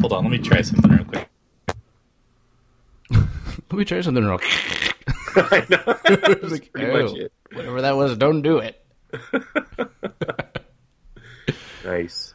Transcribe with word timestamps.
Hold 0.00 0.12
on, 0.12 0.24
let 0.24 0.30
me 0.30 0.38
try 0.38 0.62
something 0.62 0.90
real 0.90 1.04
quick. 1.04 1.28
Let 3.70 3.78
me 3.78 3.84
try 3.84 4.00
something 4.00 4.24
real. 4.24 4.38
I 5.36 5.66
know. 5.68 5.82
That's 6.04 6.50
like, 6.50 6.72
pretty 6.72 6.90
oh. 6.90 7.02
much 7.02 7.16
it. 7.16 7.32
Whatever 7.52 7.82
that 7.82 7.96
was, 7.96 8.16
don't 8.16 8.42
do 8.42 8.58
it. 8.58 8.84
Nice. 11.84 12.34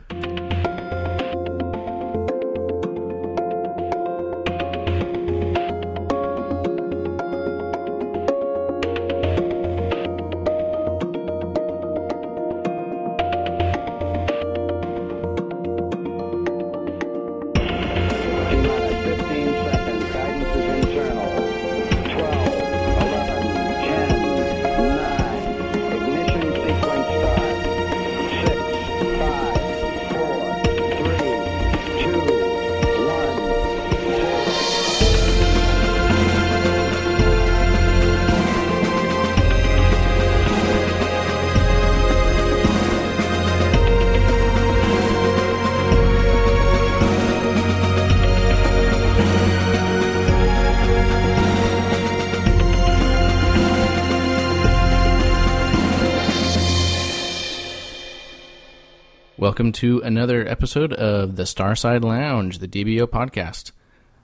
Welcome 59.61 59.73
to 59.73 59.99
another 59.99 60.47
episode 60.47 60.91
of 60.91 61.35
the 61.35 61.43
Starside 61.43 62.03
Lounge, 62.03 62.57
the 62.57 62.67
DBO 62.67 63.05
podcast. 63.05 63.73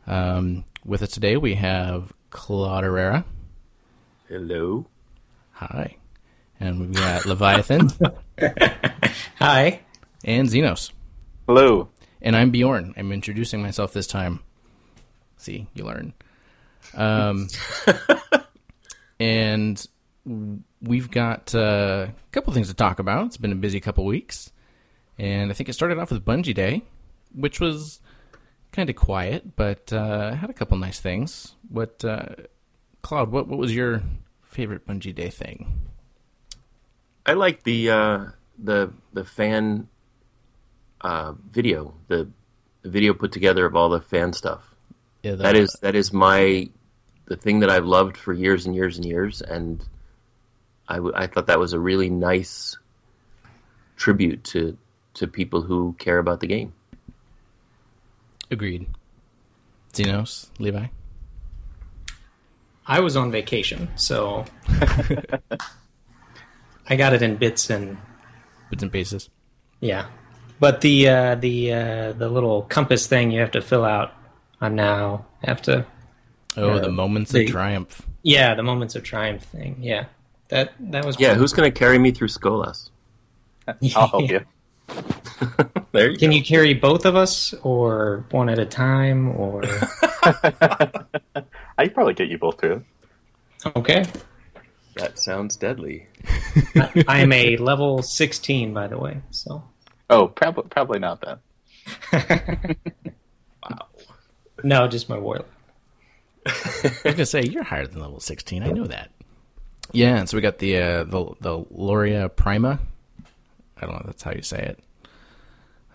Um, 0.08 0.66
with 0.84 1.04
us 1.04 1.12
today, 1.12 1.38
we 1.38 1.54
have 1.54 2.12
Claude 2.32 2.84
Herrera. 2.84 3.24
Hello. 4.28 4.88
Hi. 5.52 5.98
And 6.60 6.80
we've 6.80 6.94
got 6.94 7.28
Leviathan 7.28 7.92
Hi. 9.38 9.82
and 10.26 10.50
Xenos. 10.50 10.92
Hello. 11.46 11.90
And 12.20 12.36
I'm 12.36 12.50
Beorn. 12.50 12.96
I'm 12.98 13.12
introducing 13.12 13.62
myself 13.62 13.94
this 13.94 14.08
time. 14.08 14.40
See, 15.38 15.68
you 15.76 15.84
learn. 15.84 16.14
Um, 16.96 17.48
and 19.20 19.88
we've 20.82 21.12
got 21.12 21.54
uh, 21.54 22.08
a 22.10 22.32
couple 22.32 22.54
things 22.54 22.70
to 22.70 22.74
talk 22.74 22.98
about. 22.98 23.28
It's 23.28 23.38
been 23.38 23.52
a 23.52 23.56
busy 23.56 23.80
couple 23.80 24.04
weeks. 24.04 24.52
And 25.20 25.50
I 25.52 25.54
think 25.54 25.70
it 25.70 25.74
started 25.74 25.98
off 25.98 26.12
with 26.12 26.24
Bungie 26.24 26.54
Day, 26.54 26.84
which 27.34 27.60
was 27.60 28.00
kind 28.72 28.90
of 28.90 28.96
quiet, 28.96 29.56
but 29.56 29.92
uh, 29.92 30.34
had 30.36 30.50
a 30.50 30.54
couple 30.54 30.78
nice 30.78 31.00
things. 31.00 31.56
What, 31.70 32.04
uh, 32.06 32.28
Claude, 33.02 33.32
what, 33.32 33.48
what 33.48 33.58
was 33.58 33.74
your 33.76 34.04
favorite 34.44 34.86
Bungie 34.86 35.16
Day 35.16 35.30
thing? 35.30 35.82
I 37.26 37.34
like 37.34 37.64
the 37.64 37.90
uh, 37.90 38.26
the 38.58 38.94
the 39.12 39.26
fan 39.26 39.90
uh, 41.02 41.34
video, 41.52 41.94
the, 42.08 42.30
the 42.84 42.90
video 42.90 43.14
put 43.14 43.34
together 43.34 43.66
of 43.66 43.76
all 43.76 43.90
the 43.90 44.00
fan 44.00 44.32
stuff. 44.32 44.64
Yeah, 45.24 45.32
the- 45.32 45.44
That 45.44 45.56
is 45.58 45.74
that 45.82 45.96
is 45.96 46.14
my 46.14 46.70
the 47.26 47.36
thing 47.36 47.60
that 47.60 47.70
I've 47.70 47.84
loved 47.86 48.16
for 48.16 48.32
years 48.32 48.66
and 48.66 48.74
years 48.74 48.96
and 48.96 49.06
years, 49.06 49.42
and 49.42 49.84
I, 50.88 50.96
w- 50.96 51.14
I 51.18 51.28
thought 51.28 51.48
that 51.48 51.60
was 51.60 51.74
a 51.74 51.80
really 51.80 52.10
nice 52.10 52.78
tribute 53.98 54.46
to 54.46 54.78
to 55.18 55.28
people 55.28 55.62
who 55.62 55.96
care 56.00 56.18
about 56.20 56.40
the 56.40 56.48
game. 56.48 56.74
Agreed. 58.50 58.88
Xenos, 59.94 60.50
Levi? 60.60 60.88
I 62.86 63.00
was 63.02 63.18
on 63.18 63.32
vacation, 63.32 63.90
so 63.96 64.46
I 66.90 66.96
got 66.96 67.14
it 67.14 67.22
in 67.22 67.36
bits 67.38 67.70
and 67.70 67.98
Bits 68.70 68.84
and 68.84 68.92
pieces. 68.92 69.30
yeah. 69.80 70.08
But 70.60 70.82
the 70.82 71.08
uh, 71.10 71.36
the 71.36 71.72
uh, 71.74 72.14
the 72.14 72.28
little 72.30 72.64
compass 72.64 73.06
thing 73.06 73.30
you 73.32 73.42
have 73.42 73.52
to 73.52 73.62
fill 73.62 73.86
out, 73.86 74.14
I 74.60 74.70
now 74.70 75.26
have 75.44 75.62
to. 75.64 75.86
Oh, 76.56 76.72
Uh, 76.72 76.80
the 76.80 76.90
moments 76.92 77.32
the- 77.32 77.46
of 77.46 77.52
triumph. 77.52 78.02
Yeah, 78.24 78.56
the 78.56 78.64
moments 78.64 78.96
of 78.96 79.04
triumph 79.04 79.44
thing. 79.44 79.78
Yeah, 79.82 80.06
that 80.50 80.74
that 80.80 81.06
was. 81.06 81.20
Yeah, 81.20 81.30
fun. 81.30 81.38
who's 81.38 81.54
going 81.54 81.72
to 81.72 81.78
carry 81.80 82.00
me 82.00 82.10
through 82.12 82.30
Skolas? 82.30 82.90
I'll 83.68 84.08
help 84.08 84.30
you. 84.32 84.42
there 85.92 86.10
you 86.12 86.18
Can 86.18 86.30
go. 86.32 86.36
you 86.36 86.44
carry 86.44 86.74
both 86.74 87.06
of 87.06 87.16
us, 87.16 87.54
or 87.64 88.26
one 88.32 88.50
at 88.50 88.60
a 88.60 88.66
time, 88.66 89.30
or 89.38 89.62
I 90.24 90.92
could 91.80 91.94
probably 91.94 92.14
get 92.14 92.28
you 92.30 92.38
both 92.38 92.60
through. 92.60 92.84
okay? 93.76 94.06
That 94.96 95.20
sounds 95.20 95.56
deadly. 95.58 96.08
I, 96.76 97.04
I 97.08 97.20
am 97.20 97.32
a 97.32 97.58
level 97.58 98.02
sixteen, 98.02 98.74
by 98.74 98.88
the 98.88 98.98
way. 98.98 99.22
So 99.32 99.64
Oh, 100.10 100.28
probably 100.30 100.64
probably 100.70 101.00
not 101.00 101.22
then. 101.22 101.38
Wow. 103.64 103.88
no, 104.64 104.88
just 104.88 105.10
my 105.10 105.18
warlock. 105.18 105.46
I 106.46 106.52
was 107.04 107.14
gonna 107.14 107.26
say 107.26 107.44
you're 107.44 107.64
higher 107.64 107.86
than 107.86 108.02
level 108.02 108.20
sixteen. 108.20 108.64
I 108.64 108.72
know 108.72 108.86
that. 108.86 109.12
Yeah, 109.92 110.18
and 110.18 110.28
so 110.30 110.38
we 110.38 110.42
got 110.42 110.58
the 110.60 110.78
uh, 110.78 111.04
the 111.04 111.32
the 111.42 111.66
Loria 111.72 112.30
Prima. 112.30 112.80
I 113.82 113.86
don't 113.86 113.96
know 113.96 114.00
if 114.02 114.06
that's 114.08 114.24
how 114.24 114.32
you 114.32 114.42
say 114.42 114.60
it. 114.60 114.80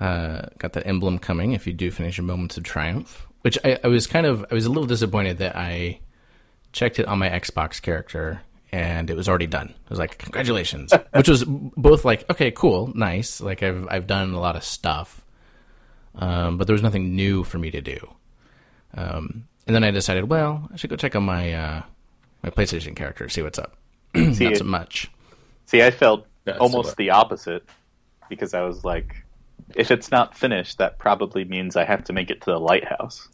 Uh, 0.01 0.47
got 0.59 0.73
that 0.73 0.87
emblem 0.87 1.19
coming 1.19 1.53
if 1.53 1.67
you 1.67 1.73
do 1.73 1.91
finish 1.91 2.19
your 2.19 2.25
moments 2.27 2.57
of 2.57 2.65
triumph. 2.65 3.27
Which 3.43 3.59
I, 3.65 3.79
I 3.85 3.89
was 3.89 4.07
kind 4.07 4.27
of 4.27 4.45
I 4.51 4.55
was 4.55 4.67
a 4.67 4.69
little 4.69 4.87
disappointed 4.87 5.39
that 5.39 5.57
I 5.57 6.01
checked 6.73 6.99
it 6.99 7.07
on 7.07 7.19
my 7.19 7.29
Xbox 7.29 7.81
character 7.83 8.43
and 8.71 9.11
it 9.11 9.17
was 9.17 9.29
already 9.29 9.47
done. 9.47 9.69
I 9.69 9.89
was 9.91 9.99
like, 9.99 10.17
congratulations, 10.19 10.93
which 11.13 11.29
was 11.29 11.45
both 11.45 12.05
like, 12.05 12.29
okay, 12.31 12.51
cool, 12.51 12.91
nice. 12.95 13.41
Like 13.41 13.63
I've 13.63 13.87
I've 13.91 14.07
done 14.07 14.33
a 14.33 14.41
lot 14.41 14.57
of 14.57 14.65
stuff, 14.65 15.25
um, 16.15 16.57
but 16.59 16.67
there 16.67 16.75
was 16.75 16.83
nothing 16.83 17.15
new 17.15 17.45
for 17.45 17.59
me 17.59 17.71
to 17.73 17.81
do. 17.81 18.15
Um, 18.95 19.47
and 19.67 19.75
then 19.75 19.85
I 19.85 19.91
decided, 19.91 20.29
well, 20.29 20.69
I 20.73 20.77
should 20.77 20.91
go 20.91 20.97
check 20.97 21.15
on 21.17 21.23
my 21.25 21.53
uh, 21.53 21.83
my 22.43 22.51
PlayStation 22.51 22.97
character, 22.97 23.29
see 23.29 23.43
what's 23.43 23.59
up. 23.59 23.77
See, 24.15 24.45
Not 24.45 24.57
so 24.57 24.65
much. 24.65 25.11
see, 25.67 25.83
I 25.83 25.91
felt 25.91 26.27
That's 26.45 26.59
almost 26.59 26.89
what- 26.91 26.97
the 26.97 27.11
opposite 27.11 27.65
because 28.29 28.55
I 28.55 28.63
was 28.63 28.85
like, 28.85 29.25
if 29.75 29.91
it's 29.91 30.11
not 30.11 30.37
finished, 30.37 30.79
that 30.79 30.99
probably 30.99 31.45
means 31.45 31.77
I 31.77 31.85
have 31.85 32.05
to 32.05 32.13
make 32.13 32.31
it 32.31 32.41
to 32.43 32.51
the 32.53 32.59
lighthouse. 32.59 33.29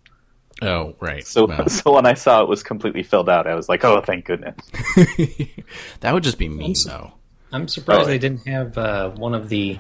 Oh, 0.61 0.95
right. 1.01 1.25
So, 1.27 1.47
Well, 1.47 1.69
so 1.69 1.95
when 1.95 2.05
I 2.07 2.15
saw 2.15 2.43
it 2.43 2.49
was 2.49 2.63
completely 2.65 3.03
filled 3.05 3.29
out, 3.29 3.47
I 3.47 3.55
was 3.55 3.69
like, 3.69 3.85
oh, 3.85 4.01
thank 4.01 4.25
goodness. 4.25 4.57
that 6.01 6.13
would 6.13 6.23
just 6.25 6.39
be 6.39 6.49
mean, 6.49 6.73
s- 6.73 6.85
though. 6.85 7.13
I'm 7.53 7.69
surprised 7.69 8.03
Oh. 8.03 8.07
they 8.07 8.19
didn't 8.19 8.47
have 8.47 8.77
uh, 8.77 9.11
one 9.11 9.35
of 9.35 9.49
the 9.49 9.79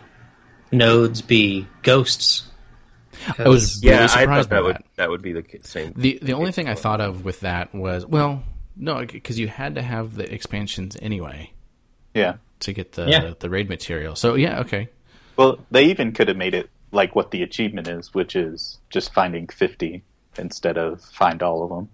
nodes 0.73 1.21
be 1.23 1.67
ghosts. 1.83 2.45
I 3.39 3.49
was 3.49 3.81
really 3.83 3.97
Yeah, 3.97 4.05
I 4.05 4.07
surprised 4.07 4.49
thought 4.49 4.55
that 4.55 4.61
by 4.61 4.67
would 4.67 4.77
that. 4.77 4.85
that 4.97 5.11
would 5.11 5.23
be 5.23 5.33
the 5.33 5.43
ca- 5.43 5.59
same. 5.65 5.93
The 5.97 6.19
the 6.23 6.33
only 6.35 6.53
thing 6.53 6.69
I 6.69 6.75
thought 6.75 7.01
of 7.01 7.25
with 7.25 7.41
that 7.41 7.75
was 7.75 8.07
well, 8.07 8.45
no, 8.77 9.05
because 9.05 9.39
you 9.39 9.49
had 9.49 9.75
to 9.75 9.83
have 9.83 10.15
the 10.15 10.33
expansions 10.33 10.97
anyway 11.03 11.53
Yeah. 12.15 12.35
To 12.61 12.73
get 12.73 12.93
the 12.93 13.07
Yeah. 13.09 13.33
the 13.39 13.51
raid 13.51 13.69
material. 13.69 14.17
So 14.17 14.35
yeah, 14.35 14.61
okay. 14.61 14.89
Well, 15.37 15.59
they 15.71 15.85
even 15.85 16.13
could 16.13 16.29
have 16.29 16.37
made 16.37 16.55
it 16.55 16.69
like 16.91 17.15
what 17.15 17.31
the 17.31 17.43
achievement 17.43 17.87
is, 17.89 18.13
which 18.15 18.35
is 18.35 18.79
just 18.91 19.13
finding 19.13 19.47
50 19.47 20.03
instead 20.39 20.79
of 20.79 21.01
find 21.03 21.43
all 21.43 21.63
of 21.63 21.71
them. 21.71 21.89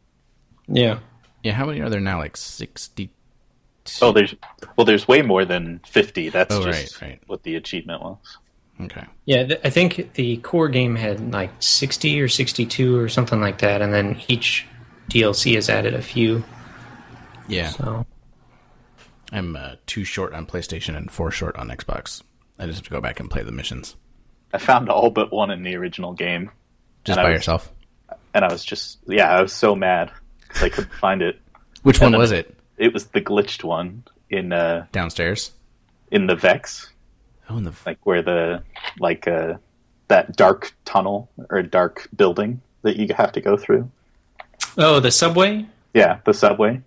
Yeah. 0.69 0.99
Yeah, 1.43 1.52
how 1.52 1.66
many 1.66 1.81
are 1.81 1.90
there 1.90 2.00
now? 2.00 2.19
Like 2.19 2.37
sixty. 2.38 3.11
Oh, 4.00 4.12
there's 4.12 4.34
well, 4.76 4.87
there's 4.87 5.06
way 5.06 5.20
more 5.20 5.44
than 5.44 5.81
50. 5.87 6.31
That's 6.31 6.55
Oh, 6.55 6.64
just 6.64 7.00
right, 7.02 7.08
right. 7.11 7.20
what 7.26 7.43
the 7.43 7.56
achievement 7.56 8.00
was. 8.02 8.38
Okay. 8.81 9.05
Yeah, 9.26 9.44
th- 9.46 9.61
I 9.62 9.69
think 9.70 10.14
the 10.14 10.38
core 10.38 10.69
game 10.70 10.96
had 10.96 11.32
like 11.32 11.50
60 11.61 12.19
or 12.20 12.28
62 12.28 12.96
or 12.96 13.08
something 13.11 13.40
like 13.40 13.58
that, 13.58 13.82
and 13.82 13.93
then 13.93 14.20
each 14.26 14.66
DLC 15.11 15.55
has 15.55 15.69
added 15.69 15.93
a 15.94 16.00
few. 16.02 16.43
Yeah, 17.46 17.69
So 17.69 18.06
I'm 19.34 19.56
uh, 19.56 19.75
two 19.86 20.04
short 20.04 20.32
on 20.32 20.46
PlayStation 20.46 20.96
and 20.96 21.10
four 21.10 21.31
short 21.31 21.56
on 21.56 21.69
Xbox. 21.69 22.22
I 22.58 22.66
just 22.66 22.78
have 22.78 22.84
to 22.84 22.90
go 22.90 23.00
back 23.00 23.19
and 23.20 23.28
play 23.31 23.42
the 23.42 23.50
missions 23.52 23.96
I 24.52 24.58
found 24.58 24.88
all 24.88 25.10
but 25.10 25.32
one 25.32 25.50
in 25.50 25.64
the 25.64 25.75
original 25.75 26.12
game, 26.12 26.50
just 27.04 27.16
by 27.19 27.31
was- 27.31 27.38
yourself. 27.38 27.72
and 28.32 28.44
I 28.44 28.52
was 28.52 28.64
just 28.64 28.98
yeah, 29.08 29.28
I 29.36 29.42
was 29.42 29.52
so 29.52 29.75
mad 29.75 30.12
because 30.46 30.62
I 30.62 30.69
couldn't 30.69 30.94
find 30.94 31.20
it. 31.22 31.40
Which 31.82 32.00
one 32.00 32.16
was 32.16 32.31
it? 32.31 32.56
It 32.78 32.92
was 32.94 33.06
the 33.06 33.20
glitched 33.20 33.64
one 33.64 34.04
in 34.31 34.52
uh 34.52 34.86
Downstairs. 34.92 35.50
in 36.12 36.26
the 36.28 36.37
Vex, 36.37 36.90
Oh, 37.50 37.56
in 37.58 37.64
the 37.64 37.72
like 37.84 37.98
where 38.06 38.22
the 38.22 38.62
like 39.00 39.26
uh 39.26 39.54
that 40.08 40.37
dark 40.37 40.72
tunnel 40.84 41.28
or 41.50 41.62
dark 41.62 42.08
building 42.14 42.60
that 42.82 42.96
you 42.96 43.12
have 43.14 43.32
to 43.32 43.40
go 43.40 43.56
through. 43.56 43.90
Oh, 44.78 45.00
the 45.00 45.10
subway. 45.10 45.66
Yeah, 45.94 46.20
the 46.25 46.32
subway. 46.34 46.80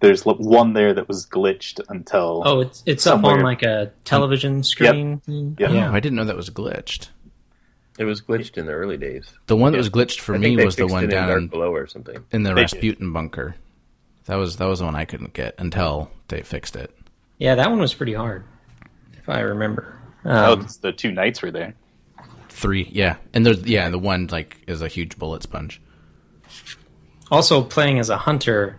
There's 0.00 0.24
one 0.26 0.74
there 0.74 0.92
that 0.92 1.08
was 1.08 1.26
glitched 1.26 1.80
until. 1.88 2.42
Oh, 2.44 2.60
it's 2.60 2.82
it's 2.86 3.06
up 3.06 3.24
on 3.24 3.40
like 3.42 3.62
a 3.62 3.92
television 4.04 4.62
screen. 4.62 5.20
thing. 5.20 5.56
Yep. 5.58 5.70
Yeah. 5.70 5.90
Oh, 5.90 5.94
I 5.94 6.00
didn't 6.00 6.16
know 6.16 6.24
that 6.24 6.36
was 6.36 6.50
glitched. 6.50 7.08
It 7.98 8.04
was 8.04 8.20
glitched 8.20 8.58
in 8.58 8.66
the 8.66 8.72
early 8.72 8.98
days. 8.98 9.26
The 9.46 9.56
one 9.56 9.72
that 9.72 9.78
was 9.78 9.88
glitched 9.88 10.20
for 10.20 10.34
I 10.34 10.38
me 10.38 10.56
was 10.62 10.76
the 10.76 10.86
one 10.86 11.08
down 11.08 11.30
in, 11.30 11.48
Below 11.48 11.72
or 11.74 11.86
something. 11.86 12.22
in 12.30 12.42
the 12.42 12.50
They 12.50 12.54
did. 12.56 12.60
Rasputin 12.72 13.12
bunker. 13.12 13.56
That 14.26 14.34
was 14.36 14.56
that 14.58 14.66
was 14.66 14.80
the 14.80 14.84
one 14.84 14.94
I 14.96 15.06
couldn't 15.06 15.32
get 15.32 15.54
until 15.58 16.10
they 16.28 16.42
fixed 16.42 16.76
it. 16.76 16.94
Yeah, 17.38 17.54
that 17.54 17.70
one 17.70 17.78
was 17.78 17.94
pretty 17.94 18.12
hard, 18.14 18.44
if 19.16 19.28
I 19.30 19.40
remember. 19.40 19.98
oh, 20.26 20.52
Um, 20.54 20.60
it's 20.62 20.76
the 20.76 20.92
two 20.92 21.10
knights 21.12 21.40
were 21.40 21.50
there. 21.50 21.74
Three, 22.50 22.88
yeah, 22.92 23.16
and 23.32 23.46
there's 23.46 23.62
yeah, 23.64 23.88
the 23.88 23.98
one 23.98 24.26
like 24.30 24.58
is 24.66 24.82
a 24.82 24.88
huge 24.88 25.16
bullet 25.18 25.42
sponge. 25.42 25.80
also, 27.30 27.62
playing 27.62 27.98
as 27.98 28.10
a 28.10 28.16
hunter, 28.18 28.76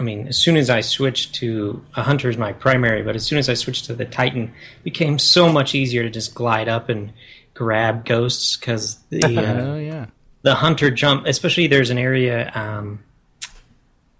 I 0.00 0.02
mean, 0.02 0.28
as 0.28 0.38
soon 0.38 0.56
as 0.56 0.70
I 0.70 0.80
switched 0.80 1.34
to 1.36 1.84
a 1.94 2.02
hunter 2.02 2.30
is 2.30 2.38
my 2.38 2.54
primary, 2.54 3.02
but 3.02 3.14
as 3.14 3.24
soon 3.24 3.38
as 3.38 3.50
I 3.50 3.54
switched 3.54 3.84
to 3.84 3.94
the 3.94 4.06
Titan, 4.06 4.44
it 4.44 4.82
became 4.84 5.18
so 5.18 5.52
much 5.52 5.74
easier 5.74 6.02
to 6.02 6.08
just 6.10 6.34
glide 6.34 6.68
up 6.68 6.88
and 6.88 7.12
grab 7.52 8.06
ghosts 8.06 8.56
because 8.56 8.96
the 9.10 9.20
Oh 9.26 9.74
uh, 9.74 9.76
yeah, 9.76 10.06
the 10.40 10.54
hunter 10.54 10.90
jump, 10.90 11.26
especially 11.26 11.66
there's 11.66 11.90
an 11.90 11.98
area. 11.98 12.50
Um, 12.54 13.00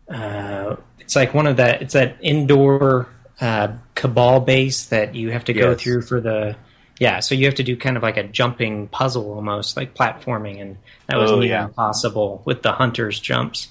uh, 0.07 0.77
it's 0.99 1.17
like 1.17 1.33
one 1.33 1.47
of 1.47 1.57
that. 1.57 1.81
It's 1.81 1.95
that 1.95 2.17
indoor 2.21 3.09
uh, 3.41 3.69
cabal 3.95 4.41
base 4.41 4.87
that 4.87 5.15
you 5.15 5.31
have 5.31 5.45
to 5.47 5.55
go 5.55 5.75
through 5.75 6.03
for 6.03 6.21
the. 6.21 6.57
Yeah, 6.99 7.21
so 7.21 7.35
you 7.35 7.47
have 7.47 7.55
to 7.55 7.63
do 7.63 7.75
kind 7.79 7.97
of 7.97 8.03
like 8.03 8.19
a 8.19 8.25
jumping 8.25 8.87
puzzle 8.89 9.33
almost, 9.33 9.79
like 9.79 9.95
platforming, 9.95 10.61
and 10.61 10.77
that 11.07 11.17
was 11.17 11.31
Oh, 11.31 11.41
yeah. 11.41 11.65
impossible 11.65 12.43
with 12.45 12.61
the 12.61 12.73
hunter's 12.73 13.19
jumps. 13.19 13.69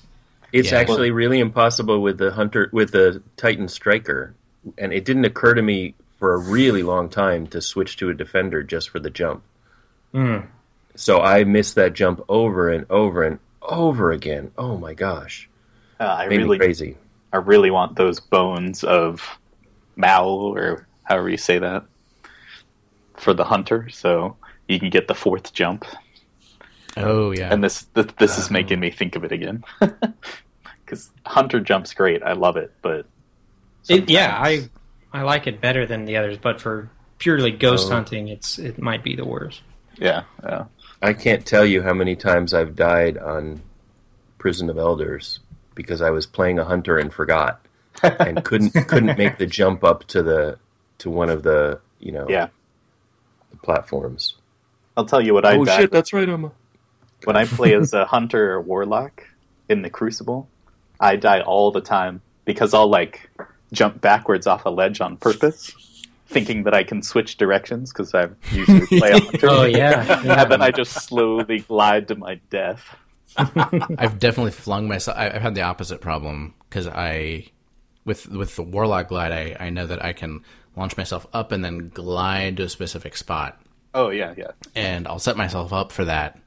It's 0.51 0.71
Yeah. 0.71 0.79
actually 0.79 1.11
really 1.11 1.39
impossible 1.39 2.01
with 2.01 2.17
the 2.17 2.31
hunter 2.31 2.69
with 2.71 2.91
the 2.91 3.21
Titan 3.37 3.67
Striker, 3.67 4.33
and 4.77 4.91
it 4.93 5.05
didn't 5.05 5.25
occur 5.25 5.53
to 5.53 5.61
me 5.61 5.93
for 6.17 6.33
a 6.33 6.37
really 6.37 6.83
long 6.83 7.07
time 7.09 7.47
to 7.47 7.61
switch 7.61 7.97
to 7.97 8.09
a 8.09 8.13
defender 8.13 8.63
just 8.63 8.89
for 8.89 8.99
the 8.99 9.09
jump. 9.09 9.43
Mm. 10.13 10.47
So 10.95 11.21
I 11.21 11.43
missed 11.43 11.75
that 11.75 11.93
jump 11.93 12.21
over 12.27 12.69
and 12.69 12.85
over 12.89 13.23
and 13.23 13.39
over 13.61 14.11
again. 14.11 14.51
Oh 14.57 14.77
my 14.77 14.93
gosh, 14.93 15.47
Uh, 15.99 16.05
I 16.05 16.27
made 16.27 16.37
really, 16.37 16.57
me 16.57 16.65
crazy. 16.65 16.97
I 17.31 17.37
really 17.37 17.71
want 17.71 17.95
those 17.95 18.19
bones 18.19 18.83
of 18.83 19.37
Mal 19.95 20.27
or 20.29 20.87
however 21.03 21.29
you 21.29 21.37
say 21.37 21.59
that 21.59 21.83
for 23.17 23.33
the 23.33 23.43
hunter, 23.45 23.87
so 23.89 24.35
you 24.67 24.79
can 24.79 24.89
get 24.89 25.07
the 25.07 25.15
fourth 25.15 25.53
jump. 25.53 25.85
Oh 26.99 27.31
yeah. 27.31 27.51
And 27.53 27.63
this 27.63 27.83
th- 27.95 28.15
this 28.17 28.37
is 28.37 28.45
uh-huh. 28.45 28.53
making 28.53 28.79
me 28.79 28.91
think 28.91 29.15
of 29.15 29.23
it 29.23 29.31
again 29.31 29.63
because 30.85 31.11
hunter 31.25 31.59
jumps 31.59 31.93
great. 31.93 32.23
I 32.23 32.33
love 32.33 32.57
it, 32.57 32.71
but 32.81 33.05
It, 33.87 34.09
yeah, 34.09 34.35
I 34.37 34.69
I 35.13 35.23
like 35.23 35.47
it 35.47 35.61
better 35.61 35.85
than 35.85 36.05
the 36.05 36.17
others, 36.17 36.37
but 36.37 36.61
for 36.61 36.89
purely 37.17 37.51
ghost 37.51 37.87
Oh. 37.89 37.95
hunting, 37.95 38.27
it's 38.27 38.59
it 38.59 38.79
might 38.79 39.03
be 39.03 39.15
the 39.15 39.25
worst. 39.25 39.61
yeah 39.97 40.23
yeah. 40.43 40.65
I 41.01 41.13
can't 41.13 41.45
tell 41.45 41.65
you 41.65 41.81
how 41.81 41.93
many 41.93 42.15
times 42.15 42.53
I've 42.53 42.75
died 42.75 43.17
on 43.17 43.61
Prison 44.37 44.69
of 44.69 44.77
Elders 44.77 45.39
because 45.75 46.01
I 46.01 46.09
was 46.09 46.25
playing 46.25 46.59
a 46.59 46.65
hunter 46.65 46.97
and 46.97 47.13
forgot 47.13 47.61
and 48.03 48.43
couldn't 48.49 48.71
couldn't 48.87 49.17
make 49.17 49.37
the 49.37 49.45
jump 49.45 49.83
up 49.83 50.03
to 50.07 50.21
the 50.23 50.57
to 50.99 51.09
one 51.09 51.29
of 51.29 51.43
the 51.43 51.79
you 51.99 52.11
know 52.11 52.25
Yeah, 52.29 52.47
the 53.51 53.57
platforms. 53.57 54.35
I'll 54.97 55.05
tell 55.05 55.21
you 55.21 55.33
what 55.33 55.45
I 55.45 55.55
oh 55.55 55.63
died 55.65 55.81
shit, 55.81 55.91
that's 55.91 56.11
right, 56.11 56.27
Emma. 56.27 56.51
When 57.25 57.35
I 57.35 57.45
play 57.45 57.73
as 57.75 57.93
a 57.93 58.05
hunter 58.05 58.53
or 58.53 58.61
warlock 58.61 59.23
in 59.67 59.81
the 59.81 59.89
Crucible. 59.89 60.47
I 60.99 61.15
die 61.15 61.41
all 61.41 61.71
the 61.71 61.81
time 61.81 62.21
because 62.45 62.73
I'll 62.73 62.89
like 62.89 63.29
jump 63.71 64.01
backwards 64.01 64.47
off 64.47 64.65
a 64.65 64.69
ledge 64.69 64.99
on 65.01 65.15
purpose, 65.17 65.71
thinking 66.27 66.63
that 66.63 66.73
I 66.73 66.83
can 66.83 67.01
switch 67.01 67.37
directions 67.37 67.91
because 67.93 68.13
I 68.13 68.27
usually 68.51 68.85
play 68.99 69.11
a 69.11 69.19
hunter. 69.19 69.47
Oh 69.49 69.63
yeah, 69.65 70.21
yeah. 70.23 70.41
and 70.43 70.51
then 70.51 70.61
I 70.61 70.71
just 70.71 70.91
slowly 70.93 71.59
glide 71.59 72.07
to 72.09 72.15
my 72.15 72.35
death. 72.49 72.83
I've 73.37 74.19
definitely 74.19 74.51
flung 74.51 74.87
myself. 74.87 75.17
I- 75.17 75.29
I've 75.29 75.41
had 75.41 75.55
the 75.55 75.61
opposite 75.61 76.01
problem 76.01 76.53
because 76.69 76.87
I, 76.87 77.45
with 78.05 78.27
with 78.27 78.55
the 78.55 78.63
warlock 78.63 79.09
glide, 79.09 79.31
I, 79.31 79.55
I 79.67 79.69
know 79.69 79.85
that 79.87 80.03
I 80.03 80.13
can 80.13 80.43
launch 80.75 80.97
myself 80.97 81.27
up 81.33 81.51
and 81.51 81.63
then 81.63 81.89
glide 81.89 82.57
to 82.57 82.63
a 82.63 82.69
specific 82.69 83.15
spot, 83.15 83.61
Oh 83.93 84.09
yeah, 84.09 84.33
yeah. 84.37 84.51
and 84.75 85.07
I'll 85.07 85.19
set 85.19 85.37
myself 85.37 85.71
up 85.73 85.91
for 85.91 86.05
that 86.05 86.39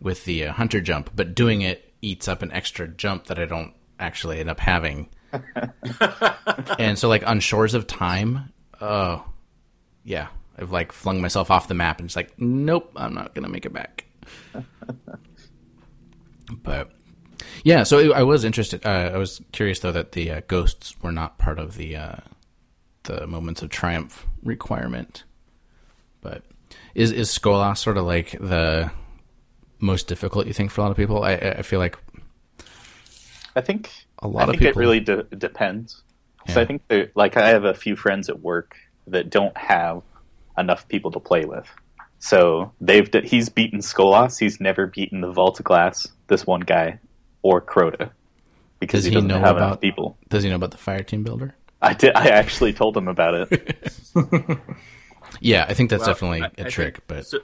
with 0.00 0.24
the 0.24 0.46
uh, 0.46 0.52
hunter 0.52 0.80
jump. 0.80 1.10
But 1.14 1.34
doing 1.34 1.62
it 1.62 1.92
eats 2.02 2.28
up 2.28 2.42
an 2.42 2.52
extra 2.52 2.88
jump 2.88 3.26
that 3.26 3.38
I 3.38 3.44
don't 3.44 3.74
actually 3.98 4.40
end 4.40 4.50
up 4.50 4.60
having. 4.60 5.08
and 6.78 6.98
so, 6.98 7.08
like 7.08 7.26
on 7.26 7.40
Shores 7.40 7.74
of 7.74 7.86
Time, 7.86 8.52
oh 8.80 9.24
yeah, 10.04 10.28
I've 10.58 10.72
like 10.72 10.92
flung 10.92 11.20
myself 11.20 11.50
off 11.50 11.68
the 11.68 11.74
map 11.74 11.98
and 11.98 12.06
it's 12.06 12.16
like, 12.16 12.40
nope, 12.40 12.92
I'm 12.96 13.14
not 13.14 13.34
gonna 13.34 13.48
make 13.48 13.66
it 13.66 13.72
back. 13.72 14.04
but 16.62 16.90
yeah, 17.64 17.82
so 17.82 18.12
I 18.12 18.22
was 18.22 18.44
interested. 18.44 18.86
Uh, 18.86 19.10
I 19.14 19.18
was 19.18 19.40
curious 19.52 19.80
though 19.80 19.92
that 19.92 20.12
the 20.12 20.30
uh, 20.30 20.40
ghosts 20.46 20.94
were 21.02 21.12
not 21.12 21.38
part 21.38 21.58
of 21.58 21.76
the 21.76 21.96
uh, 21.96 22.16
the 23.02 23.26
moments 23.26 23.62
of 23.62 23.70
triumph 23.70 24.26
requirement. 24.42 25.24
But 26.20 26.44
is 26.94 27.12
is 27.12 27.28
Skolas 27.28 27.78
sort 27.78 27.98
of 27.98 28.04
like 28.04 28.32
the 28.32 28.90
most 29.78 30.08
difficult? 30.08 30.46
You 30.46 30.52
think 30.52 30.70
for 30.70 30.80
a 30.80 30.84
lot 30.84 30.90
of 30.90 30.96
people? 30.96 31.22
I 31.22 31.34
I 31.34 31.62
feel 31.62 31.78
like 31.78 31.96
I 33.54 33.60
think 33.60 33.90
A 34.20 34.28
lot 34.28 34.48
I 34.48 34.52
of 34.52 34.58
think 34.58 34.62
it 34.62 34.76
really 34.76 35.00
de- 35.00 35.22
depends. 35.24 36.02
So 36.48 36.60
I 36.60 36.64
think 36.64 36.82
like 37.16 37.36
I 37.36 37.48
have 37.48 37.64
a 37.64 37.74
few 37.74 37.96
friends 37.96 38.28
at 38.28 38.40
work 38.40 38.76
that 39.08 39.30
don't 39.30 39.56
have 39.56 40.02
enough 40.56 40.86
people 40.88 41.10
to 41.10 41.20
play 41.20 41.44
with. 41.44 41.66
So 42.18 42.72
they've 42.80 43.10
d- 43.10 43.26
he's 43.26 43.48
beaten 43.48 43.80
Skolas. 43.80 44.38
He's 44.38 44.60
never 44.60 44.86
beaten 44.86 45.20
the 45.20 45.32
Vault 45.32 45.60
Glass. 45.64 46.06
This 46.28 46.46
one 46.46 46.60
guy 46.60 46.98
or 47.42 47.60
Crota 47.60 48.10
because 48.80 48.98
Does 49.00 49.04
he 49.06 49.10
he 49.10 49.14
doesn't 49.16 49.28
know 49.28 49.38
have 49.38 49.56
enough 49.56 49.68
about- 49.72 49.80
people. 49.80 50.16
does 50.28 50.42
he 50.44 50.48
know 50.50 50.56
about 50.56 50.70
the 50.70 50.76
fire 50.78 51.02
team 51.02 51.24
builder? 51.24 51.54
I 51.82 51.92
did. 51.94 52.14
I 52.14 52.28
actually 52.28 52.72
told 52.72 52.96
him 52.96 53.08
about 53.08 53.34
it. 53.52 53.92
Yeah, 55.40 55.66
I 55.68 55.74
think 55.74 55.90
that's 55.90 56.00
Well, 56.02 56.14
definitely 56.14 56.42
I- 56.42 56.46
a 56.46 56.48
I 56.48 56.50
think- 56.54 56.70
trick. 56.70 57.06
But 57.08 57.26
so 57.26 57.40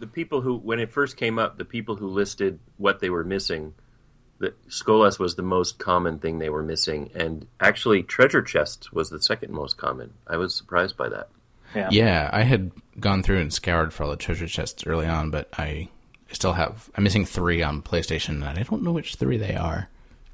the 0.00 0.06
people 0.06 0.40
who, 0.40 0.56
when 0.56 0.80
it 0.80 0.90
first 0.90 1.16
came 1.16 1.38
up, 1.38 1.58
the 1.58 1.64
people 1.64 1.96
who 1.96 2.08
listed 2.08 2.58
what 2.78 3.00
they 3.00 3.10
were 3.10 3.22
missing, 3.22 3.74
the 4.38 4.54
Skolas 4.68 5.18
was 5.18 5.36
the 5.36 5.42
most 5.42 5.78
common 5.78 6.18
thing 6.18 6.38
they 6.38 6.48
were 6.48 6.62
missing, 6.62 7.10
and 7.14 7.46
actually, 7.60 8.02
treasure 8.02 8.42
chest 8.42 8.92
was 8.92 9.10
the 9.10 9.20
second 9.20 9.52
most 9.52 9.76
common. 9.76 10.14
I 10.26 10.38
was 10.38 10.54
surprised 10.54 10.96
by 10.96 11.10
that. 11.10 11.28
Yeah. 11.74 11.88
yeah, 11.92 12.30
I 12.32 12.42
had 12.42 12.72
gone 12.98 13.22
through 13.22 13.38
and 13.38 13.52
scoured 13.52 13.92
for 13.92 14.02
all 14.02 14.10
the 14.10 14.16
treasure 14.16 14.48
chests 14.48 14.84
early 14.86 15.06
on, 15.06 15.30
but 15.30 15.48
I 15.56 15.88
still 16.32 16.54
have. 16.54 16.90
I'm 16.96 17.04
missing 17.04 17.26
three 17.26 17.62
on 17.62 17.82
PlayStation, 17.82 18.46
and 18.46 18.58
I 18.58 18.62
don't 18.62 18.82
know 18.82 18.92
which 18.92 19.16
three 19.16 19.36
they 19.36 19.54
are. 19.54 19.88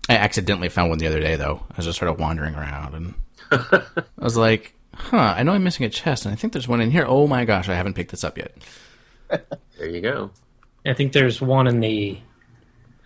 I 0.08 0.14
accidentally 0.14 0.68
found 0.68 0.88
one 0.88 0.98
the 0.98 1.08
other 1.08 1.20
day, 1.20 1.36
though. 1.36 1.64
I 1.72 1.76
was 1.76 1.86
just 1.86 1.98
sort 1.98 2.10
of 2.10 2.20
wandering 2.20 2.54
around, 2.54 2.94
and 2.94 3.14
I 3.50 3.82
was 4.16 4.36
like, 4.36 4.74
"Huh, 4.94 5.34
I 5.36 5.42
know 5.42 5.52
I'm 5.52 5.64
missing 5.64 5.84
a 5.84 5.90
chest, 5.90 6.24
and 6.24 6.32
I 6.32 6.36
think 6.36 6.52
there's 6.52 6.68
one 6.68 6.80
in 6.80 6.92
here. 6.92 7.04
Oh 7.06 7.26
my 7.26 7.44
gosh, 7.44 7.68
I 7.68 7.74
haven't 7.74 7.94
picked 7.94 8.12
this 8.12 8.24
up 8.24 8.38
yet." 8.38 8.56
There 9.28 9.88
you 9.88 10.00
go. 10.00 10.30
I 10.84 10.94
think 10.94 11.12
there's 11.12 11.40
one 11.40 11.66
in 11.66 11.80
the 11.80 12.18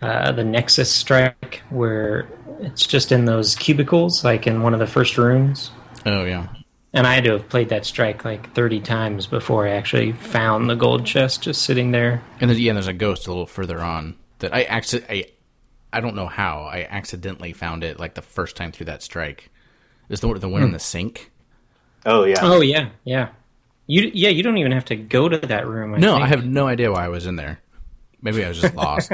uh, 0.01 0.31
the 0.31 0.43
Nexus 0.43 0.91
strike 0.91 1.61
where 1.69 2.27
it's 2.59 2.85
just 2.87 3.11
in 3.11 3.25
those 3.25 3.55
cubicles, 3.55 4.23
like 4.23 4.47
in 4.47 4.61
one 4.61 4.73
of 4.73 4.79
the 4.79 4.87
first 4.87 5.17
rooms. 5.17 5.71
Oh 6.05 6.23
yeah, 6.23 6.47
And 6.93 7.05
I 7.05 7.13
had 7.13 7.23
to 7.25 7.33
have 7.33 7.49
played 7.49 7.69
that 7.69 7.85
strike 7.85 8.25
like 8.25 8.51
30 8.55 8.79
times 8.79 9.27
before 9.27 9.67
I 9.67 9.71
actually 9.71 10.13
found 10.13 10.69
the 10.69 10.75
gold 10.75 11.05
chest 11.05 11.43
just 11.43 11.61
sitting 11.61 11.91
there. 11.91 12.23
and 12.39 12.49
then, 12.49 12.57
yeah, 12.57 12.73
there's 12.73 12.87
a 12.87 12.93
ghost 12.93 13.27
a 13.27 13.29
little 13.29 13.45
further 13.45 13.81
on 13.81 14.15
that 14.39 14.53
I 14.53 14.63
actually 14.63 15.03
I 15.09 15.25
I 15.93 15.99
don't 15.99 16.15
know 16.15 16.27
how 16.27 16.63
I 16.63 16.87
accidentally 16.89 17.53
found 17.53 17.83
it 17.83 17.99
like 17.99 18.15
the 18.15 18.21
first 18.21 18.55
time 18.55 18.71
through 18.71 18.85
that 18.87 19.03
strike. 19.03 19.49
Is 20.09 20.21
the 20.21 20.33
the 20.33 20.49
one 20.49 20.63
in 20.63 20.71
the 20.71 20.79
sink? 20.79 21.31
Oh 22.05 22.23
yeah. 22.23 22.39
Oh 22.41 22.61
yeah, 22.61 22.89
yeah. 23.03 23.29
You 23.91 24.09
yeah, 24.13 24.29
you 24.29 24.41
don't 24.41 24.57
even 24.57 24.71
have 24.71 24.85
to 24.85 24.95
go 24.95 25.27
to 25.27 25.37
that 25.37 25.67
room. 25.67 25.93
I 25.93 25.97
No, 25.97 26.13
think. 26.13 26.23
I 26.23 26.27
have 26.27 26.45
no 26.45 26.65
idea 26.65 26.89
why 26.93 27.03
I 27.03 27.09
was 27.09 27.25
in 27.25 27.35
there. 27.35 27.59
Maybe 28.21 28.45
I 28.45 28.47
was 28.47 28.61
just 28.61 28.73
lost. 28.73 29.11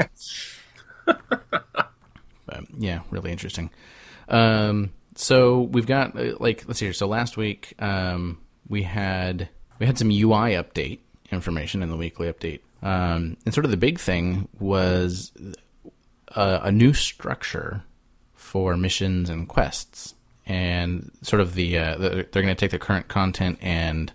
but 1.04 2.64
yeah, 2.78 3.00
really 3.10 3.32
interesting. 3.32 3.70
Um, 4.28 4.90
so 5.16 5.62
we've 5.62 5.84
got 5.86 6.16
uh, 6.16 6.36
like 6.38 6.64
let's 6.68 6.78
see 6.78 6.86
here. 6.86 6.92
So 6.92 7.08
last 7.08 7.36
week 7.36 7.74
um, 7.80 8.38
we 8.68 8.82
had 8.82 9.48
we 9.80 9.86
had 9.86 9.98
some 9.98 10.10
UI 10.10 10.54
update 10.54 11.00
information 11.32 11.82
in 11.82 11.90
the 11.90 11.96
weekly 11.96 12.32
update, 12.32 12.60
um, 12.80 13.36
and 13.44 13.52
sort 13.52 13.64
of 13.64 13.72
the 13.72 13.76
big 13.76 13.98
thing 13.98 14.46
was 14.60 15.32
a, 16.28 16.60
a 16.64 16.70
new 16.70 16.94
structure 16.94 17.82
for 18.36 18.76
missions 18.76 19.28
and 19.28 19.48
quests, 19.48 20.14
and 20.46 21.10
sort 21.22 21.40
of 21.40 21.54
the, 21.54 21.76
uh, 21.78 21.96
the 21.98 22.08
they're 22.30 22.42
going 22.42 22.46
to 22.46 22.54
take 22.54 22.70
the 22.70 22.78
current 22.78 23.08
content 23.08 23.58
and 23.60 24.12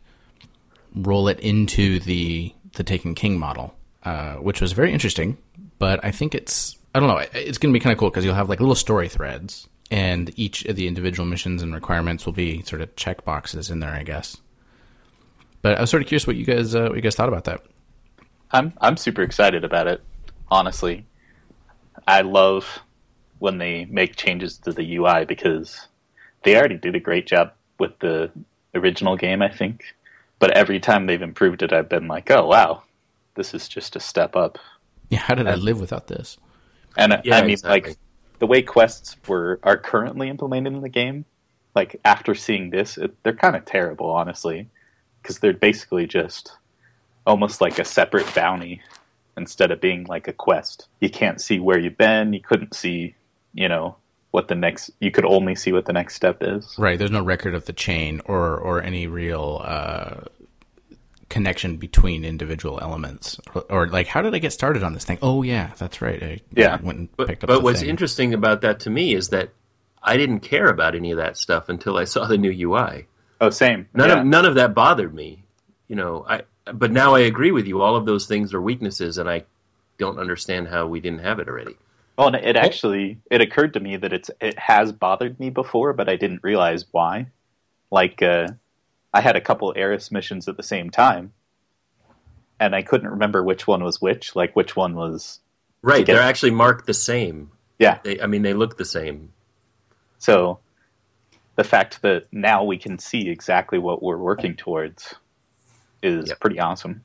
roll 0.95 1.27
it 1.27 1.39
into 1.39 1.99
the 1.99 2.53
the 2.75 2.83
Taken 2.83 3.15
King 3.15 3.37
model, 3.37 3.73
uh, 4.03 4.35
which 4.35 4.61
was 4.61 4.71
very 4.71 4.91
interesting. 4.91 5.37
But 5.79 6.03
I 6.03 6.11
think 6.11 6.35
it's 6.35 6.77
I 6.95 6.99
don't 6.99 7.09
know. 7.09 7.17
It's 7.17 7.57
going 7.57 7.73
to 7.73 7.77
be 7.77 7.81
kind 7.81 7.93
of 7.93 7.99
cool 7.99 8.09
because 8.09 8.25
you'll 8.25 8.35
have 8.35 8.49
like 8.49 8.59
little 8.59 8.75
story 8.75 9.09
threads, 9.09 9.67
and 9.91 10.31
each 10.37 10.65
of 10.65 10.75
the 10.75 10.87
individual 10.87 11.27
missions 11.27 11.61
and 11.61 11.73
requirements 11.73 12.25
will 12.25 12.33
be 12.33 12.61
sort 12.63 12.81
of 12.81 12.95
check 12.95 13.25
boxes 13.25 13.69
in 13.69 13.79
there, 13.79 13.91
I 13.91 14.03
guess. 14.03 14.37
But 15.61 15.77
I 15.77 15.81
was 15.81 15.89
sort 15.89 16.03
of 16.03 16.07
curious 16.07 16.27
what 16.27 16.35
you 16.35 16.45
guys 16.45 16.75
uh, 16.75 16.87
what 16.87 16.95
you 16.95 17.01
guys 17.01 17.15
thought 17.15 17.29
about 17.29 17.45
that. 17.45 17.61
I'm 18.51 18.73
I'm 18.79 18.97
super 18.97 19.23
excited 19.23 19.63
about 19.63 19.87
it. 19.87 20.01
Honestly, 20.49 21.05
I 22.07 22.21
love 22.21 22.79
when 23.39 23.57
they 23.57 23.85
make 23.85 24.15
changes 24.15 24.57
to 24.59 24.71
the 24.71 24.97
UI 24.97 25.25
because 25.25 25.87
they 26.43 26.55
already 26.55 26.77
did 26.77 26.95
a 26.95 26.99
great 26.99 27.25
job 27.25 27.53
with 27.79 27.97
the 27.99 28.31
original 28.75 29.17
game, 29.17 29.41
I 29.41 29.49
think. 29.49 29.83
But 30.39 30.51
every 30.51 30.79
time 30.79 31.05
they've 31.05 31.21
improved 31.21 31.63
it, 31.63 31.71
I've 31.71 31.89
been 31.89 32.07
like, 32.07 32.29
oh 32.31 32.47
wow, 32.47 32.83
this 33.35 33.53
is 33.53 33.67
just 33.67 33.95
a 33.95 33.99
step 33.99 34.35
up. 34.35 34.57
Yeah, 35.09 35.19
how 35.19 35.35
did 35.35 35.47
I 35.47 35.55
live 35.55 35.79
without 35.79 36.07
this? 36.07 36.37
And 36.97 37.21
Yeah, 37.23 37.37
I 37.37 37.41
mean, 37.41 37.51
exactly. 37.51 37.91
like 37.91 37.97
the 38.39 38.47
way 38.47 38.61
quests 38.61 39.15
were 39.27 39.59
are 39.63 39.77
currently 39.77 40.29
implemented 40.29 40.73
in 40.73 40.81
the 40.81 40.89
game. 40.89 41.25
Like 41.75 41.99
after 42.05 42.35
seeing 42.35 42.69
this, 42.69 42.97
it, 42.97 43.15
they're 43.23 43.33
kind 43.33 43.55
of 43.55 43.65
terrible, 43.65 44.09
honestly, 44.09 44.69
because 45.21 45.39
they're 45.39 45.53
basically 45.53 46.05
just 46.07 46.51
almost 47.25 47.61
like 47.61 47.79
a 47.79 47.85
separate 47.85 48.33
bounty 48.35 48.81
instead 49.37 49.71
of 49.71 49.81
being 49.81 50.03
like 50.05 50.27
a 50.27 50.33
quest. 50.33 50.87
You 50.99 51.09
can't 51.09 51.41
see 51.41 51.59
where 51.59 51.79
you've 51.79 51.97
been. 51.97 52.33
You 52.33 52.41
couldn't 52.41 52.75
see, 52.75 53.15
you 53.53 53.67
know, 53.67 53.95
what 54.33 54.47
the 54.47 54.55
next. 54.55 54.89
You 54.99 55.11
could 55.11 55.25
only 55.25 55.53
see 55.55 55.71
what 55.71 55.85
the 55.85 55.93
next 55.93 56.15
step 56.15 56.39
is. 56.41 56.73
Right. 56.77 56.97
There's 56.97 57.11
no 57.11 57.23
record 57.23 57.53
of 57.53 57.65
the 57.65 57.73
chain 57.73 58.19
or 58.25 58.57
or 58.57 58.81
any 58.81 59.05
real 59.05 59.61
uh, 59.63 60.21
connection 61.29 61.77
between 61.77 62.25
individual 62.25 62.79
elements. 62.81 63.39
Or, 63.53 63.61
or, 63.69 63.87
like, 63.87 64.07
how 64.07 64.21
did 64.21 64.33
I 64.35 64.39
get 64.39 64.51
started 64.51 64.83
on 64.83 64.93
this 64.93 65.05
thing? 65.05 65.19
Oh 65.21 65.43
yeah, 65.43 65.71
that's 65.77 66.01
right. 66.01 66.21
I 66.21 66.39
Yeah. 66.55 66.79
went 66.81 66.97
and 66.99 67.09
But, 67.15 67.27
picked 67.27 67.43
up. 67.43 67.47
but 67.47 67.57
the 67.59 67.63
what's 67.63 67.81
thing. 67.81 67.89
interesting 67.89 68.33
about 68.33 68.61
that 68.61 68.79
to 68.81 68.89
me 68.89 69.13
is 69.13 69.29
that 69.29 69.49
I 70.01 70.17
didn't 70.17 70.39
care 70.41 70.67
about 70.67 70.95
any 70.95 71.11
of 71.11 71.17
that 71.17 71.37
stuff 71.37 71.69
until 71.69 71.97
I 71.97 72.03
saw 72.13 72.25
the 72.25 72.37
new 72.37 72.51
UI. 72.69 73.05
Oh, 73.39 73.51
same. 73.51 73.87
None 73.93 74.09
yeah. 74.09 74.19
of 74.21 74.25
none 74.25 74.45
of 74.45 74.55
that 74.55 74.73
bothered 74.73 75.13
me. 75.13 75.43
You 75.87 75.95
know, 75.95 76.25
I 76.27 76.41
but 76.73 76.91
now 76.91 77.13
I 77.13 77.19
agree 77.19 77.51
with 77.51 77.67
you. 77.67 77.81
All 77.81 77.95
of 77.95 78.05
those 78.07 78.25
things 78.25 78.51
are 78.53 78.61
weaknesses, 78.61 79.17
and 79.19 79.29
I 79.29 79.43
don't 79.99 80.17
understand 80.17 80.69
how 80.69 80.87
we 80.87 80.99
didn't 80.99 81.19
have 81.19 81.37
it 81.39 81.47
already. 81.47 81.75
Well, 82.17 82.27
and 82.27 82.35
it 82.35 82.55
actually 82.55 83.19
it 83.31 83.41
occurred 83.41 83.73
to 83.73 83.79
me 83.79 83.97
that 83.97 84.13
it's 84.13 84.29
it 84.39 84.57
has 84.59 84.91
bothered 84.91 85.39
me 85.39 85.49
before, 85.49 85.93
but 85.93 86.07
I 86.09 86.15
didn't 86.15 86.43
realize 86.43 86.85
why. 86.91 87.27
Like, 87.91 88.21
uh, 88.21 88.49
I 89.13 89.21
had 89.21 89.35
a 89.35 89.41
couple 89.41 89.73
Eris 89.75 90.11
missions 90.11 90.47
at 90.47 90.57
the 90.57 90.63
same 90.63 90.89
time, 90.89 91.33
and 92.59 92.75
I 92.75 92.81
couldn't 92.81 93.09
remember 93.09 93.43
which 93.43 93.67
one 93.67 93.83
was 93.83 94.01
which. 94.01 94.35
Like, 94.35 94.55
which 94.55 94.75
one 94.75 94.95
was 94.95 95.39
Right? 95.81 96.05
They're 96.05 96.21
actually 96.21 96.51
marked 96.51 96.85
the 96.85 96.93
same. 96.93 97.51
yeah. 97.77 97.99
They, 98.03 98.19
I 98.21 98.25
mean, 98.27 98.41
they 98.41 98.53
look 98.53 98.77
the 98.77 98.85
same. 98.85 99.33
So 100.17 100.59
the 101.55 101.63
fact 101.65 102.01
that 102.03 102.27
now 102.31 102.63
we 102.63 102.77
can 102.77 102.97
see 102.97 103.29
exactly 103.29 103.77
what 103.77 104.01
we're 104.01 104.17
working 104.17 104.55
towards 104.55 105.13
is 106.01 106.29
Yep. 106.29 106.39
pretty 106.39 106.59
awesome. 106.59 107.03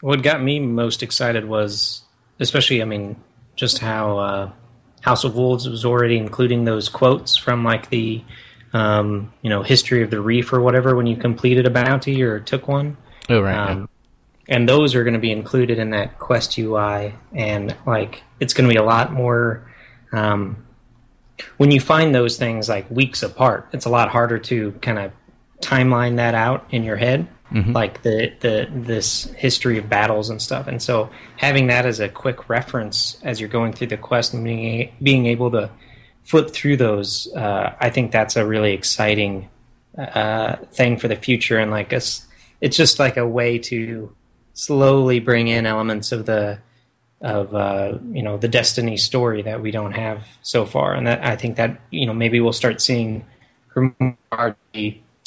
What 0.00 0.22
got 0.22 0.42
me 0.42 0.60
most 0.60 1.02
excited 1.02 1.46
was, 1.46 2.02
especially, 2.38 2.80
I 2.80 2.84
mean, 2.84 3.16
just 3.56 3.78
how 3.78 4.18
uh, 4.18 4.50
House 5.02 5.24
of 5.24 5.36
Wolves 5.36 5.68
was 5.68 5.84
already 5.84 6.16
including 6.16 6.64
those 6.64 6.88
quotes 6.88 7.36
from 7.36 7.64
like 7.64 7.90
the, 7.90 8.22
um, 8.72 9.32
you 9.42 9.50
know, 9.50 9.62
history 9.62 10.02
of 10.02 10.10
the 10.10 10.20
reef 10.20 10.52
or 10.52 10.60
whatever 10.60 10.96
when 10.96 11.06
you 11.06 11.16
completed 11.16 11.66
a 11.66 11.70
bounty 11.70 12.22
or 12.22 12.40
took 12.40 12.68
one. 12.68 12.96
Oh 13.28 13.40
right. 13.40 13.52
yeah. 13.52 13.66
Um, 13.66 13.88
and 14.48 14.68
those 14.68 14.94
are 14.94 15.04
going 15.04 15.14
to 15.14 15.20
be 15.20 15.32
included 15.32 15.78
in 15.78 15.90
that 15.90 16.18
Quest 16.18 16.58
UI, 16.58 17.14
and 17.32 17.74
like 17.86 18.22
it's 18.40 18.52
going 18.52 18.68
to 18.68 18.72
be 18.72 18.78
a 18.78 18.84
lot 18.84 19.12
more. 19.12 19.70
Um, 20.12 20.66
when 21.56 21.70
you 21.70 21.80
find 21.80 22.14
those 22.14 22.36
things 22.36 22.68
like 22.68 22.88
weeks 22.90 23.22
apart, 23.22 23.68
it's 23.72 23.86
a 23.86 23.88
lot 23.88 24.10
harder 24.10 24.38
to 24.38 24.72
kind 24.82 24.98
of 24.98 25.12
timeline 25.60 26.16
that 26.16 26.34
out 26.34 26.66
in 26.70 26.84
your 26.84 26.96
head, 26.96 27.26
like 27.54 28.02
the 28.02 28.32
the 28.40 28.68
this 28.72 29.24
history 29.36 29.78
of 29.78 29.88
battles 29.88 30.28
and 30.28 30.42
stuff. 30.42 30.66
And 30.66 30.82
so 30.82 31.10
having 31.36 31.68
that 31.68 31.86
as 31.86 32.00
a 32.00 32.08
quick 32.08 32.48
reference 32.48 33.18
as 33.22 33.40
you're 33.40 33.48
going 33.48 33.72
through 33.72 33.88
the 33.88 33.96
quest 33.96 34.34
and 34.34 34.44
being 34.44 34.92
being 35.02 35.26
able 35.26 35.50
to 35.52 35.70
flip 36.24 36.50
through 36.50 36.76
those, 36.76 37.32
uh, 37.34 37.74
I 37.78 37.90
think 37.90 38.10
that's 38.10 38.36
a 38.36 38.44
really 38.44 38.72
exciting 38.72 39.48
uh, 39.96 40.56
thing 40.72 40.98
for 40.98 41.06
the 41.06 41.16
future. 41.16 41.58
And 41.58 41.70
like 41.70 41.92
us, 41.92 42.26
it's 42.60 42.76
just 42.76 42.98
like 42.98 43.16
a 43.16 43.26
way 43.26 43.58
to 43.58 44.14
slowly 44.54 45.20
bring 45.20 45.48
in 45.48 45.66
elements 45.66 46.10
of 46.12 46.26
the 46.26 46.58
of 47.20 47.54
uh, 47.54 47.98
you 48.12 48.22
know 48.22 48.36
the 48.36 48.48
Destiny 48.48 48.96
story 48.96 49.42
that 49.42 49.62
we 49.62 49.70
don't 49.70 49.92
have 49.92 50.26
so 50.42 50.66
far, 50.66 50.92
and 50.94 51.06
that 51.06 51.24
I 51.24 51.36
think 51.36 51.56
that 51.56 51.80
you 51.90 52.06
know 52.06 52.14
maybe 52.14 52.40
we'll 52.40 52.52
start 52.52 52.80
seeing 52.80 53.24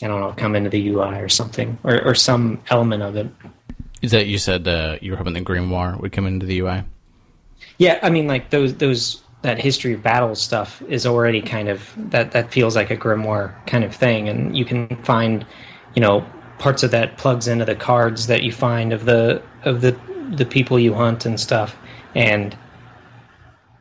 I 0.01 0.08
don't 0.08 0.22
know, 0.22 0.34
come 0.34 0.56
into 0.56 0.70
the 0.70 0.89
UI 0.89 1.20
or 1.20 1.30
something, 1.30 1.77
or, 1.84 2.01
or 2.04 2.16
some 2.16 2.62
element 2.70 3.01
of 3.04 3.16
it. 3.16 3.27
Is 4.01 4.12
that 4.12 4.27
you 4.27 4.38
said 4.38 4.68
uh, 4.68 4.98
you 5.01 5.12
were 5.12 5.18
hoping 5.18 5.34
the 5.34 5.42
Grimoire 5.42 6.00
would 6.00 6.12
come 6.12 6.27
into 6.27 6.46
the 6.46 6.60
UI? 6.60 6.84
Yeah, 7.77 8.00
I 8.01 8.10
mean, 8.10 8.27
like 8.27 8.50
those 8.50 8.75
those 8.75 9.22
that 9.42 9.60
history 9.60 9.94
of 9.94 10.04
battle 10.04 10.36
stuff 10.36 10.82
is 10.84 11.06
already 11.06 11.42
kind 11.42 11.70
of 11.70 11.94
that 12.12 12.32
that 12.32 12.51
feels 12.51 12.75
like 12.75 12.89
a 12.89 12.98
grimoire 12.98 13.54
kind 13.68 13.84
of 13.84 13.96
thing, 13.96 14.30
and 14.30 14.58
you 14.58 14.66
can 14.66 14.88
find, 15.04 15.46
you 15.96 16.01
know, 16.01 16.25
parts 16.60 16.84
of 16.84 16.92
that 16.92 17.18
plugs 17.18 17.48
into 17.48 17.66
the 17.66 17.75
cards 17.75 18.27
that 18.27 18.44
you 18.44 18.51
find 18.51 18.94
of 18.94 19.06
the 19.06 19.42
of 19.63 19.82
the 19.82 19.98
the 20.36 20.46
people 20.46 20.80
you 20.80 20.94
hunt 20.94 21.25
and 21.25 21.39
stuff, 21.39 21.75
and 22.16 22.58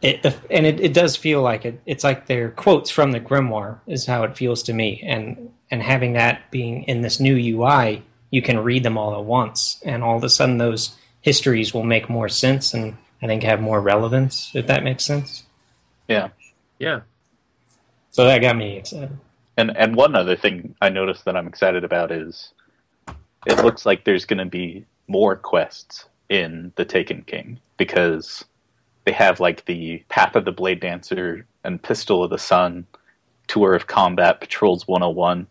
it 0.03 0.25
and 0.51 0.67
it, 0.67 0.79
it 0.81 0.93
does 0.93 1.17
feel 1.17 1.43
like 1.43 1.65
it. 1.65 1.81
It's 1.87 2.05
like 2.05 2.27
they're 2.27 2.51
quotes 2.51 2.91
from 2.91 3.13
the 3.13 3.21
grimoire 3.21 3.79
is 3.87 4.07
how 4.07 4.25
it 4.25 4.37
feels 4.37 4.63
to 4.65 4.75
me, 4.75 5.03
and 5.05 5.51
and 5.71 5.83
having 5.83 6.13
that 6.15 6.51
being 6.51 6.85
in 6.85 7.03
this 7.03 7.21
new 7.21 7.35
UI, 7.35 8.03
you 8.31 8.43
can 8.43 8.59
read 8.59 8.83
them 8.83 8.99
all 8.99 9.19
at 9.19 9.25
once, 9.25 9.81
and 9.85 10.03
all 10.03 10.17
of 10.17 10.25
a 10.25 10.29
sudden 10.29 10.59
those 10.59 10.97
histories 11.21 11.75
will 11.75 11.83
make 11.83 12.09
more 12.09 12.29
sense 12.29 12.73
and 12.73 12.97
I 13.23 13.27
think 13.27 13.43
have 13.43 13.61
more 13.61 13.81
relevance, 13.81 14.51
if 14.55 14.67
that 14.67 14.85
makes 14.85 15.05
sense. 15.05 15.45
Yeah. 16.09 16.29
Yeah. 16.79 17.01
So 18.11 18.25
that 18.25 18.41
got 18.41 18.57
me 18.57 18.77
excited. 18.77 19.19
And 19.57 19.77
and 19.77 19.97
one 19.97 20.15
other 20.15 20.37
thing 20.37 20.75
I 20.81 20.89
noticed 20.91 21.25
that 21.25 21.37
I'm 21.37 21.47
excited 21.47 21.85
about 21.85 22.13
is 22.13 22.53
it 23.47 23.63
looks 23.65 23.87
like 23.87 24.05
there's 24.05 24.25
going 24.25 24.39
to 24.39 24.45
be 24.45 24.85
more 25.09 25.37
quests 25.37 26.05
in 26.29 26.73
the 26.77 26.85
Taken 26.85 27.23
King 27.23 27.59
because 27.77 28.45
they 29.05 29.13
have 29.13 29.41
like 29.41 29.65
the 29.65 30.03
Path 30.09 30.37
of 30.37 30.45
the 30.45 30.53
Blade 30.53 30.81
Dancer 30.81 31.47
and 31.65 31.83
Pistol 31.83 32.25
of 32.25 32.31
the 32.31 32.39
Sun, 32.39 32.87
Tour 33.47 33.75
of 33.75 33.87
Combat, 33.87 34.41
Patrols 34.41 34.87
101. 34.87 35.47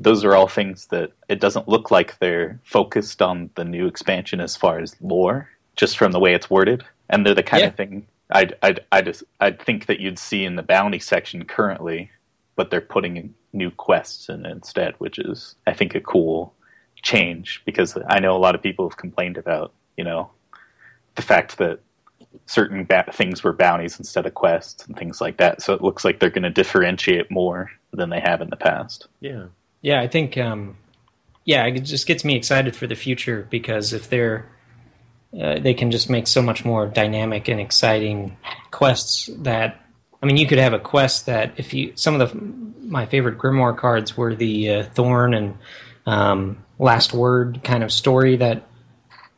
Those 0.00 0.24
are 0.24 0.34
all 0.34 0.48
things 0.48 0.86
that 0.86 1.12
it 1.28 1.40
doesn't 1.40 1.68
look 1.68 1.90
like 1.90 2.18
they're 2.18 2.58
focused 2.64 3.20
on 3.22 3.50
the 3.54 3.64
new 3.64 3.86
expansion 3.86 4.40
as 4.40 4.56
far 4.56 4.78
as 4.80 4.96
lore, 5.00 5.48
just 5.76 5.98
from 5.98 6.12
the 6.12 6.18
way 6.20 6.34
it's 6.34 6.48
worded. 6.50 6.82
And 7.10 7.24
they're 7.24 7.34
the 7.34 7.42
kind 7.42 7.60
Yeah. 7.62 7.68
of 7.68 7.76
thing 7.76 8.06
I'd, 8.32 8.54
I'd, 8.62 8.80
I 8.92 9.02
just 9.02 9.24
I'd 9.40 9.60
think 9.60 9.86
that 9.86 10.00
you'd 10.00 10.18
see 10.18 10.44
in 10.44 10.56
the 10.56 10.62
bounty 10.62 11.00
section 11.00 11.44
currently, 11.44 12.10
but 12.56 12.70
they're 12.70 12.80
putting 12.80 13.34
new 13.52 13.70
quests 13.72 14.28
in 14.28 14.46
instead, 14.46 14.94
which 14.98 15.18
is 15.18 15.56
I 15.66 15.74
think 15.74 15.94
a 15.94 16.00
cool 16.00 16.54
change 17.02 17.62
because 17.64 17.96
I 18.08 18.20
know 18.20 18.36
a 18.36 18.38
lot 18.38 18.54
of 18.54 18.62
people 18.62 18.88
have 18.88 18.96
complained 18.96 19.36
about 19.36 19.72
you 19.96 20.04
know 20.04 20.30
the 21.16 21.22
fact 21.22 21.58
that 21.58 21.80
certain 22.46 22.84
ba- 22.84 23.10
things 23.12 23.42
were 23.42 23.52
bounties 23.52 23.98
instead 23.98 24.24
of 24.26 24.34
quests 24.34 24.86
and 24.86 24.96
things 24.96 25.20
like 25.20 25.36
that. 25.38 25.60
So 25.60 25.74
it 25.74 25.82
looks 25.82 26.04
like 26.04 26.20
they're 26.20 26.30
going 26.30 26.44
to 26.44 26.50
differentiate 26.50 27.30
more 27.30 27.70
than 27.92 28.10
they 28.10 28.20
have 28.20 28.40
in 28.40 28.50
the 28.50 28.56
past. 28.56 29.08
Yeah. 29.20 29.46
Yeah, 29.82 30.00
I 30.00 30.08
think, 30.08 30.36
um, 30.36 30.76
yeah, 31.44 31.64
it 31.66 31.80
just 31.80 32.06
gets 32.06 32.24
me 32.24 32.36
excited 32.36 32.76
for 32.76 32.86
the 32.86 32.94
future 32.94 33.46
because 33.50 33.92
if 33.92 34.10
they're, 34.10 34.46
uh, 35.38 35.58
they 35.58 35.74
can 35.74 35.90
just 35.90 36.10
make 36.10 36.26
so 36.26 36.42
much 36.42 36.64
more 36.64 36.86
dynamic 36.86 37.48
and 37.48 37.60
exciting 37.60 38.36
quests 38.70 39.30
that, 39.38 39.80
I 40.22 40.26
mean, 40.26 40.36
you 40.36 40.46
could 40.46 40.58
have 40.58 40.74
a 40.74 40.78
quest 40.78 41.26
that 41.26 41.52
if 41.56 41.72
you, 41.72 41.92
some 41.94 42.20
of 42.20 42.30
the, 42.30 42.36
my 42.86 43.06
favorite 43.06 43.38
Grimoire 43.38 43.76
cards 43.76 44.16
were 44.16 44.34
the 44.34 44.70
uh, 44.70 44.84
Thorn 44.84 45.32
and 45.32 45.56
um, 46.06 46.64
Last 46.78 47.12
Word 47.12 47.60
kind 47.62 47.82
of 47.82 47.92
story 47.92 48.36
that 48.36 48.66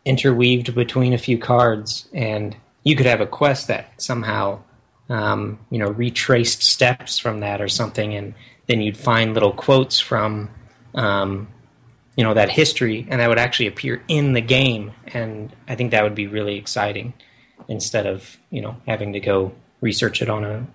interweaved 0.04 0.74
between 0.74 1.12
a 1.12 1.18
few 1.18 1.38
cards, 1.38 2.08
and 2.12 2.56
you 2.82 2.96
could 2.96 3.06
have 3.06 3.20
a 3.20 3.26
quest 3.26 3.68
that 3.68 4.00
somehow, 4.00 4.60
um, 5.08 5.58
you 5.70 5.78
know, 5.78 5.90
retraced 5.90 6.62
steps 6.62 7.18
from 7.18 7.40
that 7.40 7.60
or 7.60 7.68
something, 7.68 8.14
and 8.14 8.34
then 8.72 8.80
you'd 8.80 8.96
find 8.96 9.34
little 9.34 9.52
quotes 9.52 10.00
from, 10.00 10.48
um, 10.94 11.46
you 12.16 12.24
know, 12.24 12.32
that 12.32 12.48
history, 12.48 13.06
and 13.10 13.20
that 13.20 13.28
would 13.28 13.38
actually 13.38 13.66
appear 13.66 14.02
in 14.08 14.32
the 14.32 14.40
game, 14.40 14.92
and 15.08 15.54
I 15.68 15.74
think 15.74 15.90
that 15.90 16.02
would 16.02 16.14
be 16.14 16.26
really 16.26 16.56
exciting, 16.56 17.12
instead 17.68 18.06
of 18.06 18.38
you 18.48 18.62
know 18.62 18.76
having 18.86 19.12
to 19.12 19.20
go 19.20 19.52
research 19.82 20.22
it 20.22 20.30
on 20.30 20.42
a 20.42 20.66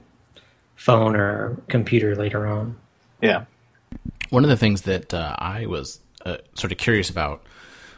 phone 0.75 1.15
or 1.15 1.57
computer 1.69 2.15
later 2.15 2.45
on. 2.45 2.77
Yeah, 3.19 3.45
One 4.29 4.43
of 4.43 4.49
the 4.51 4.57
things 4.57 4.83
that 4.83 5.11
uh, 5.11 5.35
I 5.39 5.65
was 5.65 5.99
uh, 6.23 6.37
sort 6.53 6.71
of 6.71 6.77
curious 6.77 7.09
about 7.09 7.43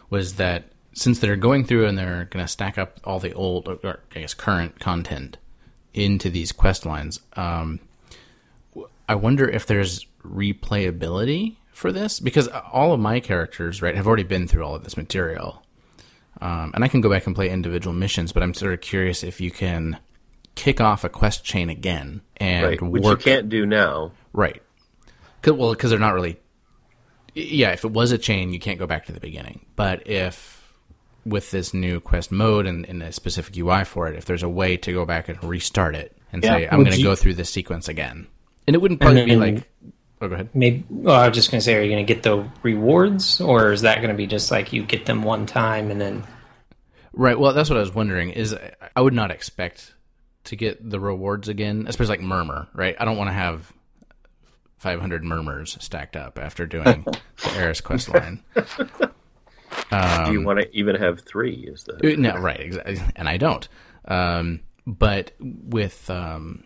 was 0.09 0.35
that 0.35 0.71
since 0.93 1.19
they're 1.19 1.35
going 1.35 1.65
through 1.65 1.87
and 1.87 1.97
they're 1.97 2.25
going 2.31 2.45
to 2.45 2.47
stack 2.47 2.77
up 2.77 3.01
all 3.03 3.19
the 3.19 3.33
old, 3.33 3.67
or 3.67 3.99
I 4.15 4.19
guess 4.19 4.33
current 4.33 4.79
content 4.79 5.37
into 5.93 6.29
these 6.29 6.53
quest 6.53 6.85
lines, 6.85 7.19
um, 7.33 7.81
I 9.09 9.15
wonder 9.15 9.47
if 9.49 9.65
there's 9.65 10.05
replayability 10.23 11.55
for 11.73 11.91
this 11.91 12.19
because 12.19 12.47
all 12.47 12.93
of 12.93 12.99
my 12.99 13.19
characters, 13.19 13.81
right, 13.81 13.95
have 13.95 14.07
already 14.07 14.23
been 14.23 14.47
through 14.47 14.63
all 14.63 14.75
of 14.75 14.83
this 14.83 14.95
material, 14.97 15.63
um, 16.41 16.71
and 16.75 16.83
I 16.83 16.87
can 16.87 17.01
go 17.01 17.09
back 17.09 17.25
and 17.25 17.35
play 17.35 17.49
individual 17.49 17.93
missions. 17.93 18.31
But 18.31 18.43
I'm 18.43 18.53
sort 18.53 18.73
of 18.73 18.81
curious 18.81 19.23
if 19.23 19.41
you 19.41 19.51
can 19.51 19.97
kick 20.55 20.79
off 20.81 21.03
a 21.03 21.09
quest 21.09 21.43
chain 21.43 21.69
again 21.69 22.21
and 22.37 22.65
Right, 22.65 22.81
which 22.81 23.03
work 23.03 23.25
you 23.25 23.31
can't 23.31 23.49
do 23.49 23.65
now. 23.65 24.11
Right. 24.33 24.61
'Cause- 25.41 25.53
well, 25.53 25.71
because 25.71 25.89
they're 25.89 25.99
not 25.99 26.13
really. 26.13 26.37
Yeah, 27.33 27.71
if 27.71 27.85
it 27.85 27.91
was 27.91 28.11
a 28.11 28.17
chain, 28.17 28.51
you 28.51 28.59
can't 28.59 28.79
go 28.79 28.87
back 28.87 29.05
to 29.05 29.11
the 29.13 29.19
beginning. 29.19 29.65
But 29.75 30.05
if 30.07 30.57
with 31.25 31.51
this 31.51 31.73
new 31.73 31.99
quest 31.99 32.31
mode 32.31 32.65
and, 32.65 32.85
and 32.89 33.01
a 33.03 33.11
specific 33.11 33.55
UI 33.55 33.83
for 33.85 34.07
it, 34.07 34.15
if 34.17 34.25
there's 34.25 34.43
a 34.43 34.49
way 34.49 34.75
to 34.77 34.91
go 34.91 35.05
back 35.05 35.29
and 35.29 35.41
restart 35.43 35.95
it 35.95 36.17
and 36.33 36.43
Yeah. 36.43 36.55
say, 36.57 36.67
I'm 36.67 36.79
going 36.83 36.91
to 36.91 36.97
you- 36.97 37.03
go 37.03 37.15
through 37.15 37.35
this 37.35 37.49
sequence 37.49 37.87
again, 37.87 38.27
and 38.69 38.75
it 38.75 38.79
wouldn't 38.79 39.01
probably 39.01 39.25
be 39.25 39.35
like. 39.35 39.67
Oh, 40.21 40.27
go 40.27 40.35
ahead. 40.35 40.49
Maybe. 40.53 40.85
Well, 40.89 41.15
I 41.15 41.27
was 41.27 41.35
just 41.35 41.49
going 41.49 41.59
to 41.59 41.65
say, 41.65 41.73
are 41.75 41.81
you 41.81 41.89
going 41.89 42.05
to 42.05 42.13
get 42.13 42.21
the 42.21 42.47
rewards, 42.61 43.41
or 43.41 43.71
is 43.71 43.81
that 43.81 43.97
going 43.97 44.09
to 44.09 44.15
be 44.15 44.27
just 44.27 44.51
like 44.51 44.71
you 44.73 44.83
get 44.83 45.07
them 45.07 45.23
one 45.23 45.47
time 45.47 45.89
and 45.89 45.99
then? 45.99 46.23
Right. 47.13 47.39
Well, 47.39 47.53
that's 47.53 47.67
what 47.69 47.77
I 47.77 47.79
was 47.81 47.95
wondering. 47.95 48.29
Is 48.29 48.55
I 48.95 49.01
would 49.01 49.13
not 49.13 49.31
expect 49.31 49.95
to 50.43 50.55
get 50.55 50.87
the 50.87 50.99
rewards 50.99 51.47
again, 51.47 51.85
especially 51.87 52.17
like 52.17 52.21
murmur. 52.21 52.67
Right. 52.75 52.95
I 52.99 53.05
don't 53.05 53.17
want 53.17 53.29
to 53.29 53.33
have 53.33 53.73
500 54.77 55.23
murmurs 55.23 55.77
stacked 55.79 56.15
up 56.15 56.37
after 56.37 56.67
doing 56.67 57.05
the 57.43 57.51
Eris 57.55 57.81
quest 57.81 58.09
line. 58.13 58.43
do 58.55 60.31
you 60.31 60.43
want 60.43 60.59
to 60.59 60.69
even 60.77 60.95
have 60.95 61.21
three? 61.21 61.65
Is 61.67 61.85
the 61.85 62.13
Uh, 62.13 62.15
No, 62.17 62.37
right, 62.37 62.59
exactly, 62.59 62.99
and 63.15 63.27
I 63.27 63.37
don't. 63.37 63.67
Um, 64.05 64.61
but 64.85 65.31
with, 65.39 66.09
um, 66.09 66.63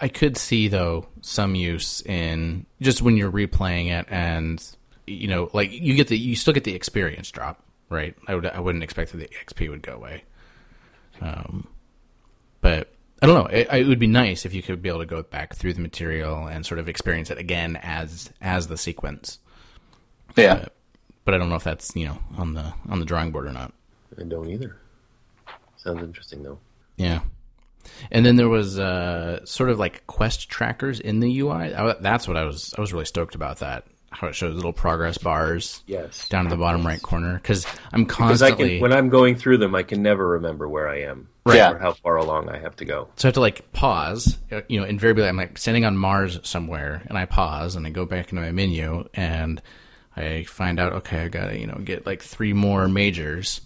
I 0.00 0.08
could 0.08 0.36
see 0.36 0.68
though 0.68 1.06
some 1.20 1.54
use 1.54 2.00
in 2.02 2.66
just 2.80 3.02
when 3.02 3.16
you're 3.16 3.32
replaying 3.32 3.90
it, 3.90 4.06
and 4.08 4.62
you 5.06 5.28
know, 5.28 5.50
like 5.52 5.72
you 5.72 5.94
get 5.94 6.08
the 6.08 6.18
you 6.18 6.36
still 6.36 6.54
get 6.54 6.64
the 6.64 6.74
experience 6.74 7.30
drop, 7.30 7.62
right? 7.88 8.14
I 8.26 8.34
would 8.34 8.46
I 8.46 8.60
wouldn't 8.60 8.84
expect 8.84 9.12
that 9.12 9.18
the 9.18 9.28
XP 9.28 9.70
would 9.70 9.82
go 9.82 9.94
away. 9.94 10.24
Um, 11.20 11.68
but 12.60 12.92
I 13.22 13.26
don't 13.26 13.36
know. 13.36 13.46
It, 13.46 13.68
it 13.72 13.86
would 13.86 13.98
be 13.98 14.06
nice 14.06 14.44
if 14.44 14.54
you 14.54 14.62
could 14.62 14.82
be 14.82 14.88
able 14.88 15.00
to 15.00 15.06
go 15.06 15.22
back 15.22 15.54
through 15.54 15.74
the 15.74 15.80
material 15.80 16.46
and 16.46 16.66
sort 16.66 16.78
of 16.78 16.88
experience 16.88 17.30
it 17.30 17.38
again 17.38 17.76
as 17.82 18.30
as 18.40 18.66
the 18.68 18.76
sequence. 18.76 19.38
Yeah. 20.36 20.66
But 21.24 21.34
I 21.34 21.38
don't 21.38 21.48
know 21.48 21.56
if 21.56 21.64
that's 21.64 21.94
you 21.96 22.06
know 22.06 22.18
on 22.36 22.54
the 22.54 22.72
on 22.88 23.00
the 23.00 23.06
drawing 23.06 23.30
board 23.30 23.46
or 23.46 23.52
not. 23.52 23.72
I 24.18 24.24
don't 24.24 24.48
either. 24.48 24.76
Sounds 25.76 26.02
interesting 26.02 26.42
though. 26.42 26.58
Yeah. 26.96 27.20
And 28.10 28.24
then 28.24 28.36
there 28.36 28.48
was 28.48 28.78
uh, 28.78 29.44
sort 29.44 29.70
of 29.70 29.78
like 29.78 30.06
quest 30.06 30.48
trackers 30.48 31.00
in 31.00 31.20
the 31.20 31.40
UI. 31.40 31.74
I, 31.74 31.94
that's 32.00 32.26
what 32.28 32.36
I 32.36 32.44
was. 32.44 32.74
I 32.76 32.80
was 32.80 32.92
really 32.92 33.04
stoked 33.06 33.34
about 33.34 33.58
that. 33.58 33.84
How 34.10 34.28
it 34.28 34.34
shows 34.36 34.54
little 34.54 34.72
progress 34.72 35.18
bars 35.18 35.82
Yes. 35.88 36.28
down 36.28 36.46
in 36.46 36.50
the 36.50 36.56
bottom 36.56 36.86
right 36.86 37.02
corner. 37.02 37.34
Because 37.34 37.66
I'm 37.92 38.04
Because 38.04 38.42
I 38.42 38.50
constantly 38.50 38.68
can, 38.74 38.80
when 38.82 38.92
I'm 38.92 39.08
going 39.08 39.34
through 39.34 39.58
them, 39.58 39.74
I 39.74 39.82
can 39.82 40.02
never 40.04 40.24
remember 40.28 40.68
where 40.68 40.88
I 40.88 41.00
am, 41.00 41.26
Right. 41.44 41.56
Yeah. 41.56 41.72
or 41.72 41.78
how 41.78 41.94
far 41.94 42.14
along 42.16 42.48
I 42.48 42.58
have 42.60 42.76
to 42.76 42.84
go. 42.84 43.08
so 43.16 43.26
I 43.26 43.28
have 43.28 43.34
to 43.34 43.40
like 43.40 43.72
pause. 43.72 44.38
uh, 44.52 44.60
You 44.68 44.78
know, 44.78 44.86
invariably 44.86 45.26
I'm 45.26 45.36
like 45.36 45.58
standing 45.58 45.84
on 45.84 45.96
Mars 45.96 46.38
somewhere, 46.44 47.02
and 47.08 47.18
I 47.18 47.24
pause 47.24 47.74
and 47.74 47.84
I 47.88 47.90
go 47.90 48.06
back 48.06 48.30
into 48.30 48.40
my 48.40 48.52
menu 48.52 49.08
and 49.14 49.60
I 50.16 50.44
find 50.44 50.78
out 50.78 50.92
okay, 50.92 51.22
I 51.24 51.28
gotta 51.28 51.58
you 51.58 51.66
know 51.66 51.80
get 51.84 52.06
like 52.06 52.22
three 52.22 52.52
more 52.52 52.86
majors. 52.86 53.62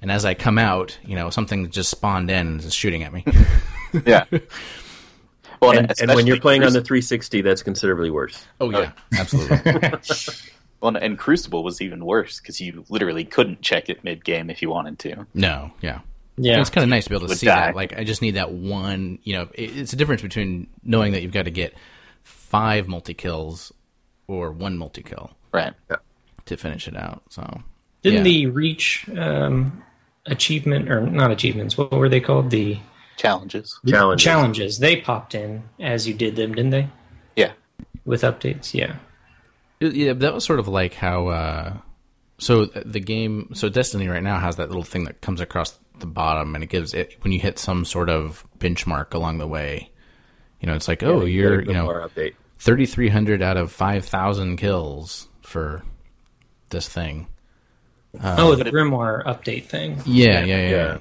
And 0.00 0.10
as 0.12 0.24
I 0.24 0.34
come 0.34 0.58
out, 0.58 0.96
you 1.04 1.16
know, 1.16 1.28
something 1.30 1.70
just 1.70 1.90
spawned 1.90 2.30
in 2.30 2.46
and 2.46 2.60
is 2.64 2.74
shooting 2.74 3.02
at 3.02 3.12
me. 3.12 3.24
Yeah. 4.04 4.24
Well, 5.62 5.70
And, 5.76 5.92
and 6.00 6.08
when 6.14 6.26
you're 6.26 6.36
especially 6.36 6.40
playing 6.40 6.64
on 6.64 6.72
the 6.74 6.82
360, 6.82 7.40
that's 7.40 7.62
considerably 7.62 8.10
worse. 8.10 8.44
oh 8.60 8.70
yeah, 8.70 8.92
absolutely. 9.18 9.72
well, 10.82 10.94
and 10.96 11.18
Crucible 11.18 11.64
was 11.64 11.80
even 11.80 12.04
worse 12.04 12.38
because 12.38 12.60
you 12.60 12.84
literally 12.90 13.24
couldn't 13.24 13.62
check 13.62 13.88
it 13.88 14.04
mid 14.04 14.24
game 14.24 14.50
if 14.50 14.60
you 14.62 14.68
wanted 14.70 14.98
to. 15.00 15.26
No, 15.34 15.72
yeah. 15.80 16.00
Yeah. 16.36 16.60
It's 16.60 16.68
kind 16.70 16.84
of 16.84 16.90
nice 16.90 17.04
to 17.04 17.10
be 17.10 17.16
able 17.16 17.28
to 17.28 17.34
see 17.34 17.46
die. 17.46 17.68
that. 17.68 17.74
Like, 17.74 17.98
I 17.98 18.04
just 18.04 18.20
need 18.22 18.32
that 18.36 18.52
one. 18.52 19.18
You 19.24 19.32
know, 19.36 19.48
it, 19.54 19.76
it's 19.76 19.92
a 19.92 19.96
difference 19.96 20.20
between 20.22 20.68
knowing 20.84 21.12
that 21.12 21.22
you've 21.22 21.32
got 21.32 21.46
to 21.46 21.50
get 21.50 21.74
five 22.22 22.86
multi 22.86 23.14
kills 23.14 23.72
or 24.28 24.52
one 24.52 24.76
multi 24.78 25.02
kill 25.02 25.30
Right. 25.52 25.72
to 26.44 26.56
finish 26.56 26.86
it 26.86 26.96
out. 26.96 27.22
So, 27.30 27.62
Didn't 28.02 28.18
yeah. 28.18 28.22
the 28.24 28.46
reach 28.46 29.08
um, 29.16 29.82
achievement 30.30 30.90
or 30.90 31.00
not 31.00 31.30
achievements? 31.30 31.76
What 31.76 31.92
were 31.92 32.08
they 32.08 32.20
called? 32.20 32.50
The 32.50 32.78
Challenges. 33.18 33.80
Challenge. 33.84 34.22
challenges. 34.22 34.78
They 34.78 34.96
popped 34.96 35.34
in 35.34 35.64
as 35.80 36.06
you 36.06 36.14
did 36.14 36.36
them, 36.36 36.54
didn't 36.54 36.70
they? 36.70 36.88
Yeah. 37.34 37.52
With 38.04 38.22
updates, 38.22 38.72
yeah. 38.72 38.96
Yeah, 39.80 40.12
that 40.12 40.32
was 40.32 40.44
sort 40.44 40.60
of 40.60 40.68
like 40.68 40.94
how. 40.94 41.26
Uh, 41.26 41.76
so 42.38 42.66
the 42.66 43.00
game, 43.00 43.50
so 43.54 43.68
Destiny 43.68 44.06
right 44.06 44.22
now 44.22 44.38
has 44.38 44.56
that 44.56 44.68
little 44.68 44.84
thing 44.84 45.04
that 45.04 45.20
comes 45.20 45.40
across 45.40 45.76
the 45.98 46.06
bottom, 46.06 46.54
and 46.54 46.62
it 46.62 46.70
gives 46.70 46.94
it 46.94 47.16
when 47.22 47.32
you 47.32 47.40
hit 47.40 47.58
some 47.58 47.84
sort 47.84 48.08
of 48.08 48.46
benchmark 48.58 49.14
along 49.14 49.38
the 49.38 49.48
way. 49.48 49.90
You 50.60 50.68
know, 50.68 50.74
it's 50.74 50.86
like, 50.86 51.02
oh, 51.02 51.24
you're 51.24 51.62
you 51.62 51.72
know 51.72 52.08
3,300 52.60 53.42
out 53.42 53.56
of 53.56 53.72
5,000 53.72 54.56
kills 54.56 55.28
for 55.42 55.84
this 56.70 56.88
thing. 56.88 57.26
Oh, 58.22 58.52
uh, 58.52 58.56
the 58.56 58.64
Grimoire 58.64 59.24
update 59.24 59.66
thing. 59.66 60.00
Yeah, 60.06 60.40
yeah, 60.40 60.44
yeah. 60.44 60.56
yeah. 60.56 60.70
yeah. 60.70 60.98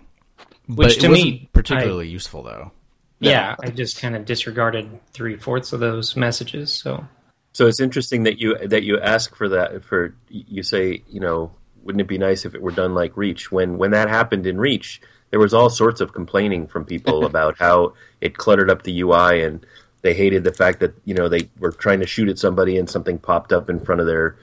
But 0.69 0.87
Which 0.87 0.97
it 0.97 1.01
to 1.01 1.09
wasn't 1.09 1.29
me, 1.29 1.49
particularly 1.53 2.09
useful 2.09 2.43
though. 2.43 2.71
Yeah, 3.19 3.55
I 3.63 3.69
just 3.69 3.99
kind 3.99 4.15
of 4.15 4.25
disregarded 4.25 4.99
three 5.11 5.37
fourths 5.37 5.73
of 5.73 5.79
those 5.79 6.15
messages. 6.15 6.73
So 6.73 7.05
So 7.53 7.67
it's 7.67 7.79
interesting 7.79 8.23
that 8.23 8.39
you 8.39 8.57
that 8.67 8.83
you 8.83 8.99
ask 8.99 9.35
for 9.35 9.49
that. 9.49 9.83
For 9.83 10.13
you 10.29 10.63
say, 10.63 11.03
you 11.09 11.19
know, 11.19 11.51
wouldn't 11.83 12.01
it 12.01 12.07
be 12.07 12.17
nice 12.17 12.45
if 12.45 12.53
it 12.53 12.61
were 12.61 12.71
done 12.71 12.93
like 12.93 13.15
Reach? 13.15 13.51
When 13.51 13.77
when 13.77 13.91
that 13.91 14.09
happened 14.09 14.45
in 14.45 14.59
Reach, 14.59 15.01
there 15.31 15.39
was 15.39 15.53
all 15.53 15.69
sorts 15.69 16.01
of 16.01 16.13
complaining 16.13 16.67
from 16.67 16.85
people 16.85 17.25
about 17.31 17.57
how 17.57 17.93
it 18.21 18.37
cluttered 18.37 18.69
up 18.69 18.83
the 18.83 19.01
UI 19.01 19.43
and 19.43 19.65
they 20.01 20.13
hated 20.13 20.43
the 20.43 20.53
fact 20.53 20.79
that 20.81 20.93
you 21.05 21.13
know 21.13 21.27
they 21.29 21.49
were 21.59 21.71
trying 21.71 22.01
to 22.01 22.07
shoot 22.07 22.29
at 22.29 22.37
somebody 22.37 22.77
and 22.77 22.89
something 22.89 23.17
popped 23.17 23.51
up 23.51 23.69
in 23.69 23.79
front 23.79 24.01
of 24.01 24.07
their 24.07 24.37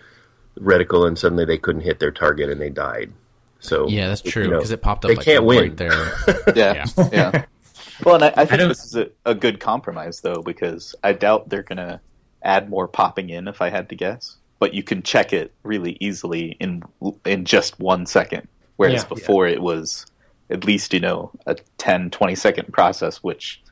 reticle 0.60 1.06
and 1.06 1.18
suddenly 1.18 1.44
they 1.44 1.58
couldn't 1.58 1.82
hit 1.82 1.98
their 2.00 2.10
target 2.12 2.48
and 2.50 2.60
they 2.60 2.70
died. 2.70 3.12
So 3.60 3.88
Yeah, 3.88 4.08
that's 4.08 4.24
you 4.24 4.30
true 4.30 4.44
know, 4.48 4.56
because 4.58 4.70
it 4.70 4.82
popped 4.82 5.04
up 5.04 5.08
they 5.08 5.14
like 5.16 5.24
can't 5.24 5.44
win. 5.44 5.58
right 5.58 5.76
there. 5.76 6.12
Yeah. 6.54 6.86
Yeah. 7.12 7.44
Well, 8.04 8.16
and 8.16 8.24
I, 8.24 8.32
I 8.36 8.44
think 8.44 8.58
don't- 8.60 8.68
this 8.68 8.84
is 8.84 8.96
a, 8.96 9.08
a 9.24 9.34
good 9.34 9.60
compromise, 9.60 10.20
though, 10.20 10.42
because 10.42 10.94
I 11.04 11.12
doubt 11.12 11.48
they're 11.48 11.62
going 11.62 11.78
to 11.78 12.00
add 12.42 12.68
more 12.68 12.86
popping 12.88 13.30
in 13.30 13.48
if 13.48 13.62
I 13.62 13.70
had 13.70 13.88
to 13.88 13.94
guess. 13.94 14.36
But 14.58 14.74
you 14.74 14.82
can 14.82 15.02
check 15.02 15.32
it 15.32 15.52
really 15.62 15.96
easily 16.00 16.56
in 16.60 16.82
in 17.24 17.44
just 17.44 17.78
one 17.80 18.06
second. 18.06 18.48
Whereas 18.76 19.02
Yeah. 19.02 19.08
before 19.08 19.46
it 19.46 19.62
was 19.62 20.06
at 20.50 20.64
least, 20.64 20.92
you 20.92 21.00
know, 21.00 21.30
a 21.46 21.56
10, 21.78 22.10
20 22.10 22.34
second 22.34 22.72
process, 22.72 23.18
which 23.22 23.62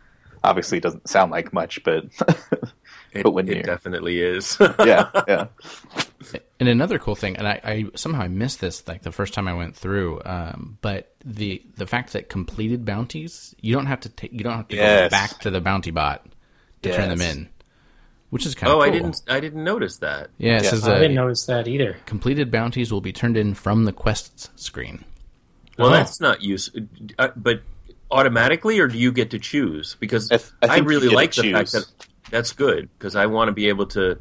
obviously 0.44 0.80
doesn't 0.80 1.08
sound 1.08 1.30
like 1.30 1.52
much, 1.52 1.82
but 1.84 2.04
It, 3.12 3.22
But 3.24 3.32
when 3.32 3.46
it 3.48 3.50
you're- 3.56 3.62
definitely 3.62 4.20
is. 4.22 4.56
yeah, 4.80 5.08
yeah. 5.28 5.46
And 6.60 6.68
another 6.68 6.98
cool 6.98 7.14
thing, 7.16 7.36
and 7.36 7.46
I, 7.46 7.60
I 7.64 7.84
somehow 7.94 8.22
I 8.22 8.28
missed 8.28 8.60
this 8.60 8.86
like 8.86 9.02
the 9.02 9.12
first 9.12 9.34
time 9.34 9.48
I 9.48 9.54
went 9.54 9.74
through, 9.76 10.22
um, 10.24 10.78
but 10.80 11.14
the 11.24 11.62
the 11.76 11.86
fact 11.86 12.12
that 12.14 12.28
completed 12.28 12.84
bounties, 12.84 13.54
you 13.60 13.74
don't 13.74 13.86
have 13.86 14.00
to 14.00 14.08
take, 14.08 14.32
you 14.32 14.40
don't 14.40 14.56
have 14.56 14.68
to 14.68 14.76
go 14.76 15.08
back 15.08 15.40
to 15.40 15.50
the 15.50 15.60
bounty 15.60 15.90
bot 15.90 16.24
to 16.82 16.92
turn 16.94 17.08
them 17.08 17.20
in, 17.20 17.48
which 18.30 18.46
is 18.46 18.54
kind 18.54 18.70
of 18.72 18.78
oh, 18.78 18.80
cool. 18.82 18.88
I 18.88 18.90
didn't 18.90 19.22
I 19.28 19.40
didn't 19.40 19.64
notice 19.64 19.98
that. 19.98 20.30
Yeah, 20.38 20.58
it 20.58 20.62
Yeah. 20.64 20.70
says 20.70 20.86
I 20.88 20.92
uh, 20.94 20.98
didn't 21.00 21.16
notice 21.16 21.44
that 21.46 21.66
either. 21.68 21.96
completed 22.06 22.50
bounties 22.52 22.92
will 22.92 23.00
be 23.00 23.12
turned 23.12 23.36
in 23.36 23.54
from 23.54 23.84
the 23.84 23.92
quests 23.92 24.48
screen. 24.56 25.04
Well, 25.76 25.88
Oh. 25.88 25.90
that's 25.90 26.20
not 26.20 26.42
use, 26.42 26.70
uh, 27.18 27.28
but 27.34 27.62
automatically, 28.12 28.78
or 28.78 28.86
do 28.86 28.96
you 28.98 29.10
get 29.10 29.30
to 29.32 29.38
choose? 29.40 29.96
Because 29.98 30.30
I 30.30 30.36
I, 30.36 30.38
th- 30.38 30.50
I 30.62 30.74
think 30.76 30.88
really 30.88 31.08
get 31.08 31.10
to 31.10 31.16
like 31.16 31.34
the 31.34 31.42
fact 31.52 31.72
that 31.72 31.86
that's 32.32 32.52
good 32.52 32.88
because 32.98 33.14
I 33.14 33.26
want 33.26 33.46
to 33.48 33.52
be 33.52 33.68
able 33.68 33.86
to 33.88 34.18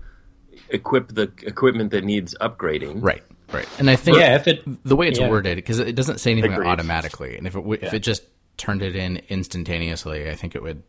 equip 0.70 1.08
the 1.08 1.32
equipment 1.42 1.90
that 1.92 2.04
needs 2.04 2.36
upgrading. 2.40 3.02
Right, 3.02 3.24
right. 3.52 3.68
And 3.80 3.90
I 3.90 3.96
think 3.96 4.18
Yeah, 4.18 4.36
if 4.36 4.48
it 4.48 4.62
the 4.86 4.96
way 4.96 5.08
it's 5.08 5.18
Yeah. 5.18 5.30
worded 5.30 5.56
because 5.56 5.80
it 5.80 5.96
doesn't 5.96 6.20
say 6.20 6.30
anything 6.32 6.54
Agreed. 6.54 6.68
automatically, 6.68 7.38
and 7.38 7.48
if 7.48 7.56
it 7.56 7.60
w- 7.60 7.80
if 7.82 7.94
it 7.94 8.00
just 8.00 8.24
turned 8.58 8.84
it 8.84 8.96
in 8.96 9.22
instantaneously, 9.30 10.30
I 10.30 10.36
think 10.36 10.54
it 10.56 10.62
would 10.62 10.84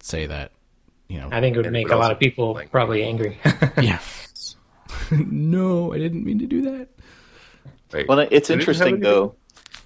say 0.00 0.26
that 0.26 0.52
you 1.08 1.18
know 1.18 1.28
I 1.32 1.40
think 1.40 1.56
it 1.56 1.62
would 1.62 1.72
make 1.72 1.88
a 1.90 1.96
lot 1.96 2.10
of 2.10 2.18
people 2.18 2.52
like- 2.54 2.70
probably 2.70 3.02
angry. 3.04 3.38
yeah. 3.80 4.00
no, 5.10 5.92
I 5.92 5.98
didn't 5.98 6.24
mean 6.24 6.38
to 6.40 6.46
do 6.46 6.62
that. 6.62 6.88
Right. 7.92 8.08
Well, 8.08 8.18
it's 8.18 8.48
didn't 8.48 8.60
interesting, 8.60 8.94
any- 8.94 9.02
though, 9.02 9.34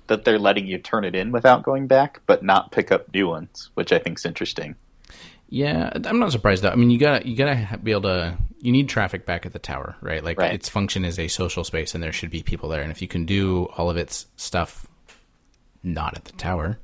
that 0.06 0.24
they're 0.24 0.38
letting 0.38 0.66
you 0.66 0.78
turn 0.78 1.04
it 1.04 1.14
in 1.14 1.32
without 1.32 1.62
going 1.62 1.86
back, 1.86 2.20
but 2.26 2.42
not 2.42 2.72
pick 2.72 2.90
up 2.90 3.12
new 3.12 3.28
ones, 3.28 3.70
which 3.74 3.92
I 3.92 3.98
think 3.98 4.18
is 4.18 4.24
interesting. 4.24 4.74
Yeah, 5.48 5.90
I'm 6.04 6.18
not 6.18 6.32
surprised 6.32 6.62
though. 6.62 6.68
I 6.70 6.74
mean, 6.74 6.90
you 6.90 6.98
gotta 6.98 7.26
you 7.28 7.36
gotta 7.36 7.78
be 7.78 7.92
able 7.92 8.02
to. 8.02 8.36
You 8.60 8.72
need 8.72 8.88
traffic 8.88 9.24
back 9.24 9.46
at 9.46 9.52
the 9.52 9.58
tower, 9.60 9.94
right? 10.00 10.22
Like 10.22 10.38
Right. 10.38 10.52
its 10.52 10.68
function 10.68 11.04
is 11.04 11.16
a 11.18 11.28
social 11.28 11.62
space, 11.62 11.94
and 11.94 12.02
there 12.02 12.12
should 12.12 12.30
be 12.30 12.42
people 12.42 12.68
there. 12.68 12.82
And 12.82 12.90
if 12.90 13.00
you 13.00 13.06
can 13.08 13.24
do 13.24 13.66
all 13.76 13.88
of 13.88 13.96
its 13.96 14.26
stuff 14.36 14.86
not 15.84 16.16
at 16.16 16.24
the 16.24 16.32
tower, 16.32 16.78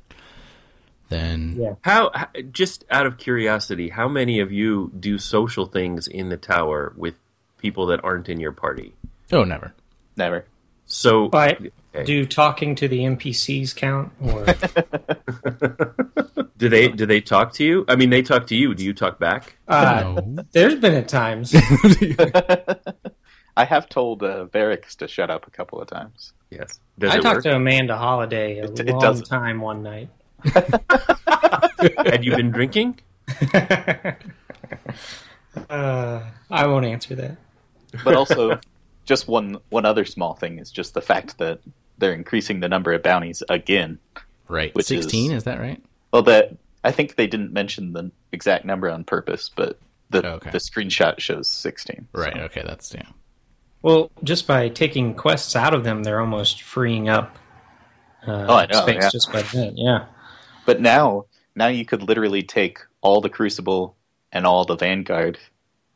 then 1.08 1.56
Yeah. 1.58 1.74
How, 1.82 2.12
just 2.52 2.84
out 2.90 3.06
of 3.06 3.18
curiosity, 3.18 3.88
how 3.88 4.08
many 4.08 4.38
of 4.40 4.52
you 4.52 4.92
do 4.98 5.18
social 5.18 5.66
things 5.66 6.06
in 6.06 6.28
the 6.28 6.36
tower 6.36 6.94
with 6.96 7.14
people 7.58 7.86
that 7.86 8.02
aren't 8.04 8.28
in 8.28 8.38
your 8.40 8.52
party? 8.52 8.94
oh, 9.32 9.42
never. 9.42 9.74
Never. 10.16 10.44
So, 10.86 11.28
But 11.28 11.60
okay. 11.94 12.04
do 12.04 12.24
talking 12.26 12.74
to 12.76 12.88
the 12.88 13.00
NPCs 13.00 13.74
count? 13.76 14.12
Or 14.20 14.44
do 16.58 16.68
they 16.68 16.88
do 16.88 17.06
they 17.06 17.20
talk 17.20 17.52
to 17.54 17.64
you? 17.64 17.84
I 17.88 17.96
mean, 17.96 18.10
they 18.10 18.22
talk 18.22 18.46
to 18.48 18.56
you. 18.56 18.74
Do 18.74 18.84
you 18.84 18.92
talk 18.94 19.18
back? 19.18 19.56
uh, 19.68 20.20
No. 20.26 20.44
there's 20.52 20.74
been 20.76 20.94
at 20.94 21.08
times. 21.08 21.54
I 23.56 23.64
have 23.64 23.88
told 23.88 24.22
uh, 24.24 24.46
Variks 24.46 24.96
to 24.96 25.06
shut 25.06 25.30
up 25.30 25.46
a 25.46 25.50
couple 25.50 25.80
of 25.80 25.86
times. 25.88 26.32
Yes. 26.50 26.80
Does 26.98 27.12
I 27.12 27.20
talked 27.20 27.36
work? 27.36 27.44
to 27.44 27.54
Amanda 27.56 27.96
Holliday 27.96 28.58
a 28.58 28.64
It- 28.64 28.80
it 28.80 28.86
long 28.88 29.00
doesn't. 29.00 29.26
time 29.26 29.60
one 29.60 29.82
night. 29.84 30.08
Had 32.04 32.24
you 32.24 32.34
been 32.36 32.50
drinking? 32.50 32.98
Uh, 35.70 36.20
I 36.50 36.66
won't 36.66 36.84
answer 36.84 37.14
that. 37.14 37.36
But 38.04 38.14
also, 38.14 38.58
just 39.04 39.28
one 39.28 39.58
one 39.70 39.86
other 39.86 40.04
small 40.04 40.34
thing 40.34 40.58
is 40.58 40.72
just 40.72 40.94
the 40.94 41.00
fact 41.00 41.38
that 41.38 41.60
they're 41.98 42.14
increasing 42.14 42.60
the 42.60 42.68
number 42.68 42.92
of 42.92 43.02
bounties 43.02 43.42
again. 43.48 43.98
Right, 44.48 44.74
Which 44.74 44.86
sixteen 44.86 45.32
is- 45.32 45.38
is 45.38 45.44
that 45.44 45.58
right? 45.60 45.82
Well, 46.12 46.22
that 46.22 46.56
I 46.82 46.92
think 46.92 47.16
they 47.16 47.26
didn't 47.26 47.52
mention 47.52 47.92
the 47.92 48.10
exact 48.32 48.64
number 48.64 48.90
on 48.90 49.04
purpose, 49.04 49.50
but 49.54 49.78
the 50.10 50.26
okay. 50.34 50.50
the 50.50 50.58
screenshot 50.58 51.18
shows 51.18 51.48
sixteen. 51.48 52.06
Right. 52.12 52.36
Okay, 52.36 52.62
that's 52.64 52.92
yeah. 52.94 53.06
Well, 53.82 54.10
just 54.22 54.46
by 54.46 54.68
taking 54.68 55.14
quests 55.14 55.56
out 55.56 55.74
of 55.74 55.84
them, 55.84 56.02
they're 56.02 56.20
almost 56.20 56.62
freeing 56.62 57.08
up 57.08 57.36
uh, 58.26 58.46
Oh, 58.48 58.54
I 58.56 58.66
know, 58.66 58.80
space 58.82 59.02
yeah. 59.02 59.10
just 59.10 59.32
by 59.32 59.42
that. 59.42 59.74
Yeah. 59.76 60.06
But 60.64 60.80
now, 60.80 61.26
now 61.54 61.66
you 61.66 61.84
could 61.84 62.02
literally 62.02 62.42
take 62.42 62.78
all 63.02 63.20
the 63.20 63.28
Crucible 63.28 63.96
and 64.32 64.46
all 64.46 64.64
the 64.64 64.76
Vanguard, 64.76 65.38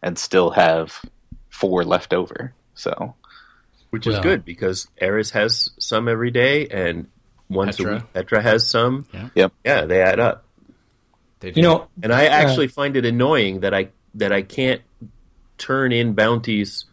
and 0.02 0.18
still 0.18 0.50
have 0.50 1.00
four 1.48 1.82
left 1.84 2.12
over. 2.12 2.52
So 2.74 3.14
Which 3.90 4.06
is 4.06 4.14
Well- 4.14 4.22
good 4.22 4.44
because 4.44 4.88
Eris 4.98 5.30
has 5.30 5.70
some 5.78 6.08
every 6.08 6.30
day, 6.30 6.66
and 6.68 7.06
once 7.48 7.76
Petra. 7.78 7.92
a 7.92 7.94
week 7.96 8.12
Petra 8.12 8.42
has 8.42 8.68
some. 8.68 9.06
Yeah. 9.14 9.28
Yep. 9.34 9.52
Yeah, 9.64 9.86
they 9.86 10.02
add 10.02 10.20
up. 10.20 10.44
They. 11.40 11.52
You 11.54 11.62
know, 11.62 11.88
And 12.02 12.12
I 12.12 12.26
uh, 12.26 12.30
actually 12.30 12.68
find 12.68 12.96
it 12.96 13.04
annoying 13.06 13.60
that 13.60 13.72
I 13.72 13.88
that 14.14 14.32
I 14.32 14.42
can't 14.42 14.82
turn 15.56 15.92
in 15.92 16.12
bounties 16.14 16.84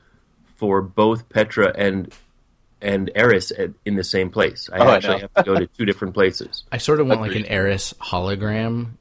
for 0.57 0.81
both 0.81 1.27
Petra 1.29 1.73
and 1.75 2.13
and 2.81 3.09
Eris 3.15 3.51
at, 3.51 3.71
in 3.85 3.95
the 3.95 4.03
same 4.03 4.29
place. 4.29 4.69
I 4.71 4.77
Oh, 4.79 4.89
actually 4.89 5.15
know. 5.15 5.19
have 5.21 5.33
to 5.33 5.43
go 5.43 5.59
to 5.59 5.65
two 5.67 5.85
different 5.85 6.13
places. 6.13 6.63
I 6.71 6.77
sort 6.77 6.99
of 6.99 7.07
want 7.07 7.21
like 7.21 7.35
an 7.35 7.45
Eris 7.45 7.93
hologram 7.99 8.91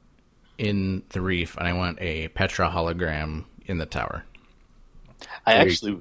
in 0.57 1.03
the 1.09 1.21
reef, 1.21 1.55
and 1.57 1.67
I 1.67 1.73
want 1.73 1.99
a 2.01 2.27
Petra 2.29 2.69
hologram 2.69 3.45
in 3.67 3.77
the 3.77 3.85
tower. 3.85 4.23
I 5.45 5.57
Very- 5.57 5.71
actually, 5.71 5.99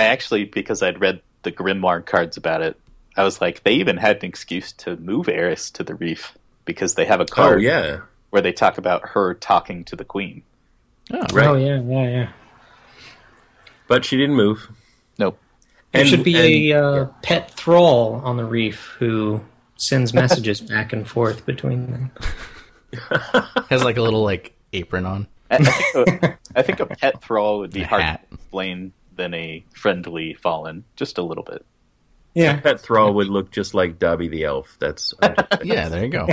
I 0.00 0.04
actually, 0.04 0.44
because 0.44 0.82
I'd 0.82 1.00
read 1.00 1.20
the 1.42 1.52
Grimoire 1.52 2.04
cards 2.04 2.36
about 2.36 2.62
it, 2.62 2.78
I 3.16 3.24
was 3.24 3.40
like, 3.40 3.62
they 3.64 3.72
even 3.74 3.96
had 3.96 4.16
an 4.18 4.24
excuse 4.28 4.72
to 4.72 4.96
move 4.96 5.28
Eris 5.28 5.70
to 5.72 5.82
the 5.84 5.94
reef 5.94 6.36
because 6.64 6.94
they 6.94 7.04
have 7.04 7.20
a 7.20 7.24
Oh 7.24 7.26
card 7.26 7.62
yeah, 7.62 8.00
where 8.30 8.42
they 8.42 8.52
talk 8.52 8.78
about 8.78 9.08
her 9.10 9.34
talking 9.34 9.84
to 9.84 9.96
the 9.96 10.04
queen. 10.04 10.42
Oh, 11.12 11.26
Right. 11.32 11.46
oh 11.46 11.56
yeah, 11.56 11.80
yeah, 11.80 12.08
yeah. 12.08 12.28
but 13.88 14.04
she 14.04 14.16
didn't 14.16 14.36
move. 14.36 14.68
Nope. 15.18 15.38
There 15.92 16.02
And- 16.02 16.08
should 16.08 16.22
be 16.24 16.70
and- 16.72 16.78
a 16.78 16.78
uh, 17.02 17.04
pet 17.22 17.50
thrall 17.50 18.20
on 18.24 18.36
the 18.36 18.44
reef 18.44 18.94
who 18.98 19.40
sends 19.76 20.14
messages 20.14 20.60
back 20.74 20.92
and 20.92 21.06
forth 21.08 21.44
between 21.46 21.90
them. 21.90 22.10
has 23.70 23.82
like 23.84 23.96
a 23.96 24.02
little 24.02 24.22
like 24.22 24.54
apron 24.72 25.06
on. 25.06 25.26
I, 25.50 25.56
I, 25.56 25.58
think 25.64 26.22
a, 26.22 26.38
I 26.56 26.62
think 26.62 26.80
a 26.80 26.86
pet 26.96 27.20
thrall 27.22 27.58
would 27.58 27.72
be 27.72 27.82
A 27.82 27.86
hard 27.86 28.02
hat. 28.02 28.28
to 28.28 28.34
explain 28.36 28.92
than 29.20 29.34
a 29.34 29.62
friendly 29.74 30.32
fallen, 30.34 30.84
just 30.96 31.18
a 31.18 31.22
little 31.22 31.44
bit. 31.44 31.64
Yeah. 32.34 32.60
that 32.60 32.80
Thrall 32.80 33.12
would 33.14 33.26
look 33.26 33.50
just 33.50 33.74
like 33.74 33.98
Dobby 33.98 34.28
the 34.28 34.44
elf. 34.44 34.76
That's 34.80 35.12
Yeah, 35.62 35.88
there 35.90 36.04
you 36.04 36.10
go. 36.10 36.26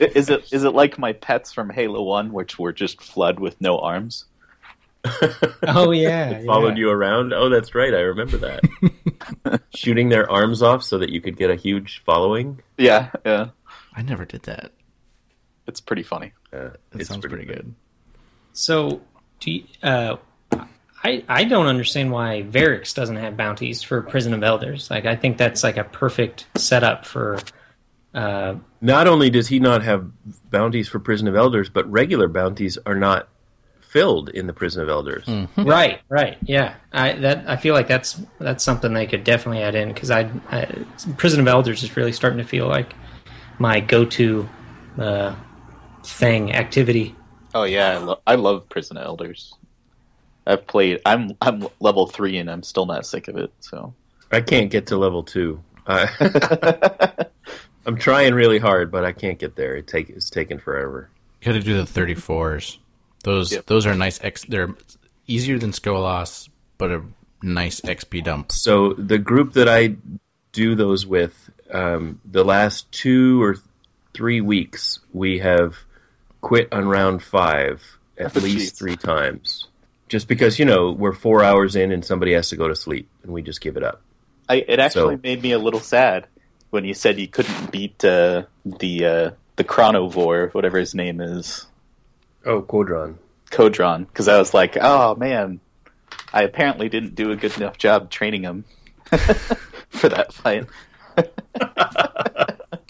Is 0.00 0.30
it 0.30 0.52
is 0.52 0.64
it 0.64 0.74
like 0.74 0.98
my 0.98 1.12
pets 1.12 1.52
from 1.52 1.70
Halo 1.70 2.02
One, 2.02 2.32
which 2.32 2.58
were 2.58 2.72
just 2.72 3.00
flood 3.02 3.38
with 3.38 3.60
no 3.60 3.78
arms? 3.78 4.24
Oh 5.62 5.92
yeah. 5.92 6.42
followed 6.44 6.76
yeah. 6.76 6.80
you 6.86 6.90
around. 6.90 7.32
Oh, 7.32 7.48
that's 7.50 7.74
right. 7.74 7.94
I 7.94 8.00
remember 8.00 8.38
that. 8.38 9.60
Shooting 9.74 10.08
their 10.08 10.28
arms 10.30 10.62
off 10.62 10.82
so 10.82 10.98
that 10.98 11.10
you 11.10 11.20
could 11.20 11.36
get 11.36 11.50
a 11.50 11.54
huge 11.56 12.02
following. 12.04 12.60
Yeah, 12.78 13.10
yeah, 13.24 13.50
I 13.94 14.02
never 14.02 14.24
did 14.24 14.42
that. 14.44 14.72
it's 15.68 15.80
pretty 15.80 16.02
funny. 16.02 16.32
Uh, 16.52 16.70
It 16.92 17.00
it's 17.00 17.08
sounds 17.08 17.24
pretty, 17.24 17.44
good. 17.44 17.74
So, 18.54 19.00
do 19.40 19.50
you, 19.50 19.64
uh, 19.82 20.16
I 21.06 21.22
I 21.28 21.44
don't 21.44 21.66
understand 21.66 22.10
why 22.10 22.42
Variks 22.42 22.94
doesn't 22.94 23.16
have 23.16 23.36
bounties 23.36 23.82
for 23.82 24.02
Prison 24.02 24.34
of 24.34 24.42
Elders. 24.42 24.90
Like 24.90 25.06
I 25.06 25.14
think 25.16 25.38
that's 25.38 25.62
like 25.62 25.76
a 25.76 25.84
perfect 25.84 26.46
setup 26.56 27.04
for. 27.04 27.38
Uh, 28.14 28.56
Not 28.80 29.06
only 29.06 29.28
does 29.30 29.46
he 29.46 29.60
not 29.60 29.82
have 29.82 30.10
bounties 30.50 30.88
for 30.88 30.98
Prison 30.98 31.28
of 31.28 31.36
Elders, 31.36 31.68
but 31.68 31.90
regular 31.90 32.28
bounties 32.28 32.78
are 32.86 32.94
not 32.94 33.28
filled 33.80 34.30
in 34.30 34.46
the 34.46 34.52
Prison 34.52 34.82
of 34.82 34.88
Elders. 34.88 35.26
right, 35.56 36.00
right, 36.08 36.38
yeah. 36.42 36.74
I 36.92 37.12
that 37.12 37.48
I 37.48 37.56
feel 37.56 37.74
like 37.74 37.88
that's 37.88 38.20
that's 38.38 38.64
something 38.64 38.92
they 38.92 39.06
could 39.06 39.22
definitely 39.22 39.62
add 39.62 39.74
in 39.74 39.88
because 39.92 40.10
I, 40.10 40.30
I 40.50 40.66
Prison 41.16 41.40
of 41.40 41.46
Elders 41.48 41.82
is 41.82 41.96
really 41.96 42.12
starting 42.12 42.38
to 42.38 42.44
feel 42.44 42.66
like 42.68 42.94
my 43.58 43.80
go-to 43.80 44.48
uh, 44.98 45.34
thing 46.04 46.52
activity. 46.54 47.14
Oh 47.54 47.64
yeah, 47.64 47.92
I, 47.92 47.96
lo- 47.98 48.20
I 48.26 48.34
love 48.34 48.68
Prison 48.68 48.96
of 48.96 49.04
Elders. 49.04 49.54
I've 50.46 50.66
played. 50.66 51.00
I'm 51.04 51.32
I'm 51.42 51.66
level 51.80 52.06
three, 52.06 52.38
and 52.38 52.50
I'm 52.50 52.62
still 52.62 52.86
not 52.86 53.06
sick 53.06 53.28
of 53.28 53.36
it. 53.36 53.52
So 53.60 53.94
I 54.30 54.40
can't 54.40 54.70
get 54.70 54.86
to 54.88 54.96
level 54.96 55.22
two. 55.22 55.62
I, 55.86 57.26
I'm 57.86 57.96
trying 57.96 58.34
really 58.34 58.58
hard, 58.58 58.90
but 58.90 59.04
I 59.04 59.12
can't 59.12 59.38
get 59.38 59.56
there. 59.56 59.76
It 59.76 59.86
take 59.86 60.10
it's 60.10 60.30
taking 60.30 60.58
forever. 60.58 61.10
Got 61.42 61.52
to 61.52 61.60
do 61.60 61.76
the 61.76 61.86
thirty 61.86 62.14
fours. 62.14 62.78
Those 63.24 63.52
Yep. 63.52 63.66
those 63.66 63.86
are 63.86 63.94
nice. 63.94 64.22
X, 64.22 64.44
they're 64.48 64.74
easier 65.26 65.58
than 65.58 65.70
Skolas, 65.72 66.48
but 66.78 66.90
a 66.92 67.02
nice 67.42 67.80
XP 67.80 68.24
dump. 68.24 68.52
So 68.52 68.92
the 68.94 69.18
group 69.18 69.52
that 69.54 69.68
I 69.68 69.96
do 70.52 70.74
those 70.74 71.06
with, 71.06 71.50
um, 71.72 72.20
the 72.24 72.44
last 72.44 72.90
two 72.92 73.42
or 73.42 73.56
three 74.14 74.40
weeks, 74.40 75.00
we 75.12 75.38
have 75.40 75.76
quit 76.40 76.72
on 76.72 76.86
round 76.88 77.22
five 77.22 77.82
at 78.18 78.36
Oh, 78.36 78.40
least 78.40 78.74
jeez. 78.74 78.78
three 78.78 78.96
times. 78.96 79.68
Just 80.08 80.28
because 80.28 80.58
you 80.58 80.64
know 80.64 80.92
we're 80.92 81.12
four 81.12 81.42
hours 81.42 81.74
in 81.76 81.90
and 81.92 82.04
somebody 82.04 82.32
has 82.34 82.48
to 82.50 82.56
go 82.56 82.68
to 82.68 82.76
sleep, 82.76 83.08
and 83.22 83.32
we 83.32 83.42
just 83.42 83.60
give 83.60 83.76
it 83.76 83.82
up. 83.82 84.02
I, 84.48 84.56
it 84.68 84.78
actually 84.78 85.16
So- 85.16 85.20
made 85.22 85.42
me 85.42 85.52
a 85.52 85.58
little 85.58 85.80
sad 85.80 86.26
when 86.70 86.84
you 86.84 86.94
said 86.94 87.18
you 87.18 87.26
couldn't 87.28 87.70
beat 87.72 88.04
uh, 88.04 88.44
the 88.64 89.04
uh, 89.04 89.30
the 89.56 89.64
Chronovore, 89.64 90.52
whatever 90.54 90.78
his 90.78 90.94
name 90.94 91.20
is, 91.20 91.66
Oh, 92.44 92.62
Qodron. 92.62 93.16
Qodron, 93.50 94.06
because 94.06 94.28
I 94.28 94.38
was 94.38 94.52
like, 94.54 94.76
oh 94.80 95.14
man, 95.16 95.58
I 96.32 96.42
apparently 96.42 96.88
didn't 96.88 97.14
do 97.16 97.30
a 97.32 97.36
good 97.36 97.56
enough 97.56 97.78
job 97.78 98.10
training 98.10 98.42
him 98.42 98.64
for 99.90 100.08
that 100.08 100.32
fight. 100.32 100.66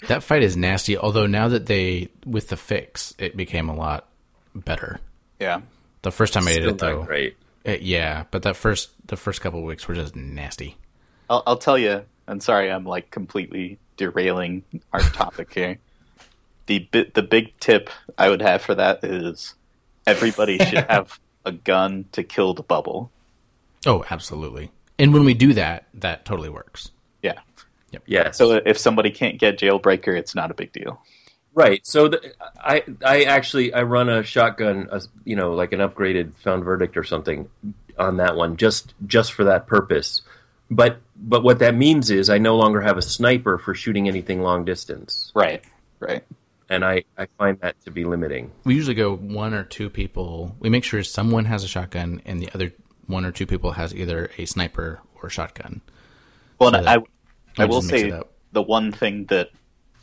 That 0.07 0.23
fight 0.23 0.41
is 0.41 0.55
nasty. 0.55 0.97
Although 0.97 1.27
now 1.27 1.49
that 1.49 1.65
they 1.65 2.09
with 2.25 2.47
the 2.47 2.55
fix, 2.55 3.13
it 3.17 3.35
became 3.35 3.67
a 3.67 3.75
lot 3.75 4.07
better. 4.55 4.99
Yeah. 5.39 5.61
The 6.07 6.11
first 6.11 6.33
time 6.33 6.47
I 6.47 6.53
did 6.53 6.63
it 6.65 6.77
though, 6.77 6.99
not 6.99 7.07
great. 7.07 7.35
it- 7.65 7.81
yeah, 7.81 8.23
but 8.31 8.43
that 8.43 8.55
first 8.55 8.91
the 9.07 9.17
first 9.17 9.41
couple 9.41 9.59
of 9.59 9.65
weeks 9.65 9.87
were 9.89 9.95
just 9.95 10.15
nasty. 10.15 10.77
I'll, 11.29 11.43
I'll 11.45 11.57
tell 11.57 11.77
you. 11.77 12.03
I'm 12.29 12.39
sorry, 12.39 12.71
I'm 12.71 12.85
like 12.85 13.11
completely 13.11 13.77
derailing 13.97 14.63
our 14.93 14.99
topic 15.13 15.53
here. 15.53 15.79
The 16.67 16.79
bit, 16.79 17.13
the 17.13 17.23
big 17.23 17.57
tip 17.59 17.89
I 18.17 18.29
would 18.29 18.41
have 18.41 18.61
for 18.61 18.73
that 18.75 19.03
is 19.03 19.55
everybody 20.05 20.57
should 20.65 20.85
have 20.89 21.19
a 21.43 21.51
gun 21.51 22.05
to 22.13 22.23
kill 22.23 22.53
the 22.53 22.63
bubble. 22.63 23.11
Oh, 23.85 24.05
absolutely. 24.09 24.71
And 24.97 25.13
when 25.13 25.25
we 25.25 25.33
do 25.33 25.53
that, 25.55 25.87
that 25.95 26.23
totally 26.23 26.49
works. 26.49 26.91
Yeah. 27.21 27.39
Yep. 27.91 28.03
Yes. 28.05 28.37
So 28.37 28.61
if 28.65 28.77
somebody 28.77 29.11
can't 29.11 29.39
get 29.39 29.57
jailbreaker, 29.59 30.17
it's 30.17 30.35
not 30.35 30.51
a 30.51 30.53
big 30.53 30.71
deal. 30.71 31.01
Right. 31.57 31.85
So 31.87 32.07
the, 32.07 32.33
I 32.55 32.83
I 33.03 33.23
actually 33.23 33.73
I 33.73 33.81
run 33.81 34.09
a 34.09 34.21
shotgun, 34.21 34.89
a, 34.91 35.01
you 35.25 35.35
know, 35.35 35.53
like 35.53 35.73
an 35.73 35.79
upgraded 35.79 36.37
found 36.37 36.63
verdict 36.63 36.95
or 36.95 37.03
something 37.03 37.49
on 37.97 38.17
that 38.17 38.35
one 38.35 38.57
just 38.57 38.93
just 39.07 39.33
for 39.33 39.43
that 39.45 39.65
purpose. 39.65 40.21
But 40.69 40.99
but 41.15 41.41
what 41.43 41.57
that 41.57 41.73
means 41.73 42.11
is 42.11 42.29
I 42.29 42.37
no 42.37 42.55
longer 42.57 42.81
have 42.81 42.95
a 42.99 43.01
sniper 43.01 43.57
for 43.57 43.73
shooting 43.73 44.07
anything 44.07 44.43
long 44.43 44.65
distance. 44.65 45.31
Right. 45.33 45.63
Right. 45.99 46.23
and 46.69 46.85
I, 46.85 47.05
I 47.17 47.25
find 47.39 47.59
that 47.61 47.81
to 47.85 47.91
be 47.91 48.03
limiting. 48.05 48.51
We 48.63 48.75
usually 48.75 48.93
go 48.93 49.15
one 49.15 49.55
or 49.55 49.63
two 49.63 49.89
people. 49.89 50.55
We 50.59 50.69
make 50.69 50.83
sure 50.83 51.01
someone 51.03 51.45
has 51.45 51.63
a 51.63 51.67
shotgun, 51.67 52.21
and 52.23 52.39
the 52.39 52.49
other 52.53 52.71
one 53.07 53.25
or 53.25 53.31
two 53.31 53.47
people 53.47 53.71
has 53.71 53.95
either 53.95 54.29
a 54.37 54.45
sniper 54.45 54.99
or 55.15 55.27
a 55.29 55.31
shotgun. 55.31 55.81
Well, 56.59 56.69
So 56.69 56.77
and 56.77 56.85
that- 56.85 57.03
I 57.57 57.63
I 57.63 57.65
will 57.65 57.81
say 57.81 58.13
the 58.51 58.61
one 58.61 58.91
thing 58.91 59.25
that 59.29 59.49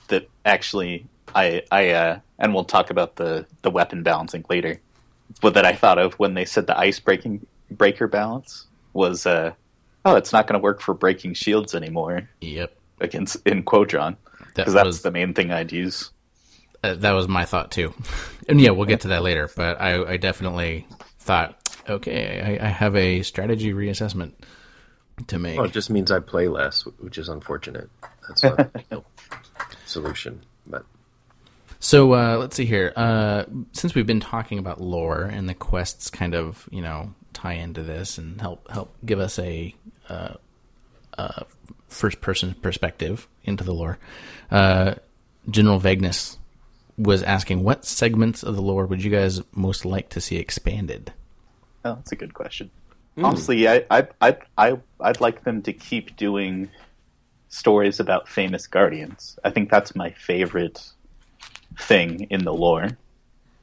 that 0.09 0.29
actually 0.45 1.07
I 1.35 1.63
I 1.71 1.91
uh, 1.91 2.19
and 2.39 2.55
we'll 2.55 2.65
talk 2.65 2.91
about 2.91 3.17
the 3.17 3.47
the 3.63 3.71
weapon 3.71 4.03
balancing 4.03 4.45
later, 4.49 4.81
but 5.41 5.55
that 5.55 5.65
I 5.65 5.75
thought 5.75 5.99
of 5.99 6.15
when 6.15 6.35
they 6.35 6.45
said 6.45 6.67
the 6.67 6.79
ice 6.79 6.99
breaking 7.01 7.47
breaker 7.71 8.07
balance 8.07 8.67
was 8.93 9.27
uh 9.27 9.53
oh 10.05 10.17
it's 10.17 10.33
not 10.33 10.47
going 10.47 10.59
to 10.59 10.63
work 10.63 10.81
for 10.81 10.95
breaking 10.95 11.35
shields 11.35 11.75
anymore 11.75 12.29
Yep, 12.41 12.77
against 13.01 13.37
in 13.47 13.65
Qodron 13.65 14.17
that 14.39 14.55
because 14.55 14.75
that's 14.75 14.87
was 14.87 15.03
the 15.03 15.11
main 15.11 15.35
thing 15.35 15.51
I'd 15.51 15.73
use. 15.73 16.11
uh, 16.85 16.95
that 16.95 17.13
was 17.13 17.27
my 17.27 17.45
thought 17.45 17.71
too. 17.71 17.93
and 18.49 18.61
yeah, 18.61 18.71
we'll 18.71 18.87
get 18.87 19.01
to 19.01 19.09
that 19.09 19.23
later. 19.23 19.51
But 19.57 19.81
I, 19.81 20.13
I 20.13 20.17
definitely 20.19 20.87
thought, 21.19 21.57
okay, 21.89 22.59
I, 22.61 22.67
I 22.67 22.69
have 22.69 22.95
a 22.95 23.23
strategy 23.23 23.73
reassessment 23.73 24.33
to 25.27 25.39
make. 25.39 25.57
Well, 25.57 25.67
it 25.67 25.73
just 25.73 25.91
means 25.91 26.11
I 26.13 26.21
play 26.21 26.47
less, 26.49 26.83
which 26.99 27.19
is 27.19 27.29
unfortunate. 27.29 27.89
That's 28.29 28.45
a 28.45 28.71
solution. 29.87 30.43
But 31.79 31.85
So 31.85 32.15
uh, 32.15 32.37
let's 32.39 32.57
see 32.57 32.65
here. 32.67 32.93
Uh, 32.97 33.45
since 33.73 33.95
we've 33.95 34.07
been 34.07 34.21
talking 34.21 34.59
about 34.59 34.81
lore 34.81 35.23
and 35.23 35.49
the 35.49 35.55
quests, 35.55 36.11
kind 36.11 36.35
of 36.35 36.69
you 36.73 36.83
know 36.83 37.15
tie 37.33 37.55
into 37.55 37.83
this 37.83 38.19
and 38.19 38.41
help 38.41 38.71
help 38.71 38.95
give 39.05 39.21
us 39.21 39.39
a 39.39 39.75
uh, 40.09 40.35
uh, 41.19 41.45
first 41.89 42.21
person 42.21 42.55
perspective 42.55 43.29
into 43.45 43.65
the 43.65 43.73
lore. 43.73 43.99
Uh, 44.51 44.95
General 45.51 45.79
Vagueness 45.79 46.39
was 46.97 47.23
asking, 47.23 47.63
what 47.63 47.85
segments 47.85 48.43
of 48.43 48.57
the 48.57 48.63
lore 48.63 48.87
would 48.87 49.03
you 49.03 49.11
guys 49.11 49.43
most 49.53 49.85
like 49.85 50.09
to 50.11 50.21
see 50.21 50.37
expanded? 50.37 51.13
Oh, 51.85 51.97
that's 51.97 52.13
a 52.13 52.17
good 52.17 52.35
question. 52.35 52.71
Honestly, 53.17 53.69
I, 53.69 53.85
I, 53.91 54.09
I, 54.21 54.37
I, 54.57 54.79
I'd 55.01 55.21
like 55.21 55.45
them 55.45 55.63
to 55.63 55.73
keep 55.73 56.17
doing 56.17 56.71
stories 57.49 58.01
about 58.01 58.29
famous 58.29 58.67
guardians. 58.67 59.39
I 59.45 59.51
think 59.51 59.71
that's 59.71 59.95
my 59.95 60.11
favorite 60.11 60.94
thing 61.79 62.27
in 62.31 62.45
the 62.45 62.53
lore. 62.53 62.89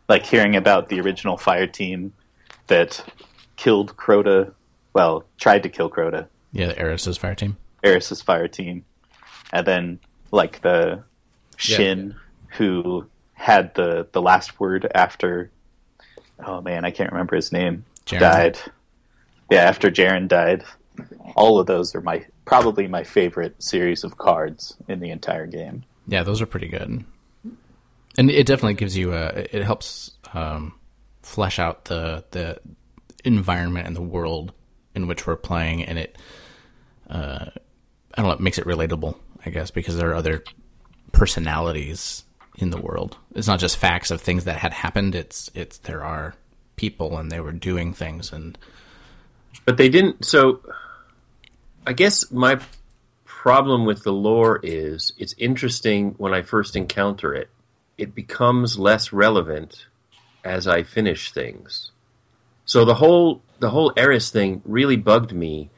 Like 0.10 0.26
hearing 0.26 0.56
about 0.56 0.90
the 0.90 1.00
original 1.00 1.38
fire 1.38 1.68
team 1.68 2.14
that 2.68 3.04
killed 3.56 3.96
Crota, 3.96 4.54
well, 4.94 5.24
tried 5.38 5.64
to 5.64 5.70
kill 5.70 5.90
Crota, 5.90 6.28
Yeah, 6.52 6.68
the 6.68 6.80
Eris's 6.80 7.18
fire 7.18 7.36
team. 7.36 7.58
Eris's 7.84 8.22
fire 8.22 8.48
team, 8.48 8.84
and 9.54 9.66
then 9.66 10.00
like 10.32 10.62
the 10.62 11.04
Shin 11.58 12.16
who 12.58 13.06
had 13.34 13.74
the 13.76 14.08
the 14.12 14.22
last 14.22 14.60
word 14.60 14.90
after. 14.94 15.50
Oh 16.46 16.62
man, 16.62 16.86
I 16.86 16.92
can't 16.92 17.12
remember 17.12 17.36
his 17.36 17.52
name. 17.52 17.86
Jaren. 18.06 18.20
Died. 18.20 18.60
Yeah, 19.50 19.64
after 19.64 19.90
Jaren 19.92 20.28
died. 20.28 20.64
All 21.36 21.60
of 21.60 21.68
those 21.68 21.96
are 21.96 22.02
my 22.02 22.26
probably 22.46 22.88
my 22.88 23.04
favorite 23.04 23.62
series 23.62 24.04
of 24.04 24.18
cards 24.18 24.76
in 24.88 25.00
the 25.00 25.10
entire 25.12 25.46
game. 25.48 25.84
Yeah, 26.08 26.24
those 26.24 26.42
are 26.42 26.46
pretty 26.46 26.68
good, 26.68 27.04
and 28.18 28.30
it 28.30 28.46
definitely 28.46 28.76
gives 28.76 28.98
you 28.98 29.14
a. 29.14 29.28
It 29.28 29.64
helps 29.64 30.12
um, 30.34 30.74
flesh 31.22 31.60
out 31.60 31.86
the 31.86 32.24
the 32.32 32.60
environment 33.24 33.88
and 33.88 33.96
the 33.96 34.02
world 34.02 34.54
in 34.96 35.08
which 35.08 35.28
we're 35.28 35.36
playing, 35.36 35.84
and 35.84 35.98
it. 35.98 36.18
Uh, 37.10 37.46
I 38.16 38.22
don't 38.22 38.28
know. 38.28 38.34
It 38.34 38.40
makes 38.40 38.58
it 38.58 38.66
relatable, 38.66 39.18
I 39.46 39.50
guess, 39.50 39.72
because 39.72 39.98
there 39.98 40.12
are 40.12 40.16
other 40.16 40.44
personalities 41.12 42.24
in 42.58 42.70
the 42.70 42.80
world. 42.80 43.18
It's 43.36 43.48
not 43.48 43.60
just 43.60 43.78
facts 43.78 44.12
of 44.12 44.22
things 44.22 44.46
that 44.46 44.58
had 44.58 44.74
happened. 44.74 45.16
It's 45.16 45.50
it's 45.54 45.78
there 45.80 46.04
are 46.04 46.36
people 46.76 47.18
and 47.18 47.32
they 47.32 47.40
were 47.40 47.52
doing 47.52 47.94
things 47.94 48.32
and 48.32 48.58
but 49.66 49.78
they 49.78 49.90
didn't. 49.90 50.26
So 50.26 50.62
I 51.86 51.94
guess 51.94 52.32
my 52.32 52.60
problem 53.26 53.86
with 53.86 54.04
the 54.04 54.14
lore 54.14 54.60
is 54.64 55.14
it's 55.18 55.36
interesting 55.38 56.16
when 56.18 56.34
I 56.34 56.42
first 56.42 56.76
encounter 56.76 57.34
it. 57.34 57.50
It 58.02 58.16
becomes 58.16 58.80
less 58.80 59.14
relevant 59.14 59.86
as 60.44 60.68
I 60.68 60.82
finish 60.82 61.32
things. 61.32 61.92
So 62.66 62.84
the 62.84 62.96
whole 62.96 63.42
the 63.60 63.70
whole 63.70 63.94
Eris 63.96 64.32
thing 64.32 64.62
really 64.66 64.96
bugged 64.96 65.34
me. 65.34 65.70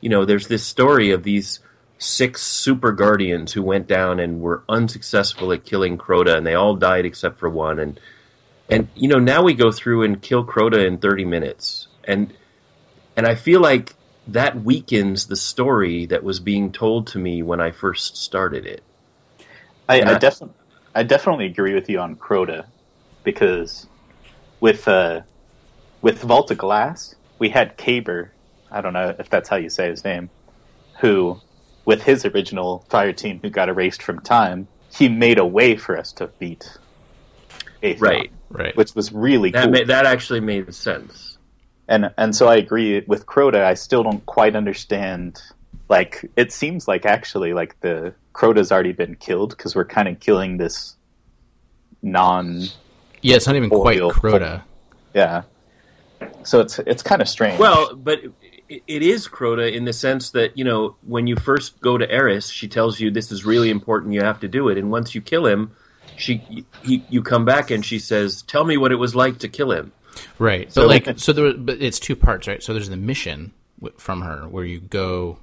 You 0.00 0.08
know, 0.08 0.24
there's 0.24 0.46
this 0.46 0.64
story 0.64 1.10
of 1.10 1.24
these 1.24 1.58
six 1.98 2.42
super 2.42 2.92
guardians 2.92 3.52
who 3.54 3.62
went 3.62 3.88
down 3.88 4.20
and 4.20 4.40
were 4.40 4.62
unsuccessful 4.68 5.52
at 5.52 5.64
killing 5.64 5.98
Crota, 5.98 6.36
and 6.36 6.46
they 6.46 6.54
all 6.54 6.76
died 6.76 7.04
except 7.04 7.38
for 7.40 7.50
one. 7.50 7.80
And 7.80 7.98
and 8.68 8.88
you 8.94 9.08
know 9.08 9.18
now 9.18 9.42
we 9.42 9.54
go 9.54 9.72
through 9.72 10.04
and 10.04 10.22
kill 10.22 10.44
Crota 10.44 10.86
in 10.86 10.98
30 10.98 11.24
minutes, 11.24 11.88
and 12.04 12.32
and 13.16 13.26
I 13.26 13.34
feel 13.34 13.60
like 13.60 13.94
that 14.28 14.62
weakens 14.62 15.26
the 15.26 15.36
story 15.36 16.06
that 16.06 16.22
was 16.22 16.38
being 16.40 16.70
told 16.72 17.08
to 17.08 17.18
me 17.18 17.42
when 17.42 17.60
I 17.60 17.72
first 17.72 18.16
started 18.16 18.64
it. 18.64 18.82
I, 19.88 20.00
I 20.02 20.14
I- 20.14 20.18
definitely, 20.18 20.54
I 20.94 21.02
definitely 21.02 21.46
agree 21.46 21.74
with 21.74 21.88
you 21.90 21.98
on 22.00 22.16
Crota 22.16 22.66
because 23.24 23.86
with 24.60 24.86
uh, 24.86 25.22
with 26.02 26.20
Vault 26.22 26.50
of 26.50 26.58
Glass, 26.58 27.14
we 27.38 27.48
had 27.48 27.76
Kabr. 27.76 28.30
I 28.70 28.80
don't 28.80 28.92
know 28.92 29.14
if 29.18 29.28
that's 29.30 29.48
how 29.48 29.56
you 29.56 29.68
say 29.70 29.88
his 29.90 30.04
name. 30.04 30.30
Who, 31.00 31.40
with 31.84 32.02
his 32.02 32.24
original 32.24 32.84
fire 32.88 33.12
team, 33.12 33.40
who 33.42 33.50
got 33.50 33.68
erased 33.68 34.02
from 34.02 34.20
time, 34.20 34.68
he 34.92 35.08
made 35.08 35.38
a 35.38 35.46
way 35.46 35.76
for 35.76 35.98
us 35.98 36.12
to 36.12 36.28
beat 36.38 36.78
Atheon, 37.82 38.00
Right. 38.00 38.30
right. 38.50 38.76
Which 38.76 38.94
was 38.94 39.12
really 39.12 39.50
That 39.50 39.64
cool. 39.64 39.72
ma- 39.72 39.84
that 39.86 40.06
actually 40.06 40.40
made 40.40 40.72
sense. 40.74 41.38
and 41.88 42.12
and 42.16 42.34
so 42.34 42.46
I 42.48 42.56
agree 42.56 43.02
with 43.06 43.26
Crota. 43.26 43.62
I 43.64 43.74
still 43.74 44.02
don't 44.04 44.24
quite 44.26 44.54
understand. 44.54 45.40
Like 45.88 46.30
it 46.36 46.52
seems 46.52 46.88
like 46.88 47.04
actually 47.04 47.52
like 47.52 47.78
the 47.80 48.14
Crota's 48.32 48.72
already 48.72 48.92
been 48.92 49.16
killed 49.16 49.50
because 49.50 49.76
we're 49.76 49.84
kind 49.84 50.08
of 50.08 50.18
killing 50.20 50.56
this 50.56 50.96
non 52.02 52.62
yeah, 53.22 53.36
it's 53.36 53.46
not 53.46 53.56
even 53.56 53.70
quite 53.70 54.00
Oil. 54.00 54.12
Crota. 54.12 54.62
yeah. 55.14 55.42
So 56.42 56.60
it's 56.60 56.78
it's 56.80 57.02
kind 57.02 57.22
of 57.22 57.28
strange. 57.28 57.58
Well, 57.58 57.94
but 57.94 58.20
it, 58.68 58.82
it 58.86 59.02
is 59.02 59.26
Crota 59.26 59.72
in 59.72 59.86
the 59.86 59.92
sense 59.92 60.30
that 60.30 60.56
you 60.56 60.64
know 60.64 60.96
when 61.02 61.26
you 61.26 61.36
first 61.36 61.80
go 61.80 61.96
to 61.96 62.10
Eris, 62.10 62.48
she 62.48 62.68
tells 62.68 63.00
you 63.00 63.10
this 63.10 63.32
is 63.32 63.44
really 63.44 63.70
important. 63.70 64.12
You 64.12 64.22
have 64.22 64.40
to 64.40 64.48
do 64.48 64.68
it, 64.68 64.76
and 64.78 64.90
once 64.90 65.14
you 65.14 65.20
kill 65.22 65.46
him, 65.46 65.72
she 66.16 66.66
he, 66.82 67.04
you 67.08 67.22
come 67.22 67.44
back 67.44 67.70
and 67.70 67.84
she 67.84 67.98
says, 67.98 68.42
"Tell 68.42 68.64
me 68.64 68.76
what 68.76 68.92
it 68.92 68.96
was 68.96 69.14
like 69.14 69.38
to 69.38 69.48
kill 69.48 69.72
him." 69.72 69.92
Right. 70.38 70.72
So- 70.72 70.82
but 70.82 71.06
like, 71.06 71.18
so 71.18 71.32
there, 71.32 71.54
but 71.54 71.80
it's 71.80 71.98
two 71.98 72.16
parts, 72.16 72.46
right? 72.46 72.62
So 72.62 72.72
there's 72.74 72.88
the 72.90 72.96
mission 72.96 73.52
from 73.96 74.20
her 74.22 74.46
where 74.48 74.64
you 74.64 74.80
go 74.80 75.38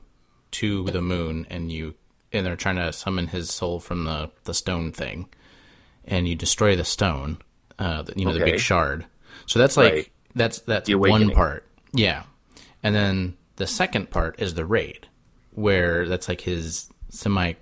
to 0.51 0.83
the 0.85 1.01
moon 1.01 1.45
and 1.49 1.71
you, 1.71 1.95
and 2.33 2.45
they're 2.45 2.55
trying 2.55 2.75
to 2.77 2.91
summon 2.93 3.27
his 3.27 3.49
soul 3.51 3.79
from 3.79 4.03
the 4.05 4.29
the 4.43 4.53
stone 4.53 4.91
thing, 4.91 5.27
and 6.05 6.27
you 6.27 6.35
destroy 6.35 6.75
the 6.75 6.85
stone, 6.85 7.37
uh, 7.79 8.01
the, 8.03 8.13
you 8.15 8.25
know, 8.25 8.33
the 8.33 8.39
big 8.45 8.59
shard. 8.59 9.05
So 9.45 9.59
that's 9.59 9.77
like 9.77 9.93
Right. 9.93 10.11
that's 10.35 10.59
that's 10.59 10.89
one 10.93 11.31
part, 11.31 11.65
yeah. 11.93 12.23
And 12.83 12.95
then 12.95 13.37
the 13.57 13.67
second 13.67 14.09
part 14.09 14.41
is 14.41 14.53
the 14.55 14.65
raid, 14.65 15.07
where 15.51 16.07
that's 16.07 16.27
like 16.29 16.41
his 16.41 16.89
semi 17.09 17.53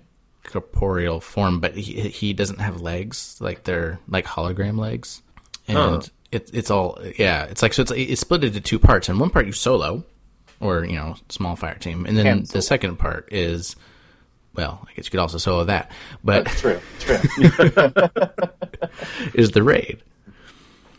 corporeal 0.44 1.20
form, 1.20 1.60
but 1.60 1.74
he 1.76 2.08
he 2.08 2.32
doesn't 2.32 2.60
have 2.60 2.80
legs, 2.80 3.36
like 3.40 3.64
they're 3.64 3.98
like 4.08 4.26
hologram 4.26 4.78
legs, 4.78 5.22
and 5.68 5.76
Huh. 5.78 6.00
it, 6.32 6.50
it's 6.52 6.70
all 6.70 6.98
yeah. 7.18 7.44
It's 7.44 7.62
like 7.62 7.72
so 7.74 7.82
it's 7.82 7.92
it's 7.92 8.20
split 8.20 8.44
into 8.44 8.60
two 8.60 8.78
parts, 8.78 9.08
and 9.08 9.20
one 9.20 9.30
part 9.30 9.46
you 9.46 9.52
solo, 9.52 10.04
or 10.60 10.84
you 10.84 10.96
know 10.96 11.16
small 11.28 11.56
fire 11.56 11.76
team, 11.76 12.06
and 12.06 12.16
then 12.16 12.26
And 12.26 12.46
the 12.46 12.62
second 12.62 12.96
part 12.96 13.28
is 13.32 13.76
well, 14.54 14.86
I 14.88 14.92
guess 14.94 15.06
you 15.06 15.10
could 15.10 15.20
also 15.20 15.38
solo 15.38 15.64
that, 15.64 15.90
but 16.22 16.46
true, 16.46 16.80
true. 16.98 17.16
is 19.34 19.52
the 19.52 19.62
raid. 19.62 20.02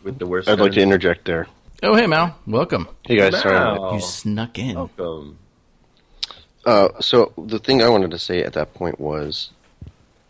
With 0.02 0.18
the 0.18 0.26
worst. 0.26 0.48
I'd 0.48 0.58
like 0.58 0.72
to 0.72 0.80
interject 0.80 1.26
there. 1.26 1.46
Oh 1.82 1.94
hey 1.94 2.06
Mal, 2.06 2.36
welcome. 2.46 2.88
Hey 3.04 3.16
guys, 3.16 3.40
sorry. 3.40 3.94
You 3.94 4.00
snuck 4.00 4.58
in. 4.58 4.74
Welcome. 4.74 5.38
Uh, 6.64 6.88
so 7.00 7.32
the 7.36 7.58
thing 7.58 7.82
I 7.82 7.88
wanted 7.88 8.12
to 8.12 8.18
say 8.18 8.42
at 8.42 8.52
that 8.52 8.72
point 8.74 9.00
was, 9.00 9.50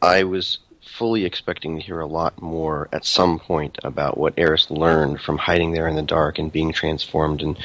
I 0.01 0.25
was 0.25 0.59
fully 0.83 1.25
expecting 1.25 1.77
to 1.77 1.83
hear 1.83 2.01
a 2.01 2.07
lot 2.07 2.41
more 2.43 2.89
at 2.93 3.05
some 3.05 3.39
point 3.39 3.79
about 3.85 4.19
what 4.19 4.35
Eris 4.37 4.71
learned 4.71 5.21
from 5.21 5.39
hiding 5.39 5.73
there 5.73 5.89
in 5.89 5.97
the 5.97 6.03
dark 6.03 6.39
and 6.39 6.53
being 6.53 6.73
transformed, 6.73 7.41
and 7.41 7.57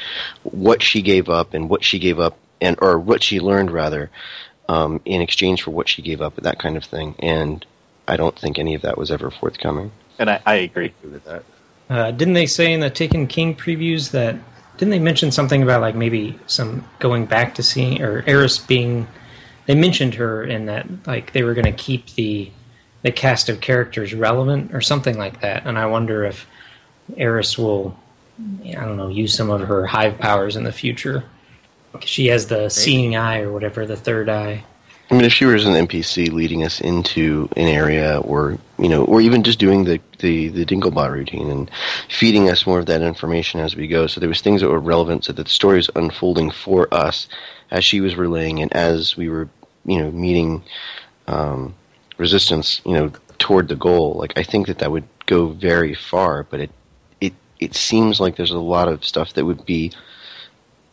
what 0.42 0.82
she 0.82 1.02
gave 1.02 1.28
up, 1.28 1.54
and 1.54 1.68
what 1.68 1.84
she 1.84 1.98
gave 1.98 2.18
up, 2.18 2.36
and 2.60 2.76
or 2.80 2.98
what 2.98 3.22
she 3.22 3.40
learned 3.40 3.70
rather, 3.70 4.10
um, 4.68 5.00
in 5.04 5.20
exchange 5.20 5.62
for 5.62 5.70
what 5.70 5.88
she 5.88 6.02
gave 6.02 6.20
up, 6.20 6.36
that 6.36 6.58
kind 6.58 6.76
of 6.76 6.84
thing. 6.84 7.14
And 7.18 7.64
I 8.06 8.16
don't 8.16 8.38
think 8.38 8.58
any 8.58 8.74
of 8.74 8.82
that 8.82 8.96
was 8.96 9.10
ever 9.10 9.30
forthcoming. 9.30 9.92
and 10.18 10.30
I, 10.30 10.40
I 10.46 10.54
agree. 10.56 10.86
Agree 10.86 11.12
with 11.12 11.24
that. 11.24 11.44
Uh, 11.90 12.10
didn't 12.10 12.34
they 12.34 12.46
say 12.46 12.72
in 12.72 12.80
the 12.80 12.90
Taken 12.90 13.26
King 13.26 13.54
previews 13.54 14.10
that? 14.12 14.36
Didn't 14.76 14.90
they 14.90 14.98
mention 14.98 15.32
something 15.32 15.62
about 15.62 15.80
like 15.80 15.96
maybe 15.96 16.38
some 16.46 16.84
going 17.00 17.26
back 17.26 17.54
to 17.56 17.62
seeing 17.62 18.00
or 18.00 18.22
Eris 18.26 18.58
being? 18.58 19.08
They 19.66 19.74
mentioned 19.74 20.14
her 20.14 20.44
in 20.44 20.66
that 20.66 20.86
like 21.06 21.32
they 21.32 21.42
were 21.42 21.54
going 21.54 21.64
to 21.64 21.72
keep 21.72 22.06
the 22.14 22.50
the 23.02 23.12
cast 23.12 23.48
of 23.48 23.60
characters 23.60 24.14
relevant 24.14 24.74
or 24.74 24.80
something 24.80 25.16
like 25.16 25.40
that. 25.40 25.66
And 25.66 25.78
I 25.78 25.86
wonder 25.86 26.24
if 26.24 26.46
Eris 27.16 27.56
will, 27.56 27.98
I 28.64 28.72
don't 28.72 28.96
know, 28.96 29.08
use 29.08 29.34
some 29.34 29.50
of 29.50 29.60
her 29.60 29.86
hive 29.86 30.18
powers 30.18 30.56
in 30.56 30.64
the 30.64 30.72
future. 30.72 31.24
She 32.00 32.26
has 32.26 32.46
the 32.46 32.68
seeing 32.68 33.16
eye 33.16 33.40
or 33.40 33.52
whatever, 33.52 33.86
the 33.86 33.96
third 33.96 34.28
eye. 34.28 34.64
I 35.10 35.14
mean, 35.14 35.24
if 35.24 35.32
she 35.32 35.46
was 35.46 35.64
an 35.64 35.72
NPC 35.72 36.30
leading 36.32 36.64
us 36.64 36.82
into 36.82 37.48
an 37.56 37.66
area, 37.66 38.20
or 38.20 38.58
you 38.78 38.90
know, 38.90 39.04
or 39.04 39.22
even 39.22 39.42
just 39.42 39.58
doing 39.58 39.84
the 39.84 40.00
the 40.18 40.48
the 40.48 40.66
Dinglebot 40.66 41.10
routine 41.10 41.48
and 41.48 41.70
feeding 42.10 42.50
us 42.50 42.66
more 42.66 42.78
of 42.78 42.86
that 42.86 43.00
information 43.00 43.58
as 43.58 43.74
we 43.74 43.86
go, 43.88 44.06
so 44.06 44.20
there 44.20 44.28
was 44.28 44.42
things 44.42 44.60
that 44.60 44.68
were 44.68 44.78
relevant, 44.78 45.24
so 45.24 45.32
that 45.32 45.44
the 45.44 45.50
story 45.50 45.78
was 45.78 45.88
unfolding 45.96 46.50
for 46.50 46.92
us 46.92 47.26
as 47.70 47.86
she 47.86 48.02
was 48.02 48.16
relaying, 48.16 48.60
and 48.60 48.70
as 48.74 49.16
we 49.16 49.30
were, 49.30 49.48
you 49.86 49.98
know, 49.98 50.10
meeting 50.10 50.62
um, 51.26 51.74
resistance, 52.18 52.82
you 52.84 52.92
know, 52.92 53.12
toward 53.38 53.68
the 53.68 53.76
goal. 53.76 54.14
Like 54.14 54.34
I 54.36 54.42
think 54.42 54.66
that 54.66 54.78
that 54.78 54.90
would 54.90 55.08
go 55.26 55.48
very 55.48 55.94
far, 55.94 56.42
but 56.44 56.60
it 56.60 56.70
it 57.20 57.32
it 57.58 57.74
seems 57.74 58.20
like 58.20 58.36
there's 58.36 58.50
a 58.50 58.58
lot 58.58 58.88
of 58.88 59.04
stuff 59.04 59.32
that 59.34 59.44
would 59.44 59.64
be 59.64 59.92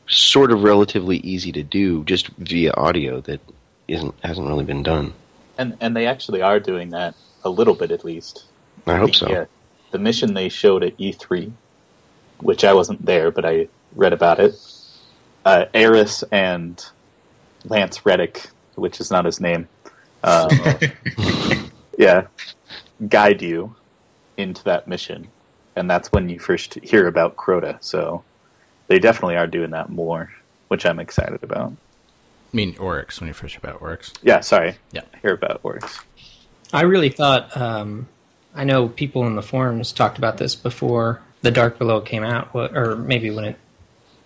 sort 0.08 0.52
of 0.52 0.64
relatively 0.64 1.18
easy 1.18 1.52
to 1.52 1.64
do 1.64 2.04
just 2.04 2.28
via 2.38 2.72
audio 2.78 3.20
that 3.22 3.42
isn't 3.88 4.14
hasn't 4.24 4.48
really 4.48 4.64
been 4.64 4.84
done. 4.84 5.14
And 5.58 5.76
and 5.82 5.96
they 5.96 6.06
actually 6.08 6.42
are 6.42 6.60
doing 6.60 6.92
that 6.92 7.16
a 7.44 7.50
little 7.50 7.76
bit 7.76 7.92
at 7.92 8.06
least. 8.06 8.46
I 8.88 8.98
hope 8.98 9.16
so. 9.16 9.30
Yeah, 9.30 9.46
the 9.92 10.00
mission 10.00 10.34
they 10.34 10.50
showed 10.50 10.84
at 10.84 10.98
E3, 10.98 11.52
which 12.40 12.64
I 12.64 12.74
wasn't 12.74 13.06
there, 13.06 13.32
but 13.32 13.46
I 13.46 13.68
read 13.96 14.14
about 14.14 14.40
it. 14.40 14.56
Uh, 15.44 15.66
Eris 15.74 16.24
and 16.32 16.84
Lance 17.66 18.06
Reddick, 18.06 18.50
which 18.76 19.00
is 19.00 19.12
not 19.12 19.26
his 19.26 19.40
name, 19.40 19.68
um, 20.24 20.50
yeah, 21.98 22.28
guide 23.08 23.42
you 23.42 23.76
into 24.38 24.64
that 24.66 24.88
mission, 24.88 25.28
and 25.76 25.90
that's 25.90 26.12
when 26.12 26.30
you 26.30 26.40
first 26.40 26.76
hear 26.76 27.08
about 27.08 27.36
Crota. 27.36 27.78
So 27.82 28.24
they 28.88 29.00
definitely 29.00 29.36
are 29.38 29.48
doing 29.48 29.72
that 29.72 29.90
more, 29.90 30.32
which 30.68 30.86
I'm 30.86 31.00
excited 31.00 31.44
about. 31.44 31.72
I 31.72 32.56
mean, 32.56 32.76
Oryx, 32.78 33.20
when 33.20 33.28
you 33.28 33.34
first 33.34 33.56
hear 33.56 33.70
about 33.70 33.82
Oryx. 33.82 34.14
Yeah, 34.22 34.40
sorry. 34.40 34.78
Yeah. 34.92 35.02
I 35.14 35.18
hear 35.18 35.34
about 35.34 35.60
Oryx. 35.64 36.00
I 36.72 36.82
really 36.82 37.10
thought. 37.10 37.56
Um, 37.58 38.08
I 38.54 38.64
know 38.64 38.88
people 38.88 39.28
in 39.28 39.36
the 39.36 39.42
forums 39.42 39.92
talked 39.92 40.18
about 40.18 40.38
this 40.38 40.56
before 40.56 41.22
the 41.42 41.52
Dark 41.52 41.78
Below 41.78 42.02
came 42.02 42.24
out, 42.24 42.50
or 42.54 42.96
maybe 42.96 43.30
when 43.30 43.46
it 43.46 43.58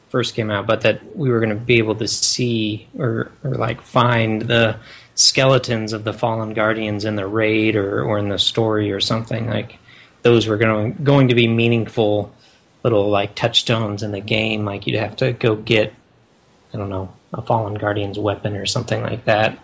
first 0.10 0.36
came 0.36 0.50
out, 0.52 0.68
but 0.68 0.82
that 0.82 1.16
we 1.16 1.30
were 1.30 1.40
going 1.40 1.50
to 1.50 1.56
be 1.56 1.78
able 1.78 1.96
to 1.96 2.08
see 2.08 2.88
or, 2.98 3.32
or 3.44 3.56
like 3.56 3.82
find 3.82 4.44
the 4.44 4.78
skeletons 5.20 5.92
of 5.92 6.06
the 6.06 6.14
fallen 6.14 6.54
guardians 6.54 7.04
in 7.04 7.18
the 7.18 7.28
raid 7.28 7.76
or, 7.76 8.02
or 8.04 8.18
in 8.18 8.30
the 8.30 8.40
story 8.40 8.90
or 8.90 9.02
something 9.02 9.50
like 9.50 9.78
those 10.22 10.48
were 10.48 10.56
going 10.56 10.94
going 11.04 11.28
to 11.28 11.36
be 11.36 11.46
meaningful 11.46 12.34
little 12.84 13.10
like 13.10 13.36
touchstones 13.36 14.02
in 14.02 14.12
the 14.12 14.22
game. 14.22 14.64
Like 14.64 14.88
you'd 14.88 14.98
have 14.98 15.18
to 15.18 15.34
go 15.34 15.58
get 15.58 15.94
I 16.74 16.78
don't 16.78 16.90
know 16.90 17.12
a 17.34 17.42
fallen 17.42 17.74
guardian's 17.74 18.18
weapon 18.18 18.56
or 18.56 18.66
something 18.66 19.04
like 19.04 19.26
that 19.26 19.60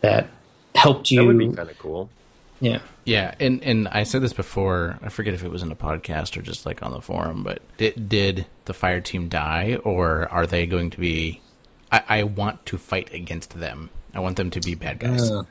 that 0.00 0.28
helped 0.74 1.10
you. 1.10 1.20
That 1.20 1.26
would 1.26 1.38
be 1.38 1.52
kind 1.52 1.70
of 1.70 1.78
cool. 1.78 2.08
yeah. 2.60 2.78
Yeah, 3.04 3.34
and 3.38 3.62
and 3.62 3.88
I 3.88 4.04
said 4.04 4.22
this 4.22 4.32
before. 4.32 4.98
I 5.02 5.10
forget 5.10 5.34
if 5.34 5.44
it 5.44 5.50
was 5.50 5.62
in 5.62 5.70
a 5.70 5.76
podcast 5.76 6.38
or 6.38 6.40
just 6.40 6.64
like 6.64 6.82
on 6.82 6.92
the 6.92 7.02
forum. 7.02 7.42
But 7.42 7.60
did 7.76 8.08
did 8.08 8.46
the 8.64 8.72
fire 8.72 9.02
team 9.02 9.28
die, 9.28 9.76
or 9.84 10.26
are 10.32 10.46
they 10.46 10.64
going 10.64 10.88
to 10.88 10.98
be? 10.98 11.42
I, 11.92 12.02
I 12.08 12.22
want 12.22 12.64
to 12.64 12.78
fight 12.78 13.12
against 13.12 13.60
them. 13.60 13.90
I 14.14 14.20
want 14.20 14.36
them 14.36 14.50
to 14.50 14.60
be 14.60 14.74
bad 14.74 14.98
guys. 14.98 15.30
Uh. 15.30 15.44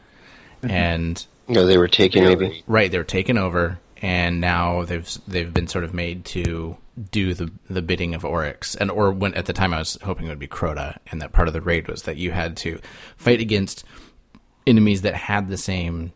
And 0.63 1.25
No, 1.47 1.65
they 1.65 1.77
were 1.77 1.87
taken 1.87 2.23
maybe. 2.23 2.63
right, 2.67 2.89
they 2.89 2.97
were 2.97 3.03
taken 3.03 3.37
over, 3.37 3.79
and 4.01 4.39
now 4.39 4.83
they've 4.85 5.09
they've 5.27 5.53
been 5.53 5.67
sort 5.67 5.83
of 5.83 5.93
made 5.93 6.25
to 6.25 6.77
do 7.11 7.33
the 7.33 7.51
the 7.69 7.81
bidding 7.81 8.15
of 8.15 8.23
Oryx. 8.23 8.75
And 8.75 8.89
or 8.91 9.11
when 9.11 9.33
at 9.33 9.45
the 9.45 9.53
time 9.53 9.73
I 9.73 9.79
was 9.79 9.97
hoping 10.03 10.27
it 10.27 10.29
would 10.29 10.39
be 10.39 10.47
Crota, 10.47 10.97
and 11.11 11.21
that 11.21 11.33
part 11.33 11.47
of 11.47 11.53
the 11.53 11.61
raid 11.61 11.87
was 11.87 12.03
that 12.03 12.17
you 12.17 12.31
had 12.31 12.55
to 12.57 12.79
fight 13.17 13.41
against 13.41 13.83
enemies 14.65 15.01
that 15.01 15.15
had 15.15 15.49
the 15.49 15.57
same 15.57 16.13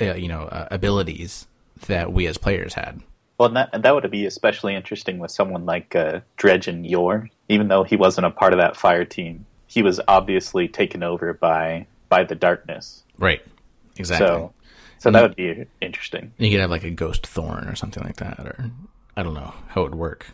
uh, 0.00 0.14
you 0.14 0.28
know 0.28 0.42
uh, 0.42 0.68
abilities 0.70 1.46
that 1.86 2.12
we 2.12 2.26
as 2.26 2.38
players 2.38 2.74
had. 2.74 3.02
Well, 3.38 3.48
and 3.48 3.56
that, 3.56 3.70
and 3.72 3.82
that 3.82 3.94
would 3.94 4.08
be 4.10 4.26
especially 4.26 4.76
interesting 4.76 5.18
with 5.18 5.30
someone 5.30 5.66
like 5.66 5.96
uh, 5.96 6.20
Dredgen 6.38 6.88
Yor. 6.88 7.28
Even 7.48 7.68
though 7.68 7.82
he 7.82 7.96
wasn't 7.96 8.26
a 8.26 8.30
part 8.30 8.52
of 8.52 8.58
that 8.58 8.76
fire 8.76 9.04
team, 9.04 9.44
he 9.74 9.82
was 9.82 10.00
obviously 10.06 10.68
taken 10.68 11.02
over 11.02 11.34
by 11.34 11.86
by 12.08 12.22
the 12.22 12.36
darkness. 12.36 13.02
Right. 13.18 13.42
Exactly. 13.96 14.26
So, 14.26 14.52
so 14.98 15.10
that 15.10 15.22
would 15.22 15.36
be 15.36 15.66
interesting. 15.80 16.32
you 16.38 16.50
could 16.50 16.60
have 16.60 16.70
like 16.70 16.84
a 16.84 16.90
ghost 16.90 17.26
thorn 17.26 17.66
or 17.68 17.74
something 17.74 18.02
like 18.02 18.16
that, 18.16 18.38
or 18.38 18.70
I 19.16 19.24
don't 19.24 19.34
know 19.34 19.52
how 19.68 19.82
it 19.82 19.90
would 19.90 19.96
work. 19.96 20.28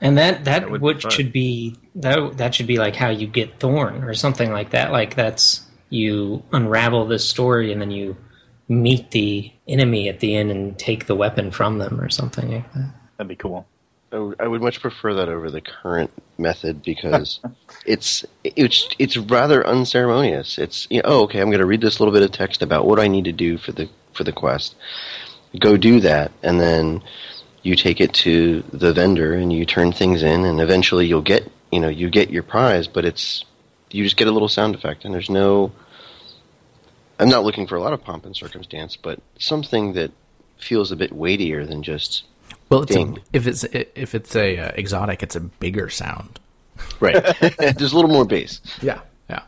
And 0.00 0.16
that 0.18 0.44
that, 0.44 0.70
would 0.70 0.80
be 0.80 0.84
would 0.84 1.12
should 1.12 1.32
be 1.32 1.76
that 1.96 2.38
that 2.38 2.54
should 2.54 2.66
be 2.66 2.78
like 2.78 2.96
how 2.96 3.10
you 3.10 3.26
get 3.26 3.60
Thorn 3.60 4.04
or 4.04 4.14
something 4.14 4.52
like 4.52 4.70
that. 4.70 4.90
Like 4.90 5.14
that's 5.14 5.66
you 5.88 6.42
unravel 6.52 7.06
this 7.06 7.26
story 7.28 7.72
and 7.72 7.80
then 7.80 7.90
you 7.90 8.16
meet 8.68 9.10
the 9.12 9.52
enemy 9.68 10.08
at 10.08 10.20
the 10.20 10.34
end 10.34 10.50
and 10.50 10.78
take 10.78 11.06
the 11.06 11.14
weapon 11.14 11.50
from 11.50 11.78
them 11.78 12.00
or 12.00 12.10
something 12.10 12.52
like 12.52 12.72
that. 12.74 12.92
That'd 13.16 13.28
be 13.28 13.36
cool. 13.36 13.66
I 14.38 14.46
would- 14.46 14.62
much 14.62 14.80
prefer 14.80 15.14
that 15.14 15.28
over 15.28 15.50
the 15.50 15.60
current 15.60 16.10
method 16.38 16.82
because 16.82 17.40
it's 17.86 18.24
it's 18.44 18.88
it's 18.98 19.16
rather 19.16 19.66
unceremonious. 19.66 20.58
It's 20.58 20.86
you 20.90 20.98
know, 20.98 21.08
oh 21.08 21.22
okay, 21.24 21.40
I'm 21.40 21.50
going 21.50 21.60
to 21.60 21.66
read 21.66 21.80
this 21.80 22.00
little 22.00 22.12
bit 22.12 22.22
of 22.22 22.32
text 22.32 22.62
about 22.62 22.86
what 22.86 22.98
I 22.98 23.08
need 23.08 23.24
to 23.24 23.32
do 23.32 23.58
for 23.58 23.72
the 23.72 23.88
for 24.12 24.24
the 24.24 24.32
quest. 24.32 24.74
Go 25.60 25.76
do 25.76 26.00
that, 26.00 26.32
and 26.42 26.60
then 26.60 27.02
you 27.62 27.76
take 27.76 28.00
it 28.00 28.12
to 28.14 28.62
the 28.72 28.92
vendor 28.92 29.34
and 29.34 29.52
you 29.52 29.64
turn 29.64 29.92
things 29.92 30.22
in, 30.22 30.44
and 30.44 30.60
eventually 30.60 31.06
you'll 31.06 31.22
get 31.22 31.50
you 31.70 31.80
know 31.80 31.88
you 31.88 32.10
get 32.10 32.30
your 32.30 32.42
prize, 32.42 32.86
but 32.86 33.04
it's 33.04 33.44
you 33.90 34.02
just 34.04 34.16
get 34.16 34.28
a 34.28 34.32
little 34.32 34.48
sound 34.48 34.74
effect, 34.74 35.04
and 35.04 35.14
there's 35.14 35.30
no. 35.30 35.72
I'm 37.18 37.28
not 37.30 37.44
looking 37.44 37.66
for 37.66 37.76
a 37.76 37.80
lot 37.80 37.94
of 37.94 38.04
pomp 38.04 38.26
and 38.26 38.36
circumstance, 38.36 38.96
but 38.96 39.20
something 39.38 39.94
that 39.94 40.10
feels 40.58 40.92
a 40.92 40.96
bit 40.96 41.12
weightier 41.12 41.64
than 41.64 41.82
just 41.82 42.24
Well, 42.68 42.82
it's 42.82 42.96
a, 42.96 43.14
if 43.32 43.46
it's 43.46 43.64
if 43.64 44.14
it's 44.14 44.34
a 44.34 44.58
uh, 44.58 44.72
exotic, 44.74 45.22
it's 45.22 45.36
a 45.36 45.40
bigger 45.40 45.88
sound. 45.88 46.40
right. 47.00 47.14
there's 47.58 47.92
a 47.92 47.96
little 47.96 48.10
more 48.10 48.24
bass. 48.24 48.60
Yeah. 48.82 49.00
Yeah. 49.30 49.42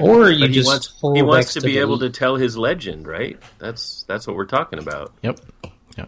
Or 0.00 0.30
you 0.30 0.40
But 0.40 0.48
he 0.48 0.54
just 0.54 0.66
wants 0.66 0.86
hold 1.00 1.16
he 1.16 1.22
wants 1.22 1.54
to 1.54 1.60
be 1.60 1.78
able 1.78 1.98
to 1.98 2.10
tell 2.10 2.36
his 2.36 2.56
legend, 2.56 3.06
right? 3.06 3.38
That's 3.58 4.04
that's 4.08 4.26
what 4.26 4.36
we're 4.36 4.46
talking 4.46 4.78
about. 4.78 5.12
Yep. 5.22 5.40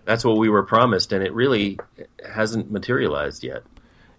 That's 0.05 0.25
what 0.25 0.37
we 0.39 0.49
were 0.49 0.65
promised, 0.65 1.13
and 1.13 1.23
it 1.23 1.33
really 1.33 1.79
hasn't 2.25 2.71
materialized 2.71 3.45
yet. 3.45 3.63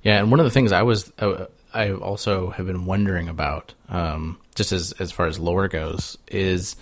Yeah, 0.02 0.19
and 0.19 0.32
one 0.32 0.39
of 0.39 0.45
the 0.45 0.52
things 0.52 0.71
I 0.71 0.84
was 0.84 1.12
uh, 1.19 1.47
I 1.73 1.91
also 1.91 2.52
have 2.52 2.65
been 2.65 2.86
wondering 2.86 3.28
about, 3.28 3.73
um, 3.89 4.39
just 4.56 4.71
as 4.71 4.93
as 4.93 5.12
far 5.12 5.28
as 5.28 5.39
lore 5.39 5.67
goes, 5.67 6.17
is 6.28 6.76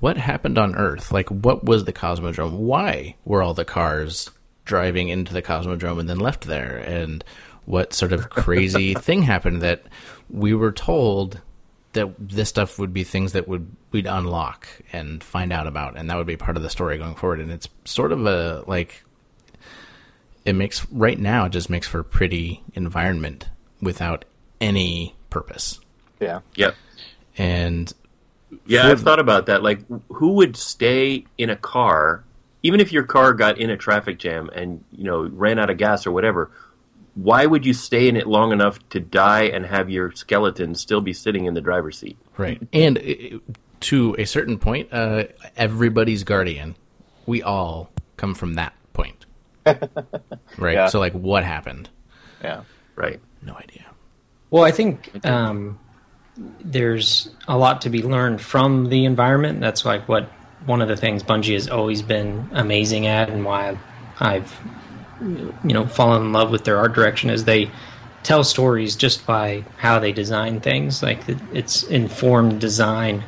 what 0.00 0.16
happened 0.16 0.58
on 0.58 0.74
Earth. 0.74 1.12
Like, 1.12 1.28
what 1.28 1.64
was 1.64 1.84
the 1.84 1.92
Cosmodrome? 1.92 2.52
Why 2.52 3.14
were 3.24 3.42
all 3.42 3.54
the 3.54 3.64
cars 3.64 4.30
driving 4.64 5.08
into 5.08 5.32
the 5.32 5.42
Cosmodrome 5.42 6.00
and 6.00 6.08
then 6.08 6.18
left 6.18 6.44
there? 6.44 6.76
And 6.78 7.24
what 7.64 7.92
sort 7.92 8.12
of 8.12 8.30
crazy 8.30 8.94
thing 9.08 9.22
happened 9.22 9.62
that 9.62 9.84
we 10.30 10.54
were 10.54 10.72
told 10.72 11.40
that 11.92 12.08
this 12.18 12.48
stuff 12.48 12.78
would 12.78 12.94
be 12.94 13.04
things 13.04 13.32
that 13.32 13.46
would 13.46 13.68
we'd 13.90 14.06
unlock 14.06 14.66
and 14.92 15.22
find 15.22 15.52
out 15.52 15.66
about, 15.66 15.96
and 15.96 16.08
that 16.08 16.16
would 16.16 16.26
be 16.26 16.36
part 16.36 16.56
of 16.56 16.62
the 16.62 16.70
story 16.70 16.96
going 16.98 17.14
forward. 17.14 17.40
And 17.40 17.50
it's 17.50 17.68
sort 17.84 18.12
of 18.12 18.24
a 18.26 18.64
like 18.66 19.04
it 20.44 20.54
makes 20.54 20.86
right 20.90 21.18
now 21.18 21.44
it 21.44 21.50
just 21.50 21.70
makes 21.70 21.86
for 21.86 22.00
a 22.00 22.04
pretty 22.04 22.62
environment 22.74 23.48
without 23.80 24.24
any 24.60 25.14
purpose. 25.30 25.80
Yeah. 26.20 26.40
Yep. 26.56 26.74
And 27.36 27.92
Yeah, 28.66 28.88
I've 28.88 29.00
thought 29.00 29.18
about 29.18 29.46
that. 29.46 29.62
Like, 29.62 29.80
who 30.08 30.32
would 30.34 30.56
stay 30.56 31.24
in 31.38 31.50
a 31.50 31.56
car, 31.56 32.24
even 32.62 32.80
if 32.80 32.92
your 32.92 33.02
car 33.02 33.32
got 33.32 33.58
in 33.58 33.70
a 33.70 33.76
traffic 33.76 34.18
jam 34.18 34.50
and 34.54 34.84
you 34.90 35.04
know 35.04 35.28
ran 35.28 35.58
out 35.58 35.70
of 35.70 35.76
gas 35.76 36.06
or 36.06 36.12
whatever? 36.12 36.50
Why 37.14 37.44
would 37.44 37.66
you 37.66 37.74
stay 37.74 38.08
in 38.08 38.16
it 38.16 38.26
long 38.26 38.52
enough 38.52 38.78
to 38.88 38.98
die 38.98 39.42
and 39.42 39.66
have 39.66 39.90
your 39.90 40.12
skeleton 40.12 40.74
still 40.74 41.02
be 41.02 41.12
sitting 41.12 41.44
in 41.44 41.52
the 41.54 41.60
driver's 41.60 41.98
seat? 41.98 42.16
right, 42.38 42.60
and 42.72 42.98
uh, 42.98 43.38
to 43.80 44.16
a 44.18 44.24
certain 44.24 44.58
point, 44.58 44.88
uh, 44.92 45.24
everybody's 45.56 46.24
guardian. 46.24 46.76
We 47.26 47.42
all 47.42 47.90
come 48.16 48.34
from 48.34 48.54
that 48.54 48.72
point, 48.92 49.26
right? 49.66 50.74
Yeah. 50.74 50.86
So, 50.86 50.98
like, 50.98 51.12
what 51.12 51.44
happened? 51.44 51.90
Yeah. 52.42 52.62
Right. 52.96 53.20
No 53.42 53.54
idea. 53.54 53.84
Well, 54.50 54.64
I 54.64 54.70
think 54.70 55.24
um, 55.26 55.78
there's 56.60 57.30
a 57.48 57.56
lot 57.56 57.82
to 57.82 57.90
be 57.90 58.02
learned 58.02 58.40
from 58.40 58.88
the 58.88 59.04
environment. 59.04 59.60
That's 59.60 59.84
like 59.84 60.08
what 60.08 60.30
one 60.66 60.82
of 60.82 60.88
the 60.88 60.96
things 60.96 61.22
Bungie 61.22 61.54
has 61.54 61.68
always 61.68 62.02
been 62.02 62.48
amazing 62.52 63.06
at, 63.06 63.28
and 63.28 63.44
why 63.44 63.76
I've 64.20 64.58
you 65.20 65.54
know 65.62 65.86
fallen 65.86 66.22
in 66.22 66.32
love 66.32 66.50
with 66.50 66.64
their 66.64 66.78
art 66.78 66.94
direction 66.94 67.30
is 67.30 67.44
they 67.44 67.70
tell 68.22 68.44
stories 68.44 68.96
just 68.96 69.26
by 69.26 69.64
how 69.78 69.98
they 69.98 70.12
design 70.12 70.60
things. 70.60 71.02
Like 71.02 71.20
it's 71.52 71.82
informed 71.84 72.60
design, 72.60 73.24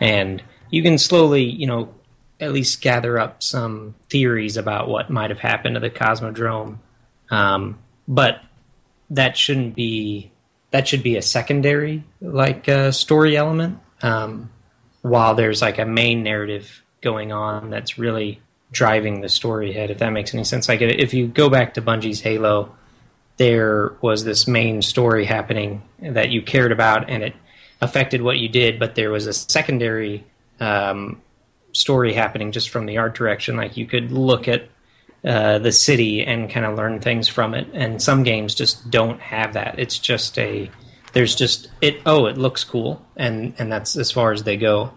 and 0.00 0.42
you 0.70 0.82
can 0.82 0.98
slowly 0.98 1.44
you 1.44 1.66
know 1.66 1.92
at 2.40 2.52
least 2.52 2.82
gather 2.82 3.18
up 3.18 3.42
some 3.42 3.94
theories 4.10 4.56
about 4.56 4.88
what 4.88 5.08
might 5.10 5.30
have 5.30 5.38
happened 5.38 5.74
to 5.74 5.80
the 5.80 5.90
Cosmodrome. 5.90 6.78
Um, 7.30 7.78
but 8.06 8.42
that 9.10 9.36
shouldn't 9.36 9.74
be 9.74 10.30
that 10.70 10.86
should 10.86 11.02
be 11.02 11.16
a 11.16 11.22
secondary 11.22 12.04
like 12.20 12.68
uh, 12.68 12.92
story 12.92 13.36
element. 13.36 13.78
Um, 14.02 14.50
while 15.06 15.34
there's 15.34 15.62
like 15.62 15.78
a 15.78 15.86
main 15.86 16.22
narrative 16.22 16.82
going 17.00 17.32
on 17.32 17.70
that's 17.70 17.98
really 17.98 18.40
driving 18.72 19.20
the 19.20 19.28
story 19.28 19.70
ahead. 19.70 19.90
If 19.90 19.98
that 19.98 20.10
makes 20.10 20.34
any 20.34 20.44
sense, 20.44 20.68
like 20.68 20.80
if 20.80 21.14
you 21.14 21.28
go 21.28 21.48
back 21.48 21.74
to 21.74 21.82
Bungie's 21.82 22.20
Halo, 22.20 22.74
there 23.36 23.92
was 24.00 24.24
this 24.24 24.48
main 24.48 24.82
story 24.82 25.24
happening 25.24 25.82
that 26.00 26.30
you 26.30 26.42
cared 26.42 26.72
about, 26.72 27.08
and 27.08 27.22
it 27.22 27.34
affected 27.80 28.22
what 28.22 28.38
you 28.38 28.48
did. 28.48 28.78
But 28.78 28.94
there 28.94 29.10
was 29.10 29.26
a 29.26 29.32
secondary 29.32 30.24
um, 30.58 31.20
story 31.72 32.14
happening 32.14 32.52
just 32.52 32.70
from 32.70 32.86
the 32.86 32.98
art 32.98 33.14
direction. 33.14 33.56
Like 33.56 33.76
you 33.76 33.86
could 33.86 34.10
look 34.10 34.48
at 34.48 34.68
uh, 35.24 35.58
the 35.58 35.72
city 35.72 36.24
and 36.24 36.50
kind 36.50 36.64
of 36.66 36.76
learn 36.76 37.00
things 37.00 37.28
from 37.28 37.54
it. 37.54 37.68
And 37.74 38.00
some 38.00 38.22
games 38.22 38.54
just 38.54 38.90
don't 38.90 39.20
have 39.20 39.52
that. 39.52 39.78
It's 39.78 39.98
just 39.98 40.38
a 40.38 40.70
there's 41.16 41.34
just 41.34 41.70
it. 41.80 42.02
Oh, 42.04 42.26
it 42.26 42.36
looks 42.36 42.62
cool, 42.62 43.02
and 43.16 43.54
and 43.58 43.72
that's 43.72 43.96
as 43.96 44.10
far 44.10 44.32
as 44.32 44.42
they 44.42 44.58
go. 44.58 44.92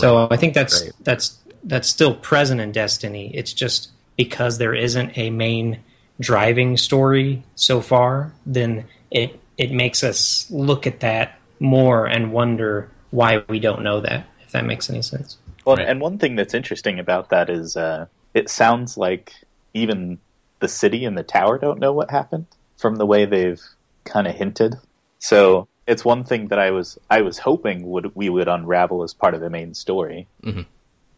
So 0.00 0.28
I 0.30 0.36
think 0.36 0.54
that's 0.54 0.82
Right. 0.82 0.92
that's 1.02 1.36
that's 1.64 1.88
still 1.88 2.14
present 2.14 2.60
in 2.60 2.72
Destiny. 2.72 3.30
It's 3.34 3.52
just 3.52 3.90
because 4.16 4.58
there 4.58 4.74
isn't 4.74 5.16
a 5.18 5.30
main 5.30 5.78
driving 6.20 6.76
story 6.76 7.42
so 7.54 7.80
far, 7.80 8.32
then 8.46 8.84
it 9.10 9.38
it 9.56 9.72
makes 9.72 10.04
us 10.04 10.46
look 10.50 10.86
at 10.86 11.00
that 11.00 11.38
more 11.60 12.06
and 12.06 12.32
wonder 12.32 12.88
why 13.10 13.42
we 13.48 13.58
don't 13.58 13.82
know 13.82 14.00
that. 14.00 14.26
If 14.44 14.52
that 14.52 14.64
makes 14.64 14.88
any 14.88 15.02
sense. 15.02 15.36
Well, 15.64 15.76
Right. 15.76 15.88
and 15.88 16.00
one 16.00 16.18
thing 16.18 16.36
that's 16.36 16.54
interesting 16.54 16.98
about 16.98 17.28
that 17.30 17.50
is 17.50 17.76
uh, 17.76 18.06
it 18.34 18.48
sounds 18.48 18.96
like 18.96 19.32
even 19.74 20.18
the 20.60 20.68
city 20.68 21.04
and 21.04 21.16
the 21.18 21.22
tower 21.22 21.58
don't 21.58 21.78
know 21.78 21.92
what 21.92 22.10
happened 22.10 22.46
from 22.76 22.96
the 22.96 23.06
way 23.06 23.24
they've 23.26 23.60
kind 24.04 24.26
of 24.26 24.34
hinted. 24.34 24.74
So 25.18 25.68
it's 25.88 26.04
one 26.04 26.22
thing 26.22 26.48
that 26.48 26.58
I 26.60 26.70
was 26.70 26.98
I 27.10 27.22
was 27.22 27.38
hoping 27.38 27.82
would 27.90 28.14
we 28.14 28.28
would 28.28 28.46
unravel 28.46 29.02
as 29.02 29.12
part 29.14 29.34
of 29.34 29.40
the 29.40 29.50
main 29.50 29.74
story. 29.74 30.28
Mhm. 30.44 30.66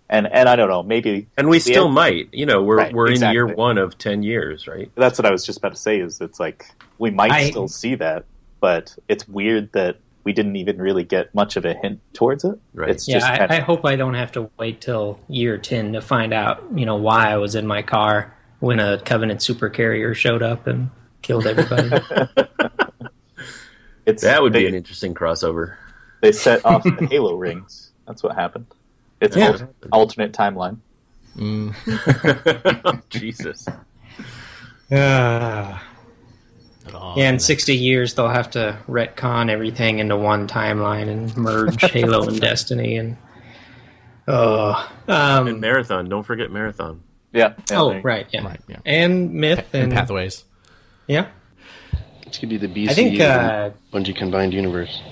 And 0.09 0.27
and 0.33 0.49
I 0.49 0.57
don't 0.57 0.69
know, 0.71 0.83
maybe 0.83 1.27
And 1.37 1.49
we 1.49 1.59
still 1.61 1.87
end- 1.87 1.95
might. 1.95 2.29
You 2.33 2.47
know, 2.47 2.63
we're 2.63 2.77
Right, 2.79 2.93
we're 2.95 3.11
in 3.13 3.21
year 3.33 3.47
one 3.47 3.77
of 3.79 3.99
ten 3.99 4.23
years, 4.23 4.67
right? 4.67 4.91
that's 4.95 5.19
what 5.19 5.27
I 5.27 5.31
was 5.31 5.45
just 5.45 5.59
about 5.59 5.73
to 5.73 5.79
say. 5.79 6.01
Is 6.01 6.21
it's 6.21 6.41
like 6.41 6.67
we 6.99 7.11
might 7.11 7.31
I- 7.33 7.51
still 7.51 7.69
see 7.69 7.95
that, 7.97 8.25
but 8.61 8.97
it's 9.09 9.29
weird 9.29 9.73
that 9.73 9.97
we 10.25 10.33
didn't 10.33 10.57
even 10.57 10.79
really 10.83 11.03
get 11.05 11.35
much 11.35 11.57
of 11.57 11.65
a 11.65 11.73
hint 11.75 11.99
towards 12.13 12.45
it. 12.45 12.59
Right. 12.75 12.91
It's 12.91 13.09
Yeah, 13.09 13.19
just 13.21 13.31
I, 13.31 13.39
kind 13.39 13.53
I 13.53 13.61
hope 13.61 13.85
I 13.87 13.97
don't 13.97 14.15
have 14.15 14.33
to 14.33 14.51
wait 14.59 14.81
till 14.81 15.19
year 15.29 15.57
ten 15.59 15.93
to 15.95 16.01
find 16.03 16.33
out, 16.35 16.63
you 16.75 16.85
know, 16.87 16.97
why 16.97 17.31
I 17.31 17.37
was 17.39 17.55
in 17.55 17.67
my 17.67 17.83
car 17.83 18.37
when 18.59 18.79
a 18.81 18.99
Covenant 18.99 19.41
supercarrier 19.41 20.15
showed 20.15 20.43
up 20.43 20.67
and 20.67 20.91
killed 21.23 21.47
everybody. 21.47 21.91
it's 24.11 24.23
That 24.23 24.43
would 24.43 24.53
they, 24.53 24.61
be 24.61 24.67
an 24.69 24.75
interesting 24.75 25.15
crossover. 25.15 25.77
they 26.21 26.33
set 26.33 26.65
off 26.65 26.83
the 26.85 27.07
Halo 27.11 27.35
rings. 27.35 27.91
That's 28.07 28.23
what 28.23 28.35
happened. 28.35 28.67
It's 29.21 29.37
Yeah. 29.37 29.51
al- 29.51 29.69
alternate 29.93 30.33
timeline. 30.33 30.79
Jesus. 33.11 33.67
Ah. 34.93 35.87
At 36.85 36.95
all. 36.97 37.15
yeah, 37.17 37.29
in 37.31 37.39
sixty 37.39 37.77
years 37.77 38.15
they'll 38.15 38.27
have 38.29 38.51
to 38.53 38.77
retcon 38.89 39.49
everything 39.49 40.01
into 40.01 40.17
one 40.17 40.49
timeline 40.49 41.09
and 41.09 41.37
merge 41.37 41.81
Halo 41.93 42.27
and 42.27 42.41
Destiny 42.41 42.97
and 42.97 43.17
oh, 44.27 44.91
um, 45.07 45.47
And 45.47 45.61
marathon. 45.61 46.09
Don't 46.09 46.25
forget 46.25 46.51
marathon. 46.51 47.03
Yeah. 47.33 47.53
yeah, 47.71 47.79
oh 47.81 48.01
right, 48.01 48.27
yeah, 48.33 48.45
Right, 48.45 48.61
yeah. 48.67 48.79
and 48.85 49.33
Myth 49.35 49.65
and 49.73 49.85
and, 49.85 49.93
pathways. 49.93 50.43
yeah. 51.07 51.29
This 52.31 52.39
could 52.39 52.49
be 52.49 52.59
the 52.59 52.69
BC 52.69 52.89
I 52.91 52.95
think 52.95 53.21
uh, 53.21 53.71
Bungie 53.93 54.15
combined 54.17 54.53
universe. 54.53 55.03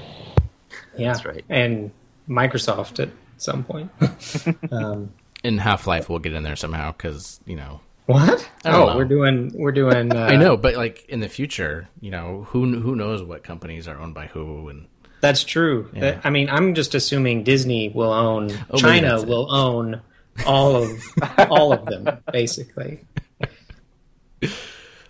yeah, 0.97 1.13
That's 1.13 1.25
right. 1.25 1.45
and 1.49 1.91
Microsoft 2.29 3.01
at 3.01 3.09
some 3.39 3.65
point. 3.65 3.91
um, 4.73 5.13
In 5.43 5.59
Half 5.59 5.89
Life, 5.89 6.09
we'll 6.09 6.21
get 6.21 6.33
in 6.33 6.45
there 6.45 6.55
somehow 6.55 6.93
because 6.93 7.41
you 7.45 7.57
know. 7.57 7.81
what? 8.07 8.49
Oh, 8.65 8.87
know. 8.87 8.97
we're 8.97 9.05
doing 9.05 9.51
we're 9.53 9.73
doing. 9.73 10.15
Uh, 10.15 10.27
I 10.27 10.37
know, 10.37 10.57
but 10.57 10.77
like 10.77 11.05
in 11.09 11.19
the 11.19 11.29
future, 11.29 11.89
you 12.01 12.13
know, 12.13 12.45
who 12.51 12.79
who 12.81 12.95
knows 12.95 13.21
what 13.21 13.43
companies 13.43 13.89
are 13.89 13.99
owned 13.99 14.15
by 14.15 14.27
who 14.29 14.69
and 14.69 14.87
That's 15.21 15.43
true. 15.43 15.91
Yeah. 15.93 16.01
That- 16.01 16.21
I 16.25 16.31
mean, 16.31 16.49
I'm 16.49 16.75
just 16.75 16.95
assuming 16.95 17.43
Disney 17.43 17.89
will 17.89 18.13
own, 18.13 18.53
Oh, 18.71 18.79
China 18.79 19.09
that's 19.09 19.23
it. 19.25 19.29
will 19.29 19.53
own 19.53 20.03
all 20.47 20.77
of 20.77 20.91
all 21.51 21.73
of 21.73 21.85
them, 21.87 22.07
basically. 22.33 23.01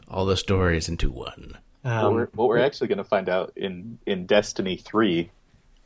all 0.09 0.25
the 0.25 0.39
stories 0.39 0.89
into 0.89 1.11
one. 1.11 1.59
What, 1.83 1.93
Um, 1.93 2.14
we're, 2.14 2.29
what 2.35 2.49
we're 2.49 2.59
actually 2.59 2.89
going 2.89 2.99
to 2.99 3.05
find 3.05 3.29
out 3.29 3.53
in, 3.57 3.99
in 4.07 4.26
Destiny 4.26 4.76
3 4.76 5.31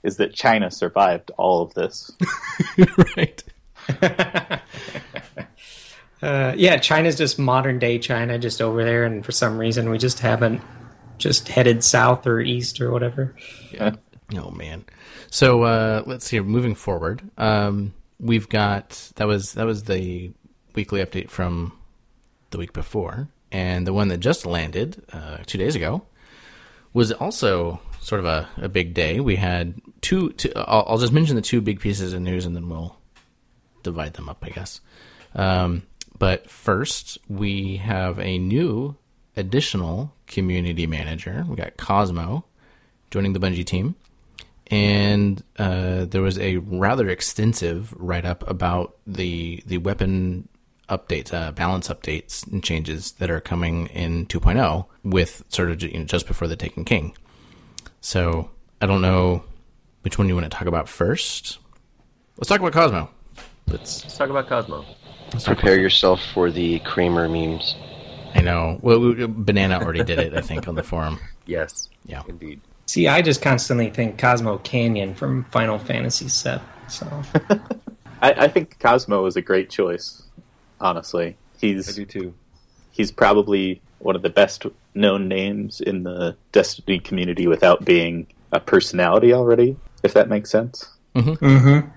is 0.03 0.17
that 0.17 0.35
China 0.35 0.71
survived 0.71 1.31
all 1.37 1.63
of 1.63 1.75
this. 1.75 2.11
right. 3.17 3.45
uh, 6.23 6.55
yeah, 6.57 6.77
China's 6.77 7.17
just 7.17 7.39
modern 7.39 7.79
day 7.79 7.99
China, 7.99 8.39
just 8.39 8.61
over 8.61 8.85
there, 8.85 9.05
and 9.05 9.25
for 9.25 9.33
some 9.33 9.59
reason 9.59 9.91
we 9.91 9.99
just 9.99 10.21
haven't 10.21 10.61
just 11.19 11.49
headed 11.49 11.85
south 11.85 12.27
or 12.27 12.41
east 12.41 12.81
or 12.81 12.91
whatever. 12.91 13.35
Yeah. 13.73 13.97
Oh 14.37 14.51
man. 14.51 14.85
So 15.31 15.63
uh, 15.63 16.03
let's 16.07 16.27
see. 16.27 16.41
Moving 16.41 16.75
forward, 16.75 17.23
um, 17.39 17.95
we've 18.19 18.49
got 18.49 19.11
that 19.17 19.27
was 19.27 19.53
that 19.55 19.67
was 19.67 19.85
the 19.85 20.33
weekly 20.75 21.05
update 21.05 21.31
from 21.31 21.73
the 22.51 22.59
week 22.59 22.73
before, 22.73 23.29
and 23.53 23.87
the 23.87 23.93
one 23.93 24.09
that 24.09 24.19
just 24.19 24.47
landed 24.47 25.05
uh, 25.13 25.39
two 25.47 25.59
days 25.59 25.77
ago 25.77 26.03
was 26.93 27.13
also 27.13 27.81
sort 28.01 28.19
of 28.19 28.25
a, 28.25 28.49
a 28.57 28.69
big 28.69 28.95
day. 28.95 29.21
We 29.21 29.37
had 29.37 29.81
two. 30.01 30.31
two 30.31 30.53
I'll, 30.57 30.85
I'll 30.89 30.99
just 30.99 31.13
mention 31.13 31.37
the 31.37 31.43
two 31.43 31.61
big 31.61 31.79
pieces 31.79 32.13
of 32.13 32.21
news, 32.23 32.47
and 32.47 32.57
then 32.57 32.69
we'll 32.69 32.97
divide 33.83 34.15
them 34.15 34.29
up, 34.29 34.39
I 34.43 34.49
guess. 34.49 34.81
Um, 35.35 35.83
but 36.19 36.51
first, 36.51 37.19
we 37.29 37.77
have 37.77 38.19
a 38.19 38.39
new 38.39 38.97
additional 39.37 40.13
community 40.27 40.87
manager. 40.87 41.45
We 41.49 41.57
got 41.57 41.77
Cosmo 41.77 42.45
joining 43.11 43.35
the 43.35 43.41
Bungie 43.41 43.65
team. 43.65 43.95
And 44.71 45.43
uh, 45.59 46.07
there 46.07 46.23
was 46.23 46.39
a 46.39 46.57
rather 46.57 47.09
extensive 47.09 47.93
write 47.99 48.25
up 48.25 48.49
about 48.49 48.97
the 49.07 49.63
the 49.67 49.79
weapon 49.79 50.49
updates, 50.93 51.33
uh, 51.33 51.51
balance 51.53 51.89
updates 51.89 52.47
and 52.47 52.63
changes 52.63 53.13
that 53.13 53.31
are 53.31 53.41
coming 53.41 53.87
in 53.89 54.27
2.0 54.27 54.87
with 55.03 55.45
sort 55.49 55.71
of 55.71 55.83
you 55.83 55.99
know, 55.99 56.05
just 56.05 56.27
before 56.27 56.47
the 56.47 56.57
Taken 56.57 56.85
King. 56.85 57.17
So 58.01 58.51
I 58.81 58.87
don't 58.87 59.01
know 59.01 59.45
which 60.03 60.19
one 60.19 60.29
you 60.29 60.35
want 60.35 60.51
to 60.51 60.57
talk 60.57 60.67
about 60.67 60.89
first. 60.89 61.59
Let's 62.37 62.49
talk 62.49 62.61
about 62.61 62.73
Cosmo. 62.73 63.11
Let's 63.69 64.03
Let's 64.05 64.17
talk 64.17 64.31
about 64.31 64.49
Cosmo. 64.49 64.85
Prepare 65.45 65.81
yourself 65.81 66.21
for 66.35 66.51
the 66.51 66.81
Kramer 66.81 67.29
memes. 67.29 67.75
I 68.35 68.41
know. 68.41 68.79
Well, 68.83 69.01
we, 69.01 69.27
Banana 69.27 69.79
already 69.79 70.05
did 70.05 70.19
it, 70.19 70.35
I 70.35 70.41
think, 70.41 70.69
on 70.69 70.75
the 70.75 70.83
forum. 70.83 71.19
Yes. 71.47 71.89
Yeah. 72.05 72.23
Indeed. 72.29 72.61
See, 72.87 73.09
I 73.09 73.23
just 73.23 73.41
constantly 73.41 73.89
think 73.91 74.19
Cosmo 74.19 74.59
Canyon 74.59 75.15
from 75.15 75.45
Final 75.45 75.79
Fantasy 75.79 76.27
VII. 76.27 76.61
So 76.89 77.07
I, 78.23 78.33
I 78.33 78.49
think 78.49 78.79
Cosmo 78.79 79.27
is 79.27 79.37
a 79.37 79.43
great 79.43 79.71
choice, 79.71 80.23
honestly. 80.83 81.37
He's 81.59 81.97
too. 82.09 82.35
he's 82.91 83.11
probably 83.13 83.81
one 84.01 84.17
of 84.17 84.23
the 84.23 84.29
best 84.31 84.67
known 84.95 85.29
names 85.29 85.81
in 85.81 86.03
the 86.03 86.37
Destiny 86.51 86.99
community 86.99 87.47
without 87.47 87.85
being 87.85 88.27
a 88.51 88.59
personality 88.61 89.33
already, 89.33 89.77
if 90.03 90.13
that 90.15 90.29
makes 90.29 90.51
sense. 90.51 90.91
mm-hmm. 91.15 91.89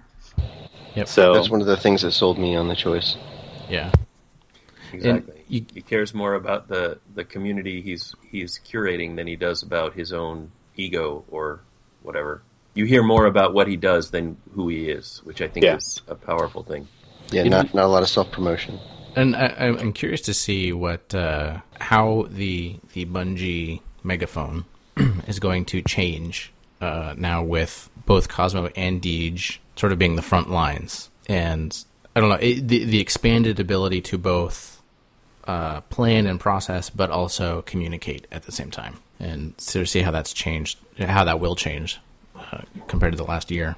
So 1.05 1.33
That's 1.33 1.49
one 1.49 1.59
of 1.61 1.67
the 1.67 1.75
things 1.75 2.03
that 2.03 2.11
sold 2.11 2.37
me 2.39 2.55
on 2.55 2.67
the 2.69 2.75
choice. 2.75 3.17
Yeah. 3.69 3.91
Exactly. 4.93 5.43
you- 5.49 5.65
he 5.73 5.81
cares 5.81 6.13
more 6.13 6.35
about 6.35 6.67
the, 6.69 6.99
the 7.15 7.25
community 7.25 7.81
he's 7.81 8.15
he's 8.31 8.59
curating 8.65 9.15
than 9.17 9.27
he 9.27 9.35
does 9.35 9.61
about 9.63 9.93
his 9.93 10.13
own 10.13 10.51
ego 10.77 11.25
or 11.29 11.61
whatever. 12.03 12.43
You 12.75 12.85
hear 12.85 13.03
more 13.03 13.25
about 13.25 13.53
what 13.53 13.67
he 13.67 13.75
does 13.77 14.11
than 14.11 14.37
who 14.53 14.67
he 14.69 14.89
is, 14.89 15.21
which 15.23 15.41
I 15.41 15.47
think 15.47 15.65
Yeah. 15.65 15.75
is 15.77 16.01
a 16.07 16.15
powerful 16.15 16.63
thing. 16.63 16.87
Yeah, 17.31 17.43
not 17.43 17.73
not 17.73 17.85
a 17.85 17.87
lot 17.87 18.03
of 18.03 18.09
self 18.09 18.31
promotion. 18.31 18.79
And 19.15 19.35
I, 19.35 19.55
I'm 19.57 19.77
I'm 19.77 19.93
curious 19.93 20.21
to 20.21 20.33
see 20.33 20.73
what 20.73 21.13
uh, 21.13 21.59
how 21.79 22.27
the 22.29 22.77
the 22.93 23.05
Bungie 23.05 23.81
megaphone 24.03 24.65
is 25.27 25.39
going 25.39 25.65
to 25.65 25.81
change 25.81 26.51
uh, 26.81 27.15
now 27.17 27.43
with 27.43 27.89
both 28.05 28.29
Cosmo 28.29 28.67
and 28.75 29.01
Deej 29.01 29.57
sort 29.75 29.91
of 29.91 29.99
being 29.99 30.15
the 30.15 30.21
front 30.21 30.49
lines, 30.49 31.09
and 31.27 31.85
I 32.15 32.19
don't 32.19 32.29
know 32.29 32.35
it, 32.35 32.67
the 32.67 32.83
the 32.85 32.99
expanded 32.99 33.59
ability 33.59 34.01
to 34.01 34.17
both 34.17 34.81
uh, 35.45 35.81
plan 35.81 36.27
and 36.27 36.39
process, 36.39 36.89
but 36.89 37.09
also 37.09 37.61
communicate 37.63 38.27
at 38.31 38.43
the 38.43 38.51
same 38.51 38.71
time, 38.71 38.99
and 39.19 39.53
so 39.57 39.81
to 39.81 39.85
see 39.85 40.01
how 40.01 40.11
that's 40.11 40.33
changed, 40.33 40.77
how 40.99 41.23
that 41.23 41.39
will 41.39 41.55
change 41.55 41.99
uh, 42.35 42.61
compared 42.87 43.13
to 43.13 43.17
the 43.17 43.25
last 43.25 43.51
year. 43.51 43.75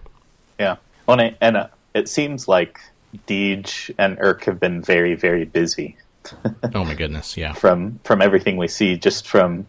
Yeah. 0.59 0.77
Well, 1.05 1.19
and, 1.19 1.37
and 1.39 1.57
uh, 1.57 1.67
it 1.93 2.09
seems 2.09 2.47
like 2.47 2.79
Deej 3.27 3.93
and 3.97 4.17
Urk 4.19 4.45
have 4.45 4.59
been 4.59 4.81
very, 4.81 5.15
very 5.15 5.45
busy 5.45 5.97
Oh 6.73 6.83
my 6.83 6.93
goodness, 6.93 7.37
yeah. 7.37 7.53
from 7.53 7.99
from 8.03 8.21
everything 8.21 8.57
we 8.57 8.67
see. 8.67 8.97
Just 8.97 9.27
from 9.27 9.65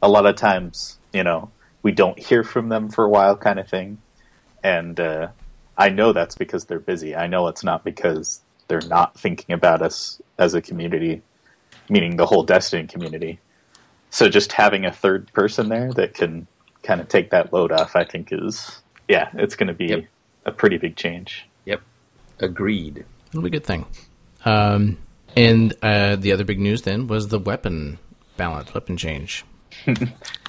a 0.00 0.08
lot 0.08 0.26
of 0.26 0.36
times, 0.36 0.98
you 1.12 1.24
know, 1.24 1.50
we 1.82 1.92
don't 1.92 2.18
hear 2.18 2.44
from 2.44 2.68
them 2.68 2.88
for 2.88 3.04
a 3.04 3.08
while, 3.08 3.36
kind 3.36 3.58
of 3.58 3.68
thing. 3.68 3.98
And 4.62 4.98
uh, 5.00 5.28
I 5.76 5.88
know 5.88 6.12
that's 6.12 6.36
because 6.36 6.66
they're 6.66 6.78
busy. 6.78 7.16
I 7.16 7.26
know 7.26 7.48
it's 7.48 7.64
not 7.64 7.82
because 7.84 8.40
they're 8.68 8.80
not 8.88 9.18
thinking 9.18 9.52
about 9.54 9.82
us 9.82 10.20
as 10.38 10.54
a 10.54 10.62
community, 10.62 11.20
meaning 11.88 12.16
the 12.16 12.26
whole 12.26 12.44
Destiny 12.44 12.86
community. 12.86 13.40
So 14.10 14.28
just 14.28 14.52
having 14.52 14.84
a 14.84 14.92
third 14.92 15.32
person 15.32 15.68
there 15.68 15.92
that 15.94 16.14
can 16.14 16.46
kind 16.84 17.00
of 17.00 17.08
take 17.08 17.30
that 17.30 17.52
load 17.52 17.72
off, 17.72 17.96
I 17.96 18.04
think 18.04 18.28
is 18.32 18.80
yeah, 19.08 19.30
it's 19.34 19.56
going 19.56 19.66
to 19.66 19.74
be 19.74 19.86
Yep. 19.86 20.04
a 20.46 20.52
pretty 20.52 20.78
big 20.78 20.94
change. 20.96 21.48
Yep. 22.42 22.50
Agreed. 22.50 23.04
It'll 23.30 23.42
be 23.42 23.48
a 23.48 23.50
good 23.50 23.64
thing. 23.64 23.86
Um, 24.44 24.98
and 25.36 25.74
uh, 25.82 26.16
the 26.16 26.32
other 26.32 26.44
big 26.44 26.60
news 26.60 26.82
then 26.82 27.06
was 27.06 27.28
the 27.28 27.38
weapon 27.38 27.98
balance, 28.36 28.74
weapon 28.74 28.96
change. 28.96 29.44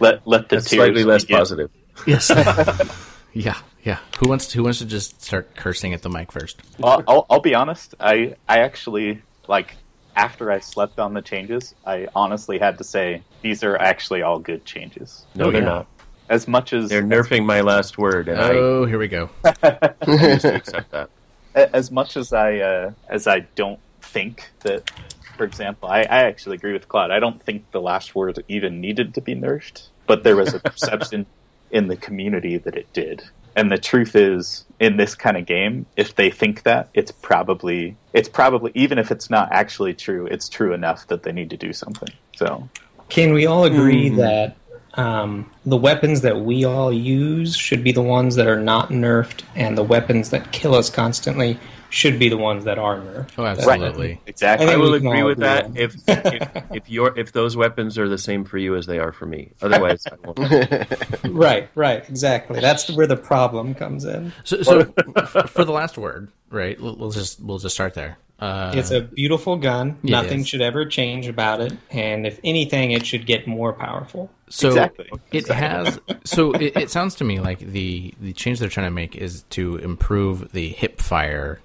Let 0.02 0.28
let 0.28 0.50
the 0.50 0.58
That's 0.58 0.70
tears 0.70 0.80
slightly 0.80 1.04
less 1.06 1.24
begin. 1.24 1.38
positive. 1.38 1.72
Yes. 2.06 2.30
yeah, 3.34 3.58
yeah. 3.84 4.00
Who 4.20 4.28
wants 4.28 4.48
to, 4.48 4.58
who 4.58 4.64
wants 4.64 4.80
to 4.80 4.86
just 4.86 5.22
start 5.22 5.56
cursing 5.56 5.94
at 5.94 6.02
the 6.02 6.10
mic 6.10 6.32
first? 6.32 6.62
Well, 6.78 7.04
I'll, 7.08 7.26
I'll 7.30 7.40
be 7.40 7.56
honest. 7.56 7.96
I 8.02 8.36
I 8.50 8.60
actually 8.60 9.22
like 9.48 9.76
after 10.18 10.52
I 10.52 10.60
slept 10.60 11.00
on 11.00 11.14
the 11.14 11.22
changes. 11.22 11.74
I 11.86 12.08
honestly 12.16 12.60
had 12.60 12.78
to 12.80 12.84
say 12.84 13.24
these 13.42 13.64
are 13.64 13.78
actually 13.78 14.22
all 14.24 14.40
good 14.40 14.66
changes. 14.66 15.26
No, 15.36 15.46
Oh, 15.46 15.52
they're 15.52 15.62
yeah. 15.62 15.68
not. 15.70 15.88
As 16.30 16.48
much 16.48 16.74
as 16.74 16.90
They're 16.90 17.02
nerfing 17.04 17.46
my 17.46 17.62
last 17.62 17.98
word, 17.98 18.28
and 18.28 18.40
Oh, 18.40 18.86
here 18.86 18.98
we 19.00 19.08
go. 19.08 19.30
I 19.46 19.94
refuse 20.06 20.42
to 20.42 20.56
accept 20.56 20.92
that. 20.92 21.10
As 21.56 21.92
much 21.92 22.18
as 22.18 22.34
I 22.34 22.58
uh, 22.58 22.92
as 23.10 23.28
I 23.28 23.42
don't 23.56 23.80
think 24.02 24.52
that, 24.64 24.90
for 25.38 25.46
example, 25.46 25.90
I, 25.90 26.02
I 26.02 26.24
actually 26.24 26.56
agree 26.56 26.74
with 26.74 26.88
Claude. 26.88 27.12
I 27.12 27.20
don't 27.20 27.42
think 27.42 27.72
the 27.72 27.82
last 27.82 28.16
word 28.16 28.44
even 28.48 28.82
needed 28.82 29.14
to 29.16 29.22
be 29.22 29.36
nerfed, 29.36 29.88
but 30.08 30.24
there 30.24 30.36
was 30.36 30.54
a 30.54 30.60
perception 30.72 31.26
in 31.72 31.88
the 31.88 31.98
community 31.98 32.58
that 32.58 32.76
it 32.76 32.88
did. 32.94 33.24
And 33.56 33.72
the 33.72 33.78
truth 33.78 34.16
is, 34.16 34.66
in 34.80 34.98
this 34.98 35.14
kind 35.14 35.38
of 35.38 35.46
game, 35.46 35.86
if 35.96 36.16
they 36.16 36.32
think 36.32 36.64
that, 36.64 36.90
it's 36.94 37.12
probably 37.12 37.98
it's 38.14 38.30
probably 38.30 38.72
even 38.74 38.98
if 38.98 39.12
it's 39.12 39.30
not 39.30 39.50
actually 39.52 39.94
true, 39.94 40.26
it's 40.28 40.50
true 40.50 40.74
enough 40.74 41.08
that 41.08 41.24
they 41.24 41.32
need 41.32 41.52
to 41.52 41.58
do 41.58 41.72
something. 41.74 42.10
So 42.36 42.68
Can 43.10 43.34
we 43.34 43.46
all 43.46 43.66
agree 43.66 44.10
Hmm. 44.10 44.18
that 44.18 44.58
um, 44.96 45.50
the 45.66 45.78
weapons 45.78 46.22
that 46.22 46.42
we 46.42 46.66
all 46.66 46.92
use 46.92 47.56
should 47.56 47.84
be 47.84 47.92
the 47.92 48.02
ones 48.02 48.36
that 48.36 48.48
are 48.48 48.60
not 48.60 48.90
nerfed, 48.90 49.42
and 49.56 49.78
the 49.78 49.84
weapons 49.84 50.30
that 50.30 50.52
kill 50.52 50.76
us 50.76 50.90
constantly 50.90 51.60
should 51.94 52.18
be 52.18 52.28
the 52.28 52.38
ones 52.38 52.64
that 52.66 52.80
are 52.80 52.98
nerfed? 52.98 53.30
Oh, 53.38 53.46
absolutely. 53.46 54.20
exactly. 54.26 54.68
I 54.68 54.74
I 54.74 54.78
will 54.78 54.96
agree 54.96 55.22
with 55.22 55.38
agree 55.38 55.48
that 55.48 55.66
on 55.66 55.78
if, 55.78 55.96
if 56.08 56.64
if 56.72 56.90
your 56.90 57.18
if 57.18 57.32
those 57.32 57.56
weapons 57.56 57.98
are 57.98 58.10
the 58.10 58.18
same 58.18 58.44
for 58.46 58.58
you 58.58 58.76
as 58.76 58.88
they 58.88 59.00
are 59.00 59.12
for 59.12 59.28
me. 59.28 59.52
Otherwise, 59.62 60.06
I 60.08 60.16
won't. 60.24 61.34
Right, 61.34 61.70
right, 61.76 62.08
exactly. 62.10 62.60
That's 62.60 62.90
where 62.92 63.08
the 63.08 63.16
problem 63.16 63.74
comes 63.76 64.06
in. 64.06 64.34
So, 64.44 64.62
so 64.62 64.84
for 65.48 65.66
the 65.66 65.72
last 65.72 65.98
word, 65.98 66.30
right? 66.50 66.80
We'll 66.80 66.96
we'll 66.96 67.12
just 67.12 67.42
we'll 67.42 67.60
just 67.60 67.76
start 67.76 67.94
there. 67.94 68.18
Uh, 68.44 68.74
It's 68.76 68.92
a 68.92 69.02
beautiful 69.02 69.56
gun. 69.56 69.98
Yeah, 70.04 70.22
Nothing 70.22 70.42
is. 70.42 70.48
should 70.50 70.62
ever 70.62 70.86
change 70.86 71.28
about 71.28 71.62
it, 71.62 71.72
and 71.92 72.28
if 72.28 72.40
anything, 72.44 72.92
it 72.92 73.06
should 73.06 73.26
get 73.26 73.48
more 73.48 73.72
powerful. 73.74 74.30
so 74.50 74.68
Exactly. 74.70 75.10
it 75.32 75.48
has. 75.48 76.00
So 76.26 76.52
it, 76.52 76.76
it 76.76 76.90
sounds 76.92 77.16
to 77.16 77.24
me 77.24 77.40
like 77.40 77.60
the 77.60 78.14
the 78.20 78.34
change 78.34 78.60
they're 78.60 78.70
trying 78.70 78.88
to 78.88 78.92
make 78.92 79.16
is 79.16 79.44
to 79.52 79.78
improve 79.78 80.52
the 80.52 80.68
hip 80.70 81.00
fire 81.00 81.62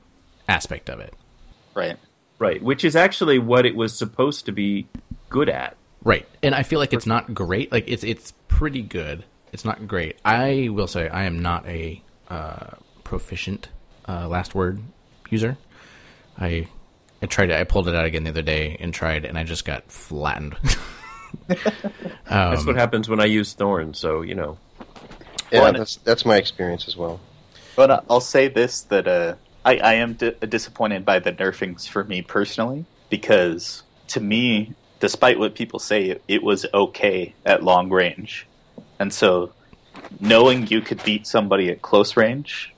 aspect 0.49 0.89
of 0.89 1.01
it. 1.01 1.15
right. 1.75 1.97
right, 2.39 2.63
which 2.63 2.85
is 2.85 2.95
actually 2.95 3.39
what 3.41 3.67
it 3.67 3.75
was 3.75 3.97
supposed 3.97 4.47
to 4.47 4.53
be 4.53 4.87
good 5.29 5.49
at. 5.49 5.77
Right. 6.05 6.27
And 6.45 6.55
I 6.55 6.63
feel 6.63 6.79
like 6.79 6.93
it's 6.93 7.07
not 7.07 7.35
great. 7.35 7.73
Like 7.73 7.89
it's 7.89 8.05
it's 8.05 8.33
pretty 8.47 8.83
good. 8.83 9.25
It's 9.53 9.65
not 9.65 9.89
great. 9.89 10.17
I 10.25 10.69
will 10.71 10.87
say 10.87 11.09
I 11.09 11.25
am 11.25 11.41
not 11.41 11.67
a 11.67 12.01
uh, 12.31 12.71
proficient 13.03 13.69
uh, 14.07 14.29
last 14.29 14.55
word 14.55 14.79
user. 15.31 15.57
I 16.39 16.69
I 17.21 17.27
tried 17.27 17.51
it. 17.51 17.61
I 17.61 17.65
pulled 17.65 17.89
it 17.89 17.95
out 17.95 18.05
again 18.05 18.25
the 18.25 18.31
other 18.31 18.43
day 18.43 18.77
and 18.81 18.95
tried, 18.95 19.25
and 19.25 19.39
I 19.39 19.45
just 19.45 19.65
got 19.65 19.91
flattened. 19.91 20.57
That's 22.29 22.67
what 22.67 22.77
happens 22.77 23.09
when 23.09 23.21
I 23.21 23.25
use 23.25 23.53
thorn. 23.55 23.95
So 23.95 24.23
you 24.23 24.35
know, 24.35 24.59
Yeah, 25.51 25.61
Well, 25.63 25.73
that's 25.73 25.97
that's 25.97 26.25
my 26.25 26.37
experience 26.37 26.89
as 26.89 26.97
well. 26.97 27.21
But 27.77 28.05
I'll 28.09 28.21
say 28.21 28.49
this: 28.49 28.83
that 28.83 29.09
uh, 29.09 29.35
I, 29.65 29.79
I 29.79 29.95
am 29.95 30.15
di- 30.15 30.35
disappointed 30.49 31.05
by 31.05 31.19
the 31.19 31.33
nerfings 31.33 31.89
for 31.89 32.05
me 32.05 32.23
personally, 32.23 32.87
because 33.11 33.83
to 34.09 34.21
me, 34.21 34.75
despite 35.01 35.39
what 35.39 35.55
people 35.55 35.79
say, 35.79 36.05
it, 36.05 36.23
it 36.29 36.43
was 36.43 36.67
okay 36.73 37.35
at 37.45 37.63
long 37.63 37.91
range, 37.91 38.47
and 38.99 39.13
so 39.13 39.53
knowing 40.21 40.67
you 40.69 40.81
could 40.81 41.03
beat 41.05 41.27
somebody 41.27 41.71
at 41.71 41.83
close 41.83 42.17
range, 42.17 42.73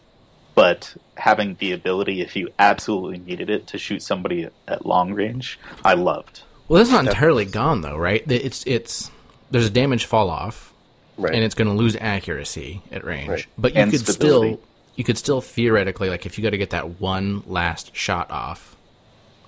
but 0.54 0.94
having 1.16 1.56
the 1.58 1.72
ability, 1.72 2.20
if 2.20 2.36
you 2.36 2.48
absolutely 2.58 3.18
needed 3.18 3.50
it, 3.50 3.66
to 3.68 3.78
shoot 3.78 4.02
somebody 4.02 4.44
at, 4.44 4.52
at 4.68 4.86
long 4.86 5.12
range, 5.12 5.58
I 5.84 5.94
loved. 5.94 6.42
well, 6.68 6.78
that's 6.78 6.90
not 6.90 7.06
entirely 7.06 7.44
gone 7.44 7.80
though, 7.82 7.96
right? 7.96 8.22
It's 8.30 8.64
it's 8.66 9.10
there's 9.50 9.66
a 9.66 9.70
damage 9.70 10.04
fall 10.04 10.30
off, 10.30 10.72
Right. 11.16 11.34
and 11.34 11.44
it's 11.44 11.54
going 11.54 11.68
to 11.68 11.74
lose 11.74 11.96
accuracy 11.96 12.80
at 12.90 13.04
range. 13.04 13.28
Right. 13.28 13.46
But 13.58 13.74
you 13.74 13.80
And 13.82 13.90
could 13.90 14.00
stability. 14.00 14.54
still 14.54 14.66
you 14.96 15.04
could 15.04 15.18
still 15.18 15.40
theoretically 15.40 16.08
like 16.10 16.26
if 16.26 16.36
you 16.38 16.42
got 16.42 16.50
to 16.50 16.58
get 16.58 16.70
that 16.70 17.00
one 17.00 17.42
last 17.46 17.94
shot 17.94 18.30
off. 18.30 18.76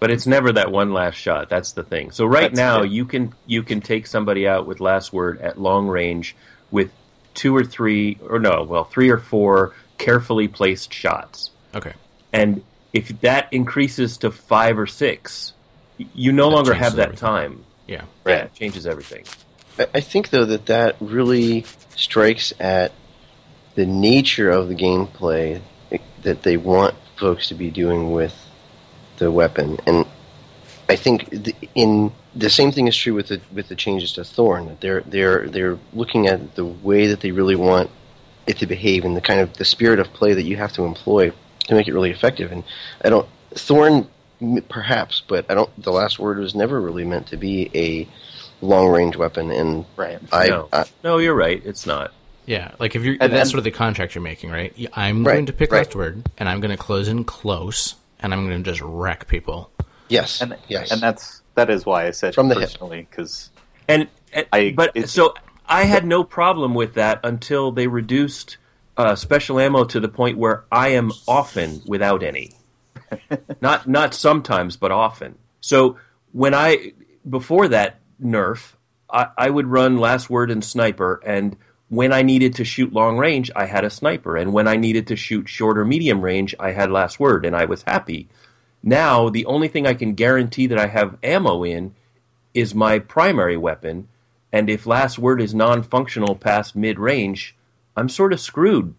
but 0.01 0.11
it's 0.11 0.27
never 0.27 0.53
that 0.53 0.71
one 0.73 0.93
last 0.93 1.15
shot. 1.15 1.49
That's 1.49 1.73
the 1.73 1.83
thing. 1.85 2.11
So 2.11 2.27
right 2.27 2.51
That's 2.51 2.57
now, 2.57 2.83
it. 2.83 2.91
you 2.91 3.05
can 3.05 3.33
you 3.47 3.63
can 3.63 3.81
take 3.81 4.07
somebody 4.07 4.47
out 4.49 4.67
with 4.67 4.81
last 4.81 5.13
word 5.13 5.41
at 5.41 5.59
long 5.61 5.87
range 5.89 6.35
with 6.71 6.91
two 7.35 7.57
or 7.57 7.65
three, 7.65 8.19
or 8.29 8.39
no, 8.39 8.65
well, 8.65 8.85
three 8.85 9.09
or 9.11 9.19
four 9.19 9.75
carefully 10.05 10.49
placed 10.49 10.93
shots. 10.93 11.51
Okay. 11.75 11.93
And 12.33 12.63
if 12.93 13.09
that 13.21 13.53
increases 13.53 14.19
to 14.19 14.31
five 14.31 14.79
or 14.79 14.87
six, 14.87 15.53
you 16.15 16.33
no 16.33 16.49
longer 16.49 16.75
have 16.75 16.97
that 16.97 17.09
everything. 17.09 17.29
time. 17.29 17.65
Yeah. 17.87 17.95
Yeah, 17.97 18.05
Right. 18.25 18.45
it 18.45 18.55
changes 18.55 18.87
everything. 18.87 19.25
I, 19.79 19.87
I 19.95 20.01
think 20.01 20.31
though 20.31 20.45
that 20.45 20.67
that 20.67 20.97
really 21.01 21.65
strikes 21.97 22.53
at 22.61 22.93
the 23.75 23.87
nature 23.87 24.51
of 24.51 24.69
the 24.69 24.75
gameplay 24.75 25.61
that 26.23 26.43
they 26.43 26.57
want 26.57 26.95
folks 27.17 27.49
to 27.49 27.55
be 27.55 27.71
doing 27.71 28.13
with 28.13 28.35
the 29.19 29.31
weapon, 29.31 29.79
and 29.87 30.07
I 30.89 30.97
think 30.97 31.29
the, 31.31 31.55
in 31.75 32.13
the 32.35 32.49
same 32.51 32.71
thing 32.73 32.87
is 32.89 32.97
true 32.97 33.15
with 33.15 33.29
the 33.29 33.41
with 33.53 33.69
the 33.69 33.77
changes 33.77 34.13
to 34.15 34.25
Thorn. 34.25 34.67
That 34.67 34.81
they're 34.81 35.01
they're 35.03 35.49
they're 35.49 35.79
looking 35.93 36.27
at 36.29 36.55
the 36.55 36.65
way 36.65 37.07
that 37.09 37.21
they 37.21 37.31
really 37.33 37.57
want 37.57 37.91
it 38.47 38.59
to 38.59 38.67
behave 38.67 39.05
and 39.05 39.17
the 39.17 39.21
kind 39.21 39.41
of 39.41 39.55
the 39.57 39.65
spirit 39.65 39.99
of 40.01 40.13
play 40.13 40.35
that 40.35 40.43
you 40.45 40.57
have 40.57 40.73
to 40.73 40.85
employ 40.85 41.31
to 41.69 41.75
make 41.75 41.87
it 41.89 41.95
really 41.95 42.11
effective. 42.11 42.51
And 42.53 42.65
I 43.05 43.09
don't 43.11 43.29
Thorn 43.55 44.09
perhaps, 44.69 45.23
but 45.27 45.47
I 45.49 45.55
don't. 45.55 45.71
The 45.83 45.93
last 45.93 46.19
word 46.19 46.39
was 46.39 46.55
never 46.55 46.81
really 46.81 47.05
meant 47.05 47.29
to 47.29 47.37
be 47.37 47.71
a 47.75 48.09
long 48.65 48.89
range 48.89 49.17
weapon, 49.17 49.51
and 49.51 49.85
Right. 49.97 50.19
I, 50.33 50.49
no, 50.49 50.69
I 50.73 50.85
no, 51.05 51.19
you're 51.19 51.35
right. 51.35 51.63
It's 51.65 51.87
not. 51.87 52.13
Yeah, 52.47 52.73
like 52.81 52.97
if 52.97 53.03
you're 53.05 53.17
And- 53.21 53.33
that's 53.33 53.43
and- 53.43 53.51
sort 53.51 53.59
of 53.59 53.65
the 53.65 53.71
contract 53.71 54.15
you're 54.15 54.23
making, 54.23 54.51
right? 54.51 54.75
I'm 54.95 55.25
Right, 55.25 55.35
going 55.35 55.47
to 55.47 55.53
pick 55.53 55.71
right. 55.71 55.79
last 55.87 55.95
word, 55.95 56.25
and 56.39 56.49
I'm 56.49 56.61
going 56.61 56.71
to 56.73 56.77
close 56.77 57.07
in 57.07 57.23
close, 57.25 57.95
and 58.19 58.33
I'm 58.35 58.49
going 58.49 58.63
to 58.65 58.69
just 58.71 58.81
wreck 58.83 59.29
people. 59.29 59.71
yes, 60.09 60.41
and 60.41 60.57
yes, 60.69 60.91
and 60.91 61.01
that's 61.01 61.43
that 61.55 61.71
is 61.71 61.85
why 61.87 62.07
I 62.07 62.11
said 62.11 62.35
From 62.35 62.49
the 62.49 62.55
hip. 62.55 62.65
personally 62.71 63.07
because 63.11 63.51
And, 63.89 64.09
and 64.33 64.47
I- 64.53 64.73
but 64.77 64.91
it's- 64.95 65.13
so 65.13 65.35
I 65.67 65.85
had 65.85 66.05
no 66.05 66.25
problem 66.25 66.75
with 66.75 66.95
that 66.95 67.21
until 67.25 67.73
they 67.73 67.87
reduced 67.87 68.57
uh, 68.97 69.15
special 69.15 69.59
ammo 69.59 69.85
to 69.85 70.01
the 70.01 70.09
point 70.09 70.39
where 70.39 70.65
I 70.71 70.89
am 70.89 71.13
often 71.27 71.83
without 71.87 72.23
any. 72.23 72.53
not 73.61 73.89
not 73.89 74.15
sometimes, 74.15 74.77
but 74.77 74.91
often. 74.91 75.37
So 75.61 75.97
when 76.33 76.55
I 76.55 76.93
before 77.29 77.69
that 77.69 78.01
nerf, 78.23 78.75
I, 79.11 79.29
I 79.37 79.51
would 79.51 79.67
run 79.67 79.99
last 79.99 80.31
word 80.31 80.51
and 80.51 80.65
sniper, 80.65 81.21
and 81.25 81.57
when 81.89 82.13
I 82.13 82.23
needed 82.23 82.55
to 82.57 82.65
shoot 82.65 82.93
long 82.93 83.19
range, 83.19 83.51
I 83.55 83.67
had 83.67 83.85
a 83.85 83.91
sniper, 83.91 84.37
and 84.37 84.53
when 84.53 84.67
I 84.67 84.77
needed 84.77 85.07
to 85.09 85.17
shoot 85.17 85.49
short 85.49 85.79
or 85.79 85.85
medium 85.85 86.23
range, 86.23 86.55
I 86.59 86.73
had 86.73 86.91
last 86.91 87.21
word, 87.21 87.45
and 87.45 87.55
I 87.55 87.67
was 87.67 87.83
happy. 87.83 88.29
Now 88.83 89.29
the 89.29 89.47
only 89.47 89.69
thing 89.69 89.87
I 89.87 89.95
can 89.95 90.15
guarantee 90.15 90.67
that 90.67 90.79
I 90.79 90.87
have 90.87 91.19
ammo 91.23 91.65
in 91.65 91.95
is 92.55 92.75
my 92.75 92.99
primary 92.99 93.57
weapon, 93.57 94.09
and 94.53 94.69
if 94.71 94.87
last 94.87 95.19
word 95.19 95.41
is 95.41 95.55
non-functional 95.55 96.37
past 96.37 96.77
mid-range, 96.77 97.55
I'm 97.97 98.09
sort 98.09 98.33
of 98.33 98.41
screwed 98.41 98.95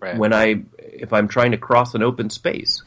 right. 0.00 0.16
when 0.16 0.32
I 0.32 0.62
if 0.78 1.12
I'm 1.12 1.28
trying 1.28 1.50
to 1.52 1.58
cross 1.58 1.94
an 1.94 2.02
open 2.02 2.30
space. 2.30 2.82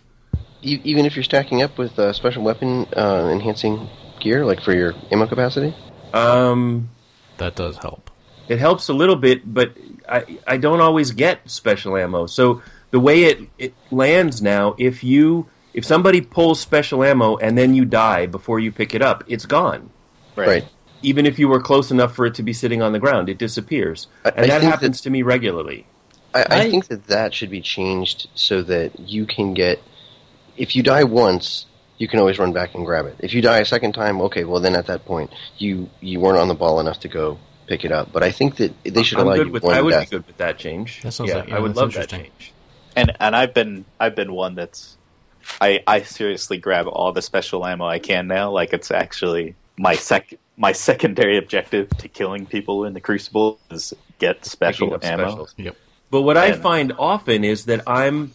E- 0.61 0.81
even 0.83 1.05
if 1.05 1.15
you're 1.15 1.23
stacking 1.23 1.61
up 1.61 1.77
with 1.77 1.97
uh, 1.99 2.13
special 2.13 2.43
weapon 2.43 2.85
uh, 2.95 3.29
enhancing 3.31 3.87
gear, 4.19 4.45
like 4.45 4.61
for 4.61 4.73
your 4.75 4.93
ammo 5.11 5.27
capacity. 5.27 5.75
Um, 6.13 6.89
That 7.37 7.55
does 7.55 7.77
help. 7.77 8.09
it 8.47 8.59
helps 8.59 8.89
a 8.89 8.93
little 8.93 9.15
bit, 9.17 9.53
but 9.53 9.73
I 10.09 10.39
I 10.47 10.57
don't 10.57 10.81
always 10.81 11.11
get 11.11 11.49
special 11.49 11.95
ammo. 11.97 12.25
So 12.27 12.61
the 12.91 12.99
way 12.99 13.23
it 13.23 13.39
it 13.57 13.73
lands 13.91 14.41
now, 14.41 14.75
if 14.77 15.03
you 15.03 15.47
If 15.73 15.85
somebody 15.85 16.21
pulls 16.21 16.59
special 16.59 17.03
ammo 17.03 17.37
and 17.37 17.55
then 17.55 17.75
you 17.75 17.85
die 17.85 18.25
before 18.25 18.59
you 18.59 18.71
pick 18.71 18.95
it 18.95 19.01
up, 19.03 19.23
it's 19.27 19.45
gone. 19.45 19.91
Right. 20.35 20.65
Even 21.03 21.25
if 21.25 21.37
you 21.39 21.47
were 21.47 21.61
close 21.61 21.91
enough 21.91 22.15
for 22.15 22.25
it 22.25 22.35
to 22.35 22.43
be 22.43 22.53
sitting 22.53 22.81
on 22.81 22.91
the 22.91 22.99
ground, 22.99 23.29
it 23.29 23.37
disappears. 23.37 24.07
I- 24.25 24.29
and 24.29 24.39
I 24.39 24.47
that 24.47 24.59
think 24.61 24.71
happens 24.71 25.01
to 25.01 25.09
me 25.09 25.21
regularly. 25.21 25.85
I, 26.33 26.41
I 26.41 26.45
I- 26.61 26.69
think 26.69 26.87
that 26.87 27.07
that 27.07 27.33
should 27.33 27.49
be 27.49 27.61
changed 27.61 28.27
so 28.35 28.61
that 28.63 28.99
you 28.99 29.25
can 29.25 29.53
get. 29.53 29.81
If 30.57 30.75
you 30.75 30.81
die 30.83 31.03
once, 31.03 31.65
you 31.99 32.07
can 32.07 32.19
always 32.19 32.39
run 32.39 32.51
back 32.51 32.73
and 32.75 32.85
grab 32.85 33.05
it. 33.05 33.15
If 33.19 33.33
you 33.33 33.41
die 33.41 33.59
a 33.59 33.65
second 33.65 33.93
time, 33.93 34.21
okay, 34.21 34.43
well 34.43 34.59
then 34.59 34.75
at 34.75 34.87
that 34.87 35.05
point 35.05 35.31
you 35.57 35.89
you 36.01 36.19
weren't 36.19 36.39
on 36.39 36.47
the 36.47 36.55
ball 36.55 36.79
enough 36.79 36.99
to 37.01 37.07
go 37.07 37.37
pick 37.67 37.85
it 37.85 37.91
up. 37.91 38.11
But 38.11 38.23
I 38.23 38.31
think 38.31 38.55
that 38.57 38.73
they 38.83 39.03
should 39.03 39.19
I'm 39.19 39.27
allow 39.27 39.35
good 39.35 39.47
you 39.47 39.53
with, 39.53 39.63
one 39.63 39.75
I 39.75 39.81
would 39.81 39.91
death. 39.91 40.09
be 40.09 40.15
good 40.17 40.25
with 40.27 40.37
that 40.37 40.57
change. 40.57 41.01
That 41.03 41.11
sounds 41.11 41.29
yeah, 41.29 41.37
like- 41.37 41.49
yeah, 41.49 41.55
I 41.57 41.59
would 41.59 41.75
love 41.75 41.93
that 41.93 42.09
change. 42.09 42.53
And 42.95 43.15
and 43.19 43.35
I've 43.35 43.53
been 43.53 43.85
I've 43.99 44.15
been 44.15 44.33
one 44.33 44.55
that's 44.55 44.97
I 45.61 45.81
I 45.85 46.01
seriously 46.01 46.57
grab 46.57 46.87
all 46.87 47.13
the 47.13 47.21
special 47.21 47.65
ammo 47.65 47.85
I 47.85 47.99
can 47.99 48.27
now. 48.27 48.49
Like 48.51 48.73
it's 48.73 48.89
actually 48.89 49.55
my 49.77 49.93
sec 49.95 50.33
my 50.57 50.71
secondary 50.71 51.37
objective 51.37 51.87
to 51.99 52.07
killing 52.07 52.45
people 52.45 52.83
in 52.83 52.93
the 52.93 52.99
Crucible 52.99 53.59
is 53.69 53.93
get 54.19 54.43
special 54.43 54.97
ammo. 55.03 55.27
specials. 55.29 55.53
Yep. 55.57 55.75
But 56.09 56.21
what 56.23 56.35
I 56.35 56.53
find 56.53 56.93
often 56.97 57.43
is 57.43 57.65
that 57.65 57.81
I'm 57.87 58.33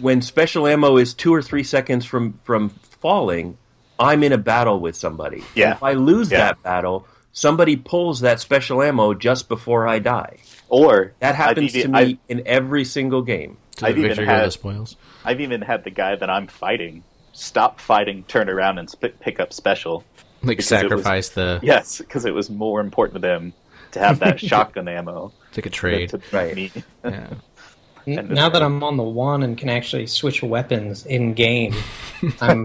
when 0.00 0.22
special 0.22 0.66
ammo 0.66 0.96
is 0.96 1.12
two 1.14 1.34
or 1.34 1.42
three 1.42 1.64
seconds 1.64 2.04
from 2.04 2.34
from 2.44 2.68
falling, 3.00 3.58
I'm 3.98 4.22
in 4.22 4.32
a 4.32 4.38
battle 4.38 4.78
with 4.78 4.94
somebody. 4.94 5.38
And 5.38 5.46
Yeah. 5.56 5.72
if 5.72 5.82
I 5.82 5.92
lose 5.94 6.30
Yeah. 6.30 6.38
that 6.38 6.62
battle, 6.62 7.06
somebody 7.32 7.76
pulls 7.76 8.20
that 8.20 8.38
special 8.40 8.80
ammo 8.82 9.12
just 9.14 9.48
before 9.48 9.88
I 9.88 9.98
die. 9.98 10.36
Or 10.68 11.12
That 11.20 11.34
happens 11.34 11.74
even- 11.76 11.92
to 11.92 11.96
me 11.96 11.98
I've- 12.02 12.18
in 12.28 12.42
every 12.46 12.84
single 12.84 13.22
game. 13.22 13.56
To 13.76 13.86
I've 13.86 13.98
even 13.98 14.24
had- 14.24 14.46
the 14.46 14.50
spoils. 14.50 14.96
I've 15.24 15.40
even 15.40 15.62
had 15.62 15.84
the 15.84 15.90
guy 15.90 16.14
that 16.16 16.30
I'm 16.30 16.46
fighting 16.46 17.02
stop 17.38 17.78
fighting, 17.80 18.24
turn 18.28 18.48
around, 18.48 18.78
and 18.78 18.88
sp- 18.88 19.12
pick 19.20 19.38
up 19.38 19.52
special. 19.52 20.02
Like 20.46 20.56
Because 20.58 20.72
it 20.72 20.74
was- 20.74 20.80
sacrifice 20.82 21.28
the 21.30 21.60
Yes, 21.62 21.98
because 21.98 22.24
it 22.24 22.34
was 22.34 22.48
more 22.50 22.80
important 22.80 23.14
to 23.14 23.20
them 23.20 23.52
to 23.92 23.98
have 24.00 24.18
that 24.20 24.40
shotgun 24.50 24.88
ammo 24.88 25.32
take 25.52 25.66
a 25.66 25.70
trade. 25.70 26.10
to 26.10 26.20
Right. 26.32 26.54
me. 26.54 26.72
Yeah. 27.04 27.28
And 28.08 28.30
now 28.30 28.48
that 28.48 28.62
I'm 28.62 28.84
on 28.84 28.96
the 28.96 29.02
one 29.02 29.42
and 29.42 29.58
can 29.58 29.68
actually 29.68 30.06
switch 30.06 30.40
weapons 30.40 31.04
in 31.06 31.34
game, 31.34 31.74
I'm 32.40 32.64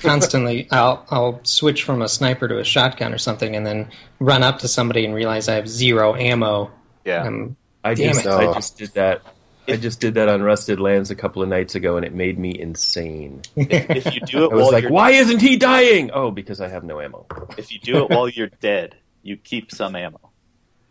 constantly 0.00 0.66
I'll 0.72 1.06
I'll 1.10 1.40
switch 1.44 1.84
from 1.84 2.02
a 2.02 2.08
sniper 2.08 2.48
to 2.48 2.58
a 2.58 2.64
shotgun 2.64 3.12
or 3.14 3.18
something, 3.18 3.54
and 3.54 3.64
then 3.64 3.90
run 4.18 4.42
up 4.42 4.58
to 4.60 4.66
somebody 4.68 5.04
and 5.04 5.14
realize 5.14 5.48
I 5.48 5.54
have 5.54 5.68
zero 5.68 6.16
ammo. 6.16 6.72
Yeah, 7.04 7.24
Um, 7.24 7.56
I 7.84 7.94
just 7.94 8.20
it. 8.20 8.26
I 8.26 8.52
just 8.52 8.76
did 8.78 8.92
that. 8.94 9.22
I 9.68 9.76
just 9.76 10.00
did 10.00 10.14
that 10.14 10.28
on 10.28 10.42
Rusted 10.42 10.80
Lands 10.80 11.10
a 11.10 11.14
couple 11.14 11.42
of 11.42 11.48
nights 11.48 11.74
ago, 11.74 11.96
and 11.96 12.04
it 12.04 12.12
made 12.14 12.38
me 12.38 12.58
insane. 12.58 13.42
if, 13.56 14.06
if 14.06 14.14
you 14.14 14.20
do 14.22 14.44
it 14.46 14.50
I 14.52 14.54
was 14.54 14.62
while 14.64 14.72
like, 14.72 14.82
you're 14.82 14.92
"Why 14.92 15.10
isn't 15.10 15.40
he 15.40 15.56
dying?" 15.56 16.10
Oh, 16.12 16.30
because 16.30 16.60
I 16.60 16.68
have 16.68 16.82
no 16.84 17.00
ammo. 17.00 17.26
if 17.56 17.70
you 17.72 17.78
do 17.78 17.98
it 18.04 18.10
while 18.10 18.28
you're 18.28 18.50
dead, 18.60 18.96
you 19.22 19.36
keep 19.36 19.70
some 19.70 19.94
ammo. 19.94 20.18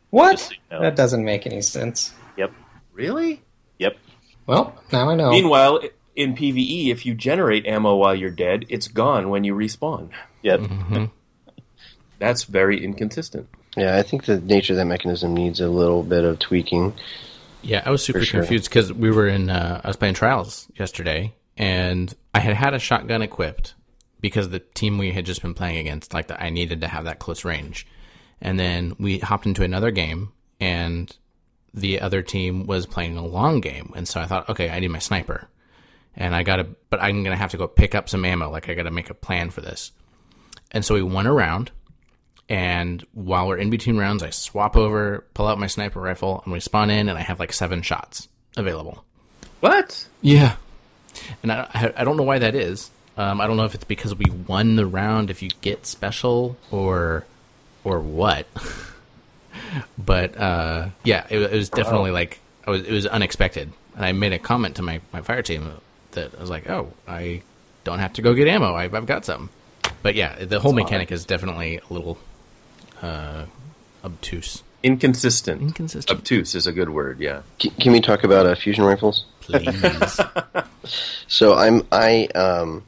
what? 0.09 0.39
So 0.39 0.51
you 0.53 0.57
know. 0.71 0.81
That 0.81 0.95
doesn't 0.95 1.23
make 1.25 1.45
any 1.45 1.61
sense. 1.61 2.13
Yep, 2.37 2.51
Really? 2.93 3.41
yep. 3.77 3.97
Well, 4.47 4.75
now 4.91 5.09
I 5.09 5.15
know. 5.15 5.31
Meanwhile, 5.31 5.81
in 6.15 6.35
PVE, 6.35 6.87
if 6.91 7.05
you 7.05 7.13
generate 7.13 7.65
ammo 7.65 7.95
while 7.95 8.15
you're 8.15 8.29
dead, 8.31 8.65
it's 8.69 8.87
gone 8.87 9.29
when 9.29 9.43
you 9.43 9.53
respawn. 9.53 10.09
Yep. 10.43 10.59
Mm-hmm. 10.61 11.05
That's 12.19 12.43
very 12.45 12.83
inconsistent. 12.83 13.47
Yeah, 13.75 13.97
I 13.97 14.01
think 14.03 14.25
the 14.25 14.39
nature 14.39 14.73
of 14.73 14.77
that 14.77 14.85
mechanism 14.85 15.33
needs 15.33 15.59
a 15.61 15.69
little 15.69 16.03
bit 16.03 16.23
of 16.23 16.39
tweaking. 16.39 16.93
Yeah, 17.63 17.83
I 17.85 17.91
was 17.91 18.03
super 18.03 18.23
sure. 18.23 18.41
confused 18.41 18.65
because 18.65 18.91
we 18.91 19.11
were 19.11 19.27
in. 19.27 19.49
Uh, 19.49 19.81
I 19.83 19.87
was 19.87 19.97
playing 19.97 20.15
trials 20.15 20.67
yesterday, 20.75 21.33
and 21.57 22.13
I 22.33 22.39
had 22.39 22.55
had 22.55 22.73
a 22.73 22.79
shotgun 22.79 23.21
equipped 23.21 23.75
because 24.19 24.49
the 24.49 24.59
team 24.59 24.97
we 24.97 25.11
had 25.11 25.25
just 25.25 25.41
been 25.41 25.53
playing 25.53 25.79
against, 25.79 26.13
like, 26.13 26.27
the, 26.27 26.41
I 26.41 26.49
needed 26.49 26.81
to 26.81 26.87
have 26.87 27.05
that 27.05 27.19
close 27.19 27.43
range. 27.43 27.87
And 28.39 28.59
then 28.59 28.95
we 28.99 29.19
hopped 29.19 29.45
into 29.45 29.63
another 29.63 29.91
game, 29.91 30.31
and 30.59 31.15
the 31.73 32.01
other 32.01 32.21
team 32.21 32.67
was 32.67 32.85
playing 32.85 33.17
a 33.17 33.25
long 33.25 33.61
game, 33.61 33.93
and 33.95 34.07
so 34.07 34.19
I 34.19 34.25
thought, 34.25 34.49
okay, 34.49 34.69
I 34.69 34.79
need 34.79 34.89
my 34.89 34.99
sniper, 34.99 35.47
and 36.15 36.35
I 36.35 36.43
gotta, 36.43 36.67
but 36.89 37.01
I'm 37.01 37.23
gonna 37.23 37.35
have 37.35 37.51
to 37.51 37.57
go 37.57 37.67
pick 37.67 37.95
up 37.95 38.09
some 38.09 38.25
ammo. 38.25 38.49
Like, 38.49 38.69
I 38.69 38.73
gotta 38.73 38.91
make 38.91 39.09
a 39.09 39.15
plan 39.15 39.49
for 39.49 39.61
this. 39.61 39.91
And 40.71 40.83
so 40.85 40.95
we 40.95 41.03
went 41.03 41.27
around, 41.27 41.71
and 42.51 43.05
while 43.13 43.47
we're 43.47 43.57
in 43.57 43.69
between 43.69 43.97
rounds, 43.97 44.21
I 44.23 44.29
swap 44.29 44.75
over, 44.75 45.23
pull 45.33 45.47
out 45.47 45.57
my 45.57 45.67
sniper 45.67 46.01
rifle, 46.01 46.41
and 46.43 46.51
we 46.51 46.59
spawn 46.59 46.89
in, 46.89 47.07
and 47.07 47.17
I 47.17 47.21
have 47.21 47.39
like 47.39 47.53
seven 47.53 47.81
shots 47.81 48.27
available. 48.57 49.05
What? 49.61 50.05
Yeah, 50.21 50.55
and 51.41 51.51
I 51.51 51.67
I- 51.73 51.93
I 51.97 52.03
don't 52.03 52.17
know 52.17 52.23
why 52.23 52.39
that 52.39 52.53
is. 52.53 52.91
Um, 53.17 53.39
I 53.39 53.47
don't 53.47 53.55
know 53.57 53.63
if 53.65 53.73
it's 53.75 53.83
because 53.85 54.13
we 54.15 54.25
won 54.47 54.75
the 54.75 54.85
round 54.85 55.29
if 55.29 55.41
you 55.41 55.49
get 55.61 55.85
special 55.85 56.57
or 56.71 57.25
or 57.85 57.99
what. 58.01 58.47
but 59.97 60.37
uh, 60.37 60.89
yeah, 61.03 61.25
it, 61.29 61.39
it 61.39 61.51
was 61.53 61.69
definitely 61.69 62.11
like 62.11 62.39
I 62.67 62.71
was 62.71 62.83
it 62.83 62.91
was 62.91 63.05
unexpected, 63.07 63.71
and 63.95 64.05
I 64.05 64.11
made 64.11 64.33
a 64.33 64.39
comment 64.39 64.75
to 64.75 64.81
my 64.81 64.99
my 65.13 65.21
fire 65.21 65.41
team 65.41 65.71
that 66.11 66.35
I 66.37 66.41
was 66.41 66.49
like, 66.49 66.69
oh, 66.69 66.91
I 67.07 67.43
don't 67.85 67.99
have 67.99 68.13
to 68.13 68.21
go 68.21 68.33
get 68.33 68.47
ammo. 68.47 68.75
I've, 68.75 68.93
I've 68.93 69.05
got 69.05 69.23
some. 69.25 69.49
But 70.03 70.15
yeah, 70.15 70.43
the 70.43 70.59
whole 70.59 70.73
mechanic 70.73 71.11
is 71.11 71.25
definitely 71.25 71.77
a 71.77 71.93
little 71.93 72.17
uh, 73.01 73.45
obtuse. 74.03 74.63
Inconsistent. 74.83 75.61
Inconsistent. 75.61 76.17
Obtuse 76.17 76.55
is 76.55 76.65
a 76.65 76.71
good 76.71 76.89
word. 76.89 77.19
Yeah. 77.19 77.43
C- 77.59 77.69
can 77.69 77.91
we 77.91 78.01
talk 78.01 78.23
about 78.23 78.45
uh, 78.47 78.55
fusion 78.55 78.83
rifles? 78.83 79.25
Please. 79.41 80.19
So 81.27 81.55
I'm 81.55 81.87
I 81.91 82.25
um 82.35 82.83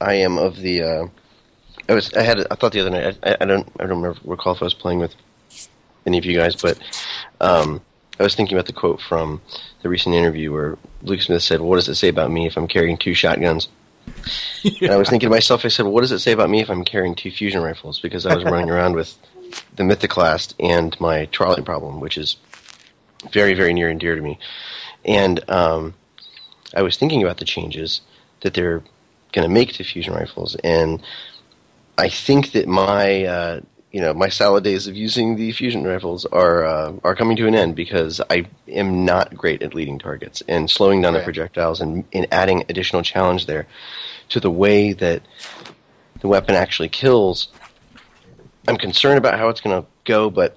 I 0.00 0.14
am 0.14 0.38
of 0.38 0.56
the 0.56 0.82
uh, 0.82 1.06
I 1.88 1.94
was 1.94 2.12
I 2.14 2.22
had 2.22 2.46
I 2.50 2.54
thought 2.54 2.72
the 2.72 2.80
other 2.80 2.90
night 2.90 3.18
I, 3.22 3.36
I 3.40 3.44
don't 3.44 3.68
I 3.78 3.86
don't 3.86 4.02
remember, 4.02 4.18
recall 4.24 4.54
if 4.54 4.62
I 4.62 4.66
was 4.66 4.74
playing 4.74 5.00
with 5.00 5.14
any 6.06 6.18
of 6.18 6.24
you 6.24 6.36
guys, 6.36 6.54
but 6.54 6.78
um, 7.40 7.80
I 8.20 8.22
was 8.22 8.34
thinking 8.34 8.56
about 8.56 8.66
the 8.66 8.72
quote 8.72 9.00
from 9.00 9.40
the 9.82 9.88
recent 9.88 10.14
interview 10.14 10.52
where 10.52 10.78
Luke 11.02 11.22
Smith 11.22 11.42
said, 11.42 11.60
"What 11.60 11.76
does 11.76 11.88
it 11.88 11.94
say 11.94 12.08
about 12.08 12.30
me 12.30 12.46
if 12.46 12.56
I'm 12.56 12.68
carrying 12.68 12.96
two 12.96 13.14
shotguns?" 13.14 13.68
And 14.80 14.90
I 14.90 14.96
was 14.96 15.08
thinking 15.10 15.28
to 15.28 15.34
myself, 15.34 15.64
I 15.64 15.68
said, 15.68 15.84
well, 15.84 15.92
"What 15.92 16.02
does 16.02 16.12
it 16.12 16.20
say 16.20 16.32
about 16.32 16.50
me 16.50 16.60
if 16.60 16.70
I'm 16.70 16.84
carrying 16.84 17.14
two 17.14 17.30
fusion 17.30 17.62
rifles?" 17.62 18.00
Because 18.00 18.26
I 18.26 18.34
was 18.34 18.44
running 18.44 18.70
around 18.70 18.94
with 18.94 19.14
the 19.76 19.82
Mythoclast 19.82 20.54
and 20.58 20.98
my 21.00 21.26
trolley 21.26 21.62
problem, 21.62 22.00
which 22.00 22.16
is 22.16 22.36
very 23.32 23.54
very 23.54 23.72
near 23.72 23.88
and 23.88 24.00
dear 24.00 24.16
to 24.16 24.22
me, 24.22 24.38
and 25.04 25.48
um, 25.50 25.94
I 26.74 26.82
was 26.82 26.96
thinking 26.96 27.22
about 27.22 27.38
the 27.38 27.44
changes 27.44 28.00
that 28.40 28.54
they're 28.54 28.82
going 29.32 29.48
to 29.48 29.52
make 29.52 29.72
to 29.74 29.84
fusion 29.84 30.14
rifles, 30.14 30.56
and 30.56 31.02
I 31.98 32.08
think 32.08 32.52
that 32.52 32.66
my 32.66 33.24
uh, 33.24 33.60
you 33.94 34.00
know 34.00 34.12
my 34.12 34.28
salad 34.28 34.64
days 34.64 34.88
of 34.88 34.96
using 34.96 35.36
the 35.36 35.52
fusion 35.52 35.84
rifles 35.84 36.26
are 36.26 36.64
uh, 36.64 36.92
are 37.04 37.14
coming 37.14 37.36
to 37.36 37.46
an 37.46 37.54
end 37.54 37.76
because 37.76 38.20
I 38.28 38.46
am 38.68 39.04
not 39.04 39.36
great 39.36 39.62
at 39.62 39.72
leading 39.72 40.00
targets 40.00 40.42
and 40.48 40.68
slowing 40.68 41.00
down 41.00 41.14
the 41.14 41.22
projectiles 41.22 41.80
and, 41.80 42.04
and 42.12 42.26
adding 42.32 42.64
additional 42.68 43.02
challenge 43.02 43.46
there 43.46 43.68
to 44.30 44.40
the 44.40 44.50
way 44.50 44.92
that 44.94 45.22
the 46.20 46.28
weapon 46.28 46.56
actually 46.56 46.88
kills. 46.88 47.48
I'm 48.66 48.76
concerned 48.76 49.18
about 49.18 49.38
how 49.38 49.48
it's 49.48 49.60
going 49.60 49.82
to 49.82 49.88
go, 50.04 50.30
but 50.30 50.56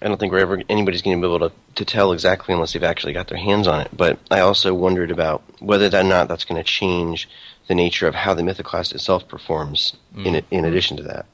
I 0.00 0.08
don't 0.08 0.18
think 0.18 0.32
we're 0.32 0.38
ever 0.38 0.62
anybody's 0.68 1.02
going 1.02 1.20
to 1.20 1.26
be 1.26 1.34
able 1.34 1.50
to, 1.50 1.54
to 1.74 1.84
tell 1.84 2.12
exactly 2.12 2.54
unless 2.54 2.72
they've 2.72 2.82
actually 2.82 3.12
got 3.12 3.28
their 3.28 3.38
hands 3.38 3.66
on 3.66 3.80
it. 3.80 3.88
But 3.94 4.18
I 4.30 4.40
also 4.40 4.72
wondered 4.74 5.10
about 5.10 5.42
whether 5.60 5.86
or 5.96 6.02
not 6.04 6.28
that's 6.28 6.44
going 6.44 6.62
to 6.62 6.68
change 6.68 7.28
the 7.68 7.74
nature 7.74 8.06
of 8.06 8.14
how 8.14 8.34
the 8.34 8.42
Mythoclast 8.42 8.94
itself 8.94 9.26
performs. 9.28 9.96
In 10.16 10.42
in 10.50 10.64
addition 10.64 10.96
to 10.98 11.02
that, 11.04 11.26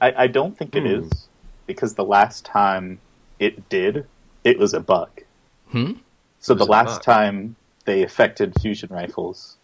I, 0.00 0.24
I 0.24 0.26
don't 0.26 0.56
think 0.56 0.74
it 0.74 0.86
is 0.86 1.10
because 1.66 1.94
the 1.94 2.04
last 2.04 2.44
time 2.44 3.00
it 3.38 3.68
did, 3.68 4.06
it 4.44 4.58
was 4.58 4.74
a 4.74 4.80
bug. 4.80 5.22
Hmm? 5.68 5.92
So 6.38 6.54
the 6.54 6.66
last 6.66 6.96
bug. 6.96 7.02
time 7.02 7.56
they 7.84 8.02
affected 8.02 8.52
fusion 8.60 8.90
rifles, 8.90 9.56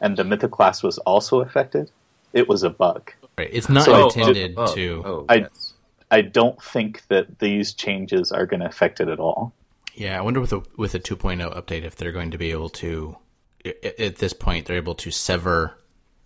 and 0.00 0.16
the 0.16 0.22
Mythoclast 0.22 0.82
was 0.82 0.98
also 0.98 1.40
affected, 1.40 1.90
it 2.32 2.48
was 2.48 2.62
a 2.62 2.70
bug. 2.70 3.12
Right. 3.38 3.50
It's 3.52 3.68
not 3.68 3.84
So- 3.84 3.94
oh, 3.94 4.06
intended 4.08 4.54
oh, 4.56 4.74
to. 4.74 5.02
Oh, 5.04 5.24
I- 5.28 5.34
yes. 5.36 5.74
I 6.10 6.22
don't 6.22 6.60
think 6.62 7.06
that 7.08 7.38
these 7.38 7.74
changes 7.74 8.32
are 8.32 8.46
going 8.46 8.60
to 8.60 8.66
affect 8.66 8.98
it 9.00 9.08
at 9.08 9.20
all. 9.20 9.52
Yeah, 9.94 10.18
I 10.18 10.22
wonder 10.22 10.40
with 10.40 10.52
a 10.54 10.62
with 10.76 10.94
a 10.94 10.98
2.0 11.00 11.54
update 11.54 11.82
if 11.84 11.96
they're 11.96 12.12
going 12.12 12.30
to 12.30 12.38
be 12.38 12.50
able 12.50 12.70
to 12.70 13.16
i- 13.66 13.74
i- 13.84 13.94
at 14.04 14.16
this 14.16 14.32
point 14.32 14.64
they're 14.66 14.76
able 14.76 14.94
to 14.94 15.10
sever 15.10 15.76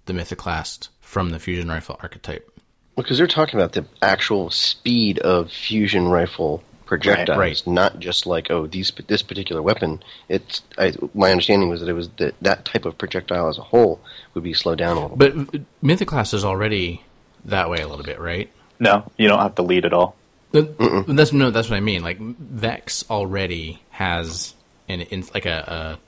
the 0.07 0.13
Mythoclast 0.13 0.89
from 1.01 1.31
the 1.31 1.39
fusion 1.41 1.69
rifle 1.69 1.97
archetype. 2.03 2.49
because 2.97 3.17
they're 3.19 3.27
talking 3.27 3.59
about 3.59 3.73
the 3.73 3.85
actual 4.03 4.51
speed 4.51 5.19
of 5.21 5.51
fusion 5.51 6.07
rifle 6.09 6.63
projectiles, 6.99 7.39
Right. 7.39 7.67
not 7.67 7.99
just 8.01 8.27
like 8.27 8.51
oh 8.51 8.67
these 8.67 8.93
this 9.07 9.23
particular 9.23 9.63
weapon. 9.63 10.03
It's 10.29 10.63
I, 10.77 10.93
my 11.15 11.31
understanding 11.31 11.69
was 11.71 11.81
that 11.81 11.89
it 11.89 11.95
was 11.95 12.09
that 12.19 12.35
that 12.43 12.65
type 12.67 12.85
of 12.85 12.99
projectile 12.99 13.49
as 13.49 13.57
a 13.59 13.63
whole 13.63 14.01
would 14.35 14.45
be 14.45 14.53
slowed 14.53 14.79
down 14.79 14.97
a 14.97 15.01
little. 15.03 15.17
But 15.17 15.33
uh, 15.33 15.59
Mythoclast 15.83 16.35
is 16.35 16.45
already 16.45 17.03
that 17.47 17.71
way 17.71 17.81
a 17.81 17.89
little 17.89 18.05
bit, 18.05 18.21
right? 18.21 18.51
No, 18.79 19.11
you 19.17 19.29
don't 19.29 19.39
have 19.39 19.55
to 19.55 19.63
lead 19.63 19.85
at 19.87 19.93
all. 19.93 20.17
Th- 20.53 20.69
That's 21.09 21.33
no, 21.33 21.51
that's 21.51 21.71
what 21.71 21.77
I 21.77 21.81
mean. 21.81 22.03
Like 22.03 22.19
Vex 22.19 23.05
already 23.09 23.81
has 23.91 24.55
an 24.89 25.01
in 25.01 25.25
like 25.33 25.47
a, 25.47 25.59
a 25.67 25.99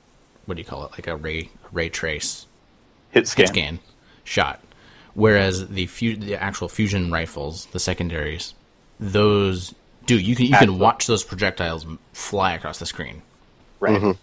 what 0.45 0.55
do 0.55 0.61
you 0.61 0.65
call 0.67 0.85
it? 0.85 0.91
Like 0.91 1.07
a 1.07 1.15
ray 1.15 1.49
ray 1.71 1.89
trace 1.89 2.45
hit 3.11 3.27
scan. 3.27 3.43
hit 3.45 3.49
scan 3.49 3.79
shot. 4.23 4.61
Whereas 5.15 5.67
the 5.69 5.87
fu- 5.87 6.15
the 6.17 6.35
actual 6.35 6.67
fusion 6.69 7.11
rifles, 7.11 7.65
the 7.67 7.79
secondaries, 7.79 8.53
those 8.99 9.73
do 10.05 10.17
you 10.19 10.35
can 10.35 10.45
you 10.45 10.51
can 10.53 10.69
Actual- 10.69 10.77
watch 10.77 11.07
those 11.07 11.23
projectiles 11.23 11.85
fly 12.13 12.53
across 12.53 12.79
the 12.79 12.85
screen. 12.85 13.21
Right. 13.79 14.15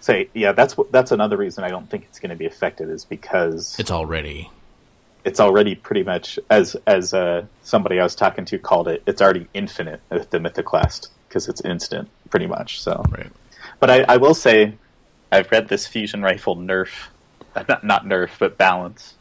So 0.00 0.24
yeah, 0.34 0.52
that's 0.52 0.76
that's 0.90 1.12
another 1.12 1.36
reason 1.36 1.64
I 1.64 1.70
don't 1.70 1.88
think 1.88 2.04
it's 2.04 2.18
going 2.18 2.30
to 2.30 2.36
be 2.36 2.44
affected 2.46 2.90
is 2.90 3.04
because 3.04 3.78
It's 3.78 3.90
already 3.90 4.50
it's 5.24 5.40
already 5.40 5.74
pretty 5.74 6.02
much 6.02 6.38
as 6.50 6.76
as 6.86 7.14
uh, 7.14 7.46
somebody 7.62 7.98
I 7.98 8.02
was 8.02 8.14
talking 8.14 8.44
to 8.46 8.58
called 8.58 8.88
it. 8.88 9.02
It's 9.06 9.22
already 9.22 9.46
infinite 9.54 10.00
with 10.10 10.30
the 10.30 10.38
Mythoclast 10.38 11.08
because 11.28 11.48
it's 11.48 11.62
instant, 11.62 12.08
pretty 12.28 12.46
much. 12.46 12.80
So, 12.80 13.02
right. 13.10 13.28
but 13.80 13.90
I, 13.90 14.02
I 14.02 14.16
will 14.18 14.34
say, 14.34 14.74
I've 15.32 15.50
read 15.50 15.68
this 15.68 15.86
fusion 15.86 16.22
rifle 16.22 16.56
nerf, 16.56 16.90
uh, 17.56 17.64
not 17.68 17.84
not 17.84 18.04
nerf, 18.04 18.30
but 18.38 18.58
balance, 18.58 19.14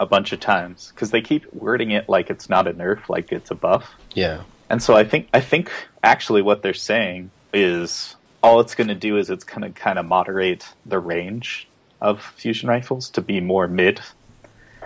a 0.00 0.06
bunch 0.06 0.32
of 0.32 0.40
times 0.40 0.90
because 0.94 1.10
they 1.10 1.20
keep 1.20 1.52
wording 1.52 1.90
it 1.90 2.08
like 2.08 2.30
it's 2.30 2.48
not 2.48 2.66
a 2.66 2.72
nerf, 2.72 3.08
like 3.10 3.30
it's 3.32 3.50
a 3.50 3.54
buff. 3.54 3.90
Yeah. 4.14 4.42
And 4.72 4.82
so 4.82 4.96
I 4.96 5.04
think 5.04 5.28
I 5.34 5.40
think 5.40 5.70
actually 6.02 6.40
what 6.40 6.62
they're 6.62 6.72
saying 6.72 7.30
is 7.52 8.16
all 8.42 8.58
it's 8.60 8.74
going 8.74 8.88
to 8.88 8.94
do 8.94 9.18
is 9.18 9.28
it's 9.28 9.44
going 9.44 9.60
to 9.60 9.70
kind 9.70 9.98
of 9.98 10.06
moderate 10.06 10.66
the 10.86 10.98
range 10.98 11.68
of 12.00 12.22
fusion 12.22 12.70
rifles 12.70 13.10
to 13.10 13.20
be 13.20 13.38
more 13.38 13.68
mid. 13.68 14.00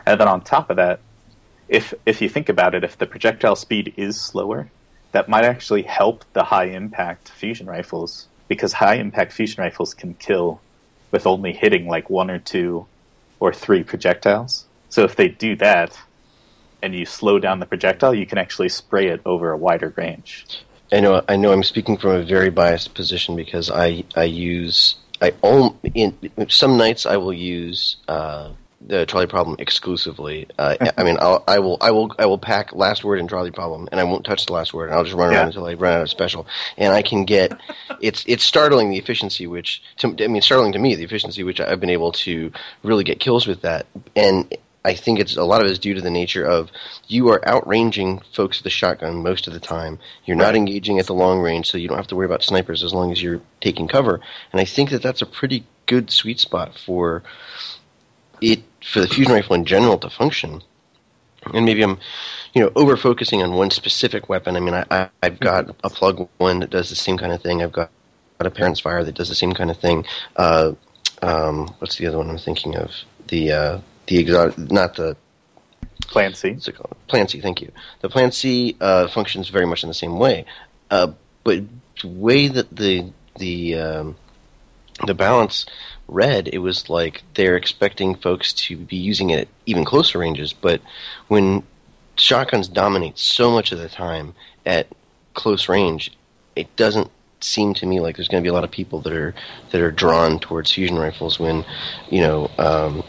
And 0.04 0.20
then 0.20 0.26
on 0.26 0.40
top 0.40 0.70
of 0.70 0.76
that, 0.76 0.98
if 1.68 1.94
if 2.04 2.20
you 2.20 2.28
think 2.28 2.48
about 2.48 2.74
it, 2.74 2.82
if 2.82 2.98
the 2.98 3.06
projectile 3.06 3.54
speed 3.54 3.94
is 3.96 4.20
slower, 4.20 4.68
that 5.12 5.28
might 5.28 5.44
actually 5.44 5.82
help 5.82 6.24
the 6.32 6.42
high 6.42 6.66
impact 6.66 7.28
fusion 7.28 7.68
rifles 7.68 8.26
because 8.48 8.72
high 8.72 8.96
impact 8.96 9.32
fusion 9.32 9.62
rifles 9.62 9.94
can 9.94 10.14
kill 10.14 10.60
with 11.12 11.28
only 11.28 11.52
hitting 11.52 11.86
like 11.86 12.10
one 12.10 12.28
or 12.28 12.40
two 12.40 12.86
or 13.38 13.52
three 13.52 13.84
projectiles. 13.84 14.66
So 14.88 15.04
if 15.04 15.14
they 15.14 15.28
do 15.28 15.54
that, 15.56 15.96
and 16.82 16.94
you 16.94 17.06
slow 17.06 17.38
down 17.38 17.60
the 17.60 17.66
projectile, 17.66 18.14
you 18.14 18.26
can 18.26 18.38
actually 18.38 18.68
spray 18.68 19.08
it 19.08 19.20
over 19.24 19.50
a 19.50 19.56
wider 19.56 19.92
range. 19.96 20.46
I 20.92 21.00
know. 21.00 21.22
I 21.28 21.36
know. 21.36 21.52
I'm 21.52 21.64
speaking 21.64 21.96
from 21.96 22.12
a 22.12 22.22
very 22.22 22.50
biased 22.50 22.94
position 22.94 23.34
because 23.34 23.70
I 23.70 24.04
I 24.14 24.24
use 24.24 24.96
I 25.20 25.32
own 25.42 25.76
in 25.94 26.16
some 26.48 26.76
nights 26.76 27.06
I 27.06 27.16
will 27.16 27.32
use 27.32 27.96
uh, 28.06 28.50
the 28.86 29.04
trolley 29.04 29.26
problem 29.26 29.56
exclusively. 29.58 30.46
Uh, 30.58 30.76
I 30.96 31.02
mean, 31.02 31.16
I'll, 31.20 31.42
I 31.48 31.58
will 31.58 31.76
I 31.80 31.90
will 31.90 32.14
I 32.20 32.26
will 32.26 32.38
pack 32.38 32.72
last 32.72 33.02
word 33.02 33.18
and 33.18 33.28
trolley 33.28 33.50
problem, 33.50 33.88
and 33.90 34.00
I 34.00 34.04
won't 34.04 34.24
touch 34.24 34.46
the 34.46 34.52
last 34.52 34.72
word, 34.72 34.90
and 34.90 34.94
I'll 34.94 35.02
just 35.02 35.16
run 35.16 35.32
Yeah. 35.32 35.38
around 35.38 35.46
until 35.48 35.66
I 35.66 35.74
run 35.74 35.94
out 35.94 36.02
of 36.02 36.10
special. 36.10 36.46
And 36.76 36.92
I 36.92 37.02
can 37.02 37.24
get 37.24 37.58
it's 38.00 38.22
it's 38.28 38.44
startling 38.44 38.90
the 38.90 38.98
efficiency 38.98 39.48
which 39.48 39.82
to, 39.96 40.14
I 40.22 40.28
mean 40.28 40.40
startling 40.42 40.72
to 40.74 40.78
me 40.78 40.94
the 40.94 41.02
efficiency 41.04 41.42
which 41.42 41.60
I've 41.60 41.80
been 41.80 41.90
able 41.90 42.12
to 42.12 42.52
really 42.84 43.02
get 43.02 43.18
kills 43.18 43.46
with 43.48 43.62
that 43.62 43.86
and. 44.14 44.56
I 44.86 44.94
think 44.94 45.18
it's 45.18 45.36
a 45.36 45.42
lot 45.42 45.60
of 45.60 45.66
it 45.66 45.72
is 45.72 45.78
due 45.80 45.94
to 45.94 46.00
the 46.00 46.10
nature 46.10 46.44
of 46.44 46.70
you 47.08 47.28
are 47.30 47.40
outranging 47.40 48.22
folks 48.32 48.58
with 48.58 48.64
the 48.64 48.70
shotgun 48.70 49.22
most 49.22 49.46
of 49.48 49.52
the 49.52 49.60
time. 49.60 49.98
You're 50.24 50.36
not 50.36 50.46
Right. 50.46 50.56
engaging 50.56 50.98
at 51.00 51.06
the 51.06 51.14
long 51.14 51.40
range, 51.40 51.68
so 51.68 51.76
you 51.76 51.88
don't 51.88 51.96
have 51.96 52.06
to 52.06 52.16
worry 52.16 52.26
about 52.26 52.44
snipers 52.44 52.84
as 52.84 52.94
long 52.94 53.10
as 53.10 53.20
you're 53.22 53.40
taking 53.60 53.88
cover. 53.88 54.20
And 54.52 54.60
I 54.60 54.64
think 54.64 54.90
that 54.90 55.02
that's 55.02 55.22
a 55.22 55.26
pretty 55.26 55.64
good 55.86 56.10
sweet 56.10 56.38
spot 56.38 56.78
for 56.78 57.22
it 58.40 58.62
for 58.84 59.00
the 59.00 59.08
fusion 59.08 59.32
rifle 59.34 59.56
in 59.56 59.64
general 59.64 59.98
to 59.98 60.08
function. 60.08 60.62
And 61.52 61.64
maybe 61.64 61.82
I'm, 61.82 61.98
you 62.54 62.62
know, 62.62 62.70
over 62.76 62.96
focusing 62.96 63.42
on 63.42 63.52
one 63.54 63.70
specific 63.70 64.28
weapon. 64.28 64.56
I 64.56 64.60
mean, 64.60 64.74
I, 64.74 64.84
I, 64.90 65.08
I've 65.22 65.40
got 65.40 65.74
a 65.82 65.90
plug 65.90 66.28
one 66.38 66.60
that 66.60 66.70
does 66.70 66.90
the 66.90 66.96
same 66.96 67.18
kind 67.18 67.32
of 67.32 67.42
thing. 67.42 67.62
I've 67.62 67.72
got 67.72 67.90
a 68.40 68.50
Perun's 68.50 68.80
Fire 68.80 69.02
that 69.04 69.14
does 69.14 69.28
the 69.28 69.34
same 69.34 69.52
kind 69.52 69.70
of 69.70 69.78
thing. 69.78 70.04
Uh, 70.36 70.72
um, 71.22 71.68
what's 71.78 71.96
the 71.96 72.06
other 72.06 72.18
one 72.18 72.28
I'm 72.30 72.38
thinking 72.38 72.76
of? 72.76 72.90
The 73.28 73.52
uh, 73.52 73.78
the 74.06 74.18
exotic, 74.18 74.58
not 74.58 74.94
the 74.96 75.16
Plan 76.08 76.34
C. 76.34 76.52
what's 76.52 76.68
it 76.68 76.76
called? 76.76 76.96
Plan 77.08 77.28
C, 77.28 77.40
thank 77.40 77.60
you. 77.60 77.72
The 78.00 78.08
Plan 78.08 78.32
C 78.32 78.76
uh, 78.80 79.08
functions 79.08 79.48
very 79.48 79.66
much 79.66 79.82
in 79.82 79.88
the 79.88 79.94
same 79.94 80.18
way, 80.18 80.44
uh, 80.90 81.12
but 81.44 81.62
the 82.00 82.08
way 82.08 82.48
that 82.48 82.74
the 82.74 83.12
the 83.38 83.74
um, 83.74 84.16
the 85.04 85.14
balance 85.14 85.66
read, 86.08 86.48
it 86.52 86.58
was 86.58 86.88
like 86.88 87.22
they're 87.34 87.56
expecting 87.56 88.14
folks 88.14 88.52
to 88.52 88.76
be 88.76 88.96
using 88.96 89.30
it 89.30 89.40
at 89.40 89.48
even 89.66 89.84
closer 89.84 90.18
ranges. 90.18 90.52
But 90.52 90.80
when 91.28 91.64
shotguns 92.16 92.68
dominate 92.68 93.18
so 93.18 93.50
much 93.50 93.72
of 93.72 93.78
the 93.78 93.88
time 93.88 94.34
at 94.64 94.86
close 95.34 95.68
range, 95.68 96.12
it 96.54 96.74
doesn't 96.76 97.10
seem 97.40 97.74
to 97.74 97.86
me 97.86 98.00
like 98.00 98.16
there's 98.16 98.28
going 98.28 98.42
to 98.42 98.46
be 98.46 98.50
a 98.50 98.54
lot 98.54 98.64
of 98.64 98.70
people 98.70 99.00
that 99.02 99.12
are 99.12 99.34
that 99.70 99.80
are 99.80 99.90
drawn 99.90 100.38
towards 100.38 100.72
fusion 100.72 100.98
rifles 100.98 101.38
when 101.38 101.64
you 102.10 102.20
know 102.20 102.50
um, 102.58 103.02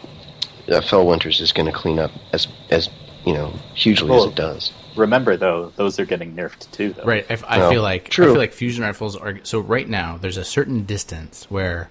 uh, 0.68 0.80
Felwinter's 0.80 1.40
is 1.40 1.52
going 1.52 1.66
to 1.66 1.72
clean 1.72 1.98
up 1.98 2.10
as 2.32 2.48
as 2.70 2.88
you 3.24 3.32
know 3.34 3.52
hugely 3.74 4.08
Well, 4.10 4.24
as 4.24 4.30
it 4.32 4.34
does. 4.36 4.72
Remember 4.96 5.36
though, 5.36 5.72
those 5.76 5.98
are 6.00 6.04
getting 6.06 6.34
nerfed 6.34 6.70
too. 6.72 6.92
Though. 6.92 7.04
Right. 7.04 7.26
I, 7.30 7.38
I 7.46 7.58
Well, 7.58 7.70
feel 7.70 7.82
like 7.82 8.08
true. 8.08 8.24
I 8.26 8.28
feel 8.28 8.38
like 8.38 8.52
fusion 8.52 8.82
rifles 8.84 9.16
are 9.16 9.38
so 9.44 9.60
right 9.60 9.88
now. 9.88 10.16
There's 10.18 10.36
a 10.36 10.44
certain 10.44 10.84
distance 10.84 11.46
where 11.48 11.88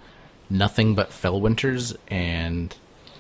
nothing 0.49 0.93
but 0.95 1.11
Felwinter's 1.11 1.95
and 2.09 2.75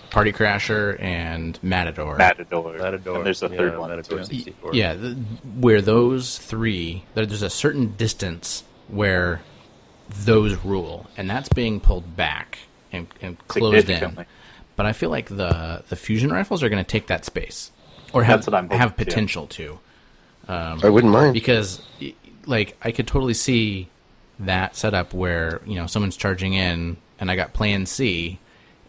Party 0.09 0.31
Crasher 0.31 0.99
and 1.01 1.57
Matador. 1.61 2.15
Matador. 2.17 2.77
Matador. 2.77 3.17
And 3.17 3.25
there's 3.25 3.43
a 3.43 3.47
yeah, 3.49 3.57
third 3.57 3.77
one 3.77 3.89
Matador 3.89 4.19
too. 4.19 4.25
64. 4.25 4.73
Yeah, 4.75 4.93
th- 4.95 5.17
where 5.59 5.81
those 5.81 6.37
three, 6.37 7.03
there- 7.13 7.25
there's 7.25 7.41
a 7.41 7.49
certain 7.49 7.93
distance 7.97 8.63
where 8.87 9.41
those 10.25 10.55
rule, 10.63 11.07
and 11.17 11.29
that's 11.29 11.49
being 11.49 11.79
pulled 11.81 12.15
back 12.15 12.59
and, 12.93 13.07
and 13.21 13.37
closed 13.49 13.89
in. 13.89 14.25
Significantly. 14.77 14.83
But 14.83 14.85
I 14.85 14.93
feel 14.93 15.09
like 15.09 15.29
the 15.29 15.83
the 15.89 15.95
fusion 15.95 16.31
rifles 16.31 16.63
are 16.63 16.69
going 16.69 16.83
to 16.83 16.89
take 16.89 17.07
that 17.07 17.25
space, 17.25 17.71
or 18.13 18.23
have 18.23 18.39
That's 18.39 18.47
what 18.47 18.55
I'm 18.55 18.65
hoping, 18.65 18.79
have 18.79 18.95
too. 18.95 19.05
potential 19.05 19.47
to. 19.47 19.79
I 20.83 20.89
wouldn't 20.89 21.11
mind. 21.11 21.33
because 21.33 21.81
like 22.45 22.77
I 22.81 22.91
could 22.91 23.07
totally 23.07 23.33
see 23.33 23.89
that 24.39 24.75
setup 24.75 25.13
where 25.13 25.61
you 25.65 25.75
know 25.75 25.87
someone's 25.87 26.15
charging 26.15 26.53
in 26.53 26.97
and 27.19 27.29
I 27.29 27.35
got 27.35 27.53
Plan 27.53 27.85
C 27.85 28.39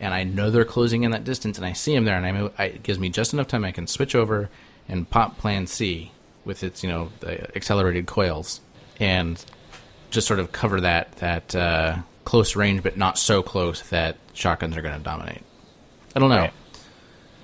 and 0.01 0.15
I 0.15 0.23
know 0.23 0.51
they're 0.51 0.65
closing 0.65 1.03
in 1.03 1.11
that 1.11 1.25
distance 1.25 1.57
and 1.57 1.67
I 1.67 1.73
see 1.73 1.95
them 1.95 2.05
there 2.05 2.17
and 2.17 2.25
I, 2.25 2.33
move, 2.33 2.53
I 2.59 2.65
it 2.67 2.83
gives 2.83 2.99
me 2.99 3.09
just 3.09 3.33
enough 3.33 3.49
time 3.49 3.65
I 3.65 3.73
can 3.73 3.87
switch 3.87 4.15
over 4.15 4.49
and 4.89 5.09
pop 5.09 5.39
Plan 5.39 5.67
C 5.67 6.13
with 6.45 6.63
its 6.63 6.83
you 6.85 6.89
know 6.91 7.11
the 7.21 7.57
accelerated 7.57 8.07
coils 8.07 8.61
and 9.01 9.45
just 10.11 10.27
sort 10.27 10.39
of 10.39 10.53
cover 10.53 10.81
that 10.83 11.13
that 11.17 11.55
uh, 11.57 11.97
close 12.25 12.55
range 12.55 12.83
but 12.83 12.97
not 12.97 13.19
so 13.19 13.43
close 13.43 13.81
that 13.89 14.17
shotguns 14.35 14.77
are 14.77 14.83
going 14.83 14.97
to 14.97 15.03
dominate. 15.03 15.43
I 16.19 16.21
don't 16.21 16.31
know. 16.31 16.37
Right. 16.37 16.53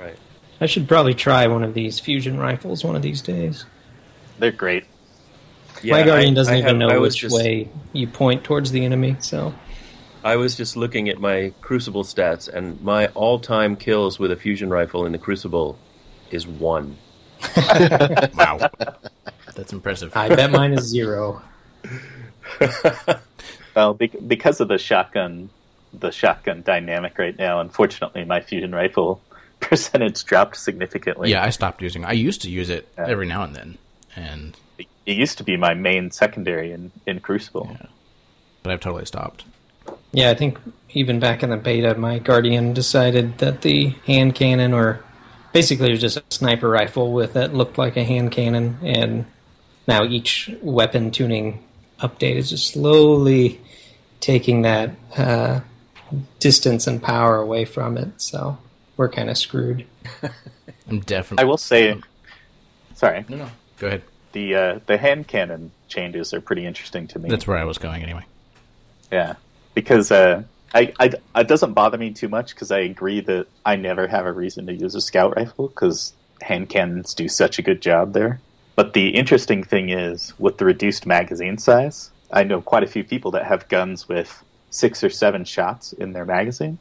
Right. 0.00 0.16
I 0.60 0.66
should 0.66 0.88
probably 0.88 1.14
try 1.14 1.46
one 1.46 1.62
of 1.62 1.74
these 1.74 2.00
fusion 2.00 2.38
rifles 2.40 2.82
one 2.82 2.96
of 2.96 3.02
these 3.02 3.22
days. 3.22 3.64
They're 4.40 4.50
great. 4.50 4.84
Yeah, 5.80 5.92
My 5.94 6.02
guardian 6.02 6.32
I- 6.32 6.34
doesn't 6.34 6.54
I 6.54 6.58
even 6.58 6.80
have- 6.80 6.90
I 6.90 6.94
know 6.94 7.00
was 7.00 7.14
which 7.14 7.20
just- 7.20 7.36
way 7.36 7.68
you 7.92 8.08
point 8.08 8.42
towards 8.42 8.72
the 8.72 8.84
enemy, 8.84 9.14
so 9.20 9.54
I 10.24 10.34
was 10.34 10.56
just 10.56 10.76
looking 10.76 11.08
at 11.08 11.20
my 11.20 11.52
Crucible 11.60 12.02
stats, 12.02 12.48
and 12.48 12.82
my 12.82 13.06
all-time 13.14 13.76
kills 13.76 14.18
with 14.18 14.32
a 14.32 14.36
fusion 14.36 14.70
rifle 14.70 15.06
in 15.06 15.12
the 15.12 15.18
Crucible 15.18 15.78
is 16.32 16.44
one. 16.48 16.96
Wow, 17.56 18.70
that's 19.54 19.72
impressive. 19.72 20.16
I 20.16 20.34
bet 20.34 20.50
mine 20.50 20.72
is 20.72 20.84
zero. 20.88 21.42
Well, 23.76 23.94
be- 23.94 24.06
because 24.06 24.60
of 24.60 24.68
the 24.68 24.78
shotgun, 24.78 25.50
the 26.00 26.10
shotgun 26.10 26.62
dynamic 26.62 27.18
right 27.18 27.36
now. 27.38 27.60
Unfortunately, 27.60 28.24
my 28.24 28.40
fusion 28.40 28.74
rifle 28.74 29.20
percentage 29.60 30.24
dropped 30.24 30.56
significantly. 30.56 31.30
Yeah, 31.30 31.44
I 31.44 31.50
stopped 31.50 31.80
using. 31.82 32.04
I 32.04 32.12
used 32.12 32.42
to 32.42 32.50
use 32.50 32.70
it 32.70 32.88
Yeah. 32.98 33.06
every 33.08 33.26
now 33.26 33.42
and 33.44 33.54
then, 33.54 33.78
and 34.16 34.56
it 34.78 35.16
used 35.16 35.38
to 35.38 35.44
be 35.44 35.56
my 35.56 35.74
main 35.74 36.10
secondary 36.10 36.72
in, 36.72 36.90
in 37.06 37.20
Crucible. 37.20 37.68
Yeah. 37.70 37.86
but 38.62 38.72
I've 38.72 38.80
totally 38.80 39.04
stopped. 39.06 39.44
Yeah, 40.12 40.30
I 40.30 40.34
think 40.34 40.58
even 40.90 41.18
back 41.20 41.42
in 41.42 41.50
the 41.50 41.56
beta, 41.56 41.94
my 41.96 42.18
guardian 42.18 42.72
decided 42.72 43.38
that 43.38 43.62
the 43.62 43.88
hand 44.06 44.34
cannon, 44.34 44.72
or 44.72 45.00
basically 45.52 45.88
it 45.88 45.90
was 45.90 46.00
just 46.00 46.16
a 46.18 46.22
sniper 46.30 46.68
rifle 46.70 47.12
with 47.12 47.32
that 47.34 47.52
looked 47.52 47.76
like 47.78 47.96
a 47.96 48.04
hand 48.04 48.30
cannon, 48.32 48.78
and 48.82 49.26
now 49.88 50.04
each 50.04 50.50
weapon 50.62 51.10
tuning 51.10 51.62
update 52.00 52.36
is 52.36 52.48
just 52.50 52.68
slowly 52.72 53.60
taking 54.20 54.62
that 54.62 54.90
uh, 55.18 55.60
distance 56.38 56.86
and 56.86 57.02
power 57.02 57.36
away 57.38 57.64
from 57.64 57.96
it. 57.96 58.08
So 58.20 58.58
we're 58.96 59.08
kind 59.08 59.30
of 59.30 59.38
screwed. 59.38 59.86
I'm 60.88 61.00
definitely. 61.00 61.42
I 61.42 61.46
will 61.46 61.56
say, 61.58 61.98
sorry, 62.94 63.24
No, 63.28 63.36
no. 63.36 63.48
Go 63.78 63.86
ahead. 63.88 64.02
the 64.32 64.54
uh, 64.54 64.80
the 64.86 64.96
hand 64.98 65.26
cannon 65.28 65.70
changes 65.88 66.32
are 66.34 66.40
pretty 66.40 66.64
interesting 66.66 67.06
to 67.08 67.18
me. 67.18 67.28
That's 67.28 67.46
where 67.46 67.58
I 67.58 67.64
was 67.64 67.78
going 67.78 68.02
anyway. 68.02 68.24
Yeah, 69.10 69.34
because 69.74 70.10
uh, 70.12 70.42
I, 70.74 70.92
I 71.00 71.10
it 71.36 71.48
doesn't 71.48 71.72
bother 71.74 71.98
me 71.98 72.10
too 72.12 72.28
much 72.28 72.54
because 72.54 72.70
I 72.70 72.80
agree 72.80 73.20
that 73.22 73.46
I 73.64 73.76
never 73.76 74.06
have 74.06 74.26
a 74.26 74.32
reason 74.32 74.66
to 74.66 74.72
use 74.72 74.94
a 74.94 75.00
scout 75.00 75.36
rifle 75.36 75.68
because 75.68 76.12
hand 76.42 76.68
cannons 76.68 77.14
do 77.14 77.28
such 77.28 77.58
a 77.58 77.62
good 77.62 77.80
job 77.80 78.12
there. 78.12 78.40
But 78.76 78.92
the 78.92 79.10
interesting 79.10 79.62
thing 79.62 79.90
is 79.90 80.32
with 80.38 80.58
the 80.58 80.64
reduced 80.64 81.06
magazine 81.06 81.58
size, 81.58 82.10
I 82.32 82.42
know 82.42 82.60
quite 82.60 82.82
a 82.82 82.88
few 82.88 83.04
people 83.04 83.30
that 83.32 83.44
have 83.46 83.68
guns 83.68 84.08
with 84.08 84.42
six 84.74 85.04
or 85.04 85.10
seven 85.10 85.44
shots 85.44 85.92
in 85.92 86.12
their 86.12 86.24
magazine, 86.24 86.78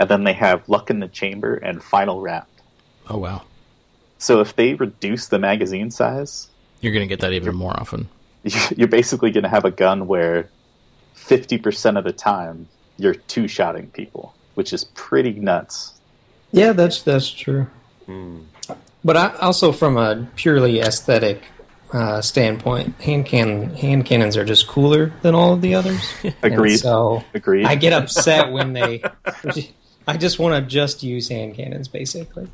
and 0.00 0.08
then 0.08 0.24
they 0.24 0.32
have 0.32 0.68
Luck 0.68 0.90
in 0.90 1.00
the 1.00 1.08
Chamber 1.08 1.54
and 1.56 1.82
Final 1.82 2.20
Round. 2.20 2.46
Oh 3.10 3.18
wow, 3.18 3.42
So 4.18 4.40
if 4.40 4.54
they 4.56 4.74
reduce 4.74 5.28
the 5.28 5.38
magazine 5.38 5.90
size, 5.90 6.48
you're 6.80 6.92
gonna 6.92 7.06
get 7.06 7.20
that 7.20 7.32
even 7.32 7.54
more 7.54 7.78
often. 7.78 8.08
you're 8.76 8.88
basically 8.88 9.30
going 9.30 9.44
to 9.44 9.48
have 9.48 9.64
a 9.64 9.70
gun 9.70 10.06
where 10.06 10.48
50% 11.16 11.98
of 11.98 12.04
the 12.04 12.12
time 12.12 12.68
you're 12.96 13.14
two 13.14 13.48
shotting 13.48 13.88
people, 13.88 14.34
which 14.54 14.72
is 14.72 14.84
pretty 14.84 15.32
nuts. 15.32 15.94
Yeah, 16.52 16.72
that's 16.72 17.02
that's 17.02 17.30
true. 17.30 17.66
Hmm. 18.06 18.40
But 19.04 19.16
I, 19.16 19.34
also, 19.36 19.70
from 19.70 19.96
a 19.96 20.26
purely 20.34 20.80
aesthetic 20.80 21.42
uh, 21.92 22.20
standpoint, 22.20 23.00
hand 23.00 23.26
cannon 23.26 23.74
hand 23.74 24.04
cannons 24.04 24.36
are 24.36 24.44
just 24.44 24.66
cooler 24.66 25.12
than 25.22 25.34
all 25.34 25.52
of 25.54 25.60
the 25.60 25.74
others. 25.74 26.00
And 26.24 26.34
Agreed. 26.42 26.78
so 26.78 27.24
Agreed. 27.34 27.66
I 27.66 27.74
get 27.74 27.92
upset 27.92 28.52
when 28.52 28.72
they. 28.72 29.02
I 30.06 30.16
just 30.16 30.38
want 30.38 30.54
to 30.62 30.68
just 30.68 31.02
use 31.02 31.28
hand 31.28 31.54
cannons, 31.54 31.88
basically. 31.88 32.48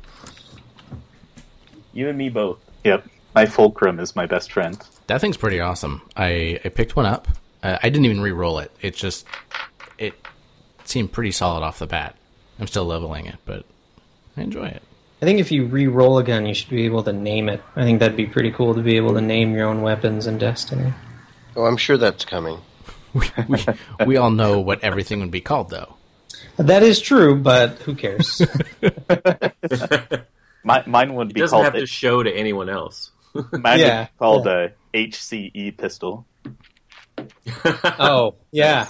You 1.93 2.09
and 2.09 2.17
me 2.17 2.29
both. 2.29 2.59
Yep. 2.83 3.07
My 3.33 3.45
Fulcrum 3.45 3.99
is 3.99 4.15
my 4.15 4.25
best 4.25 4.51
friend. 4.51 4.77
That 5.07 5.21
thing's 5.21 5.37
pretty 5.37 5.59
awesome. 5.59 6.01
I, 6.17 6.59
I 6.65 6.69
picked 6.69 6.95
one 6.95 7.05
up. 7.05 7.27
Uh, 7.63 7.77
I 7.81 7.89
didn't 7.89 8.05
even 8.05 8.21
re-roll 8.21 8.59
it. 8.59 8.71
It 8.81 8.95
just 8.95 9.25
it 9.97 10.13
seemed 10.83 11.11
pretty 11.11 11.31
solid 11.31 11.63
off 11.63 11.79
the 11.79 11.87
bat. 11.87 12.15
I'm 12.59 12.67
still 12.67 12.85
leveling 12.85 13.25
it, 13.25 13.37
but 13.45 13.65
I 14.37 14.41
enjoy 14.41 14.67
it. 14.67 14.83
I 15.21 15.25
think 15.25 15.39
if 15.39 15.51
you 15.51 15.65
re-roll 15.65 16.17
a 16.17 16.23
gun, 16.23 16.45
you 16.45 16.53
should 16.53 16.69
be 16.69 16.85
able 16.85 17.03
to 17.03 17.13
name 17.13 17.49
it. 17.49 17.61
I 17.75 17.83
think 17.83 17.99
that'd 17.99 18.17
be 18.17 18.25
pretty 18.25 18.51
cool 18.51 18.75
to 18.75 18.81
be 18.81 18.97
able 18.97 19.13
to 19.13 19.21
name 19.21 19.53
your 19.55 19.67
own 19.67 19.81
weapons 19.81 20.27
in 20.27 20.37
Destiny. 20.37 20.93
Oh, 21.55 21.65
I'm 21.65 21.77
sure 21.77 21.97
that's 21.97 22.25
coming. 22.25 22.59
We, 23.47 23.65
we 24.05 24.17
all 24.17 24.29
know 24.29 24.59
what 24.59 24.83
everything 24.83 25.21
would 25.21 25.31
be 25.31 25.39
called, 25.39 25.69
though. 25.69 25.95
That 26.57 26.83
is 26.83 26.99
true, 26.99 27.37
but 27.37 27.79
who 27.79 27.95
cares? 27.95 28.41
My, 30.65 30.83
mine 30.85 31.13
would 31.15 31.29
It 31.29 31.33
be 31.35 31.39
called. 31.39 31.43
doesn't 31.43 31.49
called 31.55 31.63
have 31.65 31.73
to 31.75 31.85
show 31.85 32.23
to 32.23 32.29
anyone 32.29 32.67
else. 32.69 33.11
mine 33.53 33.79
Yeah, 33.79 33.99
would 33.99 34.05
be 34.07 34.11
called 34.19 34.47
a 34.47 34.73
HCE 34.93 35.77
pistol. 35.77 36.25
oh, 37.99 38.35
yeah. 38.51 38.89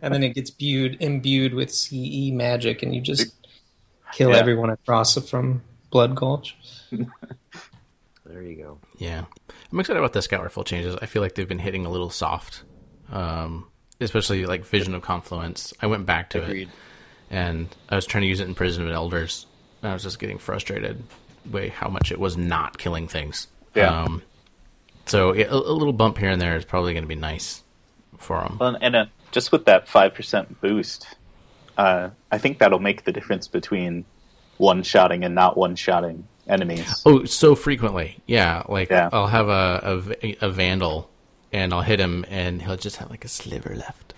And 0.00 0.14
then 0.14 0.22
it 0.22 0.34
gets 0.34 0.50
imbued, 0.50 0.98
imbued 1.00 1.52
with 1.54 1.72
CE 1.74 2.30
magic, 2.30 2.82
and 2.84 2.94
you 2.94 3.00
just 3.00 3.34
kill 4.12 4.30
Yeah. 4.30 4.36
everyone 4.36 4.70
across 4.70 5.16
from 5.28 5.62
Blood 5.90 6.14
Gulch. 6.14 6.56
There 8.24 8.42
you 8.42 8.56
go. 8.56 8.78
Yeah, 8.98 9.24
I'm 9.72 9.80
excited 9.80 9.98
about 10.00 10.12
the 10.12 10.20
scout 10.20 10.42
rifle 10.42 10.64
changes. 10.64 10.96
I 11.00 11.06
feel 11.06 11.22
like 11.22 11.36
they've 11.36 11.48
been 11.48 11.60
hitting 11.60 11.86
a 11.86 11.88
little 11.90 12.10
soft, 12.10 12.64
um, 13.12 13.68
especially 14.00 14.46
like 14.46 14.64
Vision 14.64 14.94
of 14.94 15.02
Confluence. 15.02 15.72
I 15.80 15.86
went 15.86 16.06
back 16.06 16.30
to 16.30 16.42
Agreed. 16.42 16.68
it, 16.68 16.74
and 17.30 17.68
I 17.88 17.94
was 17.94 18.04
trying 18.04 18.22
to 18.22 18.28
use 18.28 18.40
it 18.40 18.48
in 18.48 18.54
Prison 18.54 18.84
of 18.86 18.92
Elders. 18.92 19.46
And 19.80 19.90
I 19.90 19.94
was 19.94 20.02
just 20.02 20.18
getting 20.18 20.38
frustrated 20.38 21.02
by 21.46 21.68
how 21.68 21.88
much 21.88 22.10
it 22.10 22.18
was 22.18 22.36
not 22.36 22.78
killing 22.78 23.06
things. 23.06 23.46
Yeah. 23.76 24.02
Um, 24.02 24.22
so 25.06 25.32
yeah, 25.32 25.46
a, 25.46 25.54
a 25.54 25.72
little 25.72 25.92
bump 25.92 26.18
here 26.18 26.30
and 26.30 26.40
there 26.42 26.56
is 26.56 26.64
probably 26.64 26.94
going 26.94 27.04
to 27.04 27.08
be 27.08 27.14
nice 27.14 27.62
for 28.18 28.40
them. 28.40 28.56
Well, 28.58 28.76
and 28.80 28.96
uh, 28.96 29.06
just 29.30 29.52
with 29.52 29.66
that 29.66 29.86
5% 29.86 30.60
boost, 30.60 31.06
uh, 31.76 32.10
I 32.30 32.38
think 32.38 32.58
that'll 32.58 32.78
make 32.78 33.04
the 33.04 33.12
difference 33.12 33.48
between 33.48 34.04
one 34.58 34.82
shotting 34.82 35.24
and 35.24 35.34
not 35.34 35.56
one 35.56 35.76
shotting 35.76 36.26
enemies. 36.48 37.02
Oh, 37.04 37.24
so 37.24 37.54
frequently, 37.54 38.18
yeah. 38.26 38.62
Like 38.68 38.90
Yeah. 38.90 39.10
I'll 39.12 39.26
have 39.26 39.48
a 39.48 40.04
a 40.40 40.50
vandal, 40.50 41.10
and 41.52 41.72
I'll 41.72 41.82
hit 41.82 42.00
him, 42.00 42.24
and 42.28 42.62
he'll 42.62 42.76
just 42.76 42.96
have 42.96 43.10
like 43.10 43.24
a 43.24 43.28
sliver 43.28 43.74
left. 43.74 44.14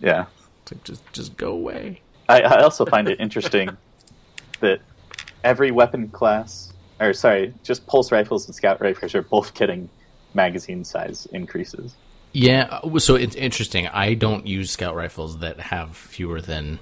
Yeah. 0.00 0.26
Like 0.70 0.82
just 0.84 1.02
just 1.12 1.36
go 1.36 1.52
away. 1.52 2.00
I, 2.28 2.40
I 2.42 2.62
also 2.62 2.84
find 2.86 3.08
it 3.08 3.20
interesting 3.20 3.70
that 4.60 4.80
every 5.44 5.70
weapon 5.70 6.08
class, 6.08 6.72
or 6.98 7.12
sorry, 7.12 7.54
just 7.62 7.86
pulse 7.86 8.10
rifles 8.10 8.46
and 8.46 8.54
scout 8.54 8.80
rifles 8.80 9.14
are 9.14 9.22
both 9.22 9.54
getting 9.54 9.88
magazine 10.34 10.84
size 10.84 11.26
increases. 11.32 11.94
Yeah, 12.32 12.80
so 12.98 13.14
it's 13.14 13.34
interesting. 13.36 13.86
I 13.88 14.12
don't 14.12 14.46
use 14.46 14.70
scout 14.70 14.94
rifles 14.94 15.38
that 15.38 15.58
have 15.58 15.96
fewer 15.96 16.42
than 16.42 16.80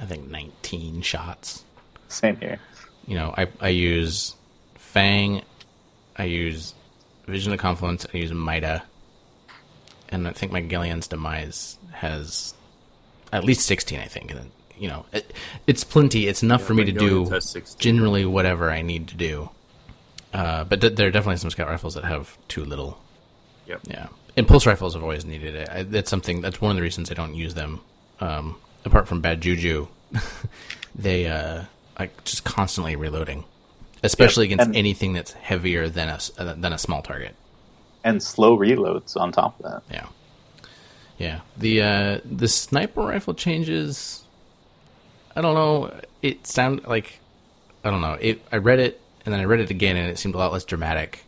I 0.00 0.06
think 0.06 0.28
19 0.28 1.02
shots. 1.02 1.64
Same 2.08 2.36
here. 2.36 2.58
You 3.06 3.16
know, 3.16 3.34
I 3.36 3.48
I 3.60 3.68
use 3.68 4.34
Fang, 4.76 5.42
I 6.16 6.24
use 6.24 6.74
Vision 7.26 7.52
of 7.52 7.58
Confluence, 7.58 8.06
I 8.12 8.16
use 8.16 8.32
Mida, 8.32 8.82
and 10.08 10.26
I 10.26 10.32
think 10.32 10.52
my 10.52 10.62
Gheleon's 10.62 11.08
Demise 11.08 11.76
has 11.92 12.54
at 13.32 13.44
least 13.44 13.66
16. 13.66 14.00
I 14.00 14.06
think, 14.06 14.32
and 14.32 14.50
you 14.78 14.88
know, 14.88 15.06
it, 15.12 15.32
it's 15.66 15.84
plenty. 15.84 16.26
It's 16.26 16.42
enough 16.42 16.62
for 16.62 16.74
me 16.74 16.84
to 16.84 16.92
Gillian's 16.92 17.52
do 17.52 17.62
generally 17.78 18.24
whatever 18.24 18.70
I 18.70 18.82
need 18.82 19.08
to 19.08 19.16
do. 19.16 19.50
Uh, 20.32 20.64
but 20.64 20.80
th- 20.80 20.94
there 20.94 21.08
are 21.08 21.10
definitely 21.10 21.38
some 21.38 21.50
scout 21.50 21.68
rifles 21.68 21.94
that 21.94 22.04
have 22.04 22.38
too 22.48 22.64
little. 22.64 23.00
Yep. 23.66 23.80
Yeah, 23.84 24.06
and 24.36 24.48
pulse 24.48 24.66
rifles 24.66 24.94
have 24.94 25.02
always 25.02 25.24
needed 25.24 25.54
it. 25.54 25.68
I, 25.68 25.82
that's 25.82 26.10
something. 26.10 26.40
That's 26.40 26.60
one 26.60 26.70
of 26.70 26.76
the 26.76 26.82
reasons 26.82 27.10
I 27.10 27.14
don't 27.14 27.34
use 27.34 27.54
them. 27.54 27.80
Um, 28.20 28.56
apart 28.84 29.08
from 29.08 29.20
bad 29.20 29.40
juju, 29.40 29.88
they 30.94 31.26
uh, 31.26 31.64
like 31.98 32.24
just 32.24 32.44
constantly 32.44 32.96
reloading, 32.96 33.44
especially 34.02 34.46
Yeah, 34.48 34.54
against 34.54 34.66
and- 34.68 34.76
anything 34.76 35.12
that's 35.12 35.32
heavier 35.32 35.88
than 35.88 36.08
a 36.08 36.18
uh, 36.38 36.54
than 36.54 36.72
a 36.72 36.78
small 36.78 37.02
target. 37.02 37.34
And 38.02 38.22
slow 38.22 38.56
reloads 38.56 39.16
on 39.16 39.30
top 39.32 39.60
of 39.60 39.70
that. 39.70 39.82
Yeah, 39.94 40.06
yeah. 41.18 41.40
The 41.56 41.82
uh, 41.82 42.20
the 42.24 42.48
sniper 42.48 43.02
rifle 43.02 43.34
changes. 43.34 44.24
I 45.36 45.42
don't 45.42 45.54
know. 45.54 45.92
It 46.22 46.46
sound 46.46 46.86
like 46.86 47.20
I 47.84 47.90
don't 47.90 48.00
know. 48.00 48.14
It. 48.20 48.42
I 48.50 48.56
read 48.56 48.78
it 48.80 49.00
and 49.24 49.32
then 49.34 49.40
I 49.40 49.44
read 49.44 49.60
it 49.60 49.70
again, 49.70 49.96
and 49.96 50.08
it 50.10 50.18
seemed 50.18 50.34
a 50.34 50.38
lot 50.38 50.52
less 50.52 50.64
dramatic. 50.64 51.24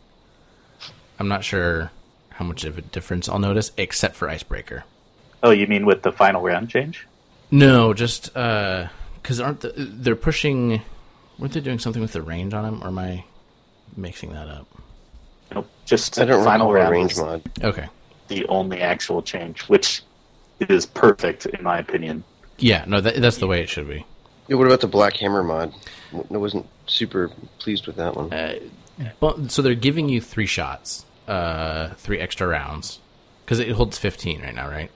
I'm 1.19 1.27
not 1.27 1.43
sure 1.43 1.91
how 2.31 2.43
much 2.43 2.63
of 2.65 2.79
a 2.79 2.81
difference 2.81 3.29
I'll 3.29 3.37
notice, 3.37 3.71
except 3.77 4.15
for 4.15 4.27
icebreaker. 4.27 4.83
Oh, 5.43 5.51
you 5.51 5.67
mean 5.67 5.85
with 5.85 6.01
the 6.01 6.11
final 6.11 6.41
round 6.41 6.69
change? 6.69 7.07
No, 7.53 7.93
just 7.93 8.33
because 8.33 9.39
aren't 9.39 9.61
the, 9.61 9.73
they're 9.77 10.15
pushing? 10.15 10.81
Weren't 11.37 11.53
they 11.53 11.59
doing 11.59 11.77
something 11.77 12.01
with 12.01 12.13
the 12.13 12.21
range 12.23 12.51
on 12.55 12.63
them, 12.63 12.83
or 12.83 12.87
am 12.87 12.97
I 12.97 13.25
mixing 13.95 14.33
that 14.33 14.47
up? 14.47 14.67
Nope. 15.53 15.69
Just 15.85 16.17
I 16.19 16.25
don't 16.25 16.43
final 16.43 16.71
recall 16.71 16.81
round 16.81 16.91
range 16.91 17.15
mod. 17.15 17.43
Okay, 17.61 17.87
the 18.27 18.43
only 18.47 18.81
actual 18.81 19.21
change, 19.21 19.61
which 19.69 20.01
is 20.61 20.87
perfect 20.87 21.45
in 21.45 21.63
my 21.63 21.77
opinion. 21.77 22.23
yeah, 22.57 22.85
no, 22.87 22.99
that, 22.99 23.21
that's 23.21 23.37
the 23.37 23.45
way 23.45 23.61
it 23.61 23.69
should 23.69 23.87
be. 23.87 24.03
Yeah, 24.47 24.55
what 24.55 24.65
about 24.65 24.81
the 24.81 24.87
Black 24.87 25.15
Hammer 25.17 25.43
mod? 25.43 25.75
I 26.11 26.37
wasn't 26.37 26.65
super 26.87 27.29
pleased 27.59 27.85
with 27.85 27.97
that 27.97 28.15
one. 28.15 28.31
Well, 29.19 29.47
so 29.47 29.61
they're 29.61 29.75
giving 29.75 30.09
you 30.09 30.21
three 30.21 30.47
shots, 30.47 31.05
uh, 31.27 31.89
three 31.97 32.19
extra 32.19 32.47
rounds, 32.47 32.99
because 33.45 33.59
it 33.59 33.69
holds 33.69 33.99
fifteen 33.99 34.41
right 34.41 34.55
now, 34.55 34.67
right? 34.67 34.89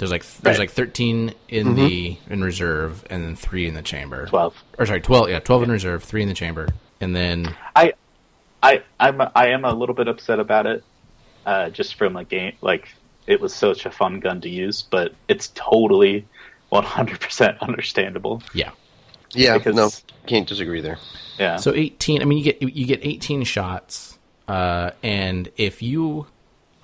There's 0.00 0.10
like 0.10 0.24
there's 0.24 0.54
Right. 0.58 0.64
like 0.64 0.70
thirteen 0.72 1.34
in 1.48 1.76
the 1.76 2.16
in 2.28 2.42
reserve, 2.42 3.04
and 3.08 3.22
then 3.22 3.36
three 3.36 3.68
in 3.68 3.74
the 3.74 3.82
chamber. 3.82 4.26
Twelve. 4.26 4.56
or 4.78 4.86
sorry, 4.86 5.00
twelve. 5.00 5.28
Yeah, 5.30 5.38
twelve 5.38 5.62
in 5.62 5.70
reserve, 5.70 6.02
three 6.02 6.22
in 6.22 6.28
the 6.28 6.34
chamber, 6.34 6.68
and 7.00 7.14
then 7.14 7.54
I, 7.76 7.92
I, 8.62 8.82
I'm 8.98 9.20
a, 9.20 9.30
I 9.36 9.48
am 9.48 9.64
a 9.64 9.72
little 9.74 9.94
bit 9.94 10.08
upset 10.08 10.38
about 10.40 10.66
it, 10.66 10.82
uh, 11.46 11.70
just 11.70 11.94
from 11.96 12.16
a 12.16 12.24
game 12.24 12.54
like 12.62 12.88
it 13.26 13.40
was 13.40 13.54
such 13.54 13.84
a 13.86 13.90
fun 13.90 14.18
gun 14.20 14.40
to 14.40 14.48
use, 14.48 14.82
but 14.82 15.14
it's 15.28 15.48
totally 15.54 16.26
100% 16.72 17.60
understandable. 17.60 18.42
yeah. 18.54 18.70
yeah, 19.32 19.58
because- 19.58 19.76
no, 19.76 19.90
can't 20.26 20.48
disagree 20.48 20.80
there. 20.80 20.98
Yeah. 21.38 21.56
So 21.56 21.72
eighteen. 21.74 22.20
I 22.22 22.24
mean, 22.26 22.38
you 22.38 22.44
get 22.44 22.60
you 22.62 22.86
get 22.86 23.00
eighteen 23.02 23.44
shots, 23.44 24.18
uh, 24.48 24.90
and 25.02 25.50
if 25.56 25.82
you 25.82 26.26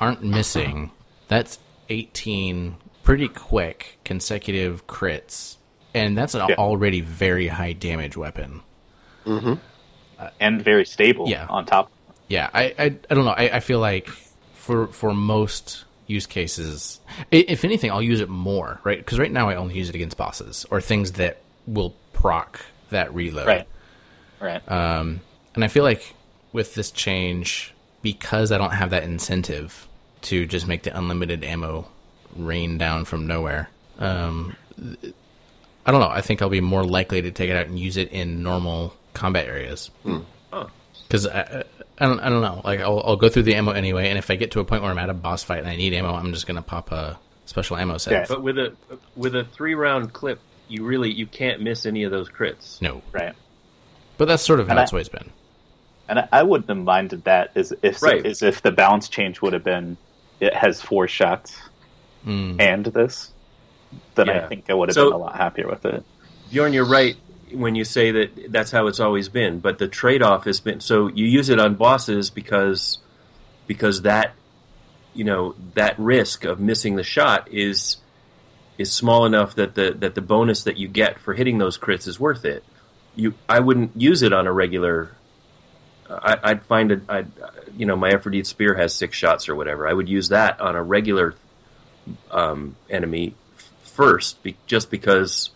aren't 0.01 0.23
missing, 0.23 0.91
that's 1.29 1.59
eighteen 1.91 2.77
pretty 3.07 3.29
quick 3.29 3.99
consecutive 4.05 4.87
crits, 4.87 5.57
and 5.95 6.19
that's 6.19 6.35
an 6.35 6.45
Yeah. 6.49 6.57
already 6.57 7.01
very 7.01 7.47
high 7.49 7.73
damage 7.73 8.17
weapon. 8.17 8.61
and 10.41 10.63
very 10.63 10.85
stable 10.85 11.29
Yeah. 11.29 11.47
on 11.49 11.65
top. 11.67 11.91
Yeah, 12.29 12.51
I, 12.53 12.75
I, 12.79 12.85
I 13.11 13.15
don't 13.15 13.25
know. 13.25 13.31
I, 13.31 13.57
I 13.57 13.61
feel 13.61 13.79
like 13.79 14.09
for 14.55 14.89
for 14.89 15.15
most 15.15 15.85
use 16.09 16.27
cases, 16.27 17.01
if 17.31 17.65
anything, 17.65 17.91
I'll 17.91 18.03
use 18.03 18.21
it 18.21 18.29
more, 18.29 18.81
right? 18.85 18.99
Because 18.99 19.19
right 19.19 19.31
now 19.31 19.49
I 19.49 19.55
only 19.57 19.77
use 19.77 19.89
it 19.89 19.95
against 19.95 20.17
bosses 20.17 20.67
or 20.71 20.81
things 20.81 21.13
that 21.13 21.39
will 21.67 21.95
proc 22.13 22.61
that 22.91 23.13
reload. 23.15 23.47
Right. 23.47 23.67
Right. 24.41 24.71
Um, 24.71 25.21
and 25.55 25.65
I 25.65 25.69
feel 25.69 25.85
like 25.85 26.15
with 26.53 26.75
this 26.75 26.91
change, 26.91 27.73
because 28.03 28.53
I 28.53 28.59
don't 28.59 28.73
have 28.73 28.91
that 28.91 29.03
incentive 29.05 29.87
to 30.23 30.47
just 30.47 30.67
make 30.67 30.83
the 30.83 30.97
unlimited 30.97 31.45
ammo 31.45 31.89
rain 32.39 32.79
down 32.79 33.05
from 33.05 33.27
nowhere, 33.27 33.69
um, 33.99 34.57
I 35.85 35.91
don't 35.93 36.01
know. 36.01 36.09
I 36.09 36.21
think 36.21 36.43
I'll 36.43 36.49
be 36.49 36.61
more 36.61 36.85
likely 36.85 37.23
to 37.23 37.31
take 37.31 37.51
it 37.51 37.57
out 37.57 37.67
and 37.67 37.79
use 37.79 37.97
it 37.97 38.11
in 38.11 38.43
normal 38.43 38.95
combat 39.15 39.47
areas. 39.47 39.91
Because 41.09 41.27
I, 41.27 41.41
I, 41.41 41.63
I 41.99 42.07
don't, 42.07 42.21
I 42.21 42.29
don't 42.29 42.43
know. 42.43 42.61
Like 42.65 42.81
I'll, 42.81 43.01
I'll 43.05 43.17
go 43.17 43.29
through 43.29 43.45
the 43.45 43.55
ammo 43.55 43.71
anyway, 43.73 44.09
and 44.09 44.19
if 44.19 44.31
I 44.31 44.37
get 44.37 44.51
to 44.53 44.61
a 44.61 44.65
point 44.65 44.83
where 44.83 44.91
I'm 44.91 44.99
at 44.99 45.09
a 45.11 45.15
boss 45.15 45.45
fight 45.45 45.61
and 45.61 45.69
I 45.69 45.77
need 45.77 45.93
ammo, 45.95 46.13
I'm 46.15 46.33
just 46.33 46.47
gonna 46.47 46.63
pop 46.63 46.91
a 46.93 47.19
special 47.47 47.77
ammo 47.77 47.99
set. 47.99 48.13
Yeah. 48.13 48.25
But 48.29 48.43
with 48.43 48.59
a 48.59 48.75
with 49.15 49.35
a 49.37 49.45
three 49.45 49.75
round 49.75 50.13
clip, 50.13 50.41
you 50.69 50.85
really 50.85 51.13
you 51.13 51.27
can't 51.27 51.63
miss 51.63 51.87
any 51.87 52.03
of 52.03 52.11
those 52.11 52.29
crits. 52.29 52.83
No, 52.83 53.03
Right. 53.13 53.35
but 54.19 54.27
that's 54.27 54.43
sort 54.43 54.59
of 54.61 54.67
how 54.67 54.73
And 54.73 54.81
I- 54.81 54.83
it's 54.83 54.93
always 54.93 55.09
been. 55.09 55.31
And 56.09 56.21
I, 56.21 56.29
I 56.33 56.43
wouldn't 56.45 56.69
have 56.69 56.79
minded 56.79 57.25
that 57.25 57.51
as 57.57 57.73
if 57.83 58.03
Right. 58.03 58.25
as 58.27 58.43
if 58.43 58.63
the 58.63 58.71
balance 58.73 59.09
change 59.09 59.41
would 59.41 59.53
have 59.53 59.65
been 59.65 59.97
it 60.41 60.55
has 60.55 60.81
four 60.83 61.09
shots 61.09 61.57
Mm. 62.27 62.61
and 62.61 62.85
this. 62.87 63.31
Then 64.17 64.27
Yeah. 64.27 64.45
I 64.45 64.49
think 64.49 64.69
I 64.69 64.75
would 64.75 64.89
have 64.89 64.95
So- 64.95 65.11
been 65.11 65.21
a 65.21 65.25
lot 65.25 65.37
happier 65.37 65.69
with 65.69 65.85
it. 65.87 66.05
Beorn, 66.53 66.73
you're 66.73 66.85
right 66.85 67.17
when 67.53 67.75
you 67.77 67.85
say 67.85 68.11
that 68.11 68.53
that's 68.53 68.71
how 68.73 68.87
it's 68.89 68.99
always 69.01 69.29
been. 69.29 69.61
But 69.61 69.79
the 69.79 69.87
trade-off 69.89 70.45
has 70.45 70.59
been 70.61 70.81
so 70.81 71.09
you 71.09 71.25
use 71.27 71.49
it 71.49 71.61
on 71.61 71.75
bosses 71.75 72.31
because 72.31 72.99
because 73.67 74.03
that 74.03 74.35
you 75.15 75.25
know 75.25 75.55
that 75.75 75.99
risk 75.99 76.45
of 76.45 76.61
missing 76.61 76.97
the 76.97 77.03
shot 77.03 77.49
is 77.51 77.97
is 78.79 78.93
small 78.93 79.25
enough 79.25 79.55
that 79.55 79.75
the 79.75 79.93
that 79.99 80.15
the 80.15 80.21
bonus 80.21 80.65
that 80.65 80.77
you 80.77 80.89
get 80.89 81.19
for 81.21 81.35
hitting 81.35 81.59
those 81.59 81.79
crits 81.79 82.07
is 82.07 82.19
worth 82.21 82.45
it. 82.45 82.63
You, 83.15 83.33
I 83.49 83.61
wouldn't 83.61 83.93
use 83.97 84.23
it 84.23 84.33
on 84.33 84.47
a 84.47 84.53
regular. 84.53 85.11
I, 86.11 86.37
I'd 86.43 86.63
find 86.65 86.93
it. 86.93 87.01
You 87.77 87.87
know, 87.87 87.97
my 87.97 88.11
Efrideet's 88.13 88.51
Spear 88.51 88.75
has 88.75 88.93
six 88.95 89.17
shots 89.17 89.49
or 89.49 89.55
whatever. 89.55 89.89
I 89.89 89.93
would 89.93 90.09
use 90.09 90.29
that 90.29 90.61
on 90.61 90.77
a 90.77 90.83
regular 90.83 91.35
um, 92.31 92.77
enemy 92.91 93.35
first, 93.83 94.43
be, 94.43 94.57
just 94.67 94.91
because 94.91 95.51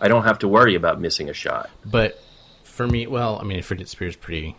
I 0.00 0.08
don't 0.08 0.24
have 0.24 0.38
to 0.40 0.48
worry 0.48 0.74
about 0.74 1.00
missing 1.00 1.28
a 1.30 1.34
shot. 1.34 1.70
But 1.84 2.20
for 2.64 2.86
me, 2.86 3.06
well, 3.06 3.38
I 3.40 3.44
mean, 3.44 3.58
Efrideet's 3.58 3.90
Spear 3.92 4.08
is 4.08 4.16
pretty. 4.16 4.56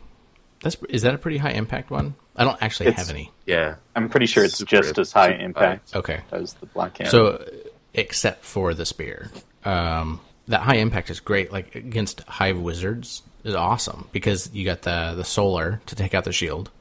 That's 0.61 0.77
is 0.89 1.01
that 1.03 1.13
a 1.13 1.17
pretty 1.17 1.37
high 1.37 1.51
impact 1.51 1.91
one? 1.91 2.15
I 2.35 2.43
don't 2.43 2.57
actually 2.61 2.87
It's- 2.87 3.07
have 3.07 3.15
any. 3.15 3.31
Yeah, 3.45 3.75
I'm 3.95 4.09
pretty 4.09 4.25
sure 4.25 4.43
it's 4.43 4.57
Super- 4.57 4.69
just 4.81 4.97
as 4.97 5.11
high 5.11 5.31
super 5.31 5.43
impact 5.43 5.95
Okay, 5.95 6.21
as 6.31 6.53
the 6.55 6.65
black 6.67 6.95
cannon. 6.95 7.11
so 7.11 7.45
except 7.93 8.43
for 8.43 8.73
the 8.73 8.85
spear, 8.85 9.29
um, 9.63 10.19
that 10.47 10.61
high 10.61 10.75
impact 10.77 11.09
is 11.09 11.19
great. 11.19 11.51
Like 11.51 11.75
against 11.75 12.21
Hive 12.21 12.57
Wizards 12.59 13.21
is 13.43 13.53
awesome 13.55 14.07
because 14.11 14.49
you 14.53 14.65
got 14.65 14.81
the 14.81 15.13
the 15.15 15.23
solar 15.23 15.81
to 15.87 15.95
take 15.95 16.13
out 16.15 16.23
the 16.23 16.31
shield, 16.33 16.71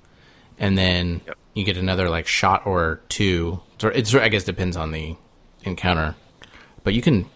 and 0.59 0.79
then 0.79 1.21
Yep. 1.27 1.37
you 1.55 1.65
get 1.65 1.77
another 1.77 2.09
like 2.09 2.27
shot 2.27 2.67
or 2.67 3.01
two. 3.09 3.61
So 3.85 3.91
it's 3.91 4.14
I 4.14 4.30
guess 4.30 4.45
depends 4.45 4.78
on 4.78 4.93
the 4.93 5.14
encounter, 5.64 6.14
but 6.85 6.95
you 6.95 7.03
can 7.03 7.26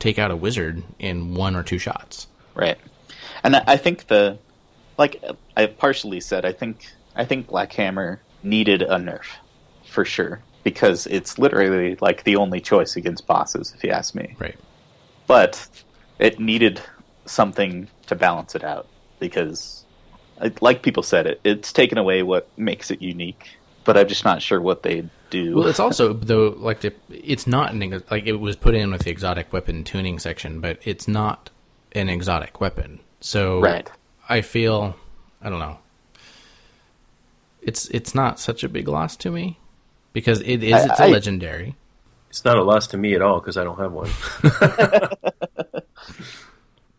take 0.00 0.18
out 0.18 0.32
a 0.32 0.36
wizard 0.36 0.82
in 0.98 1.36
one 1.36 1.54
or 1.54 1.62
two 1.62 1.78
shots. 1.78 2.26
Right. 2.56 2.76
And 3.44 3.54
I 3.54 3.62
I 3.68 3.76
think 3.76 4.08
the 4.08 4.36
like 4.98 5.22
I 5.56 5.66
partially 5.66 6.18
said 6.18 6.44
I 6.44 6.50
think 6.50 6.92
I 7.14 7.24
think 7.24 7.46
Black 7.46 7.72
Hammer 7.74 8.20
needed 8.42 8.82
a 8.82 8.96
nerf 8.96 9.26
for 9.86 10.04
sure 10.04 10.42
because 10.64 11.06
it's 11.06 11.38
literally 11.38 11.96
like 12.00 12.24
the 12.24 12.34
only 12.34 12.60
choice 12.60 12.96
against 12.96 13.28
bosses 13.28 13.72
if 13.72 13.84
you 13.84 13.90
ask 13.90 14.12
me. 14.12 14.34
Right. 14.40 14.58
But 15.28 15.68
it 16.18 16.40
needed 16.40 16.80
something 17.26 17.86
to 18.08 18.16
balance 18.16 18.56
it 18.56 18.64
out 18.64 18.88
because 19.20 19.84
like 20.60 20.82
people 20.82 21.04
said 21.04 21.28
it 21.28 21.40
it's 21.44 21.72
taken 21.72 21.96
away 21.96 22.24
what 22.24 22.48
makes 22.58 22.90
it 22.90 23.00
unique, 23.00 23.50
but 23.84 23.96
I'm 23.96 24.08
just 24.08 24.24
not 24.24 24.42
sure 24.42 24.60
what 24.60 24.82
they 24.82 25.04
do. 25.30 25.56
Well, 25.56 25.66
it's 25.66 25.80
also 25.80 26.12
though 26.12 26.54
like 26.58 26.80
the, 26.80 26.92
it's 27.10 27.46
not 27.46 27.72
an 27.72 28.02
like 28.10 28.26
it 28.26 28.36
was 28.40 28.56
put 28.56 28.74
in 28.74 28.90
with 28.92 29.02
the 29.04 29.10
exotic 29.10 29.52
weapon 29.52 29.84
tuning 29.84 30.18
section, 30.18 30.60
but 30.60 30.78
it's 30.84 31.06
not 31.08 31.50
an 31.92 32.08
exotic 32.08 32.60
weapon. 32.60 33.00
So 33.20 33.60
Right. 33.60 33.90
I 34.28 34.40
feel 34.42 34.96
I 35.40 35.50
don't 35.50 35.58
know. 35.60 35.78
It's 37.60 37.88
it's 37.88 38.14
not 38.14 38.40
such 38.40 38.64
a 38.64 38.68
big 38.68 38.88
loss 38.88 39.16
to 39.18 39.30
me 39.30 39.58
because 40.12 40.40
it 40.40 40.62
is 40.62 40.72
I- 40.74 40.84
it's 40.90 41.00
a 41.00 41.04
I- 41.04 41.08
legendary. 41.08 41.76
it's 42.30 42.44
not 42.44 42.56
a 42.58 42.62
loss 42.64 42.86
to 42.88 42.96
me 42.96 43.14
at 43.14 43.22
all 43.22 43.40
because 43.40 43.56
I 43.56 43.64
don't 43.64 43.78
have 43.78 43.92
one. 43.92 44.10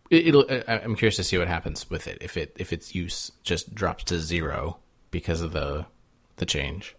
It, 0.09 0.27
it'll. 0.27 0.45
I'm 0.67 0.95
curious 0.95 1.15
to 1.15 1.23
see 1.23 1.37
what 1.39 1.47
happens 1.47 1.89
with 1.89 2.07
it 2.07 2.19
if 2.21 2.37
it 2.37 2.55
if 2.59 2.71
its 2.71 2.93
use 2.93 3.31
just 3.41 3.73
drops 3.73 4.03
to 4.05 4.19
zero 4.19 4.77
because 5.09 5.41
of 5.41 5.53
the 5.53 5.87
the 6.37 6.45
change, 6.45 6.95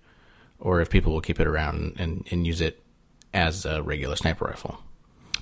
or 0.59 0.81
if 0.81 0.91
people 0.91 1.13
will 1.13 1.21
keep 1.21 1.41
it 1.41 1.47
around 1.47 1.97
and, 1.99 2.27
and 2.31 2.47
use 2.47 2.61
it 2.61 2.83
as 3.33 3.65
a 3.65 3.83
regular 3.83 4.17
sniper 4.17 4.47
rifle. 4.47 4.81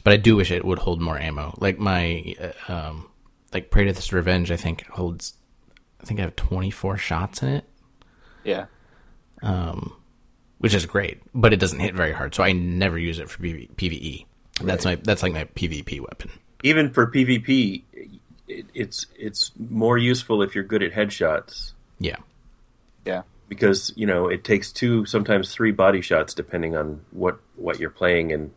But 0.05 0.15
I 0.15 0.17
do 0.17 0.37
wish 0.37 0.51
it 0.51 0.65
would 0.65 0.79
hold 0.81 1.01
more 1.01 1.19
ammo. 1.19 1.55
Like 1.59 1.79
my 1.79 2.35
uh, 2.41 2.73
um, 2.73 3.09
like 3.53 3.71
Praedyth's 3.71 4.13
Revenge, 4.13 4.51
I 4.51 4.57
think 4.57 4.87
holds. 4.89 5.35
I 6.01 6.05
think 6.05 6.19
I 6.19 6.25
have 6.25 6.35
24 6.35 6.97
shots 6.97 7.43
in 7.43 7.49
it, 7.49 7.65
yeah. 8.43 8.67
Um, 9.43 9.95
which 10.59 10.75
is 10.75 10.87
great, 10.87 11.21
but 11.35 11.53
it 11.53 11.61
doesn't 11.61 11.79
hit 11.79 11.95
very 11.95 12.13
hard, 12.13 12.35
so 12.35 12.43
I 12.43 12.53
never 12.53 12.99
use 12.99 13.19
it 13.19 13.31
for 13.31 13.41
PV- 13.43 13.75
PVE. 13.77 14.27
That's 14.61 14.85
my 14.85 14.97
that's 14.97 15.23
like 15.23 15.33
my 15.33 15.45
PvP 15.45 16.01
weapon. 16.01 16.31
Even 16.63 16.93
for 16.93 17.07
PvP, 17.07 17.83
it, 18.49 18.67
it's 18.75 19.07
it's 19.17 19.53
more 19.59 19.99
useful 19.99 20.43
if 20.43 20.55
you're 20.55 20.65
good 20.65 20.83
at 20.83 20.93
headshots 20.93 21.73
Yeah. 21.99 22.17
Yeah. 23.05 23.23
Because 23.53 23.93
you 23.97 24.07
know 24.07 24.29
it 24.29 24.45
takes 24.45 24.73
two, 24.73 25.05
sometimes 25.05 25.53
three 25.53 25.73
body 25.73 26.01
shots 26.01 26.33
depending 26.33 26.75
on 26.75 27.03
what 27.11 27.39
what 27.57 27.79
you're 27.79 27.91
playing 27.91 28.33
and 28.33 28.51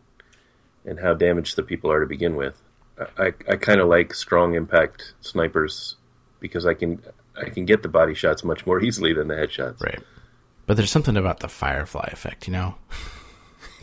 and 0.86 0.98
how 0.98 1.12
damaged 1.12 1.54
the 1.56 1.62
people 1.62 1.92
are 1.92 2.00
to 2.00 2.06
begin 2.06 2.34
with. 2.34 2.62
I 2.98 3.26
I, 3.26 3.26
I 3.50 3.56
kind 3.56 3.78
of 3.78 3.88
like 3.88 4.14
strong 4.14 4.54
impact 4.54 5.12
snipers 5.20 5.96
because 6.40 6.64
I 6.64 6.72
can 6.72 7.02
I 7.36 7.50
can 7.50 7.66
get 7.66 7.82
the 7.82 7.90
body 7.90 8.14
shots 8.14 8.42
much 8.42 8.64
more 8.64 8.80
easily 8.86 9.12
than 9.12 9.28
the 9.28 9.34
headshots. 9.34 9.82
Right. 9.82 10.00
But 10.64 10.78
there's 10.78 10.90
something 10.90 11.18
about 11.18 11.40
the 11.40 11.48
firefly 11.48 12.08
effect, 12.10 12.48
you 12.48 12.54
know? 12.54 12.76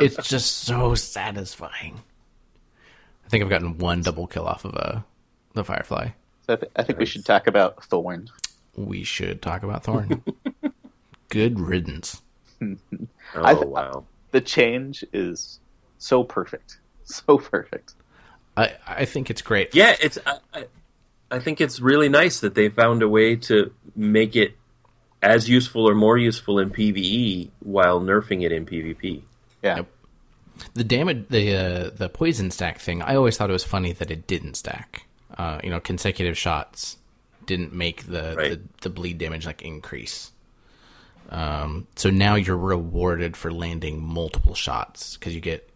it's 0.00 0.16
just 0.26 0.64
so 0.64 0.94
satisfying. 0.94 2.00
I 3.26 3.28
think 3.28 3.44
I've 3.44 3.50
gotten 3.50 3.76
one 3.76 4.00
double 4.00 4.26
kill 4.26 4.46
off 4.46 4.64
of 4.64 4.74
a 4.74 5.04
the 5.52 5.62
firefly. 5.62 6.08
So 6.46 6.54
I, 6.54 6.56
th- 6.56 6.72
I 6.74 6.82
think 6.82 6.98
we 6.98 7.04
should 7.04 7.26
talk 7.26 7.46
about 7.46 7.84
Thorn. 7.84 8.30
We 8.76 9.04
should 9.04 9.42
talk 9.42 9.62
about 9.62 9.84
Thorn. 9.84 10.22
Good 11.28 11.60
riddance. 11.60 12.22
Oh 13.32 13.44
I 13.44 13.54
th- 13.54 13.66
wow! 13.66 14.04
The 14.32 14.40
change 14.40 15.04
is 15.12 15.60
so 15.98 16.24
perfect. 16.24 16.78
So 17.04 17.38
perfect. 17.38 17.94
I, 18.56 18.74
I 18.86 19.04
think 19.04 19.30
it's 19.30 19.40
great. 19.40 19.74
Yeah, 19.74 19.96
it's. 20.00 20.18
I, 20.26 20.38
I, 20.52 20.64
I 21.30 21.38
think 21.38 21.60
it's 21.60 21.80
really 21.80 22.08
nice 22.08 22.40
that 22.40 22.54
they 22.54 22.68
found 22.68 23.02
a 23.02 23.08
way 23.08 23.36
to 23.36 23.72
make 23.94 24.34
it 24.36 24.56
as 25.22 25.48
useful 25.48 25.88
or 25.88 25.94
more 25.94 26.18
useful 26.18 26.58
in 26.58 26.70
PVE 26.70 27.50
while 27.60 28.00
nerfing 28.00 28.44
it 28.44 28.52
in 28.52 28.66
PvP. 28.66 29.22
Yeah. 29.62 29.76
Yep. 29.76 29.86
The 30.74 30.84
damage, 30.84 31.26
the 31.28 31.56
uh, 31.56 31.90
the 31.90 32.08
poison 32.08 32.50
stack 32.50 32.78
thing. 32.78 33.02
I 33.02 33.14
always 33.14 33.36
thought 33.36 33.48
it 33.50 33.54
was 33.54 33.64
funny 33.64 33.92
that 33.92 34.10
it 34.10 34.26
didn't 34.26 34.54
stack. 34.54 35.06
Uh, 35.38 35.60
you 35.62 35.70
know, 35.70 35.80
consecutive 35.80 36.36
shots 36.36 36.96
didn't 37.50 37.72
make 37.74 38.06
the, 38.06 38.34
Right. 38.36 38.50
the 38.52 38.60
the 38.82 38.90
bleed 38.90 39.18
damage 39.18 39.44
like 39.44 39.60
increase. 39.62 40.32
Um, 41.30 41.86
so 41.96 42.10
now 42.10 42.34
you're 42.34 42.56
rewarded 42.56 43.36
for 43.36 43.52
landing 43.52 44.02
multiple 44.02 44.54
shots 44.54 45.16
because 45.16 45.34
you 45.34 45.40
get 45.40 45.68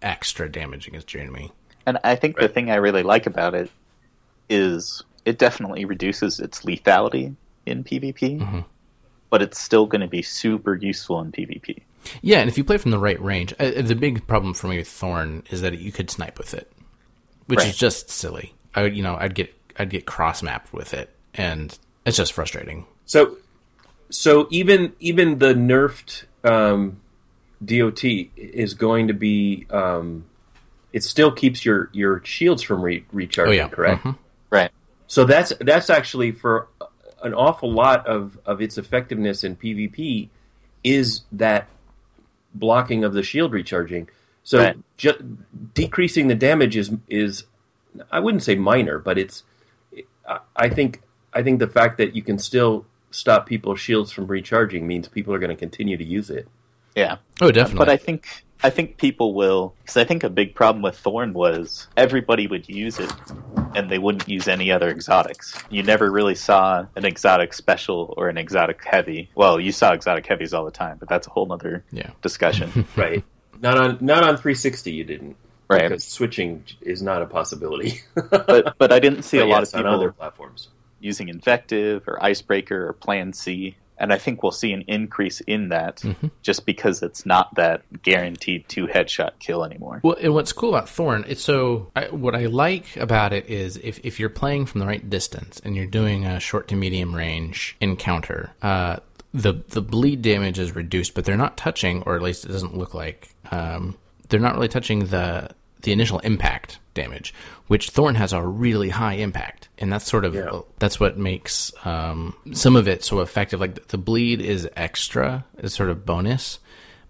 extra 0.00 0.50
damage 0.50 0.86
against 0.86 1.12
your 1.12 1.22
enemy. 1.22 1.50
And 1.86 1.98
I 2.04 2.14
think 2.14 2.36
the 2.38 2.48
thing 2.48 2.70
I 2.70 2.76
really 2.76 3.02
like 3.02 3.26
about 3.26 3.54
it 3.54 3.70
is 4.48 5.02
it 5.24 5.38
definitely 5.38 5.84
reduces 5.84 6.38
its 6.38 6.62
lethality 6.62 7.34
in 7.66 7.82
PvP, 7.84 8.38
Mm-hmm. 8.40 8.60
but 9.30 9.42
it's 9.42 9.58
still 9.58 9.86
going 9.86 10.00
to 10.02 10.06
be 10.08 10.22
super 10.22 10.74
useful 10.76 11.20
in 11.20 11.32
PvP. 11.32 11.80
Yeah, 12.20 12.38
and 12.38 12.48
if 12.48 12.58
you 12.58 12.64
play 12.64 12.78
from 12.78 12.90
the 12.90 12.98
right 12.98 13.20
range, 13.20 13.54
uh, 13.60 13.80
the 13.82 13.94
big 13.94 14.26
problem 14.26 14.54
for 14.54 14.66
me 14.68 14.78
with 14.78 14.88
Thorn 14.88 15.42
is 15.50 15.60
that 15.62 15.78
you 15.78 15.90
could 15.92 16.10
snipe 16.10 16.38
with 16.38 16.52
it, 16.54 16.70
which 17.46 17.58
Right. 17.60 17.68
is 17.68 17.76
just 17.76 18.10
silly. 18.10 18.54
I 18.74 18.82
would, 18.82 18.96
you 18.96 19.02
know, 19.02 19.16
I'd 19.18 19.34
get 19.34 19.52
I'd 19.78 19.90
get 19.90 20.06
cross 20.06 20.42
mapped 20.42 20.72
with 20.72 20.94
it, 20.94 21.10
and 21.34 21.76
it's 22.04 22.16
just 22.16 22.32
frustrating. 22.32 22.86
So, 23.06 23.36
so 24.10 24.48
even 24.50 24.92
even 25.00 25.38
the 25.38 25.54
nerfed 25.54 26.24
um, 26.44 27.00
DOT 27.64 28.04
is 28.36 28.74
going 28.74 29.08
to 29.08 29.14
be. 29.14 29.66
Um, 29.70 30.24
it 30.92 31.02
still 31.02 31.32
keeps 31.32 31.64
your 31.64 31.88
your 31.92 32.22
shields 32.24 32.62
from 32.62 32.82
re- 32.82 33.04
recharging. 33.12 33.52
Oh, 33.54 33.56
yeah. 33.64 33.68
correct. 33.68 34.04
Mhm. 34.04 34.18
Right. 34.50 34.70
So 35.06 35.24
that's 35.24 35.52
that's 35.60 35.88
actually 35.90 36.32
for 36.32 36.68
an 37.22 37.32
awful 37.34 37.72
lot 37.72 38.06
of, 38.06 38.36
of 38.44 38.60
its 38.60 38.76
effectiveness 38.78 39.44
in 39.44 39.54
PvP 39.56 40.28
is 40.82 41.20
that 41.30 41.68
blocking 42.54 43.04
of 43.04 43.12
the 43.14 43.22
shield 43.22 43.52
recharging. 43.52 44.08
So 44.44 44.58
Right. 44.58 44.76
ju- 44.96 45.38
decreasing 45.72 46.28
the 46.28 46.34
damage 46.34 46.76
is 46.76 46.90
is 47.08 47.44
I 48.10 48.20
wouldn't 48.20 48.42
say 48.42 48.54
minor, 48.56 48.98
but 48.98 49.16
it's 49.18 49.44
I- 50.26 50.40
I 50.56 50.68
think 50.68 51.02
I 51.34 51.42
think 51.42 51.58
the 51.60 51.68
fact 51.68 51.98
that 51.98 52.14
you 52.14 52.22
can 52.22 52.38
still 52.38 52.84
stop 53.10 53.46
people's 53.46 53.80
shields 53.80 54.12
from 54.12 54.26
recharging 54.26 54.86
means 54.86 55.08
people 55.08 55.32
are 55.34 55.38
going 55.38 55.50
to 55.50 55.56
continue 55.56 55.96
to 55.96 56.04
use 56.04 56.30
it. 56.30 56.48
Yeah. 56.94 57.16
Oh, 57.40 57.50
definitely. 57.50 57.78
But 57.78 57.88
I 57.88 57.96
think 57.96 58.44
I 58.62 58.70
think 58.70 58.96
people 58.96 59.34
will 59.34 59.74
because 59.80 59.96
I 59.96 60.04
think 60.04 60.22
a 60.24 60.30
big 60.30 60.54
problem 60.54 60.82
with 60.82 60.96
Thorn 60.96 61.32
was 61.32 61.88
everybody 61.96 62.46
would 62.46 62.68
use 62.68 62.98
it 62.98 63.12
and 63.74 63.90
they 63.90 63.98
wouldn't 63.98 64.28
use 64.28 64.46
any 64.46 64.70
other 64.70 64.90
exotics. 64.90 65.54
You 65.70 65.82
never 65.82 66.10
really 66.10 66.34
saw 66.34 66.86
an 66.94 67.04
exotic 67.04 67.54
special 67.54 68.14
or 68.16 68.28
an 68.28 68.36
exotic 68.38 68.84
heavy. 68.84 69.30
Well, 69.34 69.58
you 69.58 69.72
saw 69.72 69.92
exotic 69.92 70.26
heavies 70.26 70.52
all 70.52 70.64
the 70.64 70.70
time, 70.70 70.98
but 70.98 71.08
that's 71.08 71.26
a 71.26 71.30
whole 71.30 71.46
nother 71.46 71.84
yeah. 71.90 72.10
discussion. 72.20 72.86
Right. 72.96 73.24
Not 73.60 73.78
on 73.78 73.98
not 74.00 74.24
on 74.24 74.36
360. 74.36 74.92
You 74.92 75.04
didn't. 75.04 75.36
Right. 75.72 75.88
Because 75.88 76.04
switching 76.04 76.64
is 76.80 77.02
not 77.02 77.22
a 77.22 77.26
possibility. 77.26 78.00
But 78.30 78.76
but 78.78 78.92
I 78.92 78.98
didn't 78.98 79.22
see 79.22 79.38
a 79.38 79.46
lot 79.46 79.60
yes, 79.60 79.72
of 79.72 79.80
on 79.80 79.84
people 79.84 79.94
other 79.94 80.12
platforms. 80.12 80.68
using 81.00 81.28
Invective 81.28 82.06
or 82.06 82.22
Icebreaker 82.22 82.88
or 82.88 82.92
Plan 82.92 83.32
C, 83.32 83.76
and 83.98 84.12
I 84.12 84.18
think 84.18 84.42
we'll 84.42 84.52
see 84.52 84.72
an 84.72 84.84
increase 84.88 85.40
in 85.42 85.68
that 85.68 85.96
Mm-hmm. 85.98 86.28
just 86.42 86.66
because 86.66 87.02
it's 87.02 87.24
not 87.26 87.54
that 87.56 87.82
guaranteed 88.02 88.68
two 88.68 88.86
headshot 88.86 89.32
kill 89.38 89.64
anymore. 89.64 90.00
Well, 90.02 90.16
and 90.20 90.34
what's 90.34 90.52
cool 90.52 90.70
about 90.74 90.88
Thorn, 90.88 91.24
it's 91.28 91.42
so 91.42 91.90
I, 91.94 92.06
what 92.06 92.34
I 92.34 92.46
like 92.46 92.96
about 92.96 93.32
it 93.32 93.46
is 93.48 93.76
if, 93.78 94.00
if 94.04 94.18
you're 94.18 94.28
playing 94.30 94.66
from 94.66 94.80
the 94.80 94.86
right 94.86 95.08
distance 95.08 95.60
and 95.64 95.76
you're 95.76 95.86
doing 95.86 96.24
a 96.24 96.40
short 96.40 96.68
to 96.68 96.76
medium 96.76 97.14
range 97.14 97.76
encounter, 97.80 98.50
uh, 98.62 98.96
the 99.34 99.54
the 99.68 99.80
bleed 99.82 100.20
damage 100.22 100.58
is 100.58 100.74
reduced, 100.74 101.14
but 101.14 101.24
they're 101.24 101.36
not 101.36 101.56
touching, 101.56 102.02
or 102.02 102.16
at 102.16 102.22
least 102.22 102.44
it 102.44 102.48
doesn't 102.52 102.76
look 102.76 102.92
like 102.94 103.30
um, 103.50 103.96
they're 104.28 104.40
not 104.40 104.54
really 104.54 104.68
touching 104.68 105.06
the 105.06 105.48
the 105.82 105.92
initial 105.92 106.18
impact 106.20 106.78
damage, 106.94 107.32
which 107.68 107.90
Thorn 107.90 108.14
has 108.16 108.32
a 108.32 108.42
really 108.42 108.90
high 108.90 109.14
impact, 109.14 109.68
and 109.78 109.92
that's 109.92 110.06
sort 110.08 110.24
of 110.24 110.34
Yeah. 110.34 110.60
that's 110.78 111.00
what 111.00 111.16
makes 111.18 111.72
um, 111.84 112.34
some 112.52 112.76
of 112.76 112.86
it 112.88 113.02
so 113.04 113.20
effective. 113.20 113.60
Like 113.60 113.88
the 113.88 113.98
bleed 113.98 114.40
is 114.40 114.68
extra, 114.76 115.44
is 115.58 115.72
sort 115.74 115.90
of 115.90 116.04
bonus, 116.06 116.58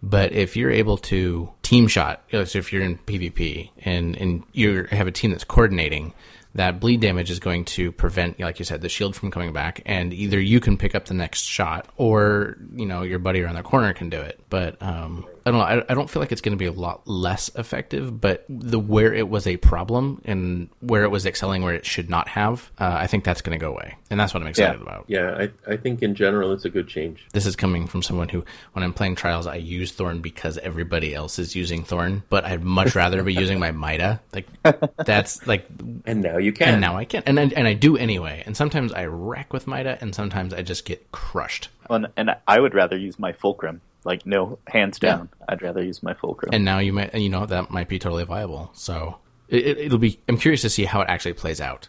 but 0.02 0.32
if 0.32 0.56
you're 0.56 0.70
able 0.70 0.98
to 0.98 1.50
team 1.62 1.86
shot, 1.88 2.22
so 2.30 2.58
if 2.58 2.72
you're 2.72 2.82
in 2.82 2.98
PvP 2.98 3.70
and 3.84 4.16
and 4.16 4.42
you 4.52 4.84
have 4.90 5.06
a 5.06 5.12
team 5.12 5.30
that's 5.32 5.44
coordinating, 5.44 6.12
that 6.54 6.80
bleed 6.80 7.00
damage 7.00 7.30
is 7.30 7.38
going 7.40 7.64
to 7.64 7.90
prevent, 7.92 8.38
like 8.38 8.58
you 8.58 8.64
said, 8.64 8.82
the 8.82 8.88
shield 8.88 9.16
from 9.16 9.30
coming 9.30 9.52
back, 9.52 9.80
and 9.86 10.12
either 10.12 10.38
you 10.40 10.60
can 10.60 10.76
pick 10.76 10.94
up 10.94 11.06
the 11.06 11.14
next 11.14 11.42
shot, 11.44 11.88
or 11.96 12.56
you 12.74 12.86
know 12.86 13.02
your 13.02 13.18
buddy 13.18 13.40
around 13.42 13.54
the 13.56 13.62
corner 13.62 13.92
can 13.94 14.10
do 14.10 14.20
it. 14.20 14.38
But 14.50 14.80
um, 14.82 15.26
I 15.44 15.50
don't 15.50 15.58
know. 15.60 15.64
I, 15.66 15.84
I 15.90 15.94
don't 15.94 16.08
feel 16.08 16.20
like 16.20 16.32
it's 16.32 16.40
going 16.40 16.52
to 16.56 16.58
be 16.58 16.66
a 16.66 16.72
lot 16.72 17.06
less 17.06 17.50
effective. 17.56 18.20
But 18.20 18.44
the 18.48 18.78
where 18.78 19.12
it 19.12 19.28
was 19.28 19.46
a 19.46 19.56
problem 19.56 20.20
and 20.24 20.68
where 20.80 21.02
it 21.04 21.10
was 21.10 21.26
excelling 21.26 21.62
where 21.62 21.74
it 21.74 21.84
should 21.86 22.08
not 22.10 22.28
have, 22.28 22.70
uh, 22.78 22.96
I 22.98 23.06
think 23.06 23.24
that's 23.24 23.40
going 23.42 23.58
to 23.58 23.62
go 23.64 23.70
away, 23.72 23.96
and 24.10 24.18
that's 24.20 24.32
what 24.34 24.42
I'm 24.42 24.48
excited 24.48 24.78
Yeah. 24.78 24.82
about. 24.82 25.04
Yeah, 25.08 25.46
I, 25.66 25.72
I 25.72 25.76
think 25.76 26.02
in 26.02 26.14
general 26.14 26.52
it's 26.52 26.64
a 26.64 26.70
good 26.70 26.88
change. 26.88 27.26
This 27.32 27.46
is 27.46 27.56
coming 27.56 27.86
from 27.86 28.02
someone 28.02 28.28
who, 28.28 28.44
when 28.72 28.82
I'm 28.82 28.92
playing 28.92 29.16
trials, 29.16 29.46
I 29.46 29.56
use 29.56 29.92
Thorn 29.92 30.20
because 30.20 30.58
everybody 30.58 31.14
else 31.14 31.38
is 31.38 31.56
using 31.56 31.84
Thorn, 31.84 32.22
but 32.28 32.44
I'd 32.44 32.62
much 32.62 32.94
rather 32.94 33.22
be 33.22 33.34
using 33.34 33.58
my 33.58 33.72
Mida. 33.72 34.20
Like 34.32 34.46
that's 35.04 35.46
like, 35.46 35.66
And 36.06 36.22
now 36.22 36.38
you 36.38 36.52
can. 36.52 36.68
and 36.68 36.80
now 36.80 36.96
I 36.96 37.04
can, 37.04 37.22
and 37.26 37.38
I, 37.40 37.44
and 37.56 37.66
I 37.66 37.74
do 37.74 37.96
anyway. 37.96 38.42
And 38.46 38.56
sometimes 38.56 38.92
I 38.92 39.06
wreck 39.06 39.52
with 39.52 39.66
Mida, 39.66 39.98
and 40.00 40.14
sometimes 40.14 40.54
I 40.54 40.62
just 40.62 40.84
get 40.84 41.10
crushed. 41.12 41.68
And, 41.90 42.08
and 42.16 42.36
I 42.46 42.60
would 42.60 42.74
rather 42.74 42.96
use 42.96 43.18
my 43.18 43.32
fulcrum. 43.32 43.80
Like 44.04 44.26
no, 44.26 44.58
hands 44.66 44.98
Yeah. 45.00 45.10
down, 45.16 45.28
I'd 45.48 45.62
rather 45.62 45.82
use 45.82 46.02
my 46.02 46.12
fulcrum. 46.14 46.50
And 46.52 46.64
now 46.64 46.78
you 46.80 46.92
might, 46.92 47.14
you 47.14 47.28
know, 47.28 47.46
that 47.46 47.70
might 47.70 47.88
be 47.88 47.98
totally 48.00 48.24
viable. 48.24 48.70
So 48.74 49.18
it, 49.48 49.64
it, 49.66 49.78
it'll 49.78 49.98
be. 49.98 50.18
I'm 50.28 50.38
curious 50.38 50.62
to 50.62 50.70
see 50.70 50.84
how 50.86 51.00
it 51.02 51.08
actually 51.08 51.34
plays 51.34 51.60
out, 51.60 51.88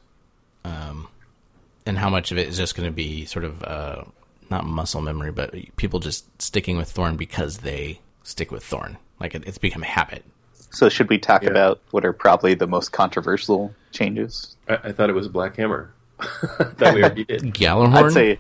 um, 0.63 1.07
and 1.87 1.97
how 1.97 2.09
much 2.09 2.31
of 2.31 2.37
it 2.37 2.47
is 2.47 2.57
just 2.57 2.75
going 2.75 2.87
to 2.87 2.93
be 2.93 3.25
sort 3.25 3.45
of 3.45 3.63
uh, 3.63 4.03
not 4.51 4.63
muscle 4.65 5.01
memory, 5.01 5.31
but 5.31 5.55
people 5.75 5.99
just 5.99 6.39
sticking 6.41 6.77
with 6.77 6.91
Thorn 6.91 7.15
because 7.17 7.59
they 7.59 7.99
stick 8.23 8.51
with 8.51 8.63
Thorn. 8.63 8.97
Like 9.19 9.33
it, 9.33 9.43
it's 9.47 9.57
become 9.57 9.81
a 9.81 9.87
habit. 9.87 10.23
so 10.69 10.89
should 10.89 11.09
we 11.09 11.17
talk 11.17 11.41
Yeah. 11.43 11.49
about 11.49 11.81
what 11.91 12.05
are 12.05 12.13
probably 12.13 12.53
the 12.53 12.67
most 12.67 12.91
controversial 12.91 13.73
changes? 13.91 14.55
I, 14.69 14.75
I 14.83 14.91
thought 14.91 15.09
it 15.09 15.13
was 15.13 15.27
Black 15.27 15.55
Hammer. 15.55 15.91
that 16.77 16.93
we 16.93 17.01
already 17.03 17.23
did. 17.25 17.41
Gjallarhorn. 17.41 17.95
I'd 18.05 18.11
say 18.11 18.39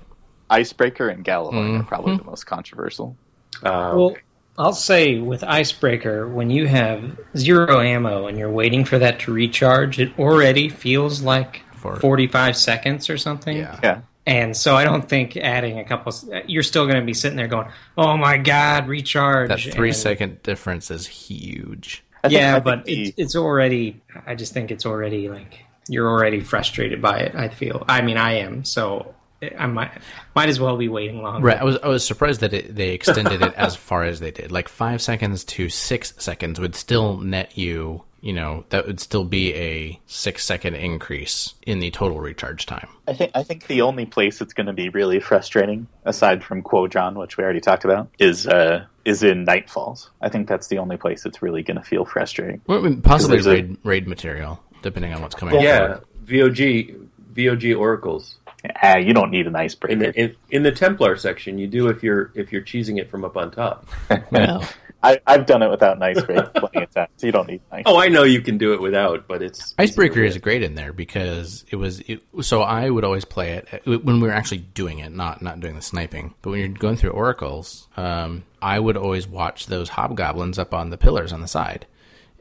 Icebreaker 0.49 1.07
and 1.09 1.23
Gjallarhorn 1.25 1.53
Mm-hmm. 1.53 1.81
are 1.81 1.83
probably 1.83 2.17
the 2.17 2.23
most 2.23 2.45
controversial. 2.45 3.15
Uh, 3.63 3.93
Well, 3.95 4.15
I'll 4.57 4.73
say 4.73 5.19
with 5.19 5.43
Icebreaker, 5.43 6.27
when 6.27 6.49
you 6.49 6.67
have 6.67 7.19
zero 7.35 7.79
ammo 7.81 8.27
and 8.27 8.37
you're 8.37 8.51
waiting 8.51 8.85
for 8.85 8.99
that 8.99 9.19
to 9.21 9.33
recharge, 9.33 9.99
it 9.99 10.11
already 10.19 10.69
feels 10.69 11.21
like 11.21 11.61
For- 11.75 11.95
45 11.95 12.55
seconds 12.55 13.09
or 13.09 13.17
something. 13.17 13.57
yeah. 13.57 13.79
Yeah, 13.83 14.01
And 14.27 14.55
so 14.55 14.75
I 14.75 14.83
don't 14.83 15.07
think 15.09 15.35
adding 15.37 15.79
a 15.79 15.83
couple, 15.83 16.13
you're 16.45 16.61
still 16.63 16.85
going 16.85 16.99
to 16.99 17.05
be 17.05 17.13
sitting 17.15 17.35
there 17.35 17.47
going, 17.47 17.67
"Oh 17.97 18.15
my 18.15 18.37
god, 18.37 18.87
recharge!" 18.87 19.49
That 19.49 19.59
three 19.73 19.89
and- 19.89 19.97
second 19.97 20.43
difference 20.43 20.91
is 20.91 21.07
huge. 21.07 22.03
Think- 22.21 22.33
Yeah, 22.33 22.59
but 22.59 22.85
the- 22.85 23.01
it's, 23.07 23.17
it's 23.17 23.35
already. 23.35 24.01
I 24.27 24.35
just 24.35 24.53
think 24.53 24.71
it's 24.71 24.85
already 24.85 25.27
like 25.29 25.65
you're 25.89 26.07
already 26.07 26.39
frustrated 26.39 27.01
by 27.01 27.17
it. 27.19 27.35
I 27.35 27.49
feel. 27.49 27.83
I 27.89 28.01
mean, 28.01 28.15
I 28.17 28.35
am. 28.35 28.63
So 28.63 29.13
I 29.57 29.67
might 29.67 29.91
might 30.35 30.49
as 30.49 30.59
well 30.59 30.77
be 30.77 30.89
waiting 30.89 31.21
longer. 31.21 31.45
Right. 31.45 31.57
I 31.57 31.63
was 31.63 31.77
I 31.83 31.87
was 31.87 32.05
surprised 32.05 32.41
that 32.41 32.53
it, 32.53 32.75
they 32.75 32.89
extended 32.89 33.41
it 33.41 33.53
as 33.55 33.75
far 33.75 34.03
as 34.03 34.19
they 34.19 34.31
did. 34.31 34.51
Like 34.51 34.67
five 34.69 35.01
seconds 35.01 35.43
to 35.45 35.69
six 35.69 36.13
seconds 36.17 36.59
would 36.59 36.75
still 36.75 37.17
net 37.17 37.57
you. 37.57 38.03
You 38.21 38.31
know 38.31 38.63
that 38.69 38.87
would 38.87 39.01
still 39.01 39.25
be 39.25 39.53
a 39.53 39.99
six 40.07 40.45
second 40.45 40.75
increase 40.75 41.55
in 41.67 41.79
the 41.79 41.91
total 41.91 42.21
recharge 42.21 42.65
time. 42.65 42.87
I 43.05 43.13
think 43.13 43.31
I 43.35 43.43
think 43.43 43.67
the 43.67 43.81
only 43.81 44.05
place 44.05 44.39
it's 44.39 44.53
going 44.53 44.67
to 44.67 44.73
be 44.73 44.87
really 44.87 45.19
frustrating, 45.19 45.87
aside 46.05 46.41
from 46.41 46.63
Qodron, 46.63 47.15
which 47.15 47.35
we 47.35 47.43
already 47.43 47.59
talked 47.59 47.83
about, 47.83 48.07
is 48.19 48.47
uh, 48.47 48.85
is 49.03 49.23
in 49.23 49.45
Nightfalls. 49.45 50.07
I 50.21 50.29
think 50.29 50.47
that's 50.47 50.67
the 50.67 50.77
only 50.77 50.95
place 50.95 51.25
it's 51.25 51.41
really 51.41 51.63
going 51.63 51.75
to 51.75 51.83
feel 51.83 52.05
frustrating. 52.05 52.61
Well, 52.65 52.79
I 52.79 52.81
mean, 52.83 53.01
possibly 53.01 53.35
there's 53.35 53.47
a- 53.47 53.51
raid 53.55 53.77
raid 53.83 54.07
material, 54.07 54.63
depending 54.83 55.13
on 55.13 55.21
what's 55.21 55.35
coming. 55.35 55.59
yeah, 55.59 55.97
forward. 55.97 56.05
VOG 56.25 57.07
VOG 57.33 57.77
oracles. 57.77 58.37
Ah, 58.81 58.97
you 58.97 59.13
don't 59.13 59.29
need 59.31 59.41
an 59.47 59.53
In 59.53 59.55
icebreaker. 59.55 59.95
the 60.11 60.19
in, 60.19 60.35
in 60.49 60.63
the 60.63 60.71
Templar 60.71 61.17
section, 61.17 61.57
you 61.57 61.67
do 61.67 61.87
if 61.89 62.01
you're 62.01 62.31
if 62.35 62.51
you're 62.51 62.61
cheesing 62.61 62.97
it 62.99 63.09
from 63.09 63.25
up 63.25 63.35
on 63.37 63.51
top. 63.51 63.87
Well, 64.31 64.67
I, 65.03 65.19
I've 65.27 65.45
done 65.45 65.61
it 65.61 65.69
without 65.69 65.97
an 65.97 66.03
icebreaker 66.03 66.49
plenty 66.55 66.83
of 66.83 66.91
times. 66.91 67.09
So 67.17 67.25
you 67.27 67.33
don't 67.33 67.45
need 67.49 67.55
an 67.55 67.79
icebreaker. 67.79 67.89
Oh, 67.89 67.99
I 67.99 68.07
know 68.07 68.23
you 68.23 68.41
can 68.41 68.57
do 68.57 68.71
it 68.73 68.79
without, 68.79 69.27
but 69.27 69.41
it's 69.43 69.75
Icebreaker 69.77 70.23
is 70.23 70.37
great 70.37 70.63
in 70.63 70.75
there 70.75 70.93
because 70.93 71.65
it 71.69 71.75
was 71.75 71.99
it, 72.07 72.23
so 72.39 72.61
I 72.61 72.89
would 72.89 73.03
always 73.03 73.25
play 73.25 73.51
it 73.53 73.67
uh, 73.85 73.97
when 73.97 74.21
we 74.21 74.29
were 74.29 74.33
actually 74.33 74.59
doing 74.59 74.99
it, 74.99 75.11
not 75.11 75.41
not 75.41 75.59
doing 75.59 75.75
the 75.75 75.81
sniping. 75.81 76.33
But 76.41 76.51
when 76.51 76.59
you're 76.59 76.69
going 76.69 76.95
through 76.95 77.09
oracles, 77.09 77.89
um, 77.97 78.43
I 78.61 78.79
would 78.79 78.95
always 78.95 79.27
watch 79.27 79.65
those 79.65 79.89
hobgoblins 79.89 80.57
up 80.57 80.73
on 80.73 80.89
the 80.89 80.97
pillars 80.97 81.33
on 81.33 81.41
the 81.41 81.49
side, 81.49 81.85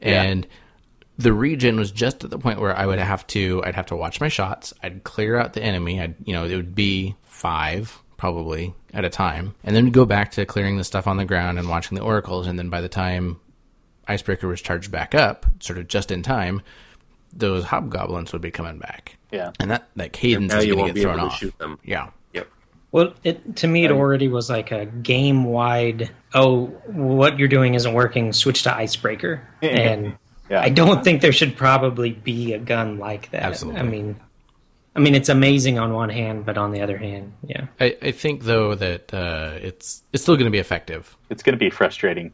and 0.01 0.47
the 1.17 1.33
region 1.33 1.77
was 1.77 1.91
just 1.91 2.23
at 2.23 2.29
the 2.29 2.39
point 2.39 2.59
where 2.59 2.75
I 2.77 2.85
would 2.85 2.99
have 2.99 3.25
to 3.27 3.61
I'd 3.65 3.75
have 3.75 3.85
to 3.87 3.95
watch 3.95 4.19
my 4.21 4.29
shots. 4.29 4.73
I'd 4.81 5.03
clear 5.03 5.37
out 5.37 5.53
the 5.53 5.63
enemy. 5.63 6.01
I'd 6.01 6.15
you 6.25 6.33
know 6.33 6.45
it 6.45 6.55
would 6.55 6.75
be 6.75 7.15
five 7.23 7.99
probably 8.17 8.73
at 8.93 9.03
a 9.03 9.09
time, 9.09 9.53
and 9.63 9.75
then 9.75 9.89
go 9.91 10.05
back 10.05 10.31
to 10.31 10.45
clearing 10.45 10.77
the 10.77 10.83
stuff 10.83 11.07
on 11.07 11.17
the 11.17 11.25
ground 11.25 11.59
and 11.59 11.67
watching 11.69 11.97
the 11.97 12.03
oracles. 12.03 12.47
And 12.47 12.57
then 12.57 12.69
by 12.69 12.79
the 12.81 12.87
time 12.89 13.39
Icebreaker 14.07 14.47
was 14.47 14.61
charged 14.61 14.91
back 14.91 15.13
up, 15.15 15.45
sort 15.59 15.77
of 15.79 15.87
just 15.87 16.09
in 16.11 16.23
time, 16.23 16.61
those 17.33 17.65
hobgoblins 17.65 18.31
would 18.33 18.41
be 18.41 18.51
coming 18.51 18.77
back, 18.79 19.17
Yeah. 19.31 19.51
and 19.59 19.71
that 19.71 19.89
that 19.95 20.13
cadence 20.13 20.51
now 20.53 20.59
is 20.59 20.65
you 20.65 20.73
going 20.73 20.79
won't 20.85 20.89
to 20.89 20.93
be 20.93 20.99
get 21.01 21.05
thrown 21.07 21.19
able 21.19 21.27
to 21.29 21.33
off. 21.33 21.39
shoot 21.39 21.57
them. 21.59 21.79
Yeah, 21.83 22.09
Yep. 22.33 22.47
Well, 22.91 23.13
it, 23.23 23.55
to 23.57 23.67
me, 23.67 23.85
it 23.85 23.91
um, 23.91 23.97
already 23.97 24.27
was 24.27 24.49
like 24.49 24.71
a 24.71 24.85
game 24.85 25.45
wide. 25.45 26.11
Oh, 26.33 26.67
what 26.85 27.39
you're 27.39 27.47
doing 27.47 27.73
isn't 27.73 27.93
working. 27.93 28.31
Switch 28.33 28.63
to 28.63 28.75
Icebreaker, 28.75 29.47
and 29.61 30.15
Yeah. 30.53 30.61
I 30.61 30.69
don't 30.69 31.03
think 31.03 31.23
there 31.23 31.31
should 31.31 31.57
probably 31.57 32.11
be 32.11 32.53
a 32.53 32.59
gun 32.59 32.99
like 32.99 33.31
that. 33.31 33.41
Absolutely. 33.41 33.79
I 33.79 33.83
mean, 33.83 34.19
I 34.95 34.99
mean, 34.99 35.15
it's 35.15 35.29
amazing 35.29 35.79
on 35.79 35.93
one 35.93 36.09
hand, 36.09 36.45
but 36.45 36.59
on 36.59 36.71
the 36.71 36.81
other 36.81 36.95
hand, 36.95 37.33
yeah. 37.43 37.65
I, 37.79 37.97
I 37.99 38.11
think 38.11 38.43
though 38.43 38.75
that 38.75 39.11
uh, 39.11 39.53
it's 39.55 40.03
it's 40.13 40.21
still 40.21 40.35
going 40.35 40.45
to 40.45 40.51
be 40.51 40.59
effective. 40.59 41.17
It's 41.31 41.41
going 41.41 41.53
to 41.53 41.59
be 41.59 41.71
frustrating 41.71 42.33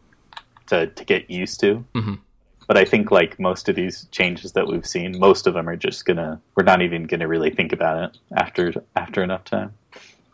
to, 0.68 0.88
to 0.88 1.06
get 1.06 1.32
used 1.32 1.62
to. 1.62 1.86
Mm-hmm. 1.96 2.16
But 2.68 2.78
I 2.78 2.84
think 2.84 3.10
like 3.10 3.40
most 3.40 3.70
of 3.70 3.78
these 3.78 4.06
changes 4.12 4.52
that 4.52 4.68
we've 4.68 4.86
seen, 4.86 5.18
most 5.18 5.48
of 5.48 5.54
them 5.54 5.70
are 5.70 5.78
just 5.78 6.06
gonna. 6.06 6.42
We're 6.56 6.66
not 6.66 6.82
even 6.82 7.06
gonna 7.06 7.28
really 7.28 7.52
think 7.52 7.72
about 7.72 8.04
it 8.04 8.18
after 8.36 8.74
after 8.98 9.24
enough 9.24 9.46
time. 9.46 9.74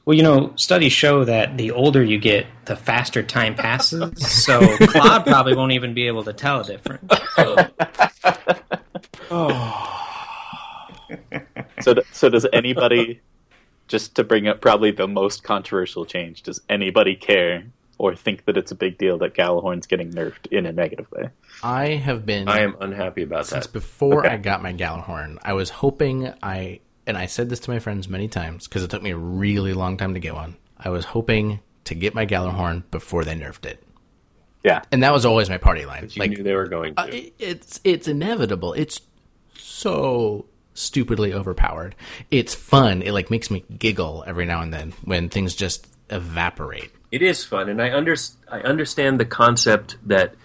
Well, 0.06 0.15
you 0.15 0.22
know, 0.23 0.53
studies 0.56 0.94
show 0.94 1.26
that 1.26 1.57
the 1.57 1.72
older 1.72 2.03
you 2.03 2.19
get, 2.19 2.45
the 2.65 2.76
faster 2.76 3.23
time 3.23 3.56
passes. 3.56 4.03
So 4.44 4.77
Claude 4.88 5.26
probably 5.26 5.56
won't 5.56 5.72
even 5.72 5.94
be 5.95 6.06
able 6.07 6.23
to 6.26 6.34
tell 6.34 6.61
a 6.61 6.64
difference. 6.64 7.11
So, 11.82 11.94
d- 11.94 12.02
so 12.11 12.30
does 12.30 12.48
anybody? 12.53 13.19
just 13.88 14.15
to 14.15 14.23
bring 14.23 14.48
up 14.48 14.61
probably 14.61 14.90
the 14.91 15.07
most 15.07 15.44
controversial 15.44 16.06
change, 16.06 16.41
does 16.41 16.60
anybody 16.69 17.15
care 17.15 17.64
or 17.99 18.15
think 18.15 18.45
that 18.45 18.57
it's 18.57 18.72
a 18.72 18.76
big 18.76 18.98
deal 18.98 19.18
that 19.19 19.36
Gjallarhorn's 19.36 19.86
getting 19.86 20.11
nerfed 20.11 20.48
in 20.52 20.65
a 20.65 20.72
negative 20.72 21.06
way? 21.11 21.30
I 21.61 21.90
have 21.90 22.26
been 22.26 22.48
I 22.48 22.61
am 22.61 22.76
unhappy 22.80 23.22
about 23.23 23.45
since 23.45 23.68
that. 23.68 23.73
before 23.73 24.26
Okay. 24.26 24.34
I 24.34 24.38
got 24.38 24.64
my 24.64 24.73
Gjallarhorn. 24.73 25.38
I 25.44 25.53
was 25.53 25.69
hoping 25.69 26.34
I 26.41 26.80
and 27.07 27.18
I 27.18 27.26
said 27.26 27.49
this 27.49 27.60
to 27.61 27.72
my 27.72 27.80
friends 27.80 28.07
many 28.07 28.27
times 28.27 28.68
because 28.68 28.84
it 28.84 28.90
took 28.90 29.02
me 29.03 29.11
a 29.11 29.18
really 29.18 29.73
long 29.73 29.98
time 29.98 30.14
to 30.14 30.19
get 30.19 30.34
one. 30.34 30.56
I 30.77 30.90
was 30.90 31.06
hoping 31.06 31.60
to 31.86 31.95
get 31.95 32.14
my 32.15 32.26
Gjallarhorn 32.26 32.84
before 32.91 33.23
they 33.23 33.36
nerfed 33.36 33.65
it, 33.65 33.84
Yeah, 34.64 34.82
and 34.91 35.03
that 35.03 35.14
was 35.14 35.26
always 35.26 35.49
my 35.49 35.57
party 35.57 35.86
line. 35.86 36.10
You 36.11 36.19
like 36.19 36.32
knew 36.32 36.44
they 36.44 36.56
were 36.56 36.68
going 36.68 36.95
to. 36.95 37.02
Uh, 37.02 37.06
it, 37.06 37.34
it's 37.40 37.80
it's 37.84 38.07
inevitable. 38.07 38.73
It's 38.73 39.02
so 39.57 40.45
stupidly 40.73 41.34
overpowered. 41.34 41.95
It's 42.32 42.53
fun. 42.53 43.02
It 43.02 43.11
like 43.14 43.30
makes 43.32 43.49
me 43.49 43.64
giggle 43.77 44.23
every 44.27 44.45
now 44.45 44.61
and 44.61 44.73
then 44.73 44.94
when 45.03 45.30
things 45.30 45.56
just 45.56 45.88
evaporate. 46.10 46.91
It 47.11 47.22
is 47.22 47.44
fun, 47.45 47.69
and 47.69 47.82
I 47.82 47.94
under, 47.95 48.15
I 48.52 48.60
understand 48.61 49.19
the 49.19 49.26
concept 49.26 49.98
that 50.06 50.36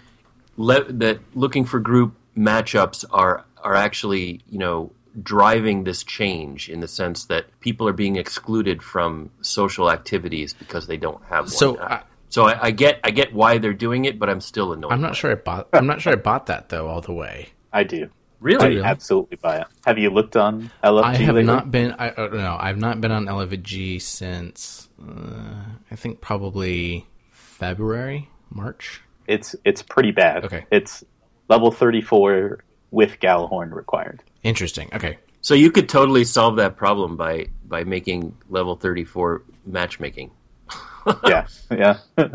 le- 0.57 0.91
that 0.93 1.19
looking 1.33 1.65
for 1.65 1.79
group 1.79 2.15
matchups 2.37 3.03
are 3.11 3.43
are 3.57 3.75
actually 3.75 4.41
you 4.49 4.57
know 4.57 4.91
driving 5.21 5.83
this 5.83 6.03
change 6.03 6.69
in 6.69 6.79
the 6.79 6.87
sense 6.87 7.25
that 7.25 7.45
people 7.59 7.87
are 7.87 7.93
being 7.93 8.15
excluded 8.15 8.81
from 8.81 9.29
social 9.41 9.91
activities 9.91 10.53
because 10.53 10.87
they 10.87 10.97
don't 10.97 11.21
have 11.25 11.45
one. 11.45 11.47
So, 11.51 11.75
Uh, 11.77 11.87
I- 11.89 12.03
so 12.29 12.45
I, 12.47 12.67
I 12.67 12.71
get 12.71 12.99
I 13.03 13.11
get 13.11 13.33
why 13.33 13.57
they're 13.57 13.73
doing 13.73 14.05
it, 14.05 14.17
but 14.17 14.29
I'm 14.29 14.39
still 14.39 14.71
annoyed. 14.71 14.93
I'm 14.93 14.99
by 15.01 15.07
not 15.07 15.11
it. 15.11 15.15
sure 15.17 15.31
I 15.31 15.35
bought. 15.35 15.67
I'm 15.73 15.85
not 15.87 15.99
sure 16.01 16.13
I 16.13 16.15
bought 16.15 16.45
that 16.45 16.69
though 16.69 16.87
all 16.87 17.01
the 17.01 17.11
way. 17.13 17.49
I 17.73 17.83
do. 17.83 18.09
Really? 18.39 18.81
I 18.81 18.85
absolutely 18.89 19.37
buy 19.37 19.57
it. 19.57 19.67
Have 19.85 19.97
you 19.99 20.09
looked 20.09 20.35
on 20.37 20.71
LFG 20.83 21.03
I 21.03 21.15
have 21.17 21.35
lately? 21.35 21.43
not 21.43 21.69
been. 21.71 21.91
I 21.99 22.09
uh, 22.11 22.27
no, 22.31 22.57
I've 22.59 22.77
not 22.77 23.01
been 23.01 23.11
on 23.11 23.25
LFG 23.25 24.01
since 24.01 24.87
uh, 25.05 25.55
I 25.91 25.95
think 25.95 26.21
probably 26.21 27.05
February, 27.31 28.29
March. 28.49 29.01
It's 29.27 29.55
it's 29.65 29.81
pretty 29.83 30.11
bad. 30.11 30.45
Okay. 30.45 30.65
It's 30.71 31.03
level 31.49 31.69
34 31.71 32.63
with 32.91 33.19
Gjallarhorn 33.19 33.71
required. 33.73 34.21
Interesting. 34.43 34.89
Okay, 34.93 35.17
So 35.41 35.53
you 35.53 35.71
could 35.71 35.89
totally 35.89 36.23
solve 36.25 36.57
that 36.57 36.75
problem 36.77 37.17
by 37.17 37.47
by 37.65 37.83
making 37.83 38.35
level 38.49 38.75
34 38.75 39.43
matchmaking. 39.65 40.31
yeah, 41.25 41.47
yeah. 41.71 41.97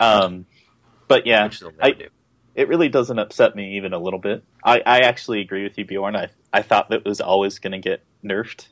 um, 0.00 0.46
but 1.08 1.26
yeah, 1.26 1.44
Which 1.44 1.60
they'll 1.60 1.70
never 1.70 1.82
I, 1.82 1.90
do. 1.92 2.08
it 2.54 2.68
really 2.68 2.88
doesn't 2.88 3.18
upset 3.18 3.54
me 3.56 3.76
even 3.76 3.92
a 3.92 3.98
little 3.98 4.18
bit. 4.20 4.44
I, 4.64 4.80
I 4.86 4.98
actually 5.00 5.40
agree 5.40 5.64
with 5.64 5.76
you, 5.78 5.84
Beorn. 5.84 6.16
I 6.16 6.28
I 6.52 6.62
thought 6.62 6.90
that 6.90 7.04
was 7.04 7.20
always 7.20 7.58
going 7.58 7.72
to 7.72 7.78
get 7.78 8.02
nerfed, 8.24 8.68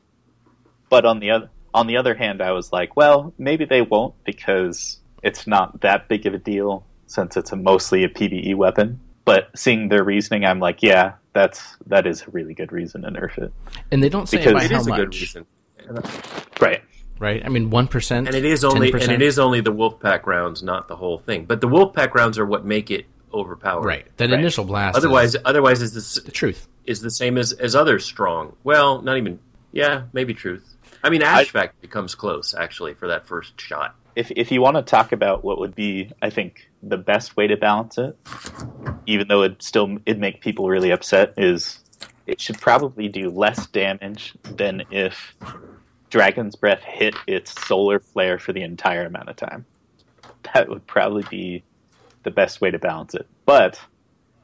but 0.89 1.05
on 1.05 1.19
the 1.19 1.31
other 1.31 1.49
on 1.73 1.87
the 1.87 1.97
other 1.97 2.15
hand, 2.15 2.41
I 2.41 2.51
was 2.51 2.71
like, 2.71 2.95
well, 2.95 3.33
maybe 3.37 3.65
they 3.65 3.81
won't 3.81 4.15
because 4.23 4.99
it's 5.23 5.47
not 5.47 5.81
that 5.81 6.07
big 6.09 6.25
of 6.25 6.33
a 6.33 6.37
deal 6.37 6.85
since 7.05 7.37
it's 7.37 7.51
a 7.51 7.55
mostly 7.55 8.03
a 8.03 8.09
PVE 8.09 8.55
weapon. 8.55 8.99
But 9.33 9.57
seeing 9.57 9.87
their 9.89 10.03
reasoning, 10.03 10.45
I'm 10.45 10.59
like, 10.59 10.81
yeah, 10.83 11.13
that's 11.33 11.61
that 11.87 12.05
is 12.07 12.23
a 12.27 12.31
really 12.31 12.53
good 12.53 12.71
reason 12.71 13.01
to 13.03 13.09
nerf 13.09 13.37
it. 13.37 13.51
and 13.91 14.01
they 14.03 14.09
don't 14.09 14.27
say 14.27 14.37
Because 14.37 14.53
by 14.53 14.63
It 14.65 14.71
how 14.71 14.79
is 14.79 14.87
a 14.87 14.89
much, 14.89 14.99
good 14.99 15.13
reason. 15.15 15.45
Right. 16.59 16.81
right? 17.19 17.43
I 17.45 17.49
mean, 17.49 17.69
one 17.69 17.87
percent, 17.87 18.27
And 18.27 18.35
it 18.35 18.45
is 18.45 18.63
only 18.63 18.91
10%? 18.91 19.03
and 19.03 19.11
it 19.11 19.21
is 19.21 19.39
only 19.39 19.61
the 19.61 19.73
Wolfpack 19.73 20.25
rounds, 20.25 20.61
not 20.63 20.87
the 20.87 20.95
whole 20.95 21.17
thing. 21.17 21.45
But 21.45 21.61
the 21.61 21.67
Wolfpack 21.67 22.13
rounds 22.13 22.37
are 22.37 22.45
what 22.45 22.65
make 22.65 22.91
it 22.91 23.05
overpowered. 23.33 23.85
right. 23.85 24.05
That 24.17 24.29
Right. 24.29 24.39
initial 24.39 24.65
blast. 24.65 24.97
Otherwise, 24.97 25.35
is 25.35 25.41
otherwise 25.45 25.81
is 25.81 25.93
this 25.93 26.15
the 26.23 26.31
truth. 26.31 26.67
is 26.85 27.01
the 27.01 27.11
same 27.11 27.37
as 27.37 27.53
as 27.53 27.75
other 27.75 27.99
strong. 27.99 28.53
Well, 28.63 29.01
not 29.01 29.17
even. 29.17 29.39
Yeah, 29.71 30.03
maybe 30.11 30.33
truth. 30.33 30.75
I 31.03 31.09
mean, 31.09 31.21
Ashvac 31.21 31.69
becomes 31.81 32.13
close 32.13 32.53
actually 32.53 32.93
for 32.93 33.07
that 33.07 33.25
first 33.25 33.59
shot. 33.59 33.95
if 34.15 34.29
if 34.35 34.51
you 34.51 34.61
want 34.61 34.75
to 34.75 34.81
talk 34.83 35.13
about 35.13 35.43
what 35.45 35.59
would 35.59 35.73
be, 35.73 36.11
I 36.21 36.29
think 36.29 36.69
the 36.83 36.97
best 36.97 37.37
way 37.37 37.47
to 37.47 37.57
balance 37.57 37.97
it, 37.97 38.17
even 39.05 39.27
though 39.27 39.43
it 39.43 39.61
still 39.61 39.97
it'd 40.05 40.19
make 40.19 40.41
people 40.41 40.67
really 40.67 40.91
upset, 40.91 41.33
is 41.37 41.79
it 42.27 42.39
should 42.39 42.59
probably 42.59 43.07
do 43.07 43.29
less 43.29 43.67
damage 43.67 44.33
than 44.43 44.83
if 44.91 45.35
Dragon's 46.09 46.55
Breath 46.55 46.83
hit 46.83 47.15
its 47.27 47.59
solar 47.67 47.99
flare 47.99 48.39
for 48.39 48.53
the 48.53 48.61
entire 48.61 49.05
amount 49.05 49.29
of 49.29 49.35
time. 49.35 49.65
That 50.53 50.69
would 50.69 50.85
probably 50.87 51.23
be 51.29 51.63
the 52.23 52.31
best 52.31 52.61
way 52.61 52.71
to 52.71 52.79
balance 52.79 53.15
it. 53.15 53.27
But 53.45 53.79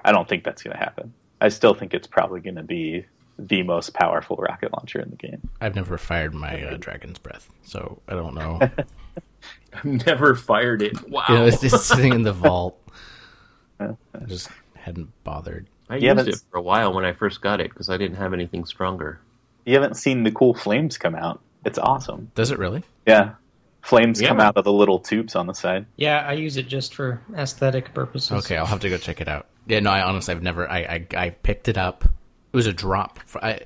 I 0.04 0.12
don't 0.12 0.28
think 0.28 0.44
that's 0.44 0.64
going 0.64 0.76
to 0.76 0.84
happen. 0.84 1.14
I 1.42 1.50
still 1.50 1.74
think 1.74 1.94
it's 1.94 2.08
probably 2.08 2.40
going 2.42 2.56
to 2.56 2.64
be 2.64 3.06
the 3.40 3.64
most 3.64 3.94
powerful 3.94 4.36
rocket 4.38 4.72
launcher 4.74 5.00
in 5.00 5.10
the 5.10 5.16
game. 5.16 5.50
I've 5.62 5.76
never 5.76 5.98
fired 5.98 6.34
my 6.34 6.64
uh, 6.64 6.78
dragon's 6.78 7.20
breath, 7.20 7.50
so 7.64 8.00
I 8.08 8.14
don't 8.14 8.34
know. 8.36 8.60
I've 9.74 9.86
never 9.86 10.36
fired 10.36 10.82
it. 10.82 11.08
Wow. 11.10 11.26
you 11.30 11.36
know, 11.36 11.46
it's 11.46 11.62
just 11.62 11.88
sitting 11.88 12.14
in 12.14 12.24
the 12.24 12.34
vault. 12.34 12.82
I 13.80 13.96
just 14.26 14.50
hadn't 14.76 15.12
bothered. 15.24 15.68
I 15.90 15.98
Yeah, 15.98 16.14
used 16.16 16.28
it 16.28 16.42
for 16.52 16.58
a 16.58 16.62
while 16.62 16.94
when 16.94 17.06
I 17.06 17.14
first 17.14 17.42
got 17.42 17.62
it 17.62 17.70
because 17.70 17.90
I 17.90 17.98
didn't 17.98 18.18
have 18.18 18.34
anything 18.34 18.66
stronger. 18.66 19.20
You 19.66 19.74
haven't 19.76 19.96
seen 19.96 20.24
the 20.24 20.32
cool 20.32 20.54
flames 20.54 20.98
come 20.98 21.16
out. 21.16 21.42
It's 21.66 21.78
awesome. 21.78 22.32
Does 22.36 22.52
it 22.52 22.58
really? 22.60 22.84
Yeah. 23.06 23.34
Flames 23.82 24.20
Yeah. 24.22 24.30
come 24.30 24.40
out 24.40 24.58
of 24.58 24.64
the 24.64 24.74
little 24.74 25.00
tubes 25.00 25.36
on 25.36 25.48
the 25.48 25.54
side. 25.54 25.86
Yeah, 25.96 26.26
I 26.28 26.34
use 26.34 26.58
it 26.58 26.68
just 26.68 26.96
for 26.96 27.22
aesthetic 27.36 27.94
purposes. 27.94 28.32
Okay, 28.46 28.58
I'll 28.58 28.66
have 28.66 28.80
to 28.82 28.90
go 28.90 28.98
check 28.98 29.22
it 29.22 29.28
out. 29.28 29.46
Yeah, 29.68 29.80
no, 29.82 29.92
I 29.92 30.02
honestly, 30.02 30.34
I've 30.34 30.42
never. 30.42 30.70
I 30.70 30.80
I, 30.80 31.08
I 31.26 31.30
picked 31.30 31.68
it 31.68 31.78
up. 31.78 32.06
It 32.52 32.56
was 32.56 32.68
a 32.68 32.74
drop. 32.74 33.20
For, 33.26 33.44
I, 33.44 33.62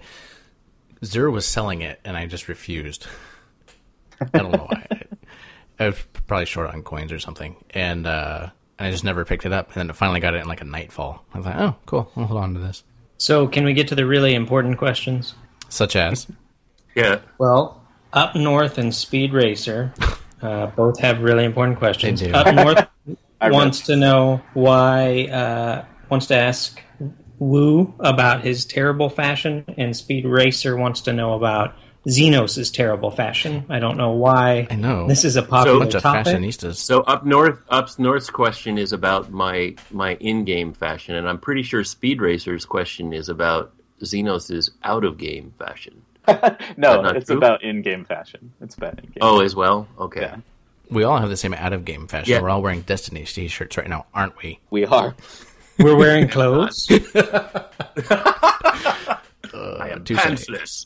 Xur 1.01 1.31
was 1.31 1.45
selling 1.45 1.81
it, 1.81 1.99
and 2.03 2.15
I 2.17 2.25
just 2.27 2.47
refused. 2.47 3.07
I 4.19 4.25
don't 4.37 4.51
know 4.51 4.67
why. 4.69 4.87
I, 5.79 5.83
I 5.83 5.87
was 5.87 5.97
probably 6.27 6.45
short 6.45 6.73
on 6.73 6.83
coins 6.83 7.11
or 7.11 7.19
something, 7.19 7.55
and 7.71 8.05
uh, 8.05 8.49
and 8.77 8.87
I 8.87 8.91
just 8.91 9.03
never 9.03 9.25
picked 9.25 9.45
it 9.45 9.53
up. 9.53 9.67
And 9.67 9.75
then 9.75 9.89
I 9.89 9.93
finally 9.93 10.19
got 10.19 10.35
it 10.35 10.41
in 10.41 10.47
like 10.47 10.61
a 10.61 10.65
nightfall. 10.65 11.23
I 11.33 11.37
was 11.37 11.45
like, 11.45 11.55
oh, 11.55 11.75
cool. 11.85 12.11
I'll 12.15 12.25
hold 12.25 12.41
on 12.41 12.53
to 12.53 12.59
this. 12.59 12.83
So, 13.17 13.47
can 13.47 13.65
we 13.65 13.73
get 13.73 13.87
to 13.89 13.95
the 13.95 14.05
really 14.05 14.33
important 14.33 14.77
questions? 14.77 15.35
Such 15.69 15.95
as, 15.95 16.27
Yeah. 16.95 17.19
Well, 17.37 17.81
Up 18.13 18.35
North 18.35 18.77
and 18.77 18.93
Speed 18.93 19.33
Racer 19.33 19.93
uh, 20.41 20.67
both 20.67 20.99
have 20.99 21.21
really 21.21 21.45
important 21.45 21.77
questions. 21.77 22.19
They 22.19 22.27
do. 22.27 22.33
Up 22.33 22.53
North 22.53 22.87
wants 23.41 23.81
to 23.81 23.95
know 23.95 24.41
why, 24.53 25.25
uh, 25.25 25.85
wants 26.09 26.27
to 26.27 26.35
ask 26.35 26.81
Woo 27.41 27.91
about 27.99 28.43
his 28.43 28.65
terrible 28.65 29.09
fashion, 29.09 29.65
and 29.76 29.97
Speed 29.97 30.26
Racer 30.26 30.77
wants 30.77 31.01
to 31.01 31.13
know 31.13 31.34
about 31.34 31.73
Xenos' 32.07 32.72
terrible 32.72 33.09
fashion. 33.09 33.65
I 33.68 33.80
don't 33.80 33.97
know 33.97 34.11
why. 34.11 34.68
I 34.69 34.76
know. 34.76 35.07
This 35.07 35.26
is 35.26 35.38
a 35.38 35.41
a 35.41 35.45
popular 35.45 35.80
bunch 35.80 35.95
of 35.95 36.03
topic. 36.03 36.35
fashionistas. 36.35 36.76
So 36.76 37.01
up 37.01 37.26
north, 37.26 37.57
up 37.69 37.97
north's 37.97 38.30
question 38.30 38.77
is 38.77 38.93
about 38.93 39.31
my 39.31 39.73
my 39.89 40.13
in-game 40.18 40.73
fashion, 40.73 41.15
and 41.15 41.27
I'm 41.27 41.39
pretty 41.39 41.63
sure 41.63 41.84
Speed 41.84 42.22
Racer's 42.22 42.63
question 42.63 43.11
is 43.11 43.27
about 43.27 43.73
Xenos' 44.03 44.69
out-of-game 44.84 45.53
fashion. 45.57 46.03
No, 46.77 47.01
not 47.01 47.15
it's 47.18 47.26
true? 47.26 47.38
about 47.38 47.63
in-game 47.63 48.05
fashion. 48.05 48.53
It's 48.61 48.76
about 48.76 48.99
in-game. 48.99 49.18
Oh, 49.19 49.41
as 49.41 49.55
well. 49.55 49.88
Okay. 49.97 50.22
Yeah. 50.22 50.35
We 50.91 51.05
all 51.05 51.18
have 51.18 51.30
the 51.30 51.38
same 51.38 51.55
out 51.55 51.73
of 51.73 51.85
game 51.85 52.07
fashion. 52.07 52.34
Yeah. 52.34 52.41
We're 52.41 52.49
all 52.51 52.61
wearing 52.61 52.81
Destiny 52.81 53.23
t-shirts 53.26 53.77
right 53.77 53.89
now, 53.89 54.05
aren't 54.13 54.38
we? 54.38 54.59
We 54.69 54.85
are. 54.85 55.15
We're 55.80 55.95
wearing 55.95 56.27
clothes. 56.27 56.88
I 58.10 59.89
am 59.91 60.03
touche. 60.03 60.18
pantsless. 60.19 60.85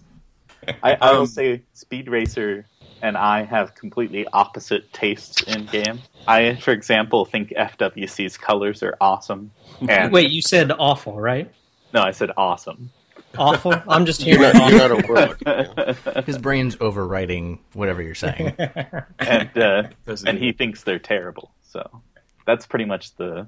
I, 0.84 0.98
I 1.00 1.12
will 1.14 1.22
Um, 1.22 1.28
say 1.28 1.62
Speed 1.74 2.08
Racer 2.10 2.66
and 3.02 3.18
I 3.18 3.44
have 3.44 3.76
completely 3.76 4.26
opposite 4.34 4.92
tastes 4.94 5.44
in 5.44 5.66
game. 5.68 6.00
I, 6.28 6.56
for 6.56 6.72
example, 6.72 7.26
think 7.26 7.50
FWC's 7.52 8.38
colors 8.38 8.82
are 8.82 8.96
awesome. 9.00 9.52
And 9.88 10.12
Wait, 10.12 10.32
you 10.32 10.42
said 10.42 10.72
awful, 10.72 11.20
right? 11.20 11.52
no, 11.94 12.02
I 12.02 12.12
said 12.12 12.32
awesome. 12.36 12.90
Awful. 13.38 13.74
I'm 13.88 14.06
just 14.06 14.26
You're 14.26 14.40
hearing 14.40 14.58
not, 14.58 14.72
you're 14.72 14.94
awful. 14.98 15.14
not 15.16 15.44
a 15.44 15.96
word. 16.16 16.26
His 16.26 16.38
brain's 16.38 16.78
overwriting 16.78 17.60
whatever 17.74 18.02
you're 18.02 18.16
saying. 18.16 18.56
and 19.20 19.58
uh, 19.58 19.84
and 20.26 20.38
he? 20.40 20.46
he 20.48 20.52
thinks 20.54 20.84
they're 20.84 21.00
terrible. 21.00 21.52
So 21.64 22.02
that's 22.48 22.66
pretty 22.66 22.86
much 22.86 23.14
the 23.18 23.48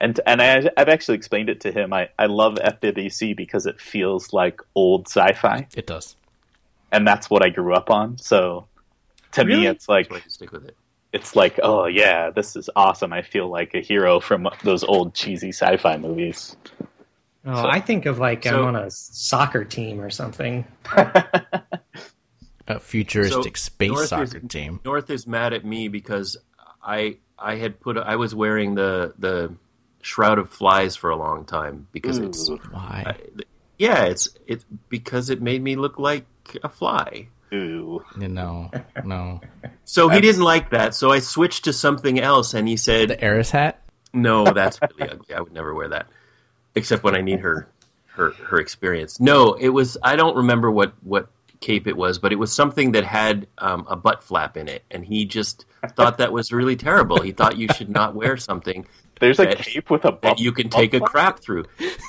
and 0.00 0.18
and 0.26 0.40
I, 0.42 0.70
I've 0.76 0.88
actually 0.88 1.16
explained 1.16 1.48
it 1.48 1.60
to 1.62 1.72
him. 1.72 1.92
I, 1.92 2.08
I 2.18 2.26
love 2.26 2.54
FWC 2.54 3.36
because 3.36 3.66
it 3.66 3.80
feels 3.80 4.32
like 4.32 4.60
old 4.74 5.06
sci-fi, 5.08 5.66
It 5.76 5.86
does. 5.86 6.16
and 6.92 7.06
that's 7.06 7.28
what 7.30 7.44
I 7.44 7.50
grew 7.50 7.74
up 7.74 7.90
on. 7.90 8.18
So 8.18 8.66
to 9.32 9.44
me, 9.44 9.66
it's 9.66 9.88
like 9.88 10.08
That's 10.08 10.20
why 10.20 10.24
you 10.24 10.30
stick 10.30 10.52
with 10.52 10.64
it. 10.66 10.76
it's 11.12 11.36
like 11.36 11.60
oh 11.62 11.86
yeah, 11.86 12.30
this 12.30 12.56
is 12.56 12.68
awesome. 12.76 13.12
I 13.12 13.22
feel 13.22 13.48
like 13.48 13.74
a 13.74 13.80
hero 13.80 14.20
from 14.20 14.48
those 14.64 14.82
old 14.84 15.14
cheesy 15.14 15.50
sci-fi 15.50 15.96
movies. 15.98 16.56
Oh, 17.46 17.66
I 17.66 17.80
think 17.80 18.04
of 18.06 18.18
like 18.18 18.44
So- 18.44 18.60
I'm 18.68 18.74
on 18.74 18.76
a 18.76 18.90
soccer 18.90 19.64
team 19.64 20.00
or 20.00 20.10
something. 20.10 20.66
A 22.68 22.78
futuristic 22.78 23.56
So, 23.56 23.64
space 23.64 23.90
North 23.90 24.08
soccer 24.08 24.36
is- 24.38 24.48
team. 24.48 24.80
North 24.84 25.10
is 25.10 25.26
mad 25.26 25.52
at 25.52 25.64
me 25.64 25.88
because 25.88 26.36
I 26.82 27.16
I 27.38 27.56
had 27.56 27.80
put 27.80 27.96
I 27.98 28.14
was 28.16 28.32
wearing 28.34 28.74
the 28.76 29.12
the 29.18 29.52
shroud 30.02 30.38
of 30.38 30.48
flies 30.50 30.96
for 30.96 31.10
a 31.10 31.16
long 31.16 31.44
time 31.44 31.86
because 31.92 32.18
it's 32.18 32.48
Why? 32.70 33.16
yeah 33.78 34.04
it's 34.04 34.28
it's 34.46 34.64
because 34.88 35.30
it 35.30 35.42
made 35.42 35.62
me 35.62 35.76
look 35.76 35.98
like 35.98 36.26
a 36.62 36.68
fly. 36.68 37.28
Ooh, 37.52 38.04
You 38.18 38.28
know, 38.28 38.70
no. 39.04 39.40
So 39.84 40.08
he 40.08 40.20
didn't 40.20 40.42
like 40.42 40.70
that. 40.70 40.94
So 40.94 41.10
I 41.10 41.18
switched 41.18 41.64
to 41.64 41.72
something 41.72 42.20
else, 42.20 42.54
and 42.54 42.68
he 42.68 42.76
said, 42.76 43.08
The 43.10 43.24
Eris 43.24 43.50
hat? 43.50 43.82
"No, 44.12 44.44
that's 44.44 44.78
really 44.80 45.10
ugly. 45.10 45.34
I 45.34 45.40
would 45.40 45.52
never 45.52 45.74
wear 45.74 45.88
that, 45.88 46.06
except 46.76 47.02
when 47.02 47.16
I 47.16 47.22
need 47.22 47.40
her 47.40 47.68
her 48.06 48.30
her 48.30 48.58
experience." 48.60 49.18
No, 49.18 49.54
it 49.54 49.70
was 49.70 49.96
I 50.02 50.14
don't 50.14 50.36
remember 50.36 50.70
what 50.70 50.94
what 51.02 51.28
cape 51.58 51.88
it 51.88 51.96
was, 51.96 52.20
but 52.20 52.32
it 52.32 52.36
was 52.36 52.52
something 52.52 52.92
that 52.92 53.04
had 53.04 53.48
um, 53.58 53.84
a 53.90 53.96
butt 53.96 54.22
flap 54.22 54.56
in 54.56 54.68
it, 54.68 54.84
and 54.90 55.04
he 55.04 55.24
just 55.24 55.66
thought 55.96 56.18
that 56.18 56.32
was 56.32 56.52
really 56.52 56.76
terrible. 56.76 57.20
He 57.20 57.32
thought 57.32 57.58
you 57.58 57.66
should 57.76 57.90
not 57.90 58.14
wear 58.14 58.36
something 58.36 58.86
there's 59.20 59.38
a 59.38 59.46
cape 59.54 59.90
with 59.90 60.04
a 60.04 60.10
that 60.10 60.20
bump, 60.20 60.38
you 60.40 60.52
can 60.52 60.68
take 60.68 60.92
a 60.94 60.98
bump- 61.00 61.10
crap 61.12 61.38
through. 61.40 61.64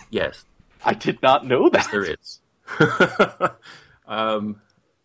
Yes, 0.10 0.44
I 0.84 0.94
did 0.96 1.22
not 1.22 1.46
know 1.46 1.70
that. 1.70 1.80
yes, 1.84 1.88
there 1.92 2.04
is. 2.06 2.40
um, 4.08 4.62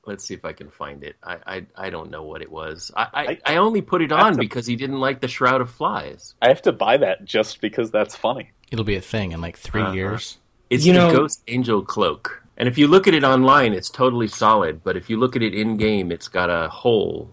Let's 0.09 0.25
see 0.25 0.35
if 0.35 0.45
I 0.45 0.53
can 0.53 0.71
find 0.71 1.03
it. 1.03 1.17
I 1.21 1.39
I, 1.47 1.67
I 1.77 1.91
don't 1.91 2.11
know 2.13 2.23
what 2.23 2.41
it 2.41 2.51
was. 2.51 2.93
I, 2.97 3.03
I, 3.13 3.23
I- 3.27 3.39
I 3.55 3.57
only 3.57 3.83
put 3.83 4.03
it 4.03 4.13
on 4.13 4.35
to- 4.35 4.39
because 4.39 4.65
he 4.65 4.77
didn't 4.77 5.01
like 5.01 5.21
the 5.21 5.27
Shroud 5.29 5.61
of 5.61 5.69
Flies. 5.71 6.35
I 6.41 6.47
have 6.49 6.63
to 6.63 6.73
buy 6.73 6.97
that 6.99 7.25
just 7.25 7.61
because 7.61 7.91
that's 7.91 8.15
funny. 8.15 8.53
It'll 8.71 8.85
be 8.85 8.95
a 8.97 9.01
thing 9.01 9.33
in 9.33 9.41
like 9.41 9.57
3 9.59 9.83
Uh-huh. 9.83 9.93
years. 9.93 10.39
It's 10.71 10.87
You 10.87 10.93
the 10.93 10.99
know- 11.01 11.13
Ghost 11.13 11.43
Angel 11.49 11.83
cloak. 11.83 12.43
And 12.57 12.69
if 12.69 12.79
you 12.79 12.87
look 12.89 13.07
at 13.07 13.15
it 13.15 13.23
online, 13.25 13.73
it's 13.75 13.91
totally 13.91 14.29
solid. 14.29 14.83
But 14.83 14.97
if 14.97 15.11
you 15.11 15.19
look 15.19 15.37
at 15.37 15.43
it 15.43 15.55
in 15.55 15.77
game, 15.77 16.11
it's 16.13 16.29
got 16.29 16.49
a 16.51 16.69
hole 16.69 17.31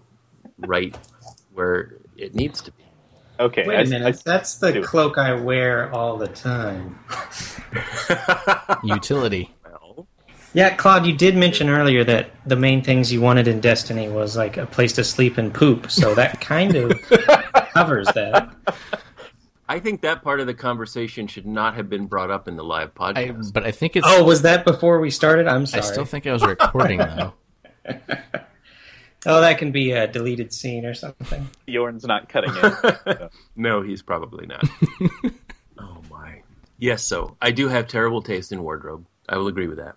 right 0.58 0.94
where 1.54 1.94
it 2.16 2.34
needs 2.34 2.60
to 2.62 2.72
be. 2.72 2.83
Okay, 3.40 3.64
Wait 3.66 3.76
I- 3.76 3.80
a 3.82 3.86
minute. 3.86 4.06
I- 4.16 4.22
That's 4.24 4.56
the 4.56 4.72
do 4.72 4.82
cloak 4.82 5.18
I 5.18 5.34
wear 5.34 5.92
all 5.92 6.16
the 6.16 6.28
time. 6.28 6.98
Utility. 8.84 9.50
Yeah, 10.52 10.76
Claude, 10.76 11.04
you 11.04 11.12
did 11.16 11.36
mention 11.36 11.68
earlier 11.68 12.04
that 12.04 12.30
the 12.46 12.54
main 12.54 12.80
things 12.82 13.12
you 13.12 13.20
wanted 13.20 13.48
in 13.48 13.58
Destiny 13.60 14.08
was 14.08 14.36
like 14.36 14.56
a 14.56 14.66
place 14.66 14.92
to 14.92 15.02
sleep 15.02 15.36
and 15.36 15.52
poop. 15.52 15.90
So 15.90 16.14
that 16.14 16.40
kind 16.40 16.76
of 16.76 16.92
covers 17.74 18.06
that. 18.14 18.54
I 19.68 19.80
think 19.80 20.02
that 20.02 20.22
part 20.22 20.38
of 20.38 20.46
the 20.46 20.54
conversation 20.54 21.26
should 21.26 21.44
not 21.46 21.74
have 21.74 21.90
been 21.90 22.06
brought 22.06 22.30
up 22.30 22.46
in 22.46 22.54
the 22.54 22.62
live 22.62 22.92
I, 23.00 23.14
podcast. 23.14 23.52
but 23.52 23.64
I 23.64 23.72
think 23.72 23.96
it's. 23.96 24.06
Oh, 24.08 24.22
was 24.22 24.42
that 24.42 24.64
before 24.64 25.00
we 25.00 25.10
started? 25.10 25.48
I'm 25.48 25.62
I 25.62 25.80
still 25.80 26.04
think 26.04 26.24
I 26.28 26.32
was 26.32 26.44
recording 26.44 26.98
though. 26.98 27.32
oh, 29.26 29.40
that 29.40 29.58
can 29.58 29.72
be 29.72 29.92
a 29.92 30.06
deleted 30.06 30.52
scene 30.52 30.84
or 30.84 30.94
something. 30.94 31.48
Beorn's 31.66 32.04
not 32.04 32.28
cutting 32.28 32.52
it. 32.54 33.30
no, 33.56 33.82
he's 33.82 34.02
probably 34.02 34.46
not. 34.46 34.64
oh 35.78 36.02
my. 36.10 36.42
Yes, 36.78 37.02
so 37.02 37.36
I 37.40 37.50
do 37.50 37.68
have 37.68 37.88
terrible 37.88 38.22
taste 38.22 38.52
in 38.52 38.62
wardrobe. 38.62 39.06
I 39.28 39.36
will 39.36 39.48
agree 39.48 39.68
with 39.68 39.78
that. 39.78 39.96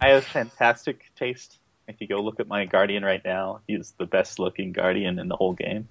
I 0.00 0.08
have 0.08 0.24
fantastic 0.24 1.10
taste. 1.16 1.58
If 1.88 2.00
you 2.00 2.06
go 2.06 2.18
look 2.18 2.38
at 2.38 2.46
my 2.46 2.66
Guardian 2.66 3.04
right 3.04 3.22
now, 3.24 3.60
he's 3.66 3.94
the 3.98 4.06
best 4.06 4.38
looking 4.38 4.72
Guardian 4.72 5.18
in 5.18 5.28
the 5.28 5.36
whole 5.36 5.54
game. 5.54 5.88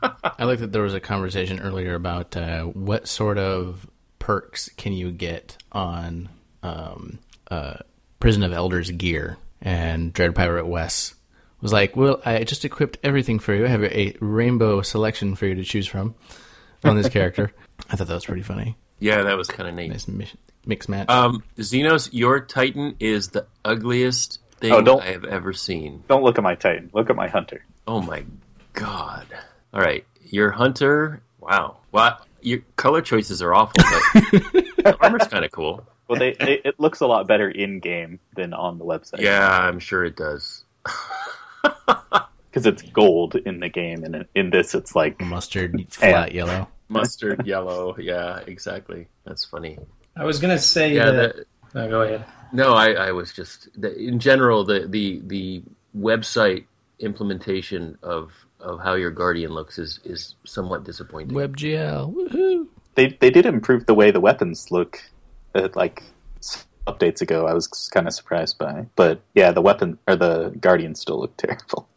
I 0.00 0.44
like 0.44 0.60
that 0.60 0.72
there 0.72 0.82
was 0.82 0.94
a 0.94 1.00
conversation 1.00 1.60
earlier 1.60 1.94
about 1.94 2.36
uh, 2.36 2.62
what 2.64 3.08
sort 3.08 3.38
of 3.38 3.86
perks 4.18 4.68
can 4.76 4.92
you 4.92 5.10
get 5.10 5.56
on 5.72 6.28
um, 6.62 7.18
uh, 7.50 7.78
Prison 8.20 8.42
of 8.42 8.52
Elders 8.52 8.90
gear, 8.90 9.36
and 9.60 10.12
Dread 10.12 10.34
Pirate 10.34 10.66
Wes 10.66 11.14
was 11.60 11.72
like, 11.72 11.96
"Well, 11.96 12.20
I 12.24 12.44
just 12.44 12.64
equipped 12.64 12.98
everything 13.02 13.38
for 13.38 13.54
you. 13.54 13.64
I 13.64 13.68
have 13.68 13.82
a 13.84 14.14
rainbow 14.20 14.82
selection 14.82 15.34
for 15.34 15.46
you 15.46 15.54
to 15.56 15.64
choose 15.64 15.86
from 15.86 16.14
on 16.84 16.96
this 16.96 17.08
character." 17.08 17.52
I 17.90 17.96
thought 17.96 18.06
that 18.08 18.14
was 18.14 18.24
pretty 18.26 18.42
funny. 18.42 18.76
Yeah, 18.98 19.22
that 19.22 19.36
was 19.36 19.48
kind 19.48 19.68
of 19.68 19.74
neat. 19.74 19.90
Nice 19.90 20.08
mi- 20.08 20.30
mix 20.64 20.88
match. 20.88 21.08
Um, 21.10 21.42
Xenos, 21.58 22.08
your 22.12 22.40
Titan 22.40 22.96
is 22.98 23.28
the 23.28 23.46
ugliest 23.64 24.40
thing 24.58 24.72
Oh, 24.72 24.80
don't- 24.80 25.02
I 25.02 25.12
have 25.12 25.24
ever 25.24 25.52
seen. 25.52 26.02
Don't 26.08 26.22
look 26.22 26.38
at 26.38 26.44
my 26.44 26.54
Titan. 26.54 26.90
Look 26.94 27.10
at 27.10 27.16
my 27.16 27.28
Hunter. 27.28 27.64
Oh 27.86 28.00
my 28.00 28.24
god! 28.72 29.26
All 29.74 29.80
right, 29.80 30.04
your 30.30 30.50
Hunter. 30.50 31.20
Wow, 31.40 31.76
wow. 31.92 32.18
Your 32.42 32.60
color 32.76 33.02
choices 33.02 33.42
are 33.42 33.52
awful, 33.54 33.82
but 33.82 34.22
the 34.32 34.96
armor's 35.02 35.26
kind 35.28 35.44
of 35.44 35.50
cool. 35.52 35.84
Well, 36.08 36.18
they, 36.18 36.32
they 36.34 36.60
it 36.64 36.78
looks 36.78 37.00
a 37.00 37.06
lot 37.06 37.26
better 37.26 37.48
in 37.50 37.80
game 37.80 38.20
than 38.36 38.54
on 38.54 38.78
the 38.78 38.84
website. 38.84 39.20
Yeah, 39.20 39.48
I'm 39.48 39.78
sure 39.80 40.04
it 40.04 40.16
does. 40.16 40.64
because 42.50 42.66
it's 42.66 42.82
gold 42.82 43.34
in 43.36 43.60
the 43.60 43.68
game, 43.68 44.04
and 44.04 44.14
in- 44.16 44.28
in 44.34 44.50
this, 44.50 44.74
it's 44.74 44.94
like 44.94 45.20
Mustard 45.20 45.86
flat 45.90 46.32
yellow. 46.32 46.68
Mustard 46.88 47.46
yellow. 47.46 47.96
Yeah, 47.98 48.40
exactly. 48.46 49.08
That's 49.24 49.44
funny. 49.44 49.78
I 50.16 50.24
was 50.24 50.38
gonna 50.38 50.58
say 50.58 50.94
Yeah, 50.94 51.10
that. 51.10 51.36
the, 51.36 51.44
No, 51.74 51.88
go 51.88 52.02
ahead. 52.02 52.24
no, 52.52 52.72
I, 52.74 52.92
I 52.92 53.12
was 53.12 53.32
just 53.32 53.68
in 53.76 54.18
general 54.18 54.64
the 54.64 54.86
the 54.88 55.20
the 55.26 55.62
website 55.96 56.64
implementation 57.00 57.98
of 58.02 58.30
of 58.60 58.80
how 58.80 58.94
your 58.94 59.10
guardian 59.10 59.50
looks 59.52 59.78
is 59.78 60.00
is 60.04 60.34
somewhat 60.44 60.84
disappointing. 60.84 61.36
WebGL. 61.36 62.14
Woohoo! 62.14 62.66
they 62.94 63.08
they 63.20 63.30
did 63.30 63.46
improve 63.46 63.86
the 63.86 63.94
way 63.94 64.10
the 64.10 64.20
weapons 64.20 64.70
look. 64.70 64.98
Uh, 65.54 65.68
like 65.74 66.02
s- 66.02 66.12
updates 66.86 67.20
ago, 67.20 67.46
I 67.46 67.54
was 67.54 67.66
kind 67.92 68.06
of 68.06 68.14
surprised 68.14 68.58
by. 68.58 68.86
But 68.96 69.20
yeah, 69.34 69.52
the 69.52 69.62
weapon 69.62 69.98
or 70.06 70.16
the 70.16 70.50
Guardians 70.60 71.00
still 71.00 71.20
look 71.20 71.36
terrible. 71.38 71.88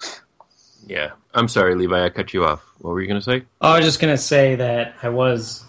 Yeah, 0.87 1.11
I'm 1.33 1.47
sorry, 1.47 1.75
Levi. 1.75 2.05
I 2.05 2.09
cut 2.09 2.33
you 2.33 2.45
off. 2.45 2.63
What 2.79 2.91
were 2.91 3.01
you 3.01 3.07
going 3.07 3.19
to 3.19 3.23
say? 3.23 3.43
Oh, 3.61 3.73
I 3.73 3.77
was 3.77 3.85
just 3.85 3.99
gonna 3.99 4.17
say 4.17 4.55
that 4.55 4.95
I 5.03 5.09
was 5.09 5.63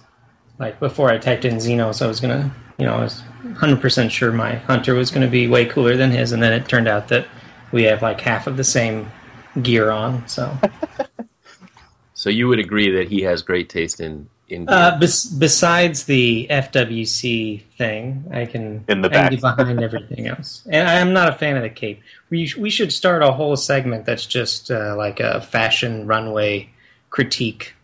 like 0.59 0.79
before 0.81 1.11
I 1.11 1.19
typed 1.19 1.45
in 1.45 1.57
Xenos, 1.57 2.01
I 2.03 2.07
was 2.07 2.21
gonna, 2.21 2.55
you 2.79 2.87
know, 2.87 2.95
I 2.95 3.03
was 3.03 3.21
100 3.43 3.81
percent 3.81 4.13
sure 4.13 4.33
my 4.33 4.57
hunter 4.57 4.95
was 4.95 5.11
gonna 5.11 5.29
be 5.29 5.49
way 5.49 5.67
cooler 5.67 5.97
than 5.97 6.11
his, 6.11 6.33
and 6.33 6.43
then 6.43 6.53
it 6.53 6.69
turned 6.69 6.89
out 6.89 7.09
that 7.09 7.27
we 7.73 7.85
have 7.85 8.01
like 8.03 8.21
half 8.21 8.47
of 8.47 8.57
the 8.57 8.65
same 8.65 9.11
gear 9.61 9.91
on. 9.91 10.27
So, 10.29 10.57
So 12.21 12.29
you 12.29 12.49
would 12.49 12.59
agree 12.59 12.91
that 12.91 13.09
he 13.09 13.23
has 13.23 13.41
great 13.41 13.71
taste 13.71 13.99
in 13.99 14.29
in 14.51 14.69
uh, 14.69 14.99
bes- 14.99 15.27
besides 15.27 16.05
the 16.05 16.47
FWC 16.51 17.63
thing, 17.79 18.25
I 18.33 18.47
can 18.47 18.85
In 18.89 19.01
the 19.03 19.09
I 19.09 19.13
can 19.13 19.23
back. 19.23 19.31
get 19.31 19.41
behind 19.41 19.81
everything 19.83 20.27
else, 20.27 20.63
and 20.71 20.89
I'm 20.89 21.13
not 21.13 21.29
a 21.29 21.33
fan 21.33 21.57
of 21.57 21.63
the 21.63 21.71
cape. 21.71 22.01
We 22.31 22.47
sh- 22.47 22.57
we 22.57 22.71
should 22.71 22.93
start 22.93 23.23
a 23.23 23.33
whole 23.33 23.57
segment 23.57 24.07
that's 24.07 24.27
just 24.27 24.71
uh, 24.71 24.95
like 24.97 25.21
a 25.21 25.41
fashion 25.41 26.07
runway 26.07 26.71
critique. 27.11 27.75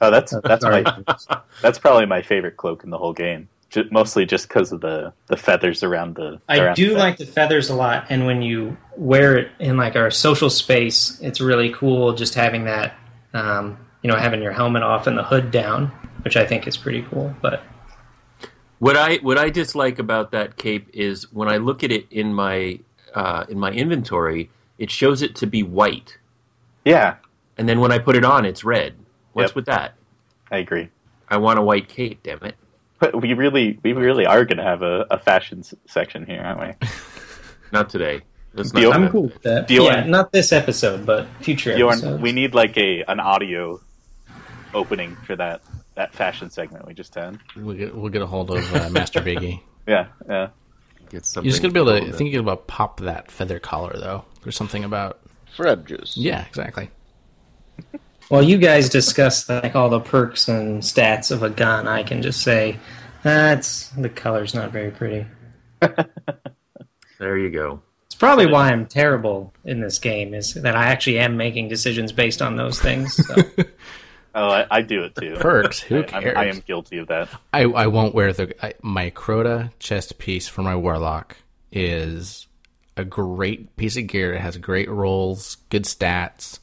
Oh, 0.00 0.10
that's 0.10 0.34
that's 0.44 0.64
my 0.64 0.82
that's 1.62 1.78
probably 1.78 2.06
my 2.06 2.22
favorite 2.22 2.56
cloak 2.56 2.84
in 2.84 2.90
the 2.90 2.98
whole 2.98 3.12
game. 3.12 3.48
Ju- 3.70 3.88
mostly 3.90 4.26
just 4.26 4.48
because 4.48 4.72
of 4.72 4.80
the 4.80 5.12
the 5.26 5.36
feathers 5.36 5.82
around 5.82 6.16
the. 6.16 6.40
I 6.48 6.58
around 6.58 6.76
do 6.76 6.90
the- 6.90 6.98
like 6.98 7.16
the 7.18 7.26
feathers 7.26 7.70
a 7.70 7.74
lot, 7.74 8.06
and 8.10 8.26
when 8.26 8.42
you 8.42 8.76
wear 8.96 9.36
it 9.38 9.48
in 9.58 9.76
like 9.76 9.96
our 9.96 10.10
social 10.10 10.50
space, 10.50 11.18
it's 11.20 11.40
really 11.40 11.70
cool. 11.70 12.12
Just 12.14 12.34
having 12.34 12.64
that, 12.64 12.94
um, 13.32 13.78
you 14.02 14.10
know, 14.10 14.16
having 14.16 14.42
your 14.42 14.52
helmet 14.52 14.82
off 14.82 15.06
and 15.06 15.16
the 15.16 15.24
hood 15.24 15.50
down, 15.50 15.90
which 16.24 16.36
I 16.36 16.44
think 16.46 16.66
is 16.66 16.76
pretty 16.76 17.02
cool. 17.10 17.34
But 17.42 17.62
What 18.78 18.96
I 18.96 19.16
what 19.16 19.38
I 19.38 19.50
dislike 19.50 19.98
about 19.98 20.32
that 20.32 20.56
cape 20.56 20.88
is 20.92 21.32
when 21.32 21.48
I 21.48 21.56
look 21.58 21.82
at 21.84 21.92
it 21.92 22.06
in 22.10 22.34
my 22.34 22.80
uh, 23.14 23.44
in 23.48 23.58
my 23.58 23.70
inventory, 23.70 24.50
it 24.78 24.90
shows 24.90 25.22
it 25.22 25.36
to 25.36 25.46
be 25.46 25.62
white, 25.62 26.18
Yeah, 26.84 27.16
and 27.56 27.68
then 27.68 27.78
when 27.80 27.92
I 27.92 27.98
put 27.98 28.16
it 28.16 28.24
on, 28.24 28.44
it's 28.44 28.64
red. 28.64 28.94
What's 29.32 29.50
Yep. 29.50 29.56
with 29.56 29.66
that? 29.66 29.94
I 30.50 30.58
agree. 30.58 30.88
I 31.28 31.36
want 31.38 31.58
a 31.58 31.62
white 31.62 31.88
cape. 31.88 32.22
Damn 32.24 32.42
it! 32.42 32.56
But 32.98 33.20
we 33.22 33.32
really 33.34 33.78
we 33.84 33.92
really 33.92 34.26
are 34.26 34.44
going 34.44 34.58
to 34.58 34.64
have 34.64 34.82
a, 34.82 35.06
a 35.10 35.18
fashion 35.18 35.60
s- 35.60 35.74
section 35.86 36.26
here, 36.26 36.42
aren't 36.42 36.60
we? 36.80 36.88
Not 37.72 37.88
today. 37.88 38.22
Let's 38.52 38.70
Deal. 38.72 38.90
not. 38.90 39.00
I'm 39.00 39.08
cool 39.10 39.22
with 39.24 39.42
that. 39.42 39.66
Beorn- 39.68 39.84
Yeah, 39.94 40.04
not 40.06 40.30
this 40.30 40.52
episode, 40.52 41.04
but 41.06 41.26
future 41.40 41.74
Beorn, 41.74 41.94
episodes. 41.98 42.22
we 42.22 42.30
need 42.32 42.54
like 42.54 42.76
a 42.76 43.02
an 43.08 43.18
audio 43.20 43.80
opening 44.74 45.16
for 45.26 45.34
that 45.36 45.60
that 45.94 46.14
fashion 46.14 46.50
segment 46.50 46.86
we 46.86 46.94
just 46.94 47.14
had. 47.14 47.38
We'll 47.56 47.76
get, 47.76 47.94
we'll 47.94 48.10
get 48.10 48.22
a 48.22 48.26
hold 48.26 48.50
of 48.50 48.74
uh, 48.74 48.88
Master 48.92 49.20
Biggie. 49.20 49.60
Yeah, 49.86 50.06
yeah. 50.28 50.48
Get 51.10 51.26
something 51.26 51.46
You're 51.46 51.52
just 51.52 51.62
gonna 51.62 51.74
be 51.74 51.80
able 51.80 52.00
to. 52.00 52.14
I 52.14 52.16
think 52.16 52.32
you're 52.32 52.40
about 52.40 52.66
pop 52.66 53.00
that 53.00 53.30
feather 53.30 53.58
collar 53.58 53.96
though. 53.98 54.24
There's 54.42 54.56
something 54.56 54.84
about. 54.84 55.20
Fred 55.54 55.86
juice. 55.86 56.16
Yeah, 56.16 56.44
exactly. 56.46 56.90
While 58.28 58.42
you 58.42 58.58
guys 58.58 58.88
discuss 58.88 59.48
like 59.48 59.76
all 59.76 59.90
the 59.90 60.00
perks 60.00 60.48
and 60.48 60.82
stats 60.82 61.30
of 61.30 61.42
a 61.42 61.50
gun, 61.50 61.86
I 61.86 62.02
can 62.02 62.22
just 62.22 62.42
say 62.42 62.78
that's 63.22 63.90
the 63.90 64.08
color's 64.08 64.54
not 64.54 64.72
very 64.72 64.90
pretty. 64.90 65.26
There 67.18 67.38
you 67.38 67.50
go. 67.50 67.80
It's 68.06 68.14
probably 68.14 68.46
why 68.46 68.70
I'm 68.70 68.86
terrible 68.86 69.54
in 69.64 69.80
this 69.80 69.98
game 69.98 70.34
is 70.34 70.54
that 70.54 70.76
I 70.76 70.86
actually 70.86 71.18
am 71.18 71.36
making 71.36 71.68
decisions 71.68 72.12
based 72.12 72.42
on 72.42 72.56
those 72.56 72.80
things. 72.80 73.14
So. 73.26 73.34
Oh, 74.34 74.48
I, 74.48 74.66
I 74.70 74.82
do 74.82 75.02
it 75.04 75.14
too. 75.14 75.36
Perks. 75.38 75.78
Who 75.80 75.96
I, 75.96 75.98
I'm- 76.00 76.22
cares? 76.22 76.36
I 76.36 76.44
am 76.46 76.60
guilty 76.60 76.98
of 76.98 77.08
that. 77.08 77.28
I, 77.52 77.62
I 77.64 77.86
won't 77.86 78.14
wear 78.14 78.32
the 78.32 78.54
I, 78.64 78.74
my 78.82 79.10
Crota 79.10 79.70
chest 79.78 80.18
piece 80.18 80.48
for 80.48 80.62
my 80.62 80.74
Warlock 80.74 81.36
is 81.70 82.46
a 82.96 83.04
great 83.04 83.76
piece 83.76 83.96
of 83.96 84.06
gear. 84.06 84.34
It 84.34 84.40
has 84.40 84.56
great 84.56 84.88
rolls, 84.90 85.56
good 85.70 85.84
stats, 85.84 86.58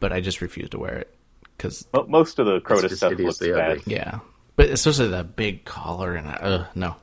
but 0.00 0.12
I 0.12 0.20
just 0.20 0.40
refuse 0.40 0.68
to 0.70 0.78
wear 0.78 0.96
it 0.98 1.14
because 1.56 1.86
Mo- 1.94 2.06
Most 2.08 2.38
of 2.38 2.46
the 2.46 2.60
Crota 2.60 2.82
just 2.82 2.96
stuff 2.96 3.12
looks 3.18 3.38
bad. 3.38 3.78
ugly. 3.78 3.94
yeah. 3.94 4.18
But 4.56 4.68
especially 4.68 5.08
the 5.08 5.24
big 5.24 5.64
collar 5.64 6.14
and 6.14 6.26
uh, 6.28 6.66
no. 6.74 6.96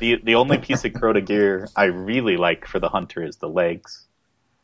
The 0.00 0.16
the 0.24 0.34
only 0.34 0.58
piece 0.58 0.84
of 0.84 0.92
Crota 0.92 1.24
gear 1.24 1.68
I 1.76 1.84
really 1.84 2.36
like 2.36 2.66
for 2.66 2.80
the 2.80 2.88
hunter 2.88 3.22
is 3.22 3.36
the 3.36 3.48
legs, 3.48 4.06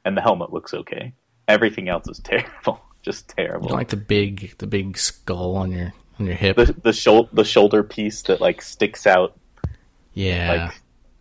and 0.04 0.16
the 0.16 0.20
helmet 0.22 0.52
looks 0.52 0.72
okay. 0.74 1.12
Everything 1.46 1.88
else 1.88 2.08
is 2.08 2.18
terrible, 2.24 2.80
just 3.06 3.28
terrible. 3.28 3.68
don't 3.68 3.78
like 3.78 3.88
the 3.88 3.96
big 3.96 4.58
the 4.58 4.66
big 4.66 4.98
skull 4.98 5.56
on 5.56 5.70
your 5.70 5.94
on 6.18 6.26
your 6.26 6.34
hip. 6.34 6.56
the 6.56 6.74
the, 6.82 6.92
shou- 6.92 7.28
the 7.32 7.44
shoulder 7.44 7.82
piece 7.82 8.22
that 8.22 8.40
like 8.40 8.60
sticks 8.60 9.06
out 9.06 9.38
yeah. 10.12 10.70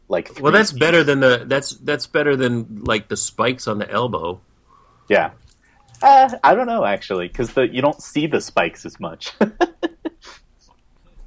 like 0.07 0.31
like. 0.33 0.41
Well, 0.41 0.51
that's 0.51 0.71
feet. 0.71 0.79
better 0.79 1.03
than 1.03 1.19
the 1.19 1.43
that's 1.45 1.71
that's 1.77 2.07
better 2.07 2.35
than 2.35 2.83
like 2.83 3.07
the 3.07 3.15
spikes 3.15 3.67
on 3.67 3.77
the 3.77 3.89
elbow. 3.89 4.41
Yeah. 5.07 5.31
Uh, 6.01 6.35
I 6.43 6.55
don't 6.55 6.67
know 6.67 6.83
actually, 6.83 7.27
because 7.27 7.53
the 7.53 7.67
you 7.67 7.81
don't 7.81 8.01
see 8.01 8.25
the 8.25 8.41
spikes 8.41 8.85
as 8.85 8.99
much. 8.99 9.31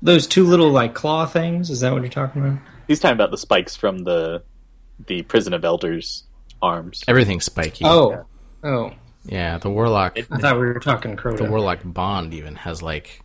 Those 0.02 0.26
two 0.26 0.44
little 0.44 0.70
like 0.70 0.94
claw 0.94 1.26
things, 1.26 1.70
is 1.70 1.80
that 1.80 1.92
what 1.92 2.02
you're 2.02 2.10
talking 2.10 2.44
about? 2.44 2.58
He's 2.86 3.00
talking 3.00 3.14
about 3.16 3.30
the 3.30 3.38
spikes 3.38 3.76
from 3.76 3.98
the 3.98 4.42
the 5.06 5.22
prison 5.22 5.54
of 5.54 5.64
elders 5.64 6.24
arms. 6.60 7.04
Everything's 7.06 7.44
spiky. 7.44 7.84
Oh, 7.84 8.24
oh. 8.64 8.92
Yeah. 9.28 9.58
The 9.58 9.70
warlock, 9.70 10.18
It- 10.18 10.26
I 10.30 10.38
thought 10.38 10.54
we 10.58 10.66
were 10.66 10.80
talking 10.80 11.16
Crota. 11.16 11.38
the 11.38 11.50
warlock 11.50 11.80
bond 11.84 12.34
even 12.34 12.54
has 12.56 12.82
like 12.82 13.22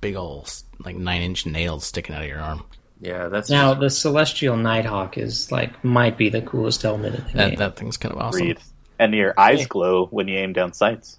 big 0.00 0.16
old 0.16 0.52
like 0.84 0.96
nine 0.96 1.22
inch 1.22 1.46
nails 1.46 1.84
sticking 1.84 2.14
out 2.14 2.22
of 2.22 2.28
your 2.28 2.40
arm. 2.40 2.62
Yeah, 3.00 3.28
that's 3.28 3.48
Now 3.50 3.72
the 3.74 3.88
Celestial 3.90 4.56
Nighthawk 4.56 5.16
is 5.18 5.50
like 5.50 5.82
might 5.84 6.16
be 6.18 6.28
the 6.28 6.42
coolest 6.42 6.82
helmet 6.82 7.14
in 7.14 7.24
the 7.24 7.32
That 7.32 7.48
game. 7.50 7.58
that 7.58 7.76
thing's 7.76 7.96
kind 7.96 8.14
of 8.14 8.20
awesome. 8.20 8.42
Read. 8.46 8.58
And 8.98 9.14
your 9.14 9.32
eyes 9.38 9.66
glow 9.66 10.06
when 10.06 10.28
you 10.28 10.36
aim 10.38 10.52
down 10.52 10.74
sights. 10.74 11.18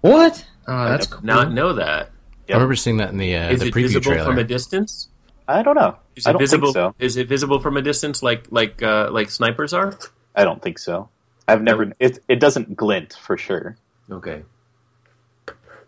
What? 0.00 0.44
Oh, 0.68 0.88
that's 0.88 1.06
did 1.06 1.12
cool. 1.16 1.24
not 1.26 1.52
know 1.52 1.72
that. 1.74 2.10
I 2.48 2.52
remember 2.54 2.76
seeing 2.76 2.98
that 2.98 3.10
in 3.10 3.16
the 3.18 3.34
uh, 3.36 3.50
Is 3.50 3.60
the 3.60 3.66
it 3.68 3.74
preview 3.74 3.82
visible 3.82 4.12
trailer. 4.12 4.24
from 4.26 4.38
a 4.38 4.44
distance? 4.44 5.08
I 5.48 5.62
don't 5.62 5.74
know. 5.74 5.96
Is 6.16 6.26
I 6.26 6.30
it 6.30 6.32
don't 6.34 6.40
visible? 6.42 6.72
think 6.72 6.74
so. 6.74 6.94
Is 6.98 7.16
it 7.16 7.28
visible 7.28 7.58
from 7.60 7.76
a 7.76 7.82
distance, 7.82 8.22
like 8.22 8.46
like 8.50 8.82
uh, 8.82 9.08
like 9.10 9.30
snipers 9.30 9.72
are? 9.72 9.96
I 10.36 10.44
don't 10.44 10.62
think 10.62 10.78
so. 10.78 11.08
I've 11.52 11.62
never. 11.62 11.92
It 11.98 12.22
it 12.28 12.40
doesn't 12.40 12.76
glint 12.76 13.12
for 13.12 13.36
sure. 13.36 13.76
Okay, 14.10 14.42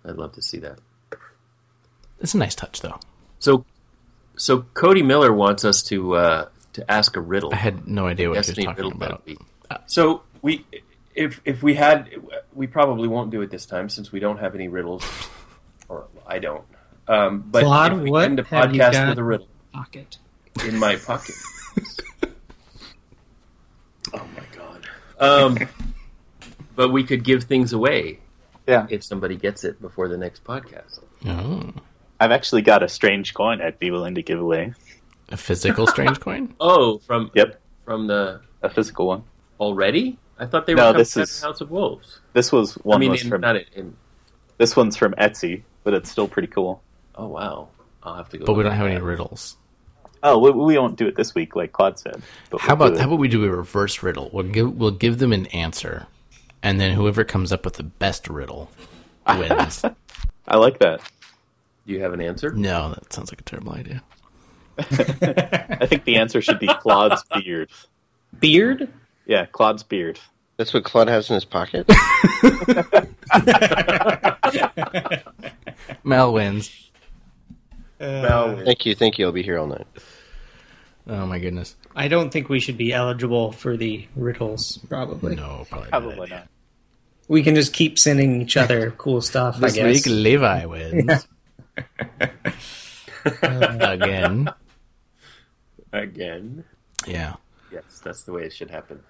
I'd 0.05 0.17
love 0.17 0.33
to 0.35 0.43
see 0.43 0.59
that. 0.59 0.79
It's 2.21 2.35
a 2.35 2.39
nice 2.39 2.55
touch, 2.55 2.81
though. 2.81 2.99
So, 3.39 3.65
so 4.37 4.63
Cody 4.75 5.03
Miller 5.03 5.33
wants 5.33 5.65
us 5.65 5.83
to 5.85 6.15
uh, 6.17 6.49
to 6.75 6.91
ask 6.91 7.17
a 7.17 7.21
riddle. 7.21 7.53
I 7.53 7.57
had 7.57 7.89
no 7.89 8.07
idea 8.07 8.29
what 8.29 8.35
Destiny 8.35 8.63
he 8.63 8.69
was 8.69 8.77
talking 8.77 8.93
about. 8.93 9.25
battle. 9.27 9.85
So 9.87 10.23
we, 10.43 10.67
if 11.15 11.41
if 11.45 11.63
we 11.63 11.75
had, 11.75 12.11
we 12.53 12.67
probably 12.67 13.09
won't 13.09 13.31
do 13.31 13.41
it 13.41 13.51
this 13.51 13.65
time 13.67 13.89
since 13.89 14.13
we 14.13 14.21
don't 14.21 14.39
have 14.39 14.55
any 14.55 14.69
riddles, 14.69 15.05
or 15.89 16.07
I 16.27 16.39
don't. 16.41 16.65
Um, 17.09 17.45
but 17.47 17.65
Claude, 17.65 17.93
if 17.95 18.01
we 18.01 18.11
what 18.11 18.25
end 18.25 18.39
a 18.39 18.43
podcast 18.43 19.09
with 19.09 19.19
a 19.19 19.25
riddle 19.25 19.49
pocket. 19.73 20.19
in 20.67 20.79
my 20.79 20.97
pocket. 20.97 21.37
oh 24.13 24.27
my 24.35 24.41
god! 24.41 24.44
Um, 25.25 25.59
but 26.77 26.91
we 26.91 27.05
could 27.05 27.25
give 27.25 27.45
things 27.45 27.73
away 27.73 28.19
Yeah, 28.67 28.87
if 28.91 29.03
somebody 29.05 29.37
gets 29.37 29.65
it 29.65 29.81
before 29.81 30.09
the 30.09 30.17
next 30.17 30.45
podcast. 30.45 31.01
Oh, 31.27 31.73
I've 32.21 32.31
actually 32.33 32.63
got 32.63 32.83
a 32.83 32.89
strange 32.89 33.35
coin 33.35 33.61
I'd 33.61 33.79
be 33.79 33.91
willing 33.91 34.15
to 34.17 34.23
give 34.23 34.41
away. 34.41 34.73
a 35.31 35.37
physical 35.37 35.87
strange 35.87 36.21
coin. 36.21 36.55
Oh, 36.61 36.99
from 36.99 37.31
Yep, 37.35 37.61
from 37.85 38.07
the 38.07 38.41
a 38.63 38.69
physical 38.71 39.07
one. 39.07 39.23
already? 39.61 40.19
I 40.39 40.47
thought 40.47 40.67
they 40.67 40.75
No, 40.75 40.83
were 40.87 40.87
coming 40.93 40.99
this 41.01 41.17
is- 41.17 41.39
of 41.43 41.49
House 41.49 41.61
of 41.61 41.71
Wolves. 41.71 42.21
This 42.33 42.51
was 42.53 42.75
one 42.85 42.97
I 42.97 43.01
mean, 43.01 43.11
was 43.13 43.23
in, 43.23 43.29
from 43.31 43.41
not 43.41 43.57
in, 43.57 43.65
in. 43.75 43.97
this 44.59 44.75
one's 44.77 44.97
from 44.97 45.13
Etsy, 45.15 45.63
but 45.85 45.95
it's 45.95 46.11
still 46.11 46.27
pretty 46.29 46.49
cool. 46.49 46.83
Oh 47.15 47.29
wow! 47.29 47.69
I'll 48.03 48.17
have 48.17 48.29
to 48.31 48.39
go. 48.39 48.45
But 48.45 48.55
we 48.55 48.65
don't 48.65 48.73
at 48.73 48.79
have 48.79 48.87
any 48.89 49.01
riddles. 49.01 49.57
Oh, 50.27 50.39
we, 50.39 50.51
we 50.51 50.79
won't 50.79 50.97
do 50.97 51.07
it 51.07 51.17
this 51.17 51.35
week, 51.35 51.55
like 51.55 51.73
Claude 51.73 51.99
said. 51.99 52.23
But 52.49 52.63
How 52.63 52.75
we'll 52.75 52.89
about 52.89 52.99
how 52.99 53.07
about 53.07 53.19
we 53.19 53.29
do 53.29 53.45
a 53.45 53.51
reverse 53.51 54.03
riddle? 54.03 54.31
We'll 54.33 54.45
give 54.45 54.75
we'll 54.75 54.91
give 54.91 55.19
them 55.19 55.35
an 55.35 55.47
answer, 55.49 56.07
and 56.63 56.81
then 56.81 56.93
whoever 56.93 57.25
comes 57.25 57.53
up 57.53 57.65
with 57.65 57.75
the 57.75 57.83
best 57.83 58.29
riddle 58.29 58.71
wins. 59.29 59.85
I 60.49 60.57
like 60.57 60.79
that. 60.79 61.01
Do 61.87 61.93
you 61.93 62.01
have 62.01 62.15
an 62.15 62.23
answer? 62.23 62.51
no, 62.53 62.95
that 62.95 63.13
sounds 63.13 63.31
like 63.31 63.41
a 63.41 63.45
terrible 63.45 63.75
idea. 63.75 64.03
I 64.79 65.87
think 65.87 66.05
the 66.05 66.17
answer 66.17 66.41
should 66.41 66.59
be 66.59 66.67
Claude's 66.67 67.23
beard. 67.35 67.71
Beard? 68.41 68.89
Yeah, 69.27 69.45
Claude's 69.47 69.83
beard. 69.83 70.19
That's 70.57 70.73
what 70.73 70.85
Claude 70.85 71.09
has 71.09 71.29
in 71.29 71.35
his 71.35 71.45
pocket. 71.45 71.87
Mel 76.05 76.33
wins. 76.33 76.91
Uh, 78.01 78.57
thank 78.65 78.87
you, 78.87 78.95
thank 78.95 79.19
you. 79.19 79.27
I'll 79.27 79.33
be 79.33 79.43
here 79.43 79.59
all 79.59 79.67
night. 79.67 79.87
Oh 81.07 81.27
my 81.27 81.39
goodness. 81.39 81.77
I 81.95 82.09
don't 82.09 82.31
think 82.31 82.49
we 82.49 82.61
should 82.61 82.79
be 82.79 82.93
eligible 82.93 83.53
for 83.53 83.77
the 83.77 84.07
riddles. 84.17 84.79
Probably. 84.89 85.37
No, 85.37 85.67
probably, 85.69 85.91
not. 85.91 86.03
Probably 86.03 86.29
not. 86.31 86.49
We 87.29 87.43
can 87.43 87.55
just 87.55 87.73
keep 87.73 87.99
sending 87.99 88.41
each 88.43 88.57
other 88.57 88.91
cool 88.99 89.21
stuff. 89.21 89.59
This 89.59 89.75
I 89.75 89.77
guess. 89.77 90.07
week, 90.07 90.07
Levi 90.15 90.65
wins 90.67 91.27
again. 93.43 94.49
Again? 95.93 96.65
Yeah. 97.07 97.35
Yes, 97.73 98.01
that's 98.03 98.23
the 98.25 98.33
way 98.33 98.45
it 98.45 98.53
should 98.53 98.71
happen. 98.71 99.01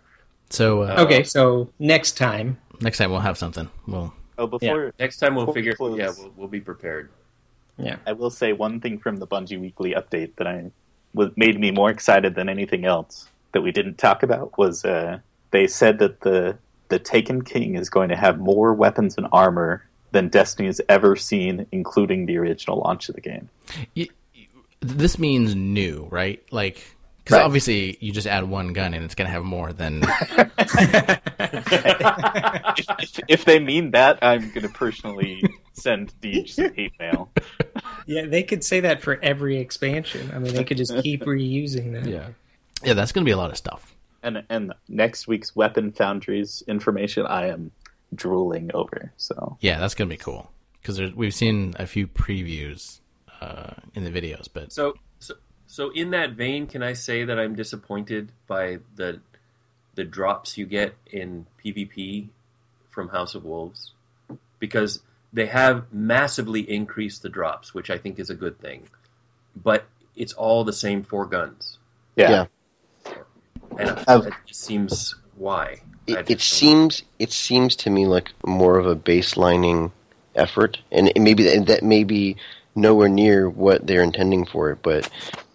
So 0.51 0.83
uh, 0.83 0.97
Okay, 1.01 1.23
so 1.25 1.71
next 1.79 2.12
time, 2.16 2.59
next 2.81 2.99
time 2.99 3.11
we'll 3.11 3.21
have 3.21 3.39
something. 3.39 3.69
We'll 3.87 4.12
Oh, 4.37 4.47
before 4.49 4.93
Next 4.99 5.19
time 5.19 5.37
we'll 5.37 5.45
Before 5.47 5.55
we 5.55 5.61
figure. 5.61 5.75
close. 5.77 5.99
Yeah, 5.99 6.11
we'll, 6.19 6.33
we'll 6.37 6.49
be 6.49 6.61
prepared. 6.61 7.11
yeah. 7.79 7.97
I 8.07 8.12
will 8.12 8.31
say 8.31 8.53
one 8.53 8.81
thing 8.81 8.99
from 8.99 9.16
the 9.19 9.27
Bungie 9.29 9.61
Weekly 9.61 9.95
update 9.95 10.35
that 10.37 10.47
I 10.49 10.71
was 11.15 11.31
made 11.36 11.59
me 11.59 11.70
more 11.70 11.91
excited 11.91 12.35
than 12.35 12.49
anything 12.49 12.85
else 12.85 13.28
that 13.53 13.62
we 13.62 13.70
didn't 13.73 13.97
talk 13.99 14.23
about 14.23 14.57
was 14.59 14.85
uh, 14.85 15.19
they 15.53 15.66
said 15.66 15.99
that 16.01 16.20
the 16.20 16.59
the 16.89 16.99
Taken 16.99 17.43
King 17.43 17.77
is 17.77 17.89
going 17.89 18.09
to 18.11 18.16
have 18.16 18.39
more 18.39 18.74
weapons 18.74 19.16
and 19.16 19.27
armor 19.32 19.86
than 20.12 20.28
Destiny 20.28 20.66
has 20.66 20.81
ever 20.89 21.16
seen, 21.16 21.66
including 21.73 22.27
the 22.27 22.36
original 22.36 22.78
launch 22.78 23.09
of 23.09 23.15
the 23.15 23.20
game. 23.20 23.49
y- 23.97 24.09
y- 24.36 24.47
this 24.81 25.19
means 25.19 25.55
new, 25.55 26.07
right? 26.11 26.43
Like 26.51 26.85
because 27.24 27.39
Right. 27.39 27.45
obviously 27.45 27.97
you 28.01 28.12
just 28.12 28.27
add 28.27 28.45
one 28.45 28.74
gun 28.74 28.93
and 28.93 29.03
it's 29.05 29.15
gonna 29.15 29.31
have 29.31 29.45
more 29.45 29.73
than 29.73 30.03
if, 30.59 31.19
if, 32.78 33.20
if 33.28 33.45
they 33.45 33.59
mean 33.59 33.93
that, 33.93 34.19
I'm 34.23 34.51
going 34.51 34.62
to 34.62 34.69
personally 34.69 35.43
send 35.75 36.13
Deej 36.21 36.49
some 36.51 36.75
hate 36.77 36.93
mail. 36.99 37.31
Yeah, 38.07 38.27
they 38.27 38.43
could 38.43 38.65
say 38.65 38.81
that 38.81 39.03
for 39.03 39.19
every 39.23 39.59
expansion. 39.59 40.31
I 40.35 40.39
mean, 40.39 40.55
they 40.55 40.65
could 40.65 40.77
just 40.77 40.97
keep 41.03 41.23
reusing 41.25 41.93
that. 41.93 42.07
yeah 42.11 42.29
yeah. 42.85 42.95
That's 42.95 43.13
gonna 43.13 43.25
be 43.25 43.31
a 43.31 43.37
lot 43.37 43.51
of 43.51 43.57
stuff. 43.57 43.95
And 44.23 44.45
and 44.49 44.73
next 44.89 45.27
week's 45.27 45.55
Weapon 45.55 45.93
Foundries 45.93 46.63
information, 46.67 47.27
I 47.27 47.49
am 47.49 47.73
drooling 48.15 48.71
over. 48.75 49.13
So 49.17 49.57
Yeah, 49.61 49.79
that's 49.79 49.95
gonna 49.95 50.09
be 50.09 50.17
cool 50.17 50.51
because 50.81 51.01
we've 51.15 51.35
seen 51.35 51.75
a 51.79 51.87
few 51.87 52.07
previews 52.07 53.01
uh, 53.41 53.75
in 53.95 54.05
the 54.05 54.11
videos, 54.11 54.49
but 54.53 54.73
So, 54.73 54.95
so, 55.19 55.35
so 55.67 55.91
in 55.91 56.11
that 56.11 56.33
vein, 56.33 56.67
can 56.67 56.83
I 56.83 56.93
say 56.93 57.25
that 57.25 57.39
I'm 57.39 57.55
disappointed 57.55 58.33
by 58.47 58.79
the 58.97 59.21
the 59.95 60.05
drops 60.05 60.59
you 60.59 60.67
get 60.67 60.95
in 61.07 61.47
PvP 61.65 62.29
from 62.91 63.09
House 63.09 63.35
of 63.35 63.45
Wolves 63.45 63.93
because 64.59 65.01
they 65.35 65.47
have 65.47 65.93
massively 65.93 66.61
increased 66.70 67.23
the 67.23 67.28
drops, 67.28 67.74
which 67.74 67.90
I 67.90 67.98
think 67.98 68.19
is 68.19 68.31
a 68.31 68.35
good 68.35 68.59
thing. 68.61 68.89
But 69.55 69.85
it's 70.16 70.32
all 70.32 70.65
the 70.65 70.73
same 70.73 71.02
four 71.02 71.27
guns, 71.27 71.78
yeah, 72.16 72.47
Yeah. 73.05 73.12
and 73.78 73.90
I've- 74.09 74.28
it 74.28 74.35
just 74.47 74.62
seems 74.62 75.15
why. 75.36 75.81
It, 76.06 76.19
it 76.19 76.27
don't- 76.28 76.40
seems 76.40 77.02
it 77.19 77.32
seems 77.32 77.74
to 77.77 77.90
me 77.90 78.06
like 78.06 78.31
more 78.47 78.78
of 78.78 78.86
a 78.86 78.94
baselining 78.97 79.90
effort, 80.36 80.78
and 80.93 81.11
maybe 81.16 81.43
that, 81.44 81.66
that 81.66 81.82
may 81.82 82.05
be 82.05 82.36
nowhere 82.77 83.09
near 83.09 83.48
what 83.48 83.86
they're 83.86 84.02
intending 84.02 84.44
for 84.47 84.70
it, 84.70 84.78
but 84.82 85.09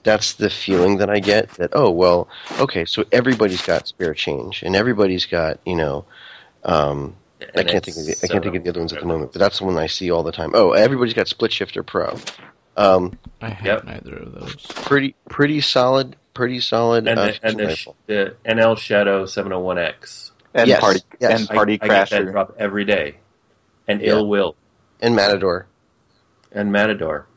that's 0.03 0.34
the 0.34 0.49
feeling 0.49 0.97
that 0.97 1.10
I 1.10 1.19
get. 1.19 1.51
That 1.51 1.69
oh 1.73 1.91
well, 1.91 2.27
okay, 2.60 2.84
so 2.85 3.06
everybody's 3.11 3.61
got 3.61 3.88
spare 3.88 4.14
change, 4.14 4.61
and 4.64 4.76
everybody's 4.76 5.26
got 5.26 5.60
you 5.65 5.76
know. 5.76 6.06
Um, 6.65 7.15
I 7.56 7.64
can't 7.64 7.84
think 7.86 7.98
of 7.98 8.06
the, 8.06 8.11
it's 8.11 8.24
I 8.24 8.28
can't 8.28 8.44
think 8.44 8.56
of 8.56 8.64
the 8.64 8.70
other 8.70 8.80
ones 8.80 8.94
at 8.94 8.99
the 8.99 9.06
moment, 9.06 9.32
but 9.34 9.40
that's 9.40 9.60
the 9.60 9.66
one 9.66 9.78
I 9.78 9.88
see 9.88 10.11
all 10.11 10.24
the 10.24 10.32
time. 10.32 10.52
Oh, 10.53 10.72
everybody's 10.72 11.14
got 11.14 11.28
Split 11.28 11.52
Shifter 11.53 11.84
Pro. 11.84 12.18
Um, 12.78 13.18
I 13.41 13.49
have 13.49 13.66
Yep. 13.66 13.84
neither 13.86 14.16
of 14.18 14.32
those. 14.34 14.56
pretty 14.68 15.16
pretty 15.30 15.61
solid, 15.61 16.16
pretty 16.34 16.60
solid. 16.60 17.07
And 17.07 17.20
uh, 17.20 17.26
the, 17.26 17.40
and 17.44 17.60
the, 17.60 17.94
the 18.07 18.36
NL 18.45 18.78
Shadow 18.78 19.26
701X. 19.26 20.32
and 20.53 20.68
Yes, 20.68 20.80
party 20.80 20.99
yes. 21.20 21.40
and 21.41 21.49
I- 21.49 21.53
party 21.53 21.80
I, 21.82 21.88
get 21.88 22.10
that 22.10 22.26
drop 22.32 22.56
every 22.57 22.86
day. 22.86 23.18
And 23.88 24.02
Yeah. 24.02 24.10
Ill 24.11 24.28
Will. 24.28 24.56
and 25.02 25.16
Matador. 25.16 25.68
and 26.52 26.72
Matador. 26.72 27.28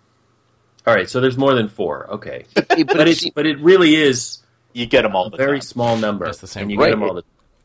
All 0.86 0.92
right, 0.94 1.08
so 1.08 1.20
there's 1.20 1.38
more 1.38 1.54
than 1.54 1.68
four. 1.68 2.08
Okay, 2.14 2.44
but 2.54 2.66
but 2.68 3.06
it's 3.08 3.22
it's 3.22 3.30
but 3.34 3.46
it 3.46 3.58
really 3.60 3.94
is 3.94 4.38
You 4.72 4.86
get 4.86 5.02
them 5.02 5.14
all 5.14 5.30
the 5.30 5.36
very 5.36 5.58
time. 5.60 5.66
small 5.66 5.96
number, 5.96 6.24
That's 6.26 6.38
the 6.38 6.46
same. 6.48 6.62
and 6.62 6.72
you 6.72 6.78
Right. 6.78 6.86
get 6.88 6.98
them 6.98 7.02
all 7.04 7.14
the. 7.14 7.22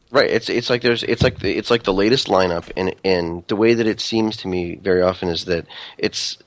Right. 0.09 0.29
It's 0.29 0.49
it's 0.49 0.69
like 0.69 0.81
there's 0.81 1.03
it's 1.03 1.21
like 1.21 1.39
the 1.39 1.57
it's 1.57 1.69
like 1.69 1.84
the 1.84 1.93
latest 1.93 2.27
lineup, 2.27 2.71
and 2.77 2.95
and 3.03 3.43
the 3.47 3.57
way 3.57 3.73
that 3.73 3.88
it 3.88 3.99
seems 3.99 4.38
to 4.38 4.47
me 4.47 4.75
very 4.75 5.01
often 5.01 5.27
is 5.27 5.45
that 5.45 5.65
it's. 5.97 6.38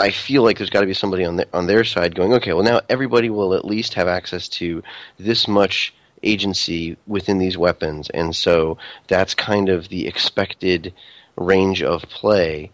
I 0.00 0.10
feel 0.10 0.44
like 0.44 0.58
there's 0.58 0.70
got 0.70 0.82
to 0.82 0.86
be 0.86 0.94
somebody 0.94 1.24
on 1.24 1.36
the, 1.36 1.48
on 1.52 1.66
their 1.66 1.82
side 1.82 2.14
going, 2.14 2.32
okay, 2.34 2.52
well 2.52 2.62
now 2.62 2.80
everybody 2.88 3.30
will 3.30 3.52
at 3.52 3.64
least 3.64 3.94
have 3.94 4.06
access 4.06 4.48
to 4.50 4.80
this 5.18 5.48
much 5.48 5.92
agency 6.22 6.96
within 7.06 7.38
these 7.38 7.58
weapons, 7.58 8.08
and 8.10 8.34
so 8.34 8.78
that's 9.08 9.34
kind 9.34 9.68
of 9.68 9.88
the 9.88 10.06
expected 10.06 10.94
range 11.36 11.82
of 11.82 12.02
play. 12.02 12.70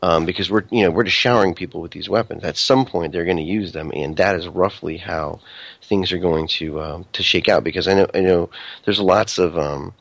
Um, 0.00 0.26
because 0.26 0.48
we're 0.48 0.62
you 0.70 0.84
know 0.84 0.90
we're 0.90 1.02
just 1.02 1.16
showering 1.16 1.54
people 1.54 1.80
with 1.80 1.90
these 1.90 2.08
weapons. 2.08 2.44
At 2.44 2.56
some 2.56 2.86
point, 2.86 3.12
they're 3.12 3.24
going 3.24 3.36
to 3.36 3.42
use 3.42 3.72
them, 3.72 3.90
and 3.92 4.16
that 4.16 4.36
is 4.36 4.46
roughly 4.46 4.96
how 4.96 5.40
things 5.82 6.12
are 6.12 6.18
going 6.18 6.46
to 6.48 6.80
um, 6.80 7.06
to 7.14 7.22
shake 7.24 7.48
out. 7.48 7.64
Because 7.64 7.88
I 7.88 7.94
know 7.94 8.06
I 8.14 8.20
know 8.20 8.48
there's 8.84 9.00
lots 9.00 9.38
of 9.38 9.58
um, 9.58 9.94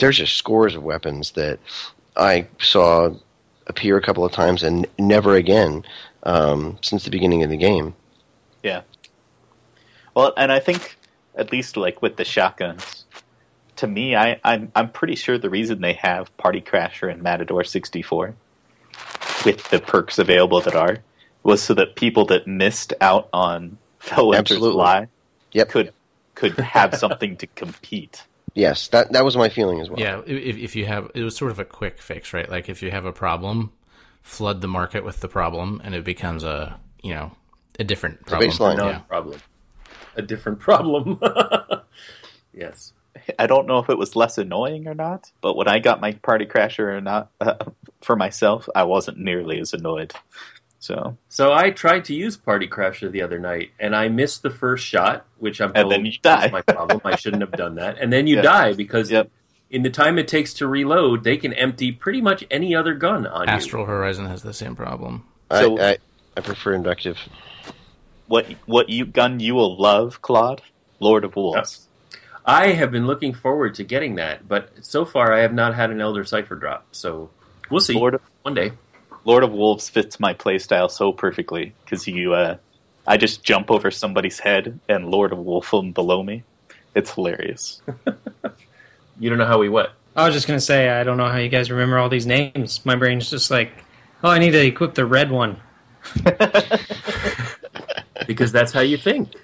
there's 0.00 0.18
just 0.18 0.34
scores 0.34 0.74
of 0.74 0.82
weapons 0.82 1.32
that 1.32 1.60
I 2.16 2.48
saw 2.58 3.14
appear 3.66 3.96
a 3.96 4.02
couple 4.02 4.24
of 4.24 4.32
times 4.32 4.62
and 4.62 4.86
never 4.98 5.34
again 5.34 5.84
um, 6.24 6.78
since 6.82 7.04
the 7.04 7.10
beginning 7.10 7.42
of 7.42 7.50
the 7.50 7.56
game. 7.56 7.94
Yeah. 8.62 8.82
Well, 10.14 10.32
and 10.36 10.52
I 10.52 10.60
think 10.60 10.96
at 11.34 11.52
least 11.52 11.76
like 11.76 12.02
with 12.02 12.16
the 12.16 12.24
shotguns, 12.24 13.04
to 13.76 13.86
me, 13.86 14.14
I, 14.14 14.40
I'm 14.44 14.70
I'm 14.74 14.90
pretty 14.90 15.16
sure 15.16 15.38
the 15.38 15.50
reason 15.50 15.80
they 15.80 15.94
have 15.94 16.34
Party 16.36 16.60
Crasher 16.60 17.10
and 17.10 17.22
Matador 17.22 17.64
64 17.64 18.34
with 19.44 19.68
the 19.70 19.80
perks 19.80 20.18
available 20.18 20.60
that 20.60 20.74
are 20.74 20.98
was 21.42 21.62
so 21.62 21.74
that 21.74 21.94
people 21.94 22.24
that 22.26 22.46
missed 22.46 22.92
out 23.00 23.28
on 23.32 23.78
Felwinter's 24.00 24.60
Lie 24.60 25.08
Yep. 25.52 25.68
could 25.68 25.92
could 26.34 26.58
have 26.58 26.94
something 26.98 27.36
to 27.36 27.46
compete. 27.46 28.24
Yes, 28.54 28.88
that 28.88 29.12
that 29.12 29.24
was 29.24 29.36
my 29.36 29.48
feeling 29.48 29.80
as 29.80 29.90
well. 29.90 29.98
Yeah, 29.98 30.22
if, 30.26 30.56
if 30.56 30.76
you 30.76 30.86
have, 30.86 31.10
it 31.14 31.22
was 31.22 31.36
sort 31.36 31.50
of 31.50 31.58
a 31.58 31.64
quick 31.64 32.00
fix, 32.00 32.32
right? 32.32 32.48
Like 32.48 32.68
if 32.68 32.82
you 32.82 32.90
have 32.90 33.04
a 33.04 33.12
problem, 33.12 33.72
flood 34.22 34.60
the 34.60 34.68
market 34.68 35.04
with 35.04 35.20
the 35.20 35.28
problem, 35.28 35.80
and 35.84 35.94
it 35.94 36.04
becomes 36.04 36.44
a 36.44 36.78
you 37.02 37.14
know 37.14 37.32
a 37.78 37.84
different 37.84 38.24
problem. 38.26 38.50
baseline. 38.50 38.78
Yeah. 38.78 38.98
problem. 39.00 39.40
A 40.16 40.22
different 40.22 40.60
problem. 40.60 41.20
yes. 42.54 42.92
I 43.38 43.46
don't 43.46 43.66
know 43.66 43.78
if 43.78 43.88
it 43.90 43.98
was 43.98 44.16
less 44.16 44.38
annoying 44.38 44.86
or 44.88 44.94
not, 44.94 45.30
but 45.40 45.56
when 45.56 45.68
I 45.68 45.78
got 45.78 46.00
my 46.00 46.12
Party 46.12 46.46
Crasher 46.46 46.96
or 46.96 47.00
not 47.00 47.30
uh, 47.40 47.54
for 48.02 48.16
myself, 48.16 48.68
I 48.74 48.84
wasn't 48.84 49.18
nearly 49.18 49.60
as 49.60 49.72
annoyed. 49.72 50.12
So 50.80 51.16
So 51.28 51.52
I 51.52 51.70
tried 51.70 52.04
to 52.06 52.14
use 52.14 52.36
Party 52.36 52.68
Crasher 52.68 53.10
the 53.10 53.22
other 53.22 53.38
night, 53.38 53.70
and 53.80 53.96
I 53.96 54.08
missed 54.08 54.42
the 54.42 54.50
first 54.50 54.84
shot, 54.84 55.24
which 55.38 55.60
I'm 55.60 55.72
And 55.74 55.90
then 55.90 56.04
you 56.04 56.12
die. 56.22 56.50
my 56.50 56.60
problem. 56.62 57.00
I 57.04 57.16
shouldn't 57.16 57.42
have 57.42 57.52
done 57.52 57.76
that, 57.76 57.98
and 57.98 58.12
then 58.12 58.26
you 58.26 58.36
Yeah. 58.42 58.42
die 58.42 58.72
because 58.74 59.10
Yep. 59.10 59.30
in 59.70 59.82
the 59.82 59.90
time 59.90 60.18
it 60.18 60.28
takes 60.28 60.52
to 60.54 60.66
reload, 60.66 61.24
they 61.24 61.36
can 61.38 61.52
empty 61.54 61.90
pretty 61.92 62.20
much 62.20 62.44
any 62.50 62.74
other 62.74 62.92
gun 62.94 63.26
on 63.26 63.48
you. 63.48 63.54
Astral 63.54 63.86
Horizon 63.86 64.26
has 64.26 64.42
the 64.42 64.52
same 64.52 64.76
problem. 64.76 65.24
So- 65.50 65.78
I, 65.78 65.90
I 65.92 65.98
I 66.36 66.40
prefer 66.40 66.74
invective. 66.74 67.16
what 68.26 68.46
what 68.66 68.88
you 68.88 69.06
gun 69.06 69.38
you 69.40 69.54
will 69.54 69.76
love, 69.80 70.20
Claude? 70.20 70.60
Lord 71.00 71.24
of 71.24 71.36
Wolves. 71.36 71.56
Yes. 71.56 71.88
I 72.44 72.68
have 72.68 72.90
been 72.90 73.06
looking 73.06 73.32
forward 73.32 73.74
to 73.76 73.84
getting 73.84 74.16
that, 74.16 74.46
but 74.46 74.70
so 74.84 75.04
far 75.04 75.32
I 75.32 75.40
have 75.40 75.54
not 75.54 75.74
had 75.74 75.90
an 75.90 76.00
Elder 76.00 76.24
Cipher 76.24 76.56
drop. 76.56 76.86
So 76.92 77.30
we'll 77.70 77.80
see 77.80 77.94
Lord 77.94 78.14
of 78.14 78.20
one 78.42 78.54
day. 78.54 78.72
Lord 79.24 79.42
of 79.42 79.52
Wolves 79.52 79.88
fits 79.88 80.20
my 80.20 80.34
playstyle 80.34 80.90
so 80.90 81.12
perfectly 81.12 81.72
because 81.84 82.06
you, 82.06 82.34
uh, 82.34 82.58
I 83.06 83.16
just 83.16 83.42
jump 83.42 83.70
over 83.70 83.90
somebody's 83.90 84.38
head 84.38 84.78
and 84.88 85.10
Lord 85.10 85.32
of 85.32 85.38
Wolf 85.38 85.70
them 85.70 85.92
below 85.92 86.22
me. 86.22 86.42
It's 86.94 87.12
hilarious. 87.12 87.80
You 89.20 89.30
don't 89.30 89.38
know 89.38 89.46
how 89.46 89.58
we 89.58 89.68
what? 89.68 89.92
I 90.16 90.26
was 90.26 90.34
just 90.34 90.46
gonna 90.46 90.60
say 90.60 90.88
I 90.88 91.04
don't 91.04 91.16
know 91.16 91.28
how 91.28 91.38
you 91.38 91.48
guys 91.48 91.70
remember 91.70 91.98
all 91.98 92.08
these 92.08 92.26
names. 92.26 92.84
My 92.84 92.96
brain's 92.96 93.30
just 93.30 93.50
like, 93.50 93.72
oh, 94.22 94.30
I 94.30 94.38
need 94.38 94.50
to 94.50 94.66
equip 94.66 94.94
the 94.94 95.06
red 95.06 95.30
one. 95.30 95.60
Because 98.26 98.52
that's 98.52 98.72
how 98.72 98.80
you 98.80 98.96
think. 98.96 99.34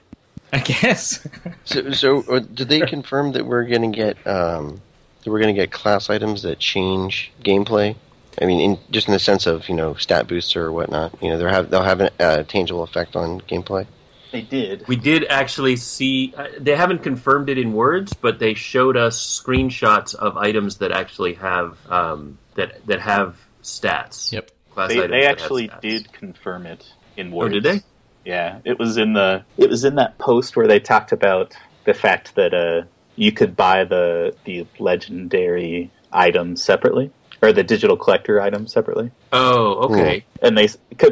I 0.52 0.59
guess. 0.59 1.27
So, 1.64 1.93
so 1.93 2.22
uh, 2.22 2.40
did 2.40 2.68
they 2.68 2.81
confirm 2.81 3.32
that 3.32 3.47
we're 3.47 3.66
going 3.66 3.90
to 3.90 3.97
get 3.97 4.27
um, 4.27 4.81
that 5.22 5.31
we're 5.31 5.40
going 5.40 5.55
to 5.55 5.60
get 5.60 5.70
class 5.70 6.10
items 6.10 6.43
that 6.43 6.59
change 6.59 7.32
gameplay? 7.43 7.97
I 8.40 8.47
mean, 8.47 8.60
in, 8.60 8.78
just 8.90 9.09
in 9.09 9.12
the 9.12 9.18
sense 9.18 9.47
of 9.47 9.68
you 9.68 9.74
know 9.74 9.94
stat 9.94 10.27
booster 10.27 10.64
or 10.64 10.72
whatnot. 10.72 11.14
You 11.22 11.31
know, 11.31 11.39
they'll 11.39 11.48
have 11.48 11.70
they'll 11.70 11.82
have 11.82 12.01
a 12.01 12.10
uh, 12.22 12.43
tangible 12.44 12.82
effect 12.82 13.16
on 13.16 13.40
gameplay. 13.43 13.86
They 14.32 14.43
did. 14.43 14.86
We 14.86 14.97
did 14.97 15.27
actually 15.28 15.77
see. 15.77 16.32
Uh, 16.36 16.48
they 16.59 16.77
haven't 16.77 17.02
confirmed 17.02 17.48
it 17.48 17.59
in 17.59 17.72
words, 17.72 18.12
but 18.12 18.39
they 18.39 18.55
showed 18.55 18.97
us 18.97 19.18
screenshots 19.18 20.14
of 20.14 20.36
items 20.36 20.78
that 20.78 20.93
actually 20.93 21.35
have 21.35 21.77
um, 21.90 22.39
that 22.55 22.86
that 22.86 23.01
have 23.01 23.36
stats. 23.62 24.32
Yep. 24.32 24.51
Class 24.70 24.89
They, 24.89 24.98
items 24.98 25.10
they 25.10 25.20
that 25.20 25.27
have 25.27 25.39
actually 25.39 25.70
did 25.82 26.12
confirm 26.12 26.66
it 26.66 26.93
in 27.16 27.32
words. 27.32 27.52
Oh, 27.52 27.56
words. 27.56 27.64
did 27.64 27.64
they? 27.64 27.85
Yeah, 28.24 28.59
it 28.64 28.78
was 28.78 28.97
in 28.97 29.12
the 29.14 29.44
it 29.56 29.70
was 29.70 29.84
in 29.84 29.94
that 29.97 30.18
post 30.18 30.56
where 30.56 30.66
they 30.66 30.78
talked 30.80 31.12
about 31.12 31.55
the 31.84 31.94
fact 31.94 32.34
that 32.34 32.52
uh, 32.55 32.82
you 33.16 33.32
could 33.32 33.56
buy 33.56 33.84
the 33.84 34.34
the 34.44 34.66
legendary 34.78 35.90
items 36.12 36.62
separately 36.62 37.10
or 37.42 37.52
the 37.52 37.62
digital 37.64 37.97
collector 37.97 38.40
items 38.40 38.72
separately. 38.72 39.10
Oh, 39.32 39.90
okay. 39.90 40.24
and 40.42 40.56
they 40.59 40.68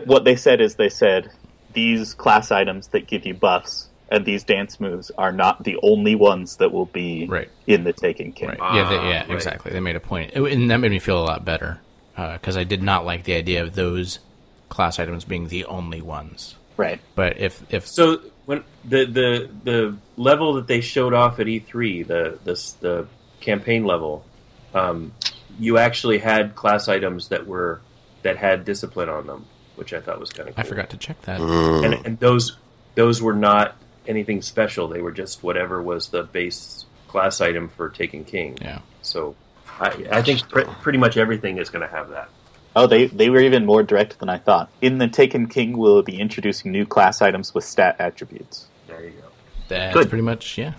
what 0.07 0.25
they 0.25 0.37
said 0.37 0.61
is 0.61 0.75
they 0.75 0.89
said 0.91 1.31
these 1.73 2.15
class 2.15 2.51
items 2.51 2.89
that 2.89 3.07
give 3.07 3.25
you 3.27 3.35
buffs 3.35 3.89
and 4.11 4.25
these 4.25 4.43
dance 4.43 4.81
moves 4.81 5.11
are 5.19 5.33
not 5.33 5.65
the 5.65 5.79
only 5.83 6.15
ones 6.15 6.57
that 6.57 6.73
will 6.73 6.87
be 6.87 7.27
Right. 7.27 7.49
in 7.67 7.85
the 7.85 7.93
Taken 7.93 8.33
King. 8.33 8.49
Right. 8.49 8.59
yeah. 8.59 8.89
They, 8.89 8.97
Ah, 8.97 9.09
yeah. 9.11 9.19
right. 9.21 9.31
Exactly. 9.31 9.71
They 9.73 9.81
made 9.81 9.97
a 9.97 10.15
and 10.15 10.71
that 10.71 10.79
made 10.79 10.91
me 10.91 10.99
feel 10.99 11.19
a 11.19 11.25
lot 11.25 11.45
better 11.45 11.81
because 12.17 12.57
I 12.57 12.65
did 12.65 12.83
not 12.83 13.05
like 13.07 13.25
the 13.25 13.35
idea 13.35 13.63
of 13.63 13.75
those 13.75 14.19
class 14.69 14.99
items 14.99 15.25
being 15.25 15.49
the 15.49 15.65
only 15.67 16.01
ones. 16.03 16.57
Right. 16.79 17.01
But 17.15 17.39
if 17.39 17.63
if 17.71 17.87
So 17.87 18.23
when 18.47 18.65
the 18.85 19.05
the 19.05 19.51
the 19.65 19.97
level 20.17 20.55
that 20.55 20.67
they 20.69 20.81
showed 20.81 21.13
off 21.13 21.39
at 21.41 21.47
E3, 21.47 22.07
the 22.07 22.39
the 22.45 22.55
the 22.81 23.07
campaign 23.41 23.85
level, 23.85 24.25
um, 24.73 25.13
you 25.59 25.77
actually 25.77 26.19
had 26.19 26.55
class 26.55 26.89
items 26.89 27.29
that 27.29 27.47
were 27.47 27.81
that 28.23 28.37
had 28.37 28.65
discipline 28.65 29.09
on 29.09 29.27
them, 29.27 29.45
which 29.75 29.93
I 29.93 30.01
thought 30.01 30.21
was 30.21 30.31
kind 30.31 30.49
of. 30.49 30.55
Cool. 30.55 30.65
I 30.65 30.67
forgot 30.67 30.91
to 30.91 30.97
check 30.97 31.21
that. 31.23 31.41
and 31.41 31.95
and 32.07 32.19
those 32.21 32.57
those 32.95 33.21
were 33.21 33.35
not 33.35 33.77
anything 34.07 34.41
special. 34.41 34.87
They 34.89 35.03
were 35.03 35.13
just 35.13 35.43
whatever 35.43 35.83
was 35.83 36.09
the 36.09 36.23
base 36.23 36.87
class 37.09 37.41
item 37.41 37.69
for 37.69 37.89
Taken 37.89 38.25
King. 38.25 38.57
Yeah. 38.61 38.79
So 39.03 39.35
I, 39.81 40.07
I 40.13 40.23
think 40.23 40.49
pre- 40.49 40.65
pretty 40.83 40.99
much 40.99 41.17
everything 41.17 41.59
is 41.59 41.71
going 41.71 41.87
to 41.87 41.93
have 41.95 42.11
that. 42.11 42.29
Oh, 42.79 42.87
they 42.87 43.07
they 43.07 43.29
were 43.29 43.41
even 43.41 43.67
more 43.67 43.83
direct 43.83 44.21
than 44.21 44.29
I 44.29 44.39
thought. 44.39 44.71
In 44.81 44.99
the 44.99 45.09
Taken 45.09 45.49
King, 45.49 45.77
we'll 45.77 46.05
be 46.05 46.21
introducing 46.21 46.71
new 46.71 46.87
class 46.87 47.21
items 47.21 47.53
with 47.53 47.65
stat 47.65 47.97
attributes. 47.99 48.67
There 48.87 49.05
you 49.05 49.11
go. 49.11 49.27
That's 49.67 49.95
Good. 49.95 50.09
pretty 50.09 50.23
much 50.23 50.57
yeah. 50.57 50.75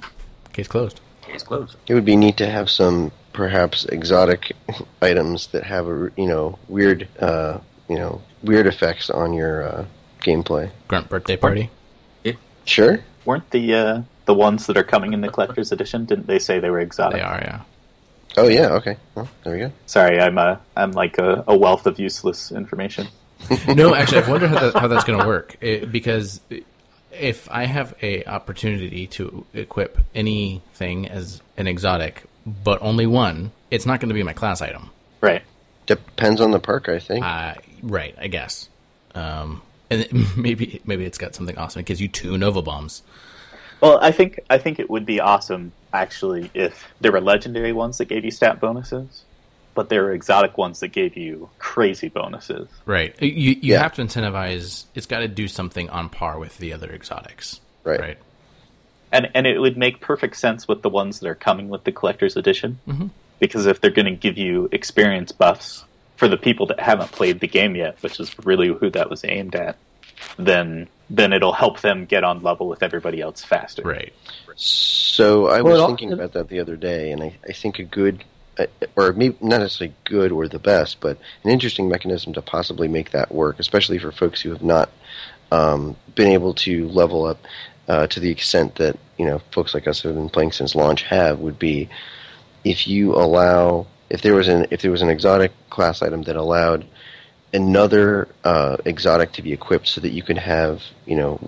Case 0.54 0.70
closed. 0.70 1.02
Case 1.22 1.44
closed. 1.44 1.76
It 1.88 1.96
would 1.96 2.06
be 2.06 2.16
neat 2.16 2.38
to 2.38 2.50
have 2.50 2.70
some 2.70 3.12
perhaps 3.34 3.84
exotic 3.84 4.54
items 5.02 5.48
that 5.48 5.64
have 5.64 5.88
a 5.88 6.10
you 6.16 6.26
know 6.26 6.58
weird 6.70 7.10
uh, 7.20 7.60
you 7.90 7.98
know 7.98 8.22
weird 8.44 8.66
effects 8.66 9.10
on 9.10 9.34
your 9.34 9.64
uh, 9.68 9.86
gameplay. 10.22 10.72
Grunt 10.88 11.10
birthday 11.10 11.36
party. 11.36 11.70
Yeah. 12.24 12.34
Sure. 12.64 13.00
Weren't 13.26 13.50
the 13.52 13.74
uh, 13.74 14.02
the 14.24 14.34
ones 14.34 14.68
that 14.68 14.78
are 14.78 14.86
coming 14.86 15.12
in 15.12 15.20
the 15.20 15.30
collector's 15.30 15.74
edition? 15.74 16.06
Didn't 16.06 16.28
they 16.28 16.40
say 16.40 16.62
they 16.62 16.70
were 16.70 16.80
exotic? 16.80 17.18
They 17.18 17.24
are 17.24 17.42
yeah. 17.42 17.62
Oh 18.38 18.48
yeah. 18.48 18.70
Okay. 18.74 18.98
Well, 19.16 19.28
there 19.44 19.54
we 19.54 19.60
go. 19.60 19.72
Sorry, 19.86 20.20
I'm 20.20 20.38
a 20.38 20.60
I'm 20.76 20.92
like 20.92 21.18
a, 21.18 21.44
a 21.48 21.58
wealth 21.58 21.86
of 21.88 22.00
useless 22.00 22.52
information. 22.52 23.08
no, 23.68 23.96
actually, 23.96 24.20
I've 24.20 24.30
wondered 24.30 24.50
how, 24.50 24.60
that, 24.72 24.80
how 24.82 24.88
that's 24.88 25.06
going 25.06 25.20
to 25.20 25.26
work 25.26 25.56
It- 25.62 25.92
because 25.92 26.42
if 27.12 27.50
I 27.50 27.66
have 27.66 27.96
a 28.02 28.24
opportunity 28.26 29.08
to 29.08 29.46
equip 29.54 29.98
anything 30.14 31.08
as 31.08 31.42
an 31.58 31.66
exotic, 31.68 32.24
but 32.46 32.82
only 32.82 33.08
one, 33.08 33.52
it's 33.72 33.86
not 33.86 34.00
going 34.00 34.10
to 34.10 34.14
be 34.14 34.24
my 34.24 34.34
class 34.34 34.62
item. 34.62 34.90
Right. 35.22 35.42
Depends 35.86 36.40
on 36.42 36.52
the 36.52 36.60
perk, 36.60 36.88
I 36.90 37.00
think. 37.00 37.26
Uh, 37.26 37.56
right, 37.82 38.14
I 38.20 38.28
guess. 38.28 38.70
Um, 39.16 39.62
and 39.90 40.02
it- 40.02 40.14
maybe 40.38 40.82
maybe 40.86 41.06
it's 41.06 41.18
got 41.18 41.34
something 41.34 41.58
awesome. 41.58 41.80
It 41.80 41.86
gives 41.86 42.02
you 42.02 42.08
two 42.10 42.38
Nova 42.38 42.62
bombs. 42.62 43.02
Well, 43.82 43.98
I 44.02 44.12
think 44.12 44.42
I 44.50 44.58
think 44.58 44.80
it 44.80 44.90
would 44.90 45.06
be 45.06 45.20
awesome 45.22 45.72
actually 45.94 46.50
if 46.54 46.88
there 47.02 47.12
were 47.12 47.22
legendary 47.22 47.74
ones 47.74 47.98
that 47.98 48.06
gave 48.06 48.24
you 48.26 48.32
stat 48.32 48.60
bonuses, 48.60 49.24
but 49.76 49.90
there 49.90 50.04
were 50.04 50.12
exotic 50.14 50.58
ones 50.58 50.80
that 50.82 50.90
gave 50.90 51.16
you 51.16 51.50
crazy 51.60 52.10
bonuses. 52.10 52.68
Right. 52.86 53.16
You 53.22 53.30
you 53.30 53.58
Yeah. 53.62 53.84
have 53.84 53.94
to 53.94 54.02
incentivize. 54.04 54.86
It's 54.96 55.06
got 55.06 55.20
to 55.20 55.28
do 55.28 55.48
something 55.48 55.90
on 55.90 56.10
par 56.10 56.38
with 56.40 56.58
the 56.58 56.74
other 56.74 56.92
exotics. 56.92 57.60
Right. 57.84 58.00
Right. 58.00 58.18
And 59.12 59.30
and 59.34 59.48
it 59.48 59.60
would 59.60 59.78
make 59.78 60.02
perfect 60.02 60.36
sense 60.38 60.68
with 60.68 60.82
the 60.82 60.90
ones 60.90 61.20
that 61.20 61.28
are 61.30 61.36
coming 61.36 61.70
with 61.70 61.84
the 61.84 61.92
collector's 61.92 62.36
edition. 62.38 62.80
Mm-hmm. 62.88 63.08
Because 63.40 63.66
if 63.68 63.80
they're 63.80 63.90
going 63.92 64.06
to 64.06 64.12
give 64.20 64.38
you 64.38 64.68
experience 64.72 65.32
buffs 65.32 65.86
for 66.18 66.28
the 66.28 66.36
people 66.38 66.66
that 66.68 66.80
haven't 66.82 67.12
played 67.14 67.40
the 67.40 67.48
game 67.48 67.76
yet, 67.76 67.98
which 68.02 68.20
is 68.20 68.36
really 68.44 68.68
who 68.68 68.90
that 68.90 69.10
was 69.10 69.24
aimed 69.24 69.56
at, 69.56 69.78
then 70.38 70.90
then 71.10 71.34
it'll 71.34 71.54
help 71.54 71.82
them 71.82 72.06
get 72.06 72.24
on 72.24 72.42
level 72.44 72.68
with 72.68 72.84
everybody 72.84 73.22
else 73.22 73.44
faster. 73.44 73.82
Right. 73.82 74.14
So 74.56 75.48
I 75.48 75.62
was 75.62 75.74
Well, 75.74 75.88
thinking 75.88 76.14
about 76.14 76.34
that 76.34 76.50
the 76.50 76.60
other 76.60 76.76
day, 76.76 77.12
and 77.12 77.24
I, 77.24 77.36
I 77.48 77.54
think 77.54 77.80
a 77.80 77.84
good, 77.84 78.24
uh, 78.58 78.66
or 78.96 79.14
maybe 79.14 79.38
not 79.42 79.62
necessarily 79.62 79.96
good 80.04 80.32
or 80.32 80.48
the 80.48 80.60
best, 80.60 81.00
but 81.00 81.18
an 81.44 81.50
interesting 81.50 81.90
mechanism 81.90 82.34
to 82.34 82.42
possibly 82.42 82.88
make 82.88 83.12
that 83.12 83.32
work, 83.34 83.60
especially 83.60 83.98
for 83.98 84.12
folks 84.12 84.42
who 84.42 84.52
have 84.52 84.62
not 84.62 84.90
um, 85.52 85.96
been 86.16 86.32
able 86.32 86.54
to 86.54 86.88
level 86.90 87.26
up 87.26 87.40
uh, 87.88 88.06
to 88.08 88.20
the 88.20 88.30
extent 88.30 88.76
that 88.76 88.98
you 89.18 89.26
know 89.26 89.40
folks 89.52 89.74
like 89.74 89.88
us 89.88 90.02
who 90.02 90.10
have 90.10 90.18
been 90.18 90.30
playing 90.30 90.52
since 90.52 90.76
launch 90.76 91.04
have, 91.04 91.40
would 91.40 91.58
be 91.58 91.90
if 92.64 92.88
you 92.88 93.16
allow 93.16 93.88
if 94.10 94.22
there 94.22 94.36
was 94.36 94.48
an 94.48 94.68
if 94.70 94.82
there 94.82 94.92
was 94.92 95.02
an 95.02 95.10
exotic 95.10 95.52
class 95.70 96.02
item 96.02 96.24
that 96.24 96.36
allowed 96.36 96.86
another 97.54 98.28
uh, 98.44 98.78
exotic 98.86 99.32
to 99.34 99.42
be 99.42 99.54
equipped 99.54 99.88
so 99.88 100.02
that 100.02 100.10
you 100.12 100.24
can 100.24 100.38
have 100.38 100.84
you 101.06 101.16
know 101.16 101.40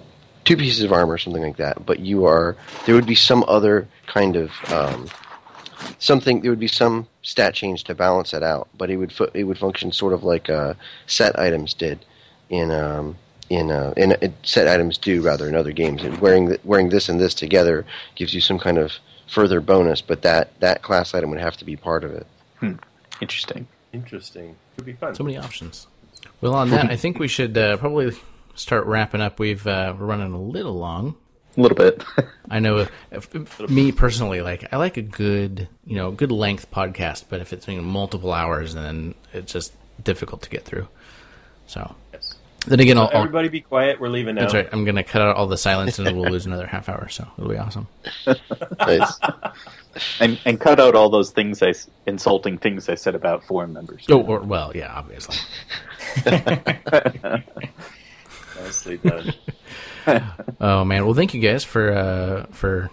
two 0.43 0.57
pieces 0.57 0.83
of 0.83 0.91
armor 0.91 1.13
or 1.13 1.17
something 1.17 1.43
like 1.43 1.57
that 1.57 1.85
but 1.85 1.99
you 1.99 2.25
are 2.25 2.55
there 2.85 2.95
would 2.95 3.05
be 3.05 3.15
some 3.15 3.43
other 3.47 3.87
kind 4.07 4.35
of 4.35 4.51
um, 4.71 5.07
something 5.99 6.41
there 6.41 6.51
would 6.51 6.59
be 6.59 6.67
some 6.67 7.07
stat 7.21 7.53
change 7.53 7.83
to 7.83 7.93
balance 7.93 8.33
it 8.33 8.41
out 8.41 8.67
but 8.77 8.89
it 8.89 8.97
would 8.97 9.11
fu- 9.11 9.29
it 9.33 9.43
would 9.43 9.57
function 9.57 9.91
sort 9.91 10.13
of 10.13 10.23
like 10.23 10.49
uh, 10.49 10.73
set 11.05 11.37
items 11.37 11.73
did 11.73 12.03
in 12.49 12.71
um, 12.71 13.15
in 13.49 13.69
uh, 13.69 13.93
in 13.97 14.13
uh, 14.13 14.27
set 14.43 14.67
items 14.67 14.97
do 14.97 15.21
rather 15.21 15.47
in 15.47 15.55
other 15.55 15.71
games 15.71 16.01
and 16.03 16.17
wearing 16.19 16.47
th- 16.47 16.61
wearing 16.63 16.89
this 16.89 17.09
and 17.09 17.19
this 17.19 17.35
together 17.35 17.85
gives 18.15 18.33
you 18.33 18.41
some 18.41 18.57
kind 18.57 18.77
of 18.77 18.93
further 19.31 19.61
bonus, 19.61 20.01
but 20.01 20.21
that 20.21 20.59
that 20.59 20.81
class 20.81 21.13
item 21.13 21.29
would 21.29 21.39
have 21.39 21.57
to 21.57 21.65
be 21.65 21.75
part 21.75 22.03
of 22.03 22.11
it. 22.11 22.27
Interesting. 23.21 23.67
Interesting. 23.93 24.55
Could 24.77 24.85
be 24.85 24.93
fun. 24.93 25.15
So 25.15 25.23
many 25.23 25.37
options. 25.37 25.87
Well, 26.41 26.55
on 26.55 26.69
that, 26.71 26.85
I 26.91 26.95
think 26.95 27.19
we 27.19 27.27
should 27.27 27.57
uh, 27.57 27.77
probably 27.77 28.11
start 28.55 28.85
wrapping 28.85 29.21
up. 29.21 29.39
We've 29.39 29.65
uh, 29.65 29.95
we're 29.97 30.05
running 30.05 30.33
a 30.33 30.41
little 30.41 30.73
long. 30.75 31.15
A 31.57 31.61
little 31.61 31.75
bit. 31.77 32.03
I 32.49 32.59
know, 32.59 32.87
if, 33.11 33.69
me 33.69 33.91
personally, 33.91 34.41
like 34.41 34.73
I 34.73 34.77
like 34.77 34.95
a 34.97 35.01
good, 35.01 35.67
you 35.85 35.97
know, 35.97 36.11
good 36.11 36.31
length 36.31 36.71
podcast. 36.71 37.25
But 37.29 37.41
if 37.41 37.51
it's 37.53 37.67
you 37.67 37.75
know, 37.77 37.81
multiple 37.83 38.31
hours, 38.31 38.73
then 38.73 39.15
it's 39.33 39.51
just 39.51 39.73
difficult 40.01 40.41
to 40.43 40.49
get 40.49 40.63
through. 40.63 40.87
So 41.67 41.93
Yes. 42.13 42.35
then 42.67 42.79
again, 42.79 42.97
I'll, 42.97 43.09
I'll, 43.13 43.19
Everybody 43.23 43.49
be 43.49 43.61
quiet. 43.61 43.99
We're 43.99 44.07
leaving 44.09 44.35
now. 44.35 44.41
that's 44.41 44.53
right. 44.53 44.69
I'm 44.71 44.85
gonna 44.85 45.03
cut 45.03 45.21
out 45.21 45.35
all 45.35 45.47
the 45.47 45.57
silence, 45.57 45.99
and 45.99 46.17
we'll 46.17 46.31
lose 46.31 46.45
another 46.47 46.67
half 46.67 46.87
hour. 46.87 47.09
So 47.09 47.27
it'll 47.37 47.49
be 47.49 47.57
awesome. 47.57 47.87
Nice. 48.79 49.19
and 50.21 50.39
and 50.45 50.59
cut 50.59 50.79
out 50.79 50.95
all 50.95 51.09
those 51.09 51.31
things 51.31 51.61
I 51.61 51.69
s- 51.69 51.89
insulting 52.05 52.57
things 52.57 52.87
I 52.87 52.95
said 52.95 53.13
about 53.15 53.43
forum 53.43 53.73
members. 53.73 54.05
Oh, 54.09 54.21
or, 54.21 54.39
well, 54.39 54.71
yeah, 54.73 54.93
obviously. 54.93 55.35
Nicely 58.59 58.97
done. 58.97 59.33
Oh 60.59 60.83
man, 60.83 61.05
well, 61.05 61.13
thank 61.13 61.35
you 61.35 61.39
guys 61.41 61.63
for 61.63 61.91
uh, 61.93 62.45
for 62.51 62.89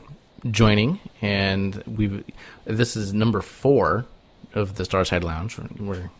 joining, 0.51 1.01
and 1.23 1.83
we've 1.87 2.23
this 2.67 2.97
is 2.97 3.15
number 3.15 3.41
four 3.41 4.05
of 4.53 4.75
the 4.75 4.85
Starside 4.85 5.23
Lounge. 5.25 5.59
We're 5.79 6.11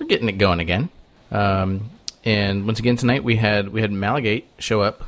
we're 0.00 0.06
getting 0.08 0.28
it 0.28 0.32
going 0.38 0.58
again, 0.58 0.88
um, 1.30 1.90
and 2.24 2.66
once 2.66 2.80
again 2.80 2.96
tonight 2.96 3.22
we 3.22 3.36
had 3.36 3.68
we 3.68 3.80
had 3.80 3.92
Malagate 3.92 4.44
show 4.58 4.80
up 4.80 5.04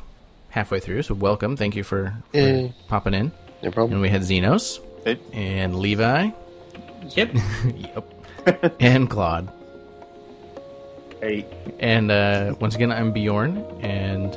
halfway 0.50 0.78
through, 0.78 1.02
so 1.02 1.14
welcome, 1.14 1.56
thank 1.56 1.74
you 1.74 1.82
for, 1.82 2.14
for 2.30 2.36
Yay. 2.38 2.72
popping 2.86 3.14
in, 3.14 3.32
No 3.64 3.72
problem. 3.72 3.94
and 3.94 4.02
we 4.02 4.08
had 4.08 4.20
Xenos 4.22 4.78
It- 5.04 5.20
and 5.32 5.74
Levi, 5.80 6.30
Yep. 7.16 7.34
yep, 7.76 8.74
and 8.78 9.10
Claude. 9.10 9.50
And 11.78 12.10
uh, 12.10 12.54
once 12.58 12.74
again, 12.74 12.90
I'm 12.90 13.12
Beorn, 13.12 13.58
and 13.80 14.32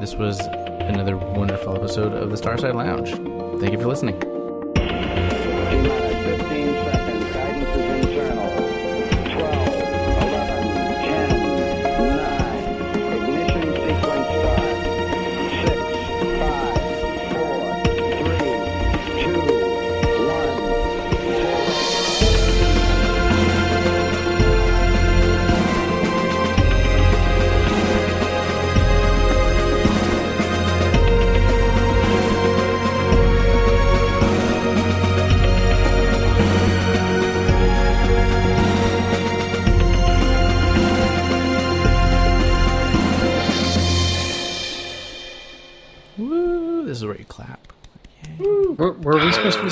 this 0.00 0.14
was 0.14 0.38
another 0.38 1.16
wonderful 1.16 1.74
episode 1.74 2.12
of 2.12 2.30
the 2.30 2.36
Starside 2.36 2.74
Lounge. 2.74 3.10
Thank 3.60 3.72
you 3.72 3.80
for 3.80 3.88
listening. 3.88 4.33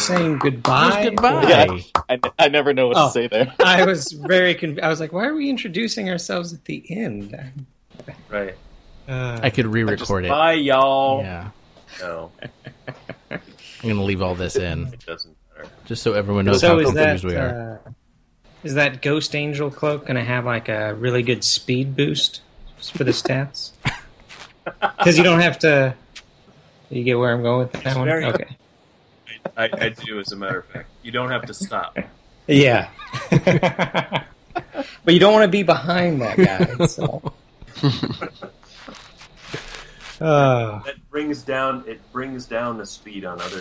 Saying 0.07 0.39
goodbye? 0.39 1.05
goodbye. 1.05 1.49
Yeah, 1.49 1.79
I, 2.09 2.19
I 2.39 2.49
never 2.49 2.73
know 2.75 2.89
what 2.89 2.97
Oh. 2.97 3.07
to 3.07 3.13
say 3.13 3.27
there. 3.29 3.53
I 3.65 3.85
was 3.85 4.13
very 4.13 4.55
conf- 4.55 4.79
I 4.83 4.89
was 4.89 5.01
like, 5.01 5.13
why 5.13 5.27
are 5.27 5.35
we 5.35 5.49
introducing 5.51 6.11
ourselves 6.11 6.53
at 6.53 6.65
the 6.65 6.85
end? 6.91 7.39
right. 8.29 8.55
Uh, 9.09 9.41
I 9.43 9.51
could 9.51 9.67
re-record 9.67 10.25
it. 10.25 10.29
Bye, 10.29 10.53
y'all. 10.55 11.23
Yeah, 11.23 11.51
No, 12.01 12.31
I'm 13.31 13.41
gonna 13.83 14.03
leave 14.05 14.23
all 14.23 14.35
this 14.35 14.57
in 14.57 14.87
it 14.89 15.05
doesn't 15.07 15.37
matter. 15.57 15.69
just 15.87 16.03
so 16.03 16.13
everyone 16.15 16.45
knows 16.45 16.61
so 16.61 16.69
how 16.69 16.79
is 16.79 16.91
confused 16.93 17.25
that 17.25 17.29
we 17.29 17.37
are. 17.37 17.81
uh, 17.87 17.91
is 18.63 18.75
that 18.75 19.03
Ghost 19.03 19.35
Angel 19.35 19.71
cloak 19.73 20.03
going 20.07 20.15
to 20.15 20.23
have 20.23 20.45
like 20.45 20.69
a 20.69 20.95
really 20.95 21.25
good 21.25 21.43
speed 21.43 21.97
boost 21.97 22.43
for 22.81 23.03
the 23.05 23.11
stats? 23.13 23.73
Because 24.65 25.19
you 25.19 25.25
don't 25.25 25.41
have 25.41 25.59
to. 25.61 25.97
You 26.89 27.03
get 27.03 27.19
where 27.19 27.35
I'm 27.35 27.43
going 27.43 27.59
with 27.69 27.73
that 27.83 27.97
one. 27.97 28.07
Very- 28.07 28.25
Okay. 28.27 28.57
I, 29.57 29.69
I 29.73 29.89
do, 29.91 30.21
as 30.21 30.33
a 30.33 30.37
matter 30.37 30.61
of 30.61 30.67
fact. 30.67 30.89
You 31.03 31.13
don't 31.13 31.31
have 31.31 31.47
to 31.47 31.55
stop. 31.55 31.99
Yeah. 32.47 32.89
but 33.31 34.25
you 35.15 35.21
don't 35.21 35.33
want 35.33 35.45
to 35.45 35.49
be 35.49 35.63
behind 35.63 36.21
that 36.23 36.37
guy. 36.37 36.87
So. 36.87 37.33
Uh, 40.21 40.81
That 40.85 41.11
brings 41.11 41.43
down. 41.43 41.83
It 41.89 42.01
brings 42.13 42.47
down 42.47 42.79
the 42.79 42.87
speed 42.87 43.25
on 43.25 43.41
other. 43.41 43.61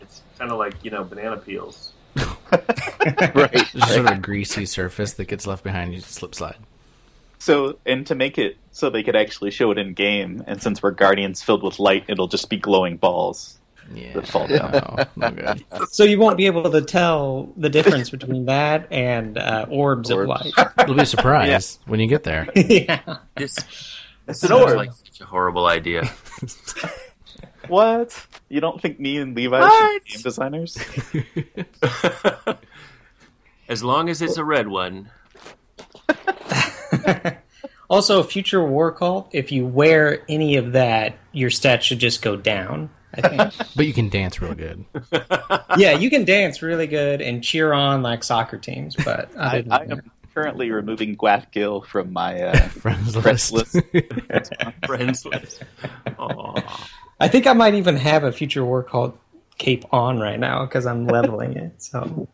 It's 0.00 0.22
kind 0.36 0.50
of 0.50 0.58
like 0.58 0.74
you 0.84 0.90
know 0.90 1.04
banana 1.04 1.36
peels. 1.36 1.92
right. 2.16 3.52
There's 3.52 3.88
sort 3.88 4.06
of 4.06 4.06
a 4.06 4.16
greasy 4.16 4.66
surface 4.66 5.12
that 5.14 5.26
gets 5.26 5.46
left 5.46 5.62
behind. 5.62 5.94
You 5.94 6.00
slip 6.00 6.34
slide. 6.34 6.56
So, 7.38 7.78
and 7.86 8.04
to 8.08 8.16
make 8.16 8.38
it 8.38 8.56
so 8.72 8.90
they 8.90 9.04
could 9.04 9.14
actually 9.14 9.52
show 9.52 9.70
it 9.70 9.78
in 9.78 9.94
game, 9.94 10.42
and 10.48 10.60
since 10.60 10.82
we're 10.82 10.90
guardians 10.90 11.42
filled 11.42 11.62
with 11.62 11.78
light, 11.78 12.04
it'll 12.08 12.26
just 12.26 12.50
be 12.50 12.56
glowing 12.56 12.96
balls. 12.96 13.57
Yeah, 13.94 14.12
That 14.14 14.28
fall 14.28 14.46
down. 14.46 15.06
No, 15.16 15.28
no 15.30 15.54
so 15.90 16.04
you 16.04 16.18
won't 16.18 16.36
be 16.36 16.46
able 16.46 16.70
to 16.70 16.82
tell 16.82 17.50
the 17.56 17.70
difference 17.70 18.10
between 18.10 18.44
that 18.46 18.86
and 18.92 19.38
uh, 19.38 19.66
orbs, 19.70 20.10
Orbs. 20.10 20.22
of 20.22 20.28
light. 20.56 20.72
It'll 20.80 20.94
be 20.94 21.02
a 21.02 21.06
surprise 21.06 21.78
when 21.86 21.98
you 22.00 22.06
get 22.06 22.22
there. 22.22 22.48
yeah. 22.54 23.18
This. 23.36 23.54
This 24.26 24.42
an 24.42 24.48
sounds 24.50 24.64
orb. 24.72 24.76
like 24.76 24.92
such 24.92 25.20
a 25.22 25.24
horrible 25.24 25.66
idea. 25.66 26.10
What? 27.68 28.26
You 28.48 28.60
don't 28.62 28.80
think 28.80 28.98
me 28.98 29.18
and 29.18 29.36
Levi 29.36 29.60
What? 29.60 29.92
should 29.92 30.04
be 30.04 30.10
game 30.12 30.22
designers? 30.22 30.78
as 33.68 33.82
long 33.84 34.08
as 34.08 34.22
it's 34.22 34.38
a 34.38 34.44
red 34.44 34.68
one. 34.68 35.10
Also, 37.90 38.22
future 38.22 38.62
war 38.64 38.92
cult. 38.92 39.28
If 39.32 39.50
you 39.52 39.66
wear 39.66 40.22
any 40.28 40.56
of 40.56 40.72
that, 40.72 41.16
your 41.32 41.50
stats 41.50 41.82
should 41.82 41.98
just 41.98 42.20
go 42.22 42.36
down. 42.36 42.90
I 43.24 43.48
think. 43.50 43.68
But 43.76 43.86
you 43.86 43.92
can 43.92 44.08
dance 44.08 44.40
real 44.40 44.54
good. 44.54 44.84
yeah, 45.76 45.92
you 45.92 46.10
can 46.10 46.24
dance 46.24 46.62
really 46.62 46.86
good 46.86 47.20
and 47.20 47.42
cheer 47.42 47.72
on 47.72 48.02
like 48.02 48.22
soccer 48.24 48.58
teams, 48.58 48.96
but 48.96 49.34
other 49.36 49.58
I, 49.58 49.60
than 49.62 49.72
I 49.72 49.84
that- 49.86 49.90
am 49.98 50.10
currently 50.34 50.70
removing 50.70 51.16
Gwath 51.16 51.50
Gill 51.50 51.80
from 51.82 52.12
my 52.12 52.40
uh, 52.42 52.58
Friends 52.68 53.16
friends 53.16 53.50
list. 53.52 53.74
list. 53.92 54.52
Friends 54.86 55.24
list. 55.24 55.62
Aw. 56.18 56.88
I 57.20 57.26
think 57.28 57.46
I 57.48 57.52
might 57.54 57.74
even 57.74 57.96
have 57.96 58.22
a 58.22 58.30
future 58.30 58.64
war 58.64 58.82
cult 58.84 59.18
cape 59.58 59.84
on 59.92 60.20
right 60.20 60.38
now 60.38 60.64
because 60.64 60.86
I'm 60.86 61.06
leveling 61.08 61.56
it. 61.56 61.82
So 61.82 62.28